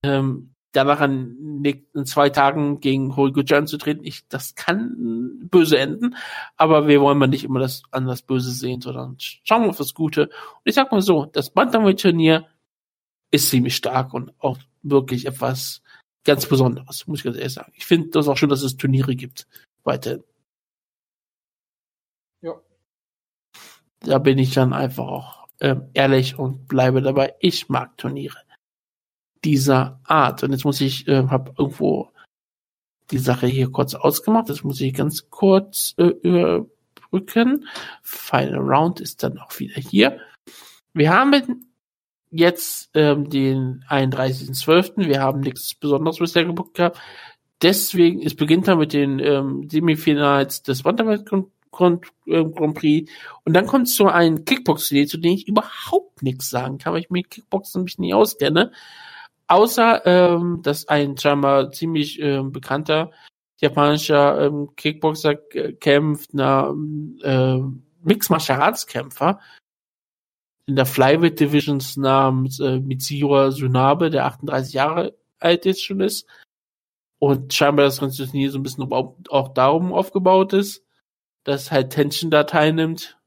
ähm, 0.05 0.55
danach 0.77 1.01
an 1.01 1.63
in 1.63 2.05
zwei 2.05 2.29
Tagen 2.29 2.79
gegen 2.79 3.15
Holger 3.15 3.57
anzutreten, 3.57 4.03
ich, 4.05 4.27
das 4.27 4.53
kann 4.53 5.39
böse 5.49 5.79
enden, 5.79 6.15
aber 6.55 6.87
wir 6.87 7.01
wollen 7.01 7.17
mal 7.17 7.27
nicht 7.27 7.43
immer 7.43 7.59
das 7.59 7.81
an 7.91 8.05
das 8.05 8.21
Böse 8.21 8.51
sehen, 8.51 8.79
sondern 8.79 9.15
schauen 9.19 9.63
wir 9.63 9.69
auf 9.69 9.77
das 9.77 9.95
Gute. 9.95 10.27
Und 10.27 10.61
ich 10.65 10.75
sag 10.75 10.91
mal 10.91 11.01
so, 11.01 11.25
das 11.25 11.49
Bantamweight-Turnier 11.49 12.47
ist 13.31 13.49
ziemlich 13.49 13.75
stark 13.75 14.13
und 14.13 14.31
auch 14.39 14.57
wirklich 14.83 15.25
etwas 15.25 15.81
ganz 16.23 16.45
Besonderes, 16.45 17.07
muss 17.07 17.19
ich 17.19 17.25
ganz 17.25 17.37
ehrlich 17.37 17.53
sagen. 17.53 17.73
Ich 17.75 17.85
finde 17.85 18.09
das 18.09 18.27
auch 18.27 18.37
schön, 18.37 18.49
dass 18.49 18.61
es 18.61 18.77
Turniere 18.77 19.15
gibt. 19.15 19.47
Weiterhin. 19.83 20.23
Ja. 22.41 22.53
Da 24.01 24.19
bin 24.19 24.37
ich 24.37 24.53
dann 24.53 24.73
einfach 24.73 25.07
auch 25.07 25.47
ähm, 25.59 25.89
ehrlich 25.93 26.37
und 26.37 26.67
bleibe 26.67 27.01
dabei. 27.01 27.35
Ich 27.39 27.67
mag 27.67 27.97
Turniere 27.97 28.46
dieser 29.43 29.99
Art. 30.03 30.43
Und 30.43 30.51
jetzt 30.51 30.65
muss 30.65 30.81
ich, 30.81 31.07
äh, 31.07 31.27
habe 31.27 31.53
irgendwo 31.57 32.09
die 33.11 33.19
Sache 33.19 33.47
hier 33.47 33.71
kurz 33.71 33.95
ausgemacht. 33.95 34.49
Das 34.49 34.63
muss 34.63 34.81
ich 34.81 34.93
ganz 34.93 35.29
kurz 35.29 35.93
äh, 35.97 36.13
überbrücken. 36.21 37.65
Final 38.01 38.59
Round 38.59 38.99
ist 38.99 39.23
dann 39.23 39.37
auch 39.37 39.57
wieder 39.59 39.79
hier. 39.79 40.19
Wir 40.93 41.13
haben 41.13 41.67
jetzt 42.31 42.89
ähm, 42.93 43.29
den 43.29 43.83
31.12. 43.89 45.07
Wir 45.07 45.21
haben 45.21 45.39
nichts 45.41 45.75
Besonderes 45.75 46.19
bisher 46.19 46.45
gebucht 46.45 46.73
gehabt. 46.73 46.99
Deswegen, 47.61 48.21
es 48.21 48.35
beginnt 48.35 48.67
dann 48.67 48.77
mit 48.77 48.93
den 48.93 49.19
ähm, 49.19 49.67
Semifinals 49.69 50.61
des 50.61 50.83
Bantamweight 50.83 51.25
Grand, 51.71 52.05
äh, 52.27 52.43
Grand 52.43 52.75
Prix. 52.75 53.11
Und 53.45 53.53
dann 53.53 53.65
kommt 53.65 53.87
es 53.87 53.95
zu 53.95 54.07
einem 54.07 54.45
Kickbox-Turnier, 54.45 55.07
zu 55.07 55.17
dem 55.17 55.33
ich 55.33 55.47
überhaupt 55.47 56.21
nichts 56.21 56.49
sagen 56.49 56.77
kann, 56.77 56.93
weil 56.93 57.01
ich 57.01 57.09
mit 57.09 57.29
Kickboxen 57.29 57.83
mich 57.83 57.97
nicht 57.97 58.13
auskenne. 58.13 58.71
Außer, 59.47 60.05
ähm, 60.05 60.61
dass 60.61 60.87
ein 60.87 61.17
scheinbar 61.17 61.71
ziemlich 61.71 62.19
ähm, 62.19 62.51
bekannter 62.51 63.11
japanischer 63.59 64.45
ähm, 64.45 64.75
Kickboxer 64.75 65.35
kämpft, 65.35 66.33
einer 66.33 66.75
äh, 67.23 67.59
Mixed 68.03 68.29
Martial 68.29 68.61
Arts 68.61 68.85
Kämpfer 68.85 69.39
in 70.67 70.75
der 70.75 70.85
Flyweight 70.85 71.39
Divisions 71.39 71.97
namens 71.97 72.59
äh, 72.59 72.79
Mitsuya 72.79 73.51
Sunabe, 73.51 74.09
der 74.09 74.25
38 74.25 74.73
Jahre 74.73 75.17
alt 75.39 75.65
jetzt 75.65 75.83
schon 75.83 76.01
ist. 76.01 76.27
Und 77.19 77.53
scheinbar 77.53 77.85
das 77.85 77.99
ganze 77.99 78.25
Turnier 78.25 78.51
so 78.51 78.59
ein 78.59 78.63
bisschen 78.63 78.91
auch, 78.91 79.15
auch 79.29 79.53
darum 79.53 79.93
aufgebaut 79.93 80.53
ist, 80.53 80.83
dass 81.45 81.71
halt 81.71 81.91
Tension 81.91 82.29
da 82.29 82.43
teilnimmt 82.43 83.17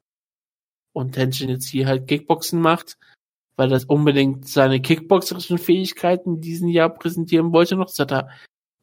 und 0.93 1.13
Tension 1.13 1.49
jetzt 1.49 1.67
hier 1.67 1.87
halt 1.87 2.07
Kickboxen 2.07 2.61
macht 2.61 2.99
weil 3.57 3.69
das 3.69 3.85
unbedingt 3.85 4.49
seine 4.49 4.81
kickboxerischen 4.81 5.59
Fähigkeiten 5.59 6.37
in 6.37 6.41
diesem 6.41 6.69
Jahr 6.69 6.91
präsentieren 6.91 7.53
wollte 7.53 7.77
noch. 7.77 7.87
Das 7.87 7.99
hat 7.99 8.13
er 8.13 8.29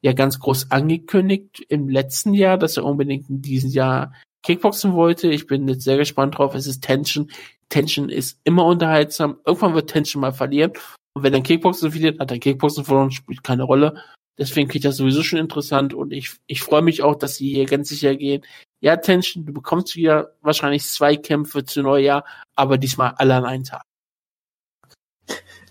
ja 0.02 0.14
ganz 0.14 0.40
groß 0.40 0.72
angekündigt 0.72 1.66
im 1.70 1.90
letzten 1.90 2.34
Jahr, 2.34 2.58
dass 2.58 2.78
er 2.78 2.86
unbedingt 2.86 3.30
in 3.30 3.42
diesem 3.42 3.72
Jahr 3.72 4.14
Kickboxen 4.44 4.94
wollte. 4.94 5.30
Ich 5.30 5.48
bin 5.48 5.68
jetzt 5.68 5.84
sehr 5.84 5.98
gespannt 5.98 6.38
drauf. 6.38 6.56
Es 6.56 6.68
ist 6.68 6.82
Tension. 6.82 7.32
Tension 7.70 8.10
ist 8.10 8.40
immer 8.44 8.66
unterhaltsam. 8.66 9.38
Irgendwann 9.46 9.74
wird 9.74 9.90
Tension 9.90 10.22
mal 10.22 10.32
verlieren. 10.32 10.74
Und 11.14 11.24
wenn 11.24 11.34
er 11.34 11.42
Kickboxen 11.42 11.92
verliert, 11.92 12.20
hat 12.20 12.32
er 12.32 12.40
Kickboxen 12.40 12.86
verloren, 12.86 13.12
spielt 13.12 13.44
keine 13.44 13.64
Rolle. 13.64 14.02
Deswegen 14.38 14.70
kriegt 14.70 14.86
das 14.86 14.98
sowieso 14.98 15.24
schon 15.24 15.40
interessant 15.40 15.96
und 15.96 16.14
ich, 16.14 16.38
ich 16.46 16.62
freue 16.62 16.84
mich 16.84 17.02
auch, 17.02 17.16
dass 17.16 17.38
sie 17.38 17.50
hier 17.50 17.66
ganz 17.66 17.90
sicher 17.90 18.16
gehen. 18.16 18.46
Ja, 18.82 18.96
Tension, 18.98 19.46
du 19.46 19.52
bekommst 19.52 19.96
wieder 19.96 20.36
wahrscheinlich 20.42 20.84
zwei 20.84 21.16
Kämpfe 21.16 21.66
zu 21.66 21.82
Neujahr, 21.82 22.24
aber 22.56 22.78
diesmal 22.78 23.16
alle 23.18 23.34
an 23.34 23.46
einem 23.46 23.64
Tag. 23.64 23.82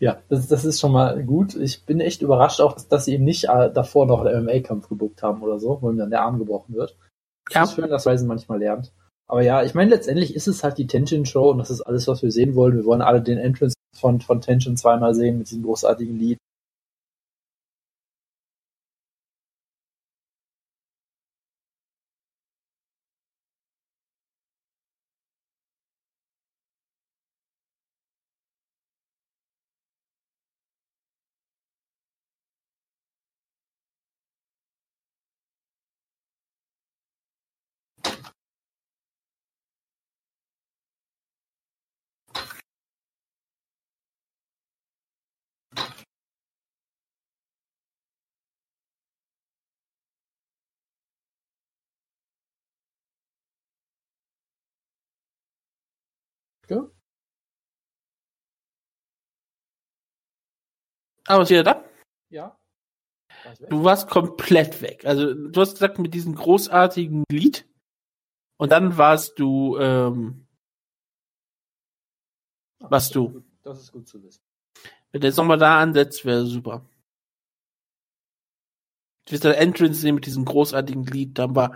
Ja, 0.01 0.19
das, 0.29 0.47
das 0.49 0.65
ist 0.65 0.81
schon 0.81 0.93
mal 0.93 1.23
gut. 1.25 1.55
Ich 1.55 1.85
bin 1.85 2.01
echt 2.01 2.23
überrascht 2.23 2.61
auch, 2.61 2.75
dass, 2.75 2.89
dass 2.89 3.05
sie 3.07 3.15
eben 3.15 3.25
nicht 3.25 3.45
äh, 3.45 3.71
davor 3.73 4.07
noch 4.07 4.25
einen 4.25 4.45
MMA-Kampf 4.45 4.89
gebuckt 4.89 5.23
haben 5.23 5.43
oder 5.43 5.59
so, 5.59 5.79
wo 5.81 5.91
ihm 5.91 5.97
dann 5.97 6.11
der 6.11 6.23
Arm 6.23 6.39
gebrochen 6.39 6.75
wird. 6.75 6.97
Ja. 7.51 7.61
Das 7.61 7.71
ist 7.71 7.77
schön, 7.77 7.91
dass 7.91 8.07
Ryzen 8.07 8.29
manchmal 8.29 8.59
lernt. 8.59 8.93
Aber 9.29 9.43
ja, 9.43 9.63
ich 9.63 9.75
meine, 9.75 9.91
letztendlich 9.91 10.35
ist 10.35 10.47
es 10.47 10.63
halt 10.63 10.79
die 10.79 10.87
Tension-Show 10.87 11.51
und 11.51 11.59
das 11.59 11.71
ist 11.71 11.81
alles, 11.81 12.07
was 12.07 12.23
wir 12.23 12.31
sehen 12.31 12.55
wollen. 12.55 12.77
Wir 12.77 12.85
wollen 12.85 13.03
alle 13.03 13.23
den 13.23 13.39
Entrance 13.39 13.75
von, 13.97 14.21
von 14.21 14.41
Tension 14.41 14.77
zweimal 14.77 15.15
sehen 15.15 15.39
mit 15.39 15.51
diesem 15.51 15.65
großartigen 15.65 16.19
Lied. 16.19 16.39
Aber 61.27 61.43
ist 61.43 61.51
wieder 61.51 61.65
da? 61.65 61.85
Ja. 62.31 62.59
Du 63.69 63.85
warst 63.85 64.09
komplett 64.09 64.83
weg. 64.83 65.05
Also 65.05 65.35
du 65.35 65.61
hast 65.61 65.75
gesagt 65.75 65.99
mit 65.99 66.15
diesem 66.15 66.35
großartigen 66.35 67.25
Lied 67.31 67.69
und 68.59 68.73
dann 68.73 68.97
warst 68.97 69.39
du 69.39 69.79
ähm, 69.79 70.47
was 72.81 73.11
du. 73.11 73.45
Das 73.63 73.81
ist 73.81 73.93
gut 73.93 74.09
zu 74.09 74.23
wissen. 74.23 74.43
Wenn 75.13 75.21
der 75.21 75.33
Sommer 75.33 75.57
da 75.57 75.81
ansetzt, 75.81 76.25
wäre 76.25 76.47
super. 76.47 76.89
Du 79.27 79.33
wirst 79.33 79.45
der 79.45 79.59
Entrance 79.59 80.01
sehen 80.01 80.15
mit 80.15 80.27
diesem 80.27 80.45
großartigen 80.45 81.05
Lied, 81.05 81.39
dann 81.39 81.57
war 81.57 81.75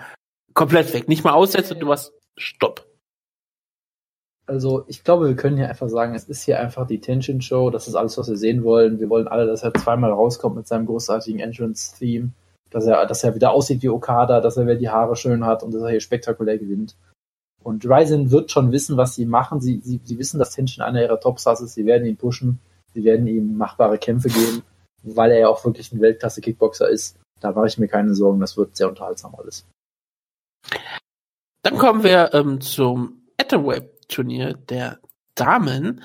komplett 0.55 0.93
weg. 0.93 1.09
Nicht 1.09 1.25
mal 1.25 1.33
aussetzen, 1.33 1.81
du 1.81 1.89
warst 1.89 2.13
Stopp. 2.37 2.90
Also 4.51 4.83
ich 4.89 5.05
glaube, 5.05 5.29
wir 5.29 5.37
können 5.37 5.57
hier 5.57 5.69
einfach 5.69 5.89
sagen, 5.89 6.13
es 6.17 6.25
ist 6.25 6.43
hier 6.43 6.59
einfach 6.59 6.85
die 6.85 7.01
Tension 7.01 7.41
Show. 7.41 7.71
Das 7.71 7.87
ist 7.87 7.95
alles, 7.95 8.19
was 8.19 8.29
wir 8.29 8.37
sehen 8.37 8.65
wollen. 8.65 8.99
Wir 8.99 9.09
wollen 9.09 9.29
alle, 9.29 9.47
dass 9.47 9.63
er 9.63 9.73
zweimal 9.73 10.11
rauskommt 10.11 10.57
mit 10.57 10.67
seinem 10.67 10.87
großartigen 10.87 11.39
Entrance-Theme. 11.39 12.31
Dass 12.69 12.85
er, 12.85 13.07
dass 13.07 13.23
er 13.23 13.37
wieder 13.37 13.53
aussieht 13.53 13.81
wie 13.81 13.89
Okada, 13.89 14.41
dass 14.41 14.57
er 14.57 14.65
wieder 14.65 14.75
die 14.75 14.89
Haare 14.89 15.15
schön 15.15 15.47
hat 15.47 15.63
und 15.63 15.73
dass 15.73 15.83
er 15.83 15.91
hier 15.91 16.01
spektakulär 16.01 16.59
gewinnt. 16.59 16.97
Und 17.63 17.85
Ryzen 17.85 18.33
wird 18.33 18.51
schon 18.51 18.73
wissen, 18.73 18.97
was 18.97 19.15
sie 19.15 19.25
machen. 19.25 19.61
Sie, 19.61 19.83
sie, 19.85 20.01
sie 20.03 20.19
wissen, 20.19 20.41
dass 20.41 20.51
Tension 20.51 20.85
einer 20.85 21.01
ihrer 21.01 21.21
Topstars 21.21 21.61
ist. 21.61 21.75
Sie 21.75 21.87
werden 21.87 22.05
ihn 22.05 22.17
pushen. 22.17 22.59
Sie 22.93 23.05
werden 23.05 23.29
ihm 23.29 23.57
machbare 23.57 23.99
Kämpfe 23.99 24.31
geben, 24.31 24.65
weil 25.05 25.31
er 25.31 25.39
ja 25.39 25.49
auch 25.49 25.65
wirklich 25.65 25.93
ein 25.93 26.01
Weltklasse-Kickboxer 26.01 26.89
ist. 26.89 27.21
Da 27.39 27.53
mache 27.53 27.69
ich 27.69 27.79
mir 27.79 27.87
keine 27.87 28.17
Sorgen. 28.17 28.41
Das 28.41 28.57
wird 28.57 28.77
sehr 28.77 28.89
unterhaltsam 28.89 29.33
alles. 29.37 29.65
Dann 31.63 31.79
kommen 31.79 32.03
wir 32.03 32.35
ähm, 32.35 32.61
zum 32.61 33.23
Atomwave 33.41 34.00
Turnier 34.11 34.55
der 34.55 34.99
Damen. 35.35 36.03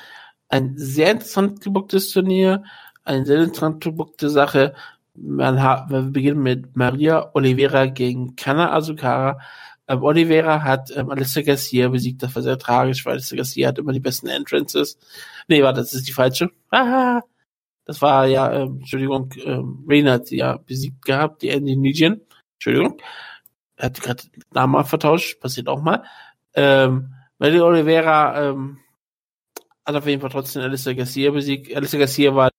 Ein 0.49 0.77
sehr 0.77 1.11
interessant 1.11 1.61
gebucktes 1.61 2.11
Turnier, 2.11 2.64
eine 3.03 3.26
sehr 3.26 3.44
interessant 3.44 3.84
gebuckte 3.84 4.30
Sache. 4.30 4.73
Man 5.15 5.61
hat, 5.61 5.90
wir 5.90 6.02
beginnen 6.03 6.41
mit 6.44 6.76
Maria 6.76 7.32
Oliveira 7.34 7.88
gegen 7.88 8.36
Kana 8.36 8.73
Azukara. 8.73 9.40
Ähm, 9.88 10.03
Oliveira 10.03 10.64
hat 10.64 10.91
ähm, 10.95 11.10
Alissa 11.10 11.41
Garcia 11.41 11.90
besiegt, 11.90 12.23
das 12.23 12.36
war 12.36 12.41
sehr 12.41 12.57
tragisch, 12.57 13.06
weil 13.06 13.14
Alissa 13.14 13.36
Garcia 13.36 13.68
hat 13.69 13.77
immer 13.80 13.94
die 13.94 13.99
besten 13.99 14.27
Entrances. 14.27 14.98
Nee, 15.48 15.64
warte, 15.64 15.82
das 15.82 15.94
ist 15.94 16.07
die 16.07 16.14
falsche. 16.14 16.49
Ah, 16.72 17.22
das 17.86 18.02
war 18.02 18.26
ja, 18.27 18.52
ähm, 18.52 18.80
Entschuldigung, 18.80 19.32
ähm, 19.44 19.86
Reina 19.88 20.14
hat 20.14 20.27
sie 20.27 20.38
ja 20.38 20.57
besiegt 20.57 21.06
gehabt, 21.06 21.44
die 21.44 21.49
Indonesian. 21.49 22.22
Entschuldigung. 22.56 22.98
Er 23.77 23.88
hat 23.88 24.02
gerade 24.02 24.23
Namen 24.52 24.86
vertauscht, 24.86 25.40
passiert 25.40 25.68
auch 25.68 25.82
mal. 25.82 26.03
Ähm, 26.53 27.14
Melly 27.39 27.59
Oliveira 27.59 28.49
ähm, 28.49 28.79
hat 29.85 29.95
auf 29.95 30.07
jeden 30.07 30.21
Fall 30.21 30.29
trotzdem 30.29 30.61
Alistair 30.61 30.95
Garcia 30.95 31.31
besiegt. 31.31 31.75
Alistair 31.75 31.99
Garcia 31.99 32.33
war 32.33 32.49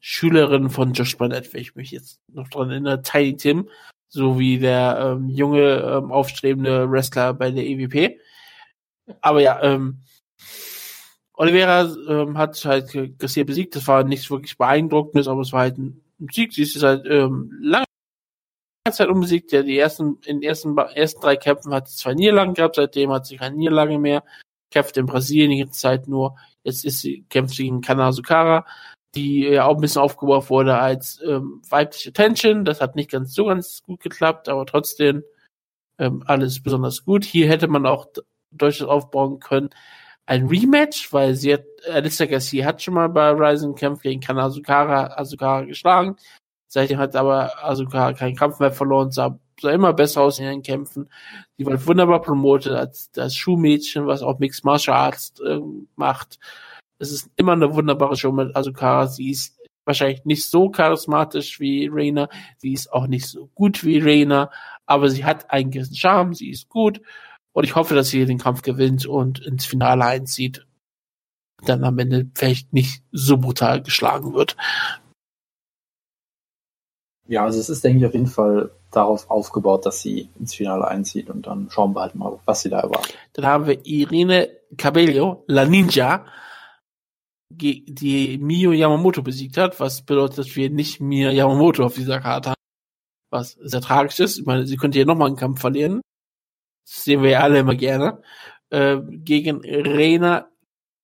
Schülerin 0.00 0.68
von 0.68 0.92
Josh 0.92 1.16
Barnett, 1.16 1.52
wenn 1.54 1.62
ich 1.62 1.74
mich 1.74 1.90
jetzt 1.90 2.20
noch 2.32 2.48
dran 2.48 2.70
erinnere, 2.70 3.02
Tiny 3.02 3.36
Tim, 3.36 3.70
so 4.08 4.38
wie 4.38 4.58
der 4.58 4.98
ähm, 5.16 5.28
junge, 5.30 5.76
ähm, 5.76 6.12
aufstrebende 6.12 6.90
Wrestler 6.90 7.32
bei 7.32 7.50
der 7.50 7.64
EWP. 7.64 8.18
Aber 9.20 9.40
ja, 9.40 9.62
ähm, 9.62 10.02
Oliveira 11.32 11.90
ähm, 12.08 12.36
hat 12.38 12.62
halt 12.64 13.18
Garcia 13.18 13.44
besiegt. 13.44 13.74
Das 13.76 13.88
war 13.88 14.04
nichts 14.04 14.30
wirklich 14.30 14.56
beeindruckendes, 14.56 15.26
aber 15.26 15.40
es 15.40 15.52
war 15.52 15.60
halt 15.60 15.78
ein 15.78 16.00
Sieg. 16.30 16.52
Sie 16.52 16.62
ist 16.62 16.82
halt 16.82 17.06
ähm, 17.06 17.50
lange 17.60 17.86
Zeit 18.92 19.08
unbesiegt. 19.08 19.52
Ja, 19.52 19.62
die 19.62 19.78
ersten, 19.78 20.18
in 20.26 20.40
den 20.40 20.42
ersten, 20.42 20.76
ersten 20.76 21.20
drei 21.20 21.36
Kämpfen 21.36 21.72
hat 21.72 21.88
sie 21.88 21.96
zwei 21.96 22.14
Niederlagen 22.14 22.54
gehabt. 22.54 22.76
Seitdem 22.76 23.12
hat 23.12 23.26
sie 23.26 23.36
keine 23.36 23.56
Niederlage 23.56 23.98
mehr. 23.98 24.24
Kämpft 24.70 24.96
in 24.96 25.06
Brasilien 25.06 25.50
die 25.50 25.60
ganze 25.60 25.80
Zeit 25.80 26.08
nur. 26.08 26.36
Jetzt 26.62 26.84
ist 26.84 27.00
sie, 27.00 27.24
kämpft 27.28 27.54
sie 27.54 27.64
gegen 27.64 27.80
Kana 27.80 28.12
Sukara 28.12 28.64
die 29.14 29.44
ja 29.44 29.66
auch 29.66 29.76
ein 29.76 29.80
bisschen 29.80 30.02
aufgebaut 30.02 30.50
wurde 30.50 30.76
als 30.78 31.20
ähm, 31.26 31.62
weibliche 31.68 32.12
Tension. 32.12 32.64
Das 32.64 32.80
hat 32.80 32.96
nicht 32.96 33.10
ganz 33.10 33.34
so 33.34 33.46
ganz 33.46 33.82
gut 33.82 34.00
geklappt, 34.00 34.48
aber 34.48 34.66
trotzdem 34.66 35.22
ähm, 35.98 36.22
alles 36.26 36.62
besonders 36.62 37.04
gut. 37.04 37.24
Hier 37.24 37.48
hätte 37.48 37.68
man 37.68 37.86
auch 37.86 38.06
durchaus 38.50 38.88
aufbauen 38.88 39.40
können. 39.40 39.70
Ein 40.26 40.46
Rematch, 40.46 41.12
weil 41.12 41.34
sie 41.34 41.54
hat, 41.54 41.64
Alicia 41.88 42.26
Garcia 42.26 42.66
hat 42.66 42.82
schon 42.82 42.94
mal 42.94 43.08
bei 43.08 43.30
Rising 43.30 43.74
Kampf 43.74 44.02
gegen 44.02 44.20
Kana 44.20 44.46
Asukara, 44.46 45.18
Asukara 45.18 45.62
geschlagen. 45.62 46.16
Seitdem 46.74 46.98
hat 46.98 47.14
aber 47.14 47.64
Asukara 47.64 48.14
keinen 48.14 48.34
Kampf 48.34 48.58
mehr 48.58 48.72
verloren, 48.72 49.12
sah, 49.12 49.38
sah 49.60 49.70
immer 49.70 49.92
besser 49.92 50.22
aus 50.22 50.40
in 50.40 50.46
ihren 50.46 50.62
Kämpfen. 50.62 51.08
Sie 51.56 51.64
war 51.64 51.86
wunderbar 51.86 52.20
promotet 52.20 52.72
als 52.72 53.12
das 53.12 53.36
Schuhmädchen, 53.36 54.08
was 54.08 54.22
auch 54.22 54.40
Mixed 54.40 54.64
Martial 54.64 54.96
Arts 54.96 55.34
äh, 55.46 55.60
macht. 55.94 56.40
Es 56.98 57.12
ist 57.12 57.30
immer 57.36 57.52
eine 57.52 57.72
wunderbare 57.76 58.16
Show 58.16 58.32
mit 58.32 58.56
Asuka. 58.56 59.06
Sie 59.06 59.30
ist 59.30 59.56
wahrscheinlich 59.84 60.24
nicht 60.24 60.46
so 60.46 60.68
charismatisch 60.68 61.60
wie 61.60 61.88
Reina. 61.92 62.28
Sie 62.58 62.72
ist 62.72 62.92
auch 62.92 63.06
nicht 63.06 63.28
so 63.28 63.48
gut 63.54 63.84
wie 63.84 64.00
Reina, 64.00 64.50
aber 64.84 65.10
sie 65.10 65.24
hat 65.24 65.52
einen 65.52 65.70
gewissen 65.70 65.94
Charme. 65.94 66.34
Sie 66.34 66.50
ist 66.50 66.68
gut. 66.68 67.00
Und 67.52 67.62
ich 67.62 67.76
hoffe, 67.76 67.94
dass 67.94 68.08
sie 68.08 68.26
den 68.26 68.38
Kampf 68.38 68.62
gewinnt 68.62 69.06
und 69.06 69.38
ins 69.38 69.64
Finale 69.64 70.06
einzieht. 70.06 70.66
Dann 71.64 71.84
am 71.84 72.00
Ende 72.00 72.28
vielleicht 72.34 72.72
nicht 72.72 73.04
so 73.12 73.36
brutal 73.38 73.80
geschlagen 73.80 74.34
wird. 74.34 74.56
Ja, 77.26 77.44
also 77.44 77.58
es 77.58 77.68
ist, 77.68 77.82
denke 77.84 78.00
ich, 78.00 78.06
auf 78.06 78.12
jeden 78.12 78.26
Fall 78.26 78.70
darauf 78.90 79.30
aufgebaut, 79.30 79.86
dass 79.86 80.02
sie 80.02 80.28
ins 80.38 80.54
Finale 80.54 80.86
einzieht 80.86 81.30
und 81.30 81.46
dann 81.46 81.68
schauen 81.70 81.94
wir 81.94 82.02
halt 82.02 82.14
mal, 82.14 82.38
was 82.44 82.62
sie 82.62 82.70
da 82.70 82.80
erwartet. 82.80 83.16
Dann 83.32 83.46
haben 83.46 83.66
wir 83.66 83.84
Irene 83.86 84.50
Cabello, 84.76 85.44
La 85.46 85.64
Ninja, 85.64 86.26
die 87.50 88.38
Mio 88.38 88.72
Yamamoto 88.72 89.22
besiegt 89.22 89.56
hat, 89.56 89.78
was 89.80 90.02
bedeutet, 90.02 90.38
dass 90.38 90.56
wir 90.56 90.70
nicht 90.70 91.00
Mio 91.00 91.30
Yamamoto 91.30 91.84
auf 91.84 91.94
dieser 91.94 92.20
Karte 92.20 92.50
haben, 92.50 92.60
was 93.30 93.52
sehr 93.52 93.80
tragisch 93.80 94.20
ist. 94.20 94.38
Ich 94.38 94.46
meine, 94.46 94.66
sie 94.66 94.76
könnte 94.76 94.98
hier 94.98 95.06
nochmal 95.06 95.28
einen 95.28 95.36
Kampf 95.36 95.60
verlieren. 95.60 96.00
Das 96.84 97.04
sehen 97.04 97.22
wir 97.22 97.30
ja 97.30 97.40
alle 97.40 97.60
immer 97.60 97.74
gerne. 97.74 98.22
Äh, 98.70 98.98
gegen 99.02 99.60
Rena 99.60 100.48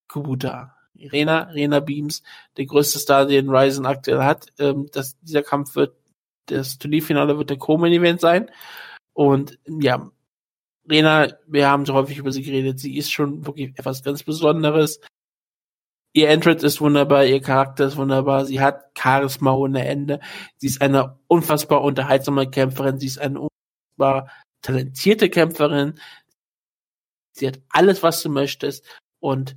Kubuta. 0.09 0.75
Rena, 1.01 1.45
Rena 1.45 1.81
Beams, 1.81 2.23
der 2.57 2.67
größte 2.67 2.99
Star, 2.99 3.27
den 3.27 3.49
Ryzen 3.49 3.87
aktuell 3.87 4.23
hat. 4.23 4.49
Ähm, 4.59 4.89
das, 4.93 5.19
dieser 5.21 5.43
Kampf 5.43 5.75
wird, 5.75 5.97
das 6.47 6.79
Turnierfinale 6.79 7.39
wird 7.39 7.51
der 7.51 7.59
Co-Main-Event 7.59 8.21
sein. 8.21 8.51
Und 9.13 9.59
ja, 9.67 10.11
Rena, 10.89 11.29
wir 11.47 11.69
haben 11.69 11.87
so 11.87 11.95
häufig 11.95 12.19
über 12.19 12.33
sie 12.33 12.43
geredet, 12.43 12.81
sie 12.81 12.97
ist 12.97 13.13
schon 13.13 13.47
wirklich 13.47 13.71
etwas 13.79 14.03
ganz 14.03 14.23
Besonderes. 14.23 15.01
Ihr 16.13 16.29
Entrance 16.29 16.67
ist 16.67 16.81
wunderbar, 16.81 17.25
ihr 17.25 17.41
Charakter 17.41 17.87
ist 17.87 17.97
wunderbar, 17.97 18.45
sie 18.45 18.61
hat 18.61 18.99
Charisma 18.99 19.53
ohne 19.53 19.87
Ende, 19.87 20.21
sie 20.57 20.67
ist 20.67 20.83
eine 20.83 21.19
unfassbar 21.29 21.83
unterhaltsame 21.83 22.51
Kämpferin, 22.51 22.99
sie 22.99 23.07
ist 23.07 23.19
eine 23.19 23.41
unfassbar 23.41 24.29
talentierte 24.63 25.31
Kämpferin, 25.31 26.01
sie 27.33 27.47
hat 27.47 27.61
alles, 27.69 28.03
was 28.03 28.23
du 28.23 28.29
möchtest. 28.29 28.85
Und 29.21 29.57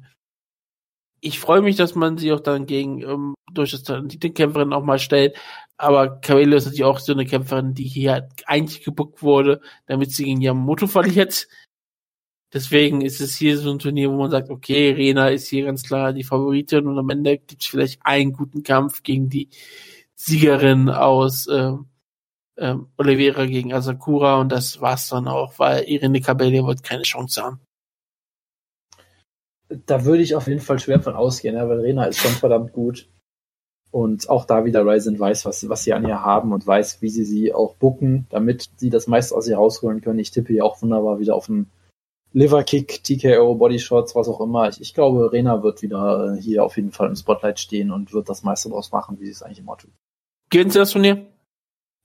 ich 1.24 1.40
freue 1.40 1.62
mich, 1.62 1.78
dass 1.78 1.95
man 1.95 2.18
sie 2.18 2.34
auch 2.34 2.41
dann 2.41 2.66
gegen 2.66 3.02
ähm, 3.02 3.36
durch 3.54 3.72
das 3.72 3.84
talentierte 3.84 4.32
Kämpferin 4.32 4.74
auch 4.74 4.84
mal 4.84 5.00
stellt, 5.00 5.38
aber 5.78 6.20
Cabello 6.20 6.58
ist 6.58 6.66
natürlich 6.66 6.84
auch 6.84 7.00
so 7.00 7.14
eine 7.14 7.26
Kämpferin, 7.26 7.74
die 7.74 7.86
hier 7.86 8.30
eigentlich 8.45 8.84
gebuckt 8.84 9.24
wurde, 9.24 9.62
damit 9.86 10.12
sie 10.12 10.26
gegen 10.26 10.41
Yamamoto 10.41 10.88
verliert. 10.88 11.48
Deswegen 12.54 13.02
ist 13.02 13.22
es 13.22 13.36
hier 13.36 13.58
so 13.58 13.72
ein 13.72 13.80
Turnier, 13.80 14.12
wo 14.12 14.18
man 14.18 14.32
sagt, 14.32 14.50
okay, 14.50 14.91
Rena 14.91 15.30
ist 15.30 15.48
hier 15.48 15.66
ganz 15.66 15.84
klar 15.84 16.14
die 16.14 16.24
Favoritin 16.24 16.88
und 16.88 17.00
am 17.00 17.10
Ende 17.10 17.38
gibt 17.40 17.64
es 17.64 17.68
vielleicht 17.68 18.02
einen 18.04 18.34
guten 18.34 18.64
Kampf 18.64 19.02
gegen 19.02 19.30
die 19.30 19.50
Siegerin 20.16 20.90
aus 20.90 21.48
äh, 21.48 21.72
äh, 22.58 22.76
Oliveira 22.98 23.45
gegen 23.45 23.74
Asakura 23.74 24.40
und 24.41 24.52
das 24.52 24.82
war's 24.82 25.10
dann 25.10 25.28
auch, 25.28 25.58
weil 25.58 25.84
Irene 25.86 26.22
Cabello 26.22 26.68
wird 26.68 26.84
keine 26.84 27.04
Chance 27.04 27.41
haben. 27.41 27.60
Da 29.86 30.06
würde 30.06 30.24
ich 30.24 30.36
auf 30.36 30.48
jeden 30.48 30.60
Fall 30.60 30.80
schwer 30.80 31.02
von 31.02 31.16
ausgehen, 31.16 31.56
ja, 31.56 31.68
weil 31.68 31.80
Rena 31.80 32.06
ist 32.06 32.20
schon 32.20 32.32
verdammt 32.32 32.74
gut. 32.74 33.08
Und 33.91 34.28
auch 34.28 34.45
da 34.45 34.66
wieder 34.66 34.86
Ryzen 34.86 35.20
weiß, 35.20 35.45
was, 35.45 35.70
was 35.70 35.84
sie 35.84 35.94
an 35.94 36.08
ihr 36.08 36.22
haben 36.22 36.52
und 36.52 36.66
weiß, 36.66 37.02
wie 37.02 37.10
sie 37.10 37.26
sie 37.26 37.54
auch 37.54 37.76
bucken, 37.76 38.26
damit 38.32 38.70
sie 38.78 38.90
das 38.90 39.06
meiste 39.06 39.36
aus 39.36 39.48
ihr 39.48 39.58
rausholen 39.58 40.02
können. 40.02 40.18
Ich 40.18 40.32
tippe 40.32 40.52
hier 40.52 40.66
auch 40.66 40.82
wunderbar 40.82 41.20
wieder 41.20 41.36
auf 41.36 41.48
einen 41.48 41.70
Liverkick, 42.32 43.04
TKO, 43.04 43.54
Bodyshots, 43.54 44.16
was 44.16 44.28
auch 44.28 44.41
immer. 44.41 44.68
Ich, 44.70 44.82
ich 44.82 44.94
glaube, 44.95 45.32
Rena 45.32 45.62
wird 45.62 45.84
wieder 45.84 46.34
äh, 46.34 46.41
hier 46.41 46.64
auf 46.64 46.76
jeden 46.76 46.91
Fall 46.91 47.08
im 47.08 47.16
Spotlight 47.16 47.60
stehen 47.60 47.91
und 47.91 48.14
wird 48.14 48.28
das 48.28 48.41
meiste 48.41 48.70
draus 48.70 48.91
machen, 48.91 49.20
wie 49.20 49.26
sie 49.26 49.32
es 49.32 49.44
eigentlich 49.44 49.60
immer 49.60 49.78
tut. 49.78 49.91
Gewinnt 50.50 50.74
sie 50.74 50.80
das 50.80 50.90
Turnier? 50.90 51.28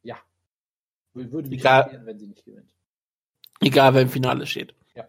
Ja. 0.03 0.19
Würde 1.15 1.49
mich 1.49 1.61
Egal. 1.61 2.03
wenn 2.05 2.19
sie 2.19 2.27
nicht 2.27 2.45
gewinnt. 2.45 2.69
Egal, 3.61 3.95
wer 3.95 4.03
im 4.03 4.11
Finale 4.11 4.47
steht. 4.47 4.75
Ja. 4.95 5.09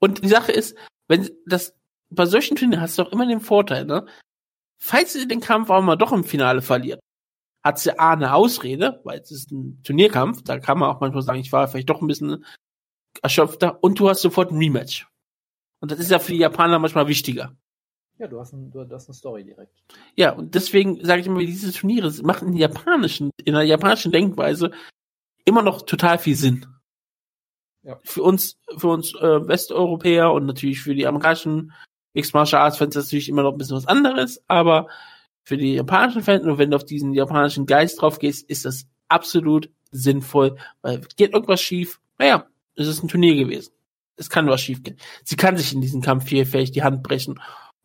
Und 0.00 0.24
die 0.24 0.28
Sache 0.28 0.50
ist, 0.50 0.76
wenn 1.06 1.30
das 1.46 1.76
bei 2.10 2.26
solchen 2.26 2.56
Turnieren 2.56 2.80
hast 2.80 2.98
du 2.98 3.02
auch 3.02 3.12
immer 3.12 3.26
den 3.26 3.40
Vorteil, 3.40 3.84
ne? 3.84 4.06
Falls 4.78 5.12
sie 5.12 5.26
den 5.26 5.40
Kampf 5.40 5.70
auch 5.70 5.82
mal 5.82 5.96
doch 5.96 6.12
im 6.12 6.24
Finale 6.24 6.62
verliert, 6.62 7.00
hat 7.64 7.78
sie 7.78 7.98
A 7.98 8.12
eine 8.12 8.34
Ausrede, 8.34 9.00
weil 9.04 9.20
es 9.20 9.30
ist 9.30 9.50
ein 9.50 9.82
Turnierkampf, 9.82 10.42
da 10.42 10.58
kann 10.58 10.78
man 10.78 10.90
auch 10.90 11.00
manchmal 11.00 11.22
sagen, 11.22 11.40
ich 11.40 11.52
war 11.52 11.66
vielleicht 11.66 11.90
doch 11.90 12.00
ein 12.00 12.06
bisschen 12.06 12.44
erschöpfter 13.22 13.82
und 13.82 13.98
du 13.98 14.08
hast 14.08 14.22
sofort 14.22 14.52
ein 14.52 14.58
Rematch. 14.58 15.08
Und 15.80 15.90
das 15.90 15.98
ist 15.98 16.10
ja 16.10 16.18
für 16.18 16.32
die 16.32 16.38
Japaner 16.38 16.78
manchmal 16.78 17.08
wichtiger. 17.08 17.56
Ja, 18.18 18.28
du 18.28 18.40
hast, 18.40 18.52
ein, 18.52 18.70
du 18.70 18.88
hast 18.88 19.08
eine 19.08 19.14
Story 19.14 19.44
direkt. 19.44 19.72
Ja, 20.14 20.32
und 20.32 20.54
deswegen 20.54 21.04
sage 21.04 21.20
ich 21.20 21.26
immer, 21.26 21.40
diese 21.40 21.72
Turniere 21.72 22.10
machen 22.22 22.48
in 22.48 22.56
der 22.56 22.68
japanischen, 22.68 23.30
in 23.44 23.54
der 23.54 23.64
japanischen 23.64 24.12
Denkweise 24.12 24.70
immer 25.44 25.62
noch 25.62 25.82
total 25.82 26.18
viel 26.18 26.34
Sinn. 26.34 26.66
Ja. 27.82 27.98
Für 28.04 28.22
uns, 28.22 28.58
für 28.78 28.88
uns 28.88 29.14
äh, 29.14 29.48
Westeuropäer 29.48 30.32
und 30.32 30.46
natürlich 30.46 30.80
für 30.80 30.94
die 30.94 31.06
amerikanischen 31.06 31.72
Mixed 32.16 32.32
Martial 32.32 32.62
Arts 32.62 32.78
Fans 32.78 32.96
ist 32.96 33.04
natürlich 33.04 33.28
immer 33.28 33.42
noch 33.42 33.52
ein 33.52 33.58
bisschen 33.58 33.76
was 33.76 33.86
anderes, 33.86 34.42
aber 34.48 34.88
für 35.44 35.58
die 35.58 35.74
japanischen 35.74 36.22
Fans, 36.22 36.44
und 36.44 36.56
wenn 36.56 36.70
du 36.70 36.76
auf 36.76 36.84
diesen 36.86 37.12
japanischen 37.12 37.66
Geist 37.66 38.00
drauf 38.00 38.18
gehst, 38.18 38.48
ist 38.48 38.64
das 38.64 38.86
absolut 39.08 39.70
sinnvoll, 39.90 40.56
weil 40.80 41.02
geht 41.16 41.34
irgendwas 41.34 41.60
schief, 41.60 42.00
naja, 42.18 42.46
es 42.74 42.88
ist 42.88 43.02
ein 43.02 43.08
Turnier 43.08 43.34
gewesen. 43.36 43.74
Es 44.16 44.30
kann 44.30 44.46
was 44.46 44.62
schiefgehen. 44.62 44.96
Sie 45.24 45.36
kann 45.36 45.58
sich 45.58 45.74
in 45.74 45.82
diesem 45.82 46.00
Kampf 46.00 46.26
hier 46.26 46.46
vielleicht 46.46 46.74
die 46.74 46.82
Hand 46.82 47.02
brechen 47.02 47.38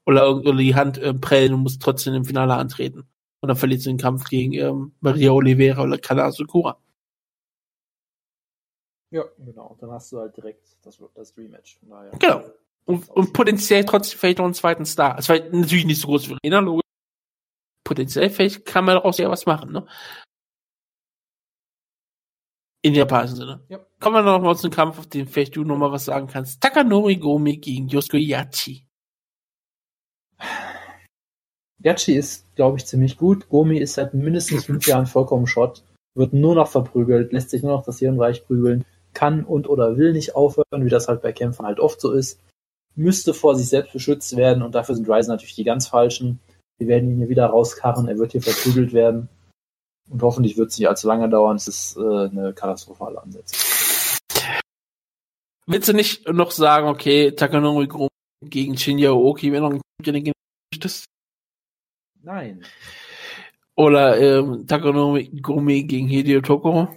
oder, 0.06 0.38
oder 0.38 0.56
die 0.56 0.76
Hand 0.76 0.98
äh, 0.98 1.14
prellen 1.14 1.54
und 1.54 1.64
muss 1.64 1.78
trotzdem 1.78 2.14
im 2.14 2.24
Finale 2.24 2.54
antreten. 2.54 3.10
Und 3.42 3.50
dann 3.50 3.58
verliert 3.58 3.82
sie 3.82 3.90
den 3.90 3.98
Kampf 3.98 4.30
gegen 4.30 4.54
ähm, 4.54 4.94
Maria 5.02 5.32
Oliveira 5.32 5.84
oder 5.84 5.98
Kana 5.98 6.24
Asukura. 6.24 6.78
Ja, 9.10 9.26
genau. 9.40 9.76
Dann 9.82 9.92
hast 9.92 10.10
du 10.14 10.20
halt 10.20 10.38
direkt 10.38 10.78
das, 10.84 11.04
das 11.16 11.38
Rematch. 11.38 11.80
Naja. 11.82 12.12
Genau. 12.18 12.44
Und, 12.86 13.10
und 13.10 13.34
potenziell 13.34 13.86
trotzdem 13.86 14.20
vielleicht 14.20 14.40
noch 14.40 14.46
einen 14.46 14.54
zweiten 14.54 14.86
Star. 14.86 15.18
Es 15.18 15.30
war 15.30 15.40
natürlich 15.40 15.86
nicht 15.86 16.02
so 16.02 16.08
groß 16.08 16.30
wie 16.30 16.38
Rena, 16.44 16.60
logisch. 16.60 16.82
Potenziell 17.84 18.30
vielleicht 18.30 18.66
kann 18.66 18.86
man 18.86 18.96
daraus 18.96 19.18
ja 19.18 19.30
was 19.30 19.46
machen, 19.46 19.72
ne? 19.72 19.86
In 22.84 22.96
japanischen 22.96 23.36
Sinne. 23.36 23.64
Ja. 23.70 23.80
Kommen 24.00 24.16
wir 24.16 24.24
noch 24.24 24.42
mal 24.42 24.56
zum 24.56 24.72
Kampf, 24.72 24.98
auf 24.98 25.08
den 25.08 25.28
vielleicht 25.28 25.56
du 25.56 25.64
noch 25.64 25.78
mal 25.78 25.92
was 25.92 26.06
sagen 26.06 26.28
kannst. 26.28 26.62
Takanori 26.62 27.18
Gomi 27.18 27.58
gegen 27.58 27.88
Yosuke 27.88 28.18
Yachi. 28.18 28.88
Yachi 31.84 32.16
ist, 32.16 32.56
glaube 32.56 32.78
ich, 32.78 32.86
ziemlich 32.86 33.18
gut. 33.18 33.50
Gomi 33.50 33.78
ist 33.78 33.94
seit 33.94 34.16
mindestens 34.16 34.66
fünf 34.66 34.88
Jahren 34.88 35.06
vollkommen 35.06 35.46
Schrott, 35.46 35.84
wird 36.16 36.34
nur 36.34 36.56
noch 36.56 36.68
verprügelt, 36.68 37.32
lässt 37.32 37.52
sich 37.52 37.62
nur 37.62 37.72
noch 37.72 37.86
das 37.86 38.00
Hirnreich 38.00 38.46
prügeln, 38.46 38.86
kann 39.14 39.44
und 39.44 39.70
oder 39.70 39.98
will 39.98 40.14
nicht 40.14 40.36
aufhören, 40.36 40.86
wie 40.86 40.90
das 40.90 41.08
halt 41.08 41.22
bei 41.22 41.34
Kämpfen 41.34 41.66
halt 41.66 41.80
oft 41.80 42.02
so 42.02 42.12
ist. 42.12 42.40
Müsste 42.96 43.34
vor 43.34 43.56
sich 43.56 43.70
selbst 43.70 43.94
beschützt 43.94 44.36
werden 44.36 44.64
und 44.64 44.76
dafür 44.76 44.96
sind 44.96 45.08
Ryzen 45.10 45.32
natürlich 45.32 45.56
die 45.56 45.64
ganz 45.64 45.88
falschen. 45.88 46.40
Die 46.80 46.88
werden 46.88 47.12
ihn 47.12 47.18
hier 47.18 47.30
wieder 47.30 47.46
rauskarren, 47.46 48.08
er 48.08 48.18
wird 48.18 48.34
hier 48.34 48.42
verprügelt 48.42 48.94
werden. 48.94 49.30
Und 50.10 50.22
hoffentlich 50.24 50.58
wird 50.58 50.72
es 50.72 50.78
nicht 50.78 50.90
allzu 50.90 51.08
lange 51.08 51.30
dauern. 51.30 51.56
Es 51.56 51.68
ist 51.68 51.96
äh, 51.96 52.00
eine 52.00 52.54
katastrophale 52.54 53.22
Ansetzung. 53.22 53.58
Willst 55.68 55.88
du 55.88 55.94
nicht 55.94 56.28
noch 56.28 56.52
sagen, 56.52 56.88
okay, 56.88 57.32
Takanori 57.32 57.88
gegen 58.44 58.78
Shinya 58.78 59.12
Oki, 59.12 59.54
wenn 59.54 59.62
noch 59.62 59.72
ein 59.72 59.82
den 60.04 60.34
möchtest? 60.74 61.06
Nein. 62.22 62.66
Oder 63.76 64.20
ähm, 64.20 64.68
Takanori 64.68 65.30
Gomi 65.42 65.84
gegen 65.84 66.08
Hideo 66.08 66.42
Tokoro. 66.42 66.90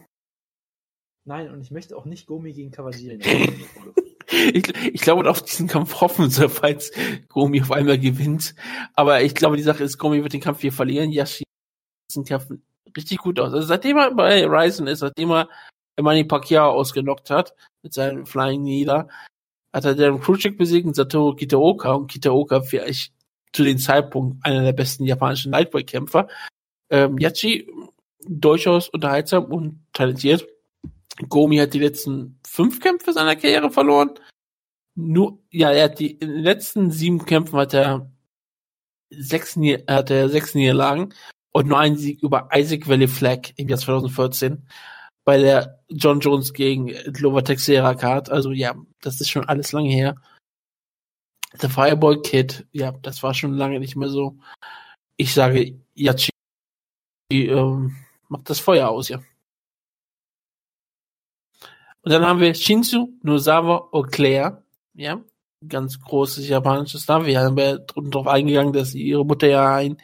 Nein, 1.24 1.50
und 1.50 1.60
ich 1.60 1.70
möchte 1.70 1.96
auch 1.96 2.04
nicht 2.04 2.26
Gomi 2.26 2.52
gegen 2.52 2.70
Kawajiri. 2.70 3.20
ich, 4.30 4.72
ich 4.92 5.00
glaube, 5.00 5.28
auf 5.28 5.42
diesen 5.42 5.68
Kampf 5.68 6.00
hoffen 6.00 6.30
sie, 6.30 6.48
falls 6.48 6.92
Gomi 7.28 7.60
auf 7.60 7.72
einmal 7.72 7.98
gewinnt. 7.98 8.54
Aber 8.94 9.22
ich 9.22 9.34
glaube, 9.34 9.56
die 9.56 9.62
Sache 9.62 9.84
ist, 9.84 9.98
Gomi 9.98 10.22
wird 10.22 10.32
den 10.32 10.40
Kampf 10.40 10.60
hier 10.60 10.72
verlieren. 10.72 11.10
Yashi 11.10 11.44
diesen 12.10 12.24
Kampf 12.24 12.48
richtig 12.96 13.18
gut 13.18 13.40
aus. 13.40 13.52
Also 13.52 13.66
seitdem 13.66 13.96
er 13.98 14.14
bei 14.14 14.46
Ryzen 14.46 14.86
ist, 14.86 15.00
seitdem 15.00 15.30
er 15.30 15.48
Manny 16.00 16.24
Pacquiao 16.24 16.72
ausgenockt 16.72 17.30
hat, 17.30 17.54
mit 17.82 17.92
seinem 17.92 18.26
Flying 18.26 18.62
Nieder, 18.62 19.08
hat 19.72 19.84
er 19.84 19.94
Darren 19.94 20.20
Kruchik 20.20 20.56
besiegt 20.56 20.86
und 20.86 20.94
Satoru 20.94 21.34
Kitaoka 21.34 21.92
und 21.92 22.10
Kitaoka 22.10 22.60
vielleicht 22.60 23.12
zu 23.52 23.64
dem 23.64 23.78
Zeitpunkt 23.78 24.44
einer 24.44 24.62
der 24.62 24.72
besten 24.72 25.04
japanischen 25.04 25.52
Lightweight-Kämpfer. 25.52 26.28
Ähm, 26.90 27.18
Yachi 27.18 27.68
durchaus 28.26 28.88
unterhaltsam 28.88 29.44
und 29.46 29.84
talentiert. 29.92 30.46
Gomi 31.28 31.58
hat 31.58 31.74
die 31.74 31.78
letzten 31.80 32.40
fünf 32.46 32.80
Kämpfe 32.80 33.12
seiner 33.12 33.36
Karriere 33.36 33.70
verloren. 33.70 34.10
Nur, 34.96 35.38
ja, 35.50 35.70
er 35.70 35.84
hat 35.84 35.98
die 35.98 36.12
in 36.12 36.28
den 36.28 36.42
letzten 36.42 36.90
sieben 36.90 37.24
Kämpfen 37.24 37.58
hat 37.58 37.74
er 37.74 38.10
sechs, 39.10 39.56
hat 39.56 40.10
er 40.10 40.28
sechs 40.28 40.54
Niederlagen 40.54 41.14
und 41.52 41.68
nur 41.68 41.78
einen 41.78 41.96
Sieg 41.96 42.22
über 42.22 42.48
Isaac 42.52 42.88
Valley 42.88 43.08
Flag 43.08 43.52
im 43.56 43.68
Jahr 43.68 43.78
2014 43.78 44.66
bei 45.24 45.38
der 45.38 45.82
John 45.88 46.20
Jones 46.20 46.52
gegen 46.52 46.88
Glover 47.12 47.44
Texera 47.44 47.94
Card. 47.94 48.30
Also 48.30 48.52
ja, 48.52 48.74
das 49.00 49.20
ist 49.20 49.30
schon 49.30 49.48
alles 49.48 49.72
lange 49.72 49.90
her. 49.90 50.16
The 51.60 51.68
Fireball 51.68 52.20
Kid, 52.22 52.66
ja, 52.72 52.92
das 53.02 53.22
war 53.22 53.34
schon 53.34 53.54
lange 53.54 53.78
nicht 53.78 53.96
mehr 53.96 54.08
so. 54.08 54.36
Ich 55.16 55.32
sage, 55.32 55.78
Yachi 55.94 56.30
ähm, 57.30 57.96
macht 58.28 58.50
das 58.50 58.58
Feuer 58.58 58.88
aus, 58.88 59.08
ja. 59.08 59.22
Und 62.04 62.12
dann 62.12 62.26
haben 62.26 62.40
wir 62.40 62.54
Shinsu 62.54 63.08
Nozawa 63.22 63.88
Oclair, 63.92 64.62
ja, 64.92 65.20
ganz 65.66 65.98
großes 65.98 66.46
japanisches 66.46 67.02
Star. 67.02 67.24
Wir 67.24 67.40
haben 67.40 67.56
ja 67.56 67.78
darauf 67.78 68.26
eingegangen, 68.26 68.74
dass 68.74 68.94
ihre 68.94 69.24
Mutter 69.24 69.48
ja 69.48 69.76
ein 69.76 69.96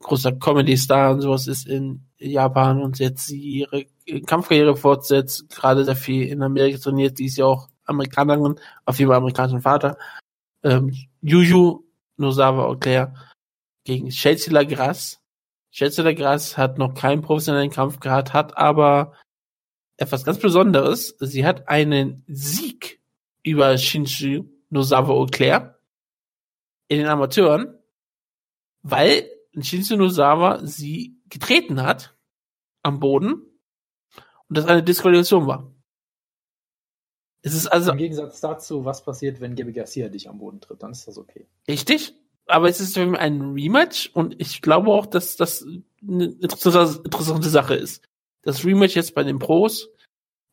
großer 0.00 0.32
Comedy-Star 0.32 1.12
und 1.12 1.20
sowas 1.20 1.46
ist 1.46 1.66
in 1.66 2.06
Japan 2.18 2.82
und 2.82 2.98
jetzt 2.98 3.26
sie 3.26 3.38
ihre 3.38 3.84
Kampfkarriere 4.22 4.76
fortsetzt, 4.76 5.50
gerade 5.50 5.84
sehr 5.84 5.96
viel 5.96 6.26
in 6.28 6.42
Amerika 6.42 6.78
trainiert, 6.78 7.18
die 7.18 7.26
ist 7.26 7.36
ja 7.36 7.44
auch 7.44 7.68
Amerikanerin, 7.84 8.58
auf 8.86 8.98
jeden 8.98 9.10
Fall 9.10 9.18
amerikanischen 9.18 9.60
Vater. 9.60 9.98
Ähm, 10.62 10.94
Juju 11.20 11.84
Nozawa 12.16 12.68
Oclair 12.68 13.14
gegen 13.84 14.08
Chelsea 14.08 14.52
Lagras. 14.52 15.20
Chelsea 15.70 16.02
Lagras 16.02 16.56
hat 16.56 16.78
noch 16.78 16.94
keinen 16.94 17.20
professionellen 17.20 17.70
Kampf 17.70 18.00
gehabt, 18.00 18.32
hat 18.32 18.56
aber 18.56 19.12
etwas 19.96 20.24
ganz 20.24 20.38
Besonderes. 20.38 21.16
Sie 21.20 21.44
hat 21.44 21.68
einen 21.68 22.24
Sieg 22.26 23.00
über 23.42 23.76
Shinju 23.78 24.44
Nozawa 24.70 25.12
Oclair 25.14 25.78
in 26.88 26.98
den 26.98 27.08
Amateuren, 27.08 27.78
weil 28.82 29.30
Shinju 29.58 29.96
Nozawa 29.96 30.64
sie 30.64 31.20
getreten 31.28 31.82
hat 31.82 32.16
am 32.82 33.00
Boden 33.00 33.32
und 34.48 34.58
das 34.58 34.66
eine 34.66 34.82
Disqualifikation 34.82 35.46
war. 35.46 35.72
Es 37.42 37.54
ist 37.54 37.68
also 37.68 37.92
im 37.92 37.98
Gegensatz 37.98 38.40
dazu, 38.40 38.84
was 38.84 39.04
passiert, 39.04 39.40
wenn 39.40 39.54
Gabi 39.54 39.72
Garcia 39.72 40.08
dich 40.08 40.28
am 40.28 40.38
Boden 40.38 40.60
tritt, 40.60 40.82
dann 40.82 40.90
ist 40.90 41.06
das 41.06 41.16
okay. 41.16 41.46
Richtig, 41.68 42.14
aber 42.46 42.68
es 42.68 42.80
ist 42.80 42.98
ein 42.98 43.52
Rematch 43.52 44.10
und 44.14 44.34
ich 44.40 44.62
glaube 44.62 44.90
auch, 44.90 45.06
dass 45.06 45.36
das 45.36 45.64
eine 46.02 46.26
interessante, 46.26 47.02
interessante 47.04 47.48
Sache 47.48 47.74
ist. 47.74 48.02
Das 48.46 48.64
Rematch 48.64 48.94
jetzt 48.94 49.14
bei 49.14 49.24
den 49.24 49.40
Pros, 49.40 49.90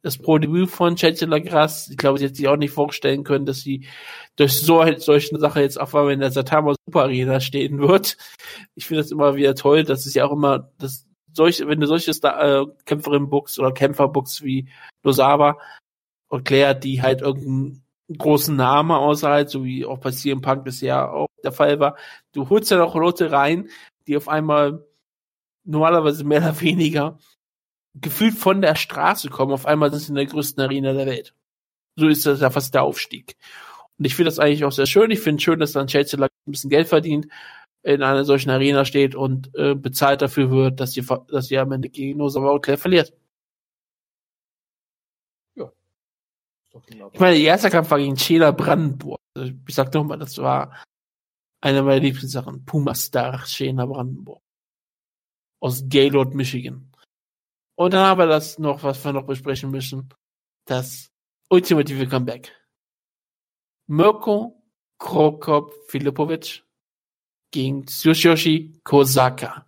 das 0.01 0.17
Pro-Debüt 0.17 0.69
von 0.69 0.95
Chelsea 0.95 1.27
Lagras, 1.27 1.89
ich 1.89 1.97
glaube, 1.97 2.17
sie 2.17 2.25
hätte 2.25 2.35
sich 2.35 2.47
auch 2.47 2.57
nicht 2.57 2.71
vorstellen 2.71 3.23
können, 3.23 3.45
dass 3.45 3.61
sie 3.61 3.87
durch 4.35 4.59
so 4.59 4.83
solche 4.97 5.37
Sache 5.39 5.61
jetzt 5.61 5.79
auf 5.79 5.93
einmal 5.93 6.13
in 6.13 6.19
der 6.19 6.31
Satama 6.31 6.73
Super 6.85 7.03
Arena 7.03 7.39
stehen 7.39 7.79
wird. 7.79 8.17
Ich 8.73 8.87
finde 8.87 9.03
das 9.03 9.11
immer 9.11 9.35
wieder 9.35 9.53
toll, 9.53 9.83
das 9.83 10.07
ist 10.07 10.15
ja 10.15 10.25
auch 10.25 10.31
immer, 10.31 10.71
das 10.79 11.05
solche, 11.33 11.67
wenn 11.67 11.79
du 11.79 11.85
solche 11.85 12.13
Star 12.13 12.63
äh, 12.63 12.65
Kämpferin 12.85 13.29
bookst 13.29 13.59
oder 13.59 13.71
Kämpfer 13.71 14.07
bookst 14.07 14.43
wie 14.43 14.69
Losava 15.03 15.59
und 16.29 16.45
Claire, 16.45 16.73
die 16.73 17.01
halt 17.01 17.21
irgendeinen 17.21 17.83
großen 18.17 18.55
Namen 18.55 18.91
außerhalb, 18.91 19.49
so 19.49 19.63
wie 19.63 19.85
auch 19.85 19.99
bei 19.99 20.09
CM 20.09 20.41
Punk 20.41 20.65
das 20.65 20.81
ja 20.81 21.09
auch 21.09 21.27
der 21.43 21.51
Fall 21.51 21.79
war, 21.79 21.95
du 22.33 22.49
holst 22.49 22.71
ja 22.71 22.77
noch 22.77 22.95
Leute 22.95 23.31
rein, 23.31 23.69
die 24.07 24.17
auf 24.17 24.27
einmal 24.27 24.83
normalerweise 25.63 26.23
mehr 26.23 26.41
oder 26.41 26.59
weniger 26.59 27.19
gefühlt 27.95 28.35
von 28.35 28.61
der 28.61 28.75
Straße 28.75 29.29
kommen, 29.29 29.53
auf 29.53 29.65
einmal 29.65 29.91
sind 29.91 29.99
sie 29.99 30.09
in 30.09 30.15
der 30.15 30.25
größten 30.25 30.61
Arena 30.63 30.93
der 30.93 31.05
Welt. 31.05 31.33
So 31.95 32.07
ist 32.07 32.25
das 32.25 32.41
ja 32.41 32.49
fast 32.49 32.73
der 32.73 32.83
Aufstieg. 32.83 33.35
Und 33.97 34.05
ich 34.05 34.15
finde 34.15 34.29
das 34.29 34.39
eigentlich 34.39 34.65
auch 34.65 34.71
sehr 34.71 34.87
schön. 34.87 35.11
Ich 35.11 35.19
finde 35.19 35.41
schön, 35.41 35.59
dass 35.59 35.73
dann 35.73 35.87
Chelsea 35.87 36.19
ein 36.19 36.29
bisschen 36.45 36.69
Geld 36.69 36.87
verdient, 36.87 37.27
in 37.83 38.01
einer 38.01 38.25
solchen 38.25 38.49
Arena 38.49 38.85
steht 38.85 39.15
und 39.15 39.53
äh, 39.55 39.75
bezahlt 39.75 40.21
dafür 40.21 40.49
wird, 40.49 40.79
dass 40.79 40.93
sie, 40.93 41.05
dass 41.27 41.47
sie 41.47 41.57
am 41.59 41.71
Ende 41.71 41.89
gegen 41.89 42.17
Nosawa 42.17 42.59
Claire 42.59 42.79
verliert. 42.79 43.13
Ja. 45.55 45.71
Ich 47.11 47.19
meine, 47.19 47.35
der 47.35 47.43
erste 47.43 47.69
Kampf 47.69 47.91
war 47.91 47.99
gegen 47.99 48.15
Chela 48.15 48.51
Brandenburg. 48.51 49.19
Also 49.35 49.51
ich 49.67 49.75
sag 49.75 49.93
nochmal, 49.93 50.17
das 50.17 50.37
war 50.37 50.81
eine 51.61 51.83
meiner 51.83 52.01
Lieblingssachen. 52.01 52.65
Puma 52.65 52.95
Star 52.95 53.43
Chela 53.43 53.85
Brandenburg. 53.85 54.41
Aus 55.61 55.83
Gaylord, 55.87 56.33
Michigan. 56.33 56.92
Und 57.75 57.93
dann 57.93 58.05
haben 58.05 58.19
wir 58.19 58.27
das 58.27 58.59
noch, 58.59 58.83
was 58.83 59.03
wir 59.03 59.13
noch 59.13 59.25
besprechen 59.25 59.71
müssen. 59.71 60.09
Das 60.65 61.09
ultimative 61.49 62.07
Comeback. 62.07 62.51
Mirko 63.87 64.63
Krokop 64.99 65.73
Filipovic 65.87 66.63
gegen 67.51 67.85
Tsuyoshi 67.85 68.79
Kosaka. 68.83 69.65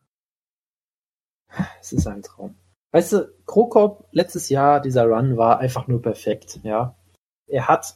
Es 1.81 1.91
ist 1.91 2.07
ein 2.07 2.21
Traum. 2.21 2.55
Weißt 2.91 3.13
du, 3.13 3.33
Krokop 3.45 4.07
letztes 4.11 4.49
Jahr, 4.49 4.79
dieser 4.79 5.05
Run 5.05 5.35
war 5.35 5.59
einfach 5.59 5.87
nur 5.87 6.01
perfekt, 6.01 6.59
ja. 6.63 6.95
Er 7.47 7.67
hat, 7.67 7.95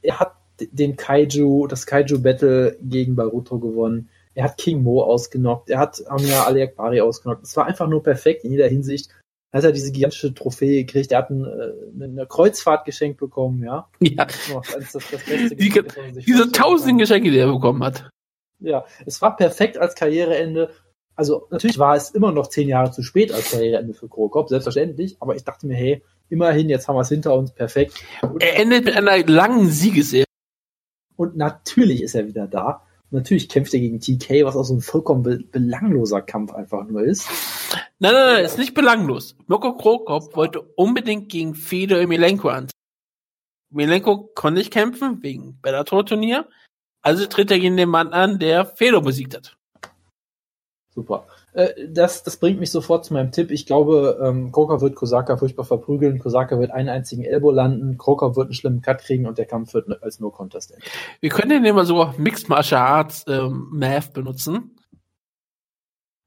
er 0.00 0.20
hat 0.20 0.36
den 0.58 0.96
Kaiju, 0.96 1.66
das 1.66 1.86
Kaiju 1.86 2.20
Battle 2.20 2.76
gegen 2.80 3.14
Baruto 3.14 3.58
gewonnen. 3.58 4.08
Er 4.34 4.44
hat 4.44 4.56
King 4.56 4.82
Mo 4.82 5.02
ausgenockt. 5.02 5.70
Er 5.70 5.78
hat 5.78 6.02
Amia 6.08 6.44
Aliakbari 6.44 7.00
ausgenockt. 7.00 7.44
Es 7.44 7.56
war 7.56 7.66
einfach 7.66 7.88
nur 7.88 8.02
perfekt 8.02 8.44
in 8.44 8.52
jeder 8.52 8.68
Hinsicht 8.68 9.10
hat 9.52 9.64
er 9.64 9.72
diese 9.72 9.92
gigantische 9.92 10.34
Trophäe 10.34 10.84
gekriegt. 10.84 11.12
Er 11.12 11.18
hat 11.18 11.30
ein, 11.30 11.44
äh, 11.44 12.04
eine 12.04 12.26
Kreuzfahrt 12.26 12.84
geschenkt 12.84 13.18
bekommen, 13.18 13.62
ja. 13.62 13.88
Ja. 14.00 14.26
Das, 14.26 14.92
das, 14.92 15.10
das 15.10 15.24
Beste 15.24 15.56
die, 15.56 15.70
diese 16.26 16.52
tausend 16.52 16.98
Geschenke, 16.98 17.30
die 17.30 17.38
er 17.38 17.52
bekommen 17.52 17.82
hat. 17.82 18.08
Ja, 18.60 18.84
es 19.06 19.22
war 19.22 19.36
perfekt 19.36 19.78
als 19.78 19.94
Karriereende. 19.94 20.70
Also 21.14 21.46
natürlich 21.50 21.78
war 21.78 21.96
es 21.96 22.10
immer 22.10 22.32
noch 22.32 22.48
zehn 22.48 22.68
Jahre 22.68 22.92
zu 22.92 23.02
spät 23.02 23.32
als 23.32 23.50
Karriereende 23.50 23.94
für 23.94 24.08
Krokop, 24.08 24.48
selbstverständlich. 24.48 25.16
Aber 25.20 25.34
ich 25.34 25.44
dachte 25.44 25.66
mir, 25.66 25.74
hey, 25.76 26.02
immerhin, 26.28 26.68
jetzt 26.68 26.86
haben 26.86 26.96
wir 26.96 27.00
es 27.00 27.08
hinter 27.08 27.34
uns, 27.34 27.52
perfekt. 27.52 27.94
Und 28.22 28.42
er 28.42 28.56
endet 28.58 28.84
mit 28.84 28.96
einer 28.96 29.24
langen 29.26 29.68
Siegesserie. 29.68 30.24
Und 31.16 31.36
natürlich 31.36 32.02
ist 32.02 32.14
er 32.14 32.26
wieder 32.26 32.46
da. 32.46 32.84
Natürlich 33.10 33.48
kämpft 33.48 33.72
er 33.72 33.80
gegen 33.80 34.00
TK, 34.00 34.44
was 34.44 34.56
auch 34.56 34.64
so 34.64 34.74
ein 34.74 34.82
vollkommen 34.82 35.22
be 35.22 35.38
belangloser 35.38 36.20
Kampf 36.20 36.52
einfach 36.52 36.86
nur 36.86 37.02
ist. 37.02 37.28
Nein, 37.98 38.12
nein, 38.12 38.34
nein, 38.34 38.44
ist 38.44 38.58
nicht 38.58 38.74
belanglos. 38.74 39.34
Mirko 39.46 39.76
Krokop 39.76 40.36
wollte 40.36 40.60
unbedingt 40.60 41.30
gegen 41.30 41.54
Fedor 41.54 42.06
Milenko 42.06 42.48
an. 42.48 42.68
Milenko 43.70 44.30
konnte 44.34 44.58
nicht 44.58 44.72
kämpfen, 44.72 45.22
wegen 45.22 45.58
Bellator-Turnier. 45.62 46.48
Also 47.00 47.26
tritt 47.26 47.50
er 47.50 47.58
gegen 47.58 47.76
den 47.76 47.88
Mann 47.88 48.12
an, 48.12 48.38
der 48.38 48.66
Fedor 48.66 49.02
besiegt 49.02 49.34
hat. 49.34 49.56
Super. 50.90 51.26
Äh, 51.52 51.88
das, 51.88 52.22
das 52.22 52.36
bringt 52.36 52.60
mich 52.60 52.70
sofort 52.70 53.04
zu 53.04 53.14
meinem 53.14 53.32
Tipp. 53.32 53.50
Ich 53.50 53.66
glaube, 53.66 54.18
ähm, 54.22 54.52
Kroker 54.52 54.80
wird 54.80 54.94
Kosaka 54.94 55.36
furchtbar 55.36 55.64
verprügeln. 55.64 56.18
Kosaka 56.18 56.58
wird 56.58 56.70
einen 56.70 56.88
einzigen 56.88 57.24
Elbow 57.24 57.50
landen. 57.50 57.98
Kroker 57.98 58.36
wird 58.36 58.46
einen 58.46 58.54
schlimmen 58.54 58.82
Cut 58.82 58.98
kriegen 58.98 59.26
und 59.26 59.38
der 59.38 59.46
Kampf 59.46 59.74
wird 59.74 60.02
als 60.02 60.20
No 60.20 60.30
Contest 60.30 60.72
enden. 60.72 60.84
Wir 61.20 61.30
können 61.30 61.50
den 61.50 61.64
immer 61.64 61.84
so 61.84 62.12
Mixed 62.16 62.48
Martial 62.48 62.82
Arts 62.82 63.24
ähm, 63.28 63.68
Math 63.72 64.12
benutzen. 64.12 64.76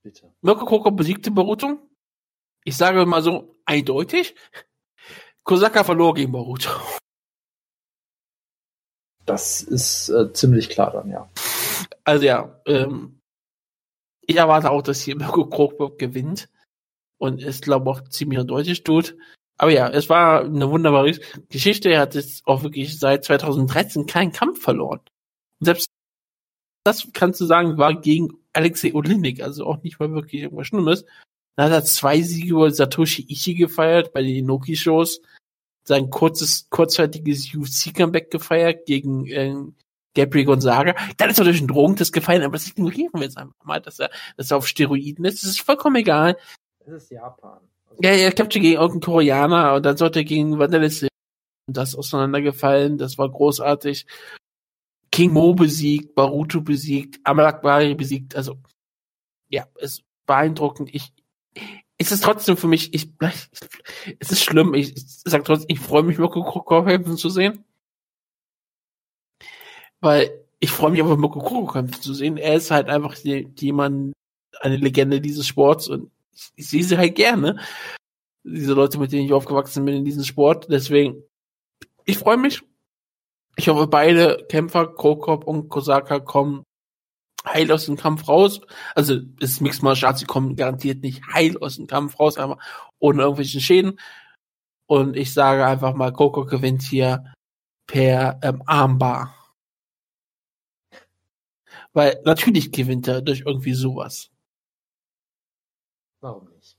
Bitte. 0.04 0.32
Mirko 0.42 0.66
Kroker 0.66 0.92
besiegte 0.92 1.32
Baruto. 1.32 1.78
Ich 2.64 2.76
sage 2.76 3.06
mal 3.06 3.22
so 3.22 3.56
eindeutig. 3.66 4.36
Kosaka 5.44 5.84
verlor 5.84 6.14
gegen 6.14 6.32
Baruto. 6.32 6.70
Das 9.26 9.62
ist 9.62 10.10
äh, 10.10 10.34
ziemlich 10.34 10.70
klar 10.70 10.92
dann, 10.92 11.10
ja. 11.10 11.30
Also 12.04 12.26
ja, 12.26 12.62
ähm, 12.66 13.21
ich 14.32 14.38
erwarte 14.38 14.72
auch, 14.72 14.82
dass 14.82 15.02
hier 15.02 15.16
Mirko 15.16 15.46
Krokop 15.46 16.00
gewinnt 16.00 16.50
und 17.18 17.42
es 17.44 17.62
glaube 17.62 17.90
auch 17.90 18.02
ziemlich 18.10 18.44
deutlich 18.46 18.84
tut. 18.84 19.16
Aber 19.58 19.72
ja, 19.72 19.88
es 19.90 20.10
war 20.10 20.44
eine 20.44 20.70
wunderbare 20.72 21.20
Geschichte. 21.50 21.90
Er 21.90 22.02
hat 22.02 22.16
jetzt 22.16 22.48
auch 22.48 22.64
wirklich 22.64 22.98
seit 22.98 23.24
2013 23.26 24.08
keinen 24.08 24.32
Kampf 24.32 24.62
verloren. 24.62 25.02
Und 25.60 25.66
selbst 25.66 25.88
das 26.84 27.08
kannst 27.14 27.40
du 27.40 27.46
sagen, 27.46 27.78
war 27.78 27.94
gegen 27.94 28.40
Alexei 28.54 28.94
Olinik, 28.94 29.42
also 29.44 29.66
auch 29.66 29.84
nicht 29.84 30.00
mal 30.00 30.12
wirklich 30.12 30.42
irgendwas 30.42 30.68
Schlimmes. 30.68 31.06
Dann 31.56 31.68
hat 31.68 31.74
er 31.74 31.86
zwei 31.86 32.22
Siege 32.22 32.50
über 32.50 32.72
Satoshi 32.72 33.26
Ishii 33.30 33.56
gefeiert 33.56 34.14
bei 34.14 34.24
den 34.24 34.36
Inoki-Shows. 34.36 35.22
Sein 35.84 36.10
kurzes, 36.10 36.68
kurzzeitiges 36.70 37.54
UFC-Comeback 37.54 38.32
gefeiert 38.32 38.86
gegen 38.86 39.28
äh, 39.28 39.56
Gabriel 40.16 40.46
Gonzaga. 40.46 40.96
Dann 41.18 41.30
ist 41.30 41.40
er 41.40 41.46
durch 41.46 41.60
einen 41.60 41.68
Drogentest 41.68 42.14
gefallen, 42.14 42.44
aber 42.44 42.54
das 42.54 42.68
ignorieren 42.68 43.12
wir 43.14 43.24
jetzt 43.24 43.38
einfach 43.38 43.56
mal, 43.64 43.82
dass 43.82 44.00
er, 44.00 44.10
dass 44.38 44.52
er 44.52 44.58
auf 44.58 44.68
Steroiden 44.68 45.26
ist. 45.26 45.44
Das 45.44 45.50
ist 45.50 45.62
vollkommen 45.62 45.96
egal. 45.98 46.38
Das 46.86 47.04
ist 47.04 47.12
Japan. 47.12 47.60
Also 47.90 48.04
ja, 48.04 48.12
er 48.12 48.32
kämpfte 48.32 48.60
gegen 48.60 48.76
irgendeinen 48.76 49.02
Koreaner 49.02 49.76
und 49.76 49.86
dann 49.86 49.98
sollte 49.98 50.20
er 50.20 50.26
gegen 50.26 50.60
Wanderlist 50.60 51.08
das 51.68 51.96
auseinandergefallen. 51.96 52.98
Das 52.98 53.18
war 53.18 53.30
großartig. 53.30 54.06
King 55.12 55.34
Mo 55.34 55.54
besiegt, 55.54 56.16
Baruto 56.16 56.62
besiegt, 56.62 57.20
Amalakbari 57.24 57.96
besiegt. 57.96 58.36
Also, 58.36 58.58
ja, 59.50 59.68
es 59.76 59.96
ist 59.96 60.04
beeindruckend. 60.26 60.94
Ich, 60.94 61.14
es 61.98 62.12
ist 62.12 62.24
trotzdem 62.24 62.56
für 62.56 62.68
mich, 62.68 62.94
ich, 62.94 63.12
es 64.20 64.32
ist 64.32 64.44
schlimm. 64.44 64.74
Ich, 64.74 64.96
ich 64.96 65.04
sag 65.26 65.44
trotzdem, 65.44 65.68
ich 65.70 65.80
freue 65.80 66.04
mich, 66.04 66.18
Mokoko 66.18 66.84
kämpfen 66.84 67.18
zu 67.18 67.30
sehen. 67.30 67.66
Weil 70.02 70.32
ich 70.60 70.72
freue 70.72 70.92
mich 70.92 71.02
auf 71.02 71.18
Mokoko 71.18 71.66
kämpfen 71.66 72.02
zu 72.02 72.14
sehen. 72.14 72.38
Er 72.38 72.56
ist 72.56 72.72
halt 72.72 72.90
einfach 72.90 73.16
jemand, 73.16 74.14
eine 74.60 74.78
Legende 74.78 75.22
dieses 75.22 75.48
Sports 75.48 75.88
und 75.88 76.12
ich, 76.34 76.52
ich 76.56 76.70
sehe 76.70 76.84
sie 76.84 76.98
halt 76.98 77.16
gerne. 77.16 77.60
Diese 78.44 78.74
Leute, 78.74 79.00
mit 79.00 79.12
denen 79.12 79.26
ich 79.26 79.34
aufgewachsen 79.34 79.86
bin 79.86 79.96
in 79.96 80.06
diesem 80.06 80.24
Sport. 80.24 80.68
Deswegen, 80.70 81.24
ich 82.06 82.18
freue 82.18 82.38
mich. 82.38 82.62
Ich 83.56 83.68
hoffe, 83.68 83.88
beide 83.88 84.46
Kämpfer, 84.50 84.88
Krokop 84.88 85.46
und 85.46 85.70
Kosaka, 85.70 86.20
kommen 86.20 86.64
heil 87.46 87.72
aus 87.72 87.86
dem 87.86 87.98
Kampf 87.98 88.28
raus. 88.28 88.62
Also 88.96 89.16
es 89.40 89.54
ist 89.54 89.62
Mixed 89.62 89.84
Martial 89.84 90.10
Arts, 90.10 90.20
sie 90.20 90.26
kommen 90.26 90.56
garantiert 90.56 91.02
nicht 91.04 91.22
heil 91.34 91.58
aus 91.60 91.76
dem 91.76 91.88
Kampf 91.88 92.20
raus, 92.20 92.38
aber 92.38 92.58
ohne 93.00 93.22
irgendwelchen 93.22 93.62
Schäden. 93.62 94.00
Und 94.88 95.16
ich 95.16 95.34
sage 95.34 95.66
einfach 95.66 95.94
mal, 95.94 96.14
Coco 96.14 96.46
gewinnt 96.46 96.84
hier 96.84 97.34
per 97.88 98.40
ähm, 98.44 98.62
Armbar. 98.66 99.41
Weil 101.94 102.22
natürlich 102.24 102.72
gewinnt 102.72 103.08
er 103.08 103.22
durch 103.22 103.42
irgendwie 103.46 103.74
sowas. 103.74 104.30
Warum 106.22 106.50
nicht? 106.50 106.78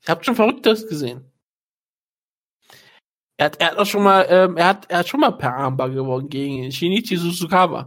Ich 0.00 0.08
habe 0.08 0.24
schon 0.24 0.34
Verrücktes 0.34 0.88
gesehen. 0.88 1.30
Er 3.36 3.46
hat, 3.46 3.60
er 3.60 3.70
hat 3.72 3.78
auch 3.78 3.86
schon 3.86 4.02
mal, 4.02 4.26
ähm, 4.28 4.56
er 4.56 4.66
hat, 4.66 4.90
er 4.90 4.98
hat 5.00 5.08
schon 5.08 5.20
mal 5.20 5.32
per 5.32 5.54
Armbar 5.54 5.90
gewonnen 5.90 6.28
gegen 6.28 6.70
Shinichi 6.72 7.16
Suzukawa. 7.16 7.86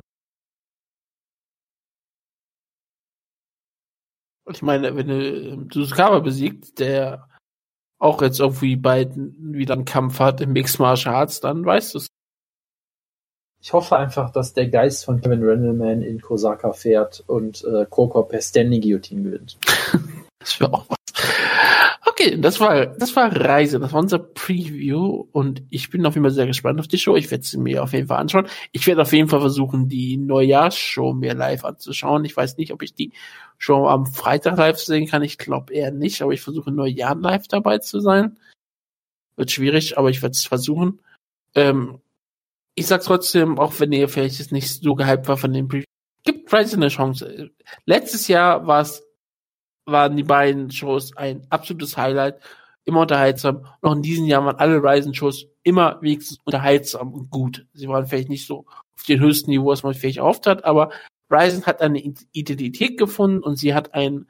Und 4.46 4.58
ich 4.58 4.62
meine, 4.62 4.96
wenn 4.96 5.08
du 5.08 5.50
ähm, 5.52 5.70
Suzukawa 5.72 6.20
besiegt, 6.20 6.80
der 6.80 7.28
auch 8.00 8.22
jetzt 8.22 8.40
irgendwie 8.40 8.76
bald 8.76 9.16
wieder 9.16 9.74
einen 9.74 9.86
Kampf 9.86 10.20
hat 10.20 10.42
im 10.42 10.54
Mixed 10.54 10.80
Martial 10.80 11.16
Arts, 11.16 11.40
dann 11.40 11.66
weißt 11.66 11.94
du 11.94 12.00
es. 12.00 12.08
Ich 13.66 13.74
hoffe 13.74 13.98
einfach, 13.98 14.30
dass 14.30 14.54
der 14.54 14.68
Geist 14.68 15.06
von 15.06 15.22
Kevin 15.22 15.42
Randleman 15.42 16.04
in 16.04 16.22
Kosaka 16.22 16.72
fährt 16.74 17.24
und 17.26 17.64
äh, 17.64 17.88
Koko 17.90 18.22
per 18.22 18.40
Standing 18.40 18.80
Guillotine 18.80 19.24
gewinnt. 19.24 19.58
das 20.40 20.60
wäre 20.60 20.72
auch 20.72 20.86
was. 20.88 20.98
Okay, 22.06 22.40
das 22.40 22.60
war, 22.60 22.86
das 22.86 23.16
war 23.16 23.36
Reise, 23.36 23.80
das 23.80 23.92
war 23.92 24.02
unser 24.02 24.20
Preview 24.20 25.26
und 25.32 25.64
ich 25.72 25.90
bin 25.90 26.06
auf 26.06 26.14
jeden 26.14 26.26
Fall 26.26 26.36
sehr 26.36 26.46
gespannt 26.46 26.80
auf 26.80 26.88
die 26.88 27.00
Show. 27.00 27.16
Ich 27.16 27.32
werde 27.32 27.44
sie 27.44 27.58
mir 27.58 27.82
auf 27.82 27.94
jeden 27.94 28.08
Fall 28.08 28.20
anschauen. 28.20 28.46
Ich 28.72 28.86
werde 28.86 29.02
auf 29.02 29.12
jeden 29.12 29.30
Fall 29.30 29.42
versuchen, 29.42 29.90
die 29.90 30.18
Neujahrsshow 30.18 31.14
mir 31.14 31.34
live 31.34 31.66
anzuschauen. 31.66 32.24
Ich 32.24 32.38
weiß 32.38 32.58
nicht, 32.58 32.72
ob 32.72 32.84
ich 32.84 32.94
die 32.94 33.14
Show 33.58 33.88
am 33.88 34.06
Freitag 34.06 34.60
live 34.60 34.78
sehen 34.78 35.08
kann. 35.08 35.24
Ich 35.24 35.40
glaube 35.40 35.74
eher 35.74 35.90
nicht, 35.90 36.22
aber 36.22 36.34
ich 36.34 36.42
versuche 36.42 36.72
Neujahr 36.72 37.16
live 37.16 37.48
dabei 37.48 37.80
zu 37.80 38.00
sein. 38.00 38.38
Wird 39.38 39.50
schwierig, 39.50 39.98
aber 39.98 40.12
ich 40.12 40.22
werde 40.22 40.34
es 40.34 40.46
versuchen. 40.46 41.02
Ähm, 41.56 42.00
ich 42.76 42.88
sag 42.88 43.02
trotzdem, 43.02 43.58
auch 43.58 43.80
wenn 43.80 43.92
ihr 43.92 44.10
vielleicht 44.10 44.40
jetzt 44.40 44.52
nicht 44.52 44.70
so 44.70 44.96
gehypt 44.96 45.28
war 45.28 45.38
von 45.38 45.54
dem 45.54 45.68
Preview, 45.68 45.86
gibt 46.24 46.52
Rise 46.54 46.76
eine 46.76 46.90
Chance. 46.90 47.52
Letztes 47.86 48.28
Jahr 48.28 48.68
war 48.68 48.82
es 48.82 49.04
waren 49.86 50.18
die 50.18 50.24
beiden 50.24 50.72
Shows 50.72 51.16
ein 51.16 51.46
absolutes 51.50 51.96
Highlight, 51.96 52.40
immer 52.86 53.02
unterhaltsam. 53.02 53.68
Und 53.82 53.90
auch 53.90 53.96
in 53.96 54.02
diesem 54.02 54.26
Jahr 54.26 54.44
waren 54.44 54.56
alle 54.58 54.82
Ryzen-Shows 54.82 55.46
immer 55.64 56.02
wenigstens 56.02 56.40
unterhaltsam 56.44 57.14
und 57.14 57.30
gut. 57.30 57.66
Sie 57.74 57.88
waren 57.88 58.08
vielleicht 58.08 58.30
nicht 58.30 58.48
so 58.48 58.66
auf 58.68 59.04
dem 59.08 59.20
höchsten 59.20 59.52
Niveau, 59.52 59.68
was 59.68 59.84
man 59.84 59.94
vielleicht 59.94 60.18
erhofft 60.18 60.48
hat, 60.48 60.66
aber 60.66 60.92
Ryzen 61.32 61.66
hat 61.66 61.82
eine 61.82 62.02
Identität 62.32 62.98
gefunden 62.98 63.44
und 63.44 63.58
sie 63.58 63.74
hat 63.74 63.94
ein 63.94 64.28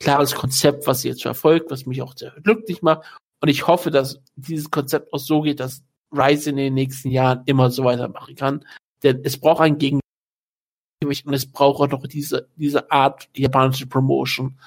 klares 0.00 0.34
Konzept, 0.34 0.86
was 0.86 1.02
sie 1.02 1.08
jetzt 1.08 1.22
verfolgt, 1.22 1.70
was 1.70 1.86
mich 1.86 2.02
auch 2.02 2.16
sehr 2.16 2.32
glücklich 2.42 2.82
macht. 2.82 3.06
Und 3.40 3.48
ich 3.48 3.66
hoffe, 3.66 3.90
dass 3.90 4.20
dieses 4.36 4.70
Konzept 4.70 5.12
auch 5.12 5.18
so 5.18 5.42
geht, 5.42 5.60
dass 5.60 5.82
Ryzen 6.12 6.52
in 6.52 6.56
den 6.56 6.74
nächsten 6.74 7.10
Jahren 7.10 7.42
immer 7.46 7.70
so 7.70 7.84
weitermachen 7.84 8.34
kann. 8.34 8.64
Denn 9.02 9.20
es 9.24 9.38
braucht 9.38 9.60
ein 9.60 9.78
Gegengewicht 9.78 11.26
und 11.26 11.34
es 11.34 11.50
braucht 11.50 11.80
auch 11.80 11.88
noch 11.88 12.06
diese, 12.06 12.48
diese 12.56 12.90
Art 12.90 13.28
japanische 13.34 13.86
Promotion 13.86 14.58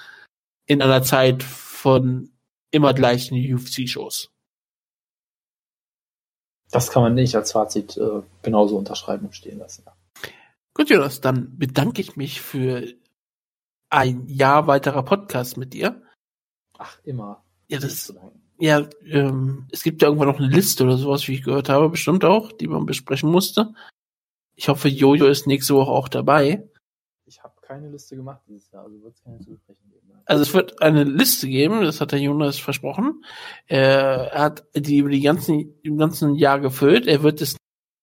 in 0.66 0.80
einer 0.80 1.02
Zeit 1.02 1.42
von 1.42 2.30
immer 2.70 2.94
gleichen 2.94 3.36
UFC-Shows. 3.36 4.30
Das 6.70 6.90
kann 6.90 7.02
man 7.02 7.14
nicht 7.14 7.36
als 7.36 7.52
Fazit 7.52 7.98
äh, 7.98 8.22
genauso 8.42 8.78
unterschreiben 8.78 9.26
und 9.26 9.34
stehen 9.34 9.58
lassen. 9.58 9.84
Gut, 10.74 10.88
Jonas, 10.88 11.20
dann 11.20 11.58
bedanke 11.58 12.00
ich 12.00 12.16
mich 12.16 12.40
für 12.40 12.94
ein 13.90 14.26
Jahr 14.26 14.66
weiterer 14.66 15.02
Podcast 15.02 15.58
mit 15.58 15.74
dir. 15.74 16.02
Ach, 16.78 16.98
immer. 17.04 17.44
Ja, 17.68 17.78
das, 17.78 18.14
ja, 18.58 18.86
ähm, 19.06 19.66
es 19.70 19.82
gibt 19.82 20.02
ja 20.02 20.08
irgendwann 20.08 20.28
noch 20.28 20.38
eine 20.38 20.48
Liste 20.48 20.84
oder 20.84 20.96
sowas, 20.96 21.26
wie 21.28 21.34
ich 21.34 21.42
gehört 21.42 21.68
habe, 21.68 21.88
bestimmt 21.88 22.24
auch, 22.24 22.52
die 22.52 22.68
man 22.68 22.86
besprechen 22.86 23.30
musste. 23.30 23.74
Ich 24.54 24.68
hoffe, 24.68 24.88
Jojo 24.88 25.26
ist 25.26 25.46
nächste 25.46 25.74
Woche 25.74 25.90
auch 25.90 26.08
dabei. 26.08 26.68
Ich 27.26 27.42
habe 27.42 27.54
keine 27.62 27.88
Liste 27.88 28.16
gemacht 28.16 28.42
dieses 28.46 28.70
Jahr, 28.70 28.84
also 28.84 29.02
wird 29.02 29.14
es 29.14 29.22
keine 29.22 29.40
zu 29.40 29.50
besprechen 29.50 29.90
geben. 29.90 30.02
Also 30.24 30.42
es 30.42 30.54
wird 30.54 30.82
eine 30.82 31.04
Liste 31.04 31.48
geben, 31.48 31.82
das 31.82 32.00
hat 32.00 32.12
der 32.12 32.20
Jonas 32.20 32.58
versprochen. 32.58 33.24
Er 33.66 34.30
hat 34.34 34.64
die 34.74 34.98
über 34.98 35.10
die 35.10 35.22
ganzen, 35.22 35.74
im 35.82 35.98
ganzen 35.98 36.34
Jahr 36.34 36.60
gefüllt. 36.60 37.06
Er 37.06 37.22
wird 37.22 37.40
es 37.40 37.56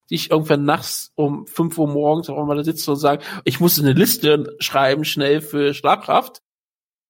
nicht 0.10 0.32
irgendwann 0.32 0.66
nachts 0.66 1.12
um 1.16 1.46
5 1.46 1.78
Uhr 1.78 1.88
morgens 1.88 2.30
auch 2.30 2.46
mal 2.46 2.58
da 2.58 2.64
sitzen 2.64 2.92
und 2.92 2.98
sagen, 2.98 3.24
ich 3.46 3.60
muss 3.60 3.80
eine 3.80 3.94
Liste 3.94 4.56
schreiben, 4.60 5.06
schnell 5.06 5.42
für 5.42 5.74
Schlagkraft. 5.74 6.42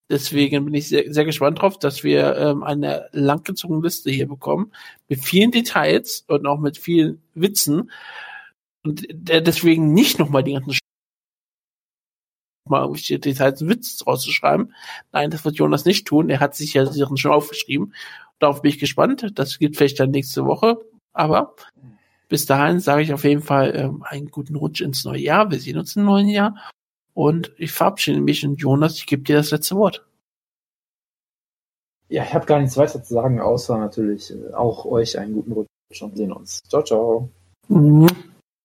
Deswegen 0.09 0.65
bin 0.65 0.73
ich 0.73 0.87
sehr, 0.87 1.13
sehr 1.13 1.25
gespannt 1.25 1.61
drauf, 1.61 1.77
dass 1.77 2.03
wir 2.03 2.35
ähm, 2.35 2.63
eine 2.63 3.09
langgezogene 3.11 3.81
Liste 3.81 4.09
hier 4.09 4.27
bekommen, 4.27 4.71
mit 5.07 5.23
vielen 5.23 5.51
Details 5.51 6.25
und 6.27 6.47
auch 6.47 6.59
mit 6.59 6.77
vielen 6.77 7.21
Witzen. 7.35 7.91
Und 8.83 9.05
deswegen 9.09 9.93
nicht 9.93 10.17
nochmal 10.17 10.43
die 10.43 10.53
ganzen 10.53 10.79
mal 12.69 12.81
irgendwelche 12.81 13.19
Details 13.19 13.61
einen 13.61 13.69
Witz 13.69 14.05
rauszuschreiben. 14.05 14.73
Nein, 15.11 15.31
das 15.31 15.43
wird 15.43 15.55
Jonas 15.55 15.85
nicht 15.85 16.07
tun. 16.07 16.29
Er 16.29 16.39
hat 16.39 16.55
sich 16.55 16.73
ja 16.73 16.85
schon 17.15 17.31
aufgeschrieben. 17.31 17.93
Darauf 18.39 18.61
bin 18.61 18.69
ich 18.69 18.79
gespannt. 18.79 19.31
Das 19.35 19.59
geht 19.59 19.75
vielleicht 19.75 19.99
dann 19.99 20.11
nächste 20.11 20.45
Woche. 20.45 20.79
Aber 21.13 21.55
bis 22.29 22.45
dahin 22.45 22.79
sage 22.79 23.01
ich 23.01 23.13
auf 23.13 23.23
jeden 23.23 23.41
Fall 23.41 23.75
ähm, 23.75 24.03
einen 24.03 24.29
guten 24.29 24.55
Rutsch 24.55 24.81
ins 24.81 25.03
neue 25.03 25.19
Jahr. 25.19 25.51
Wir 25.51 25.59
sehen 25.59 25.77
uns 25.77 25.95
im 25.95 26.05
neuen 26.05 26.29
Jahr. 26.29 26.55
Und 27.19 27.51
ich 27.57 27.73
verabschiede 27.73 28.21
mich 28.21 28.45
und 28.45 28.61
Jonas, 28.61 28.95
ich 28.95 29.05
gebe 29.05 29.23
dir 29.23 29.35
das 29.35 29.51
letzte 29.51 29.75
Wort. 29.75 30.07
Ja, 32.07 32.23
ich 32.23 32.33
habe 32.33 32.45
gar 32.45 32.61
nichts 32.61 32.77
weiter 32.77 33.03
zu 33.03 33.13
sagen, 33.13 33.41
außer 33.41 33.77
natürlich 33.77 34.31
äh, 34.31 34.53
auch 34.53 34.85
euch 34.85 35.19
einen 35.19 35.33
guten 35.33 35.51
Rutsch 35.51 36.01
und 36.01 36.15
sehen 36.15 36.31
uns. 36.31 36.63
Ciao, 36.69 36.81
ciao. 36.81 37.29
Mhm. 37.67 38.07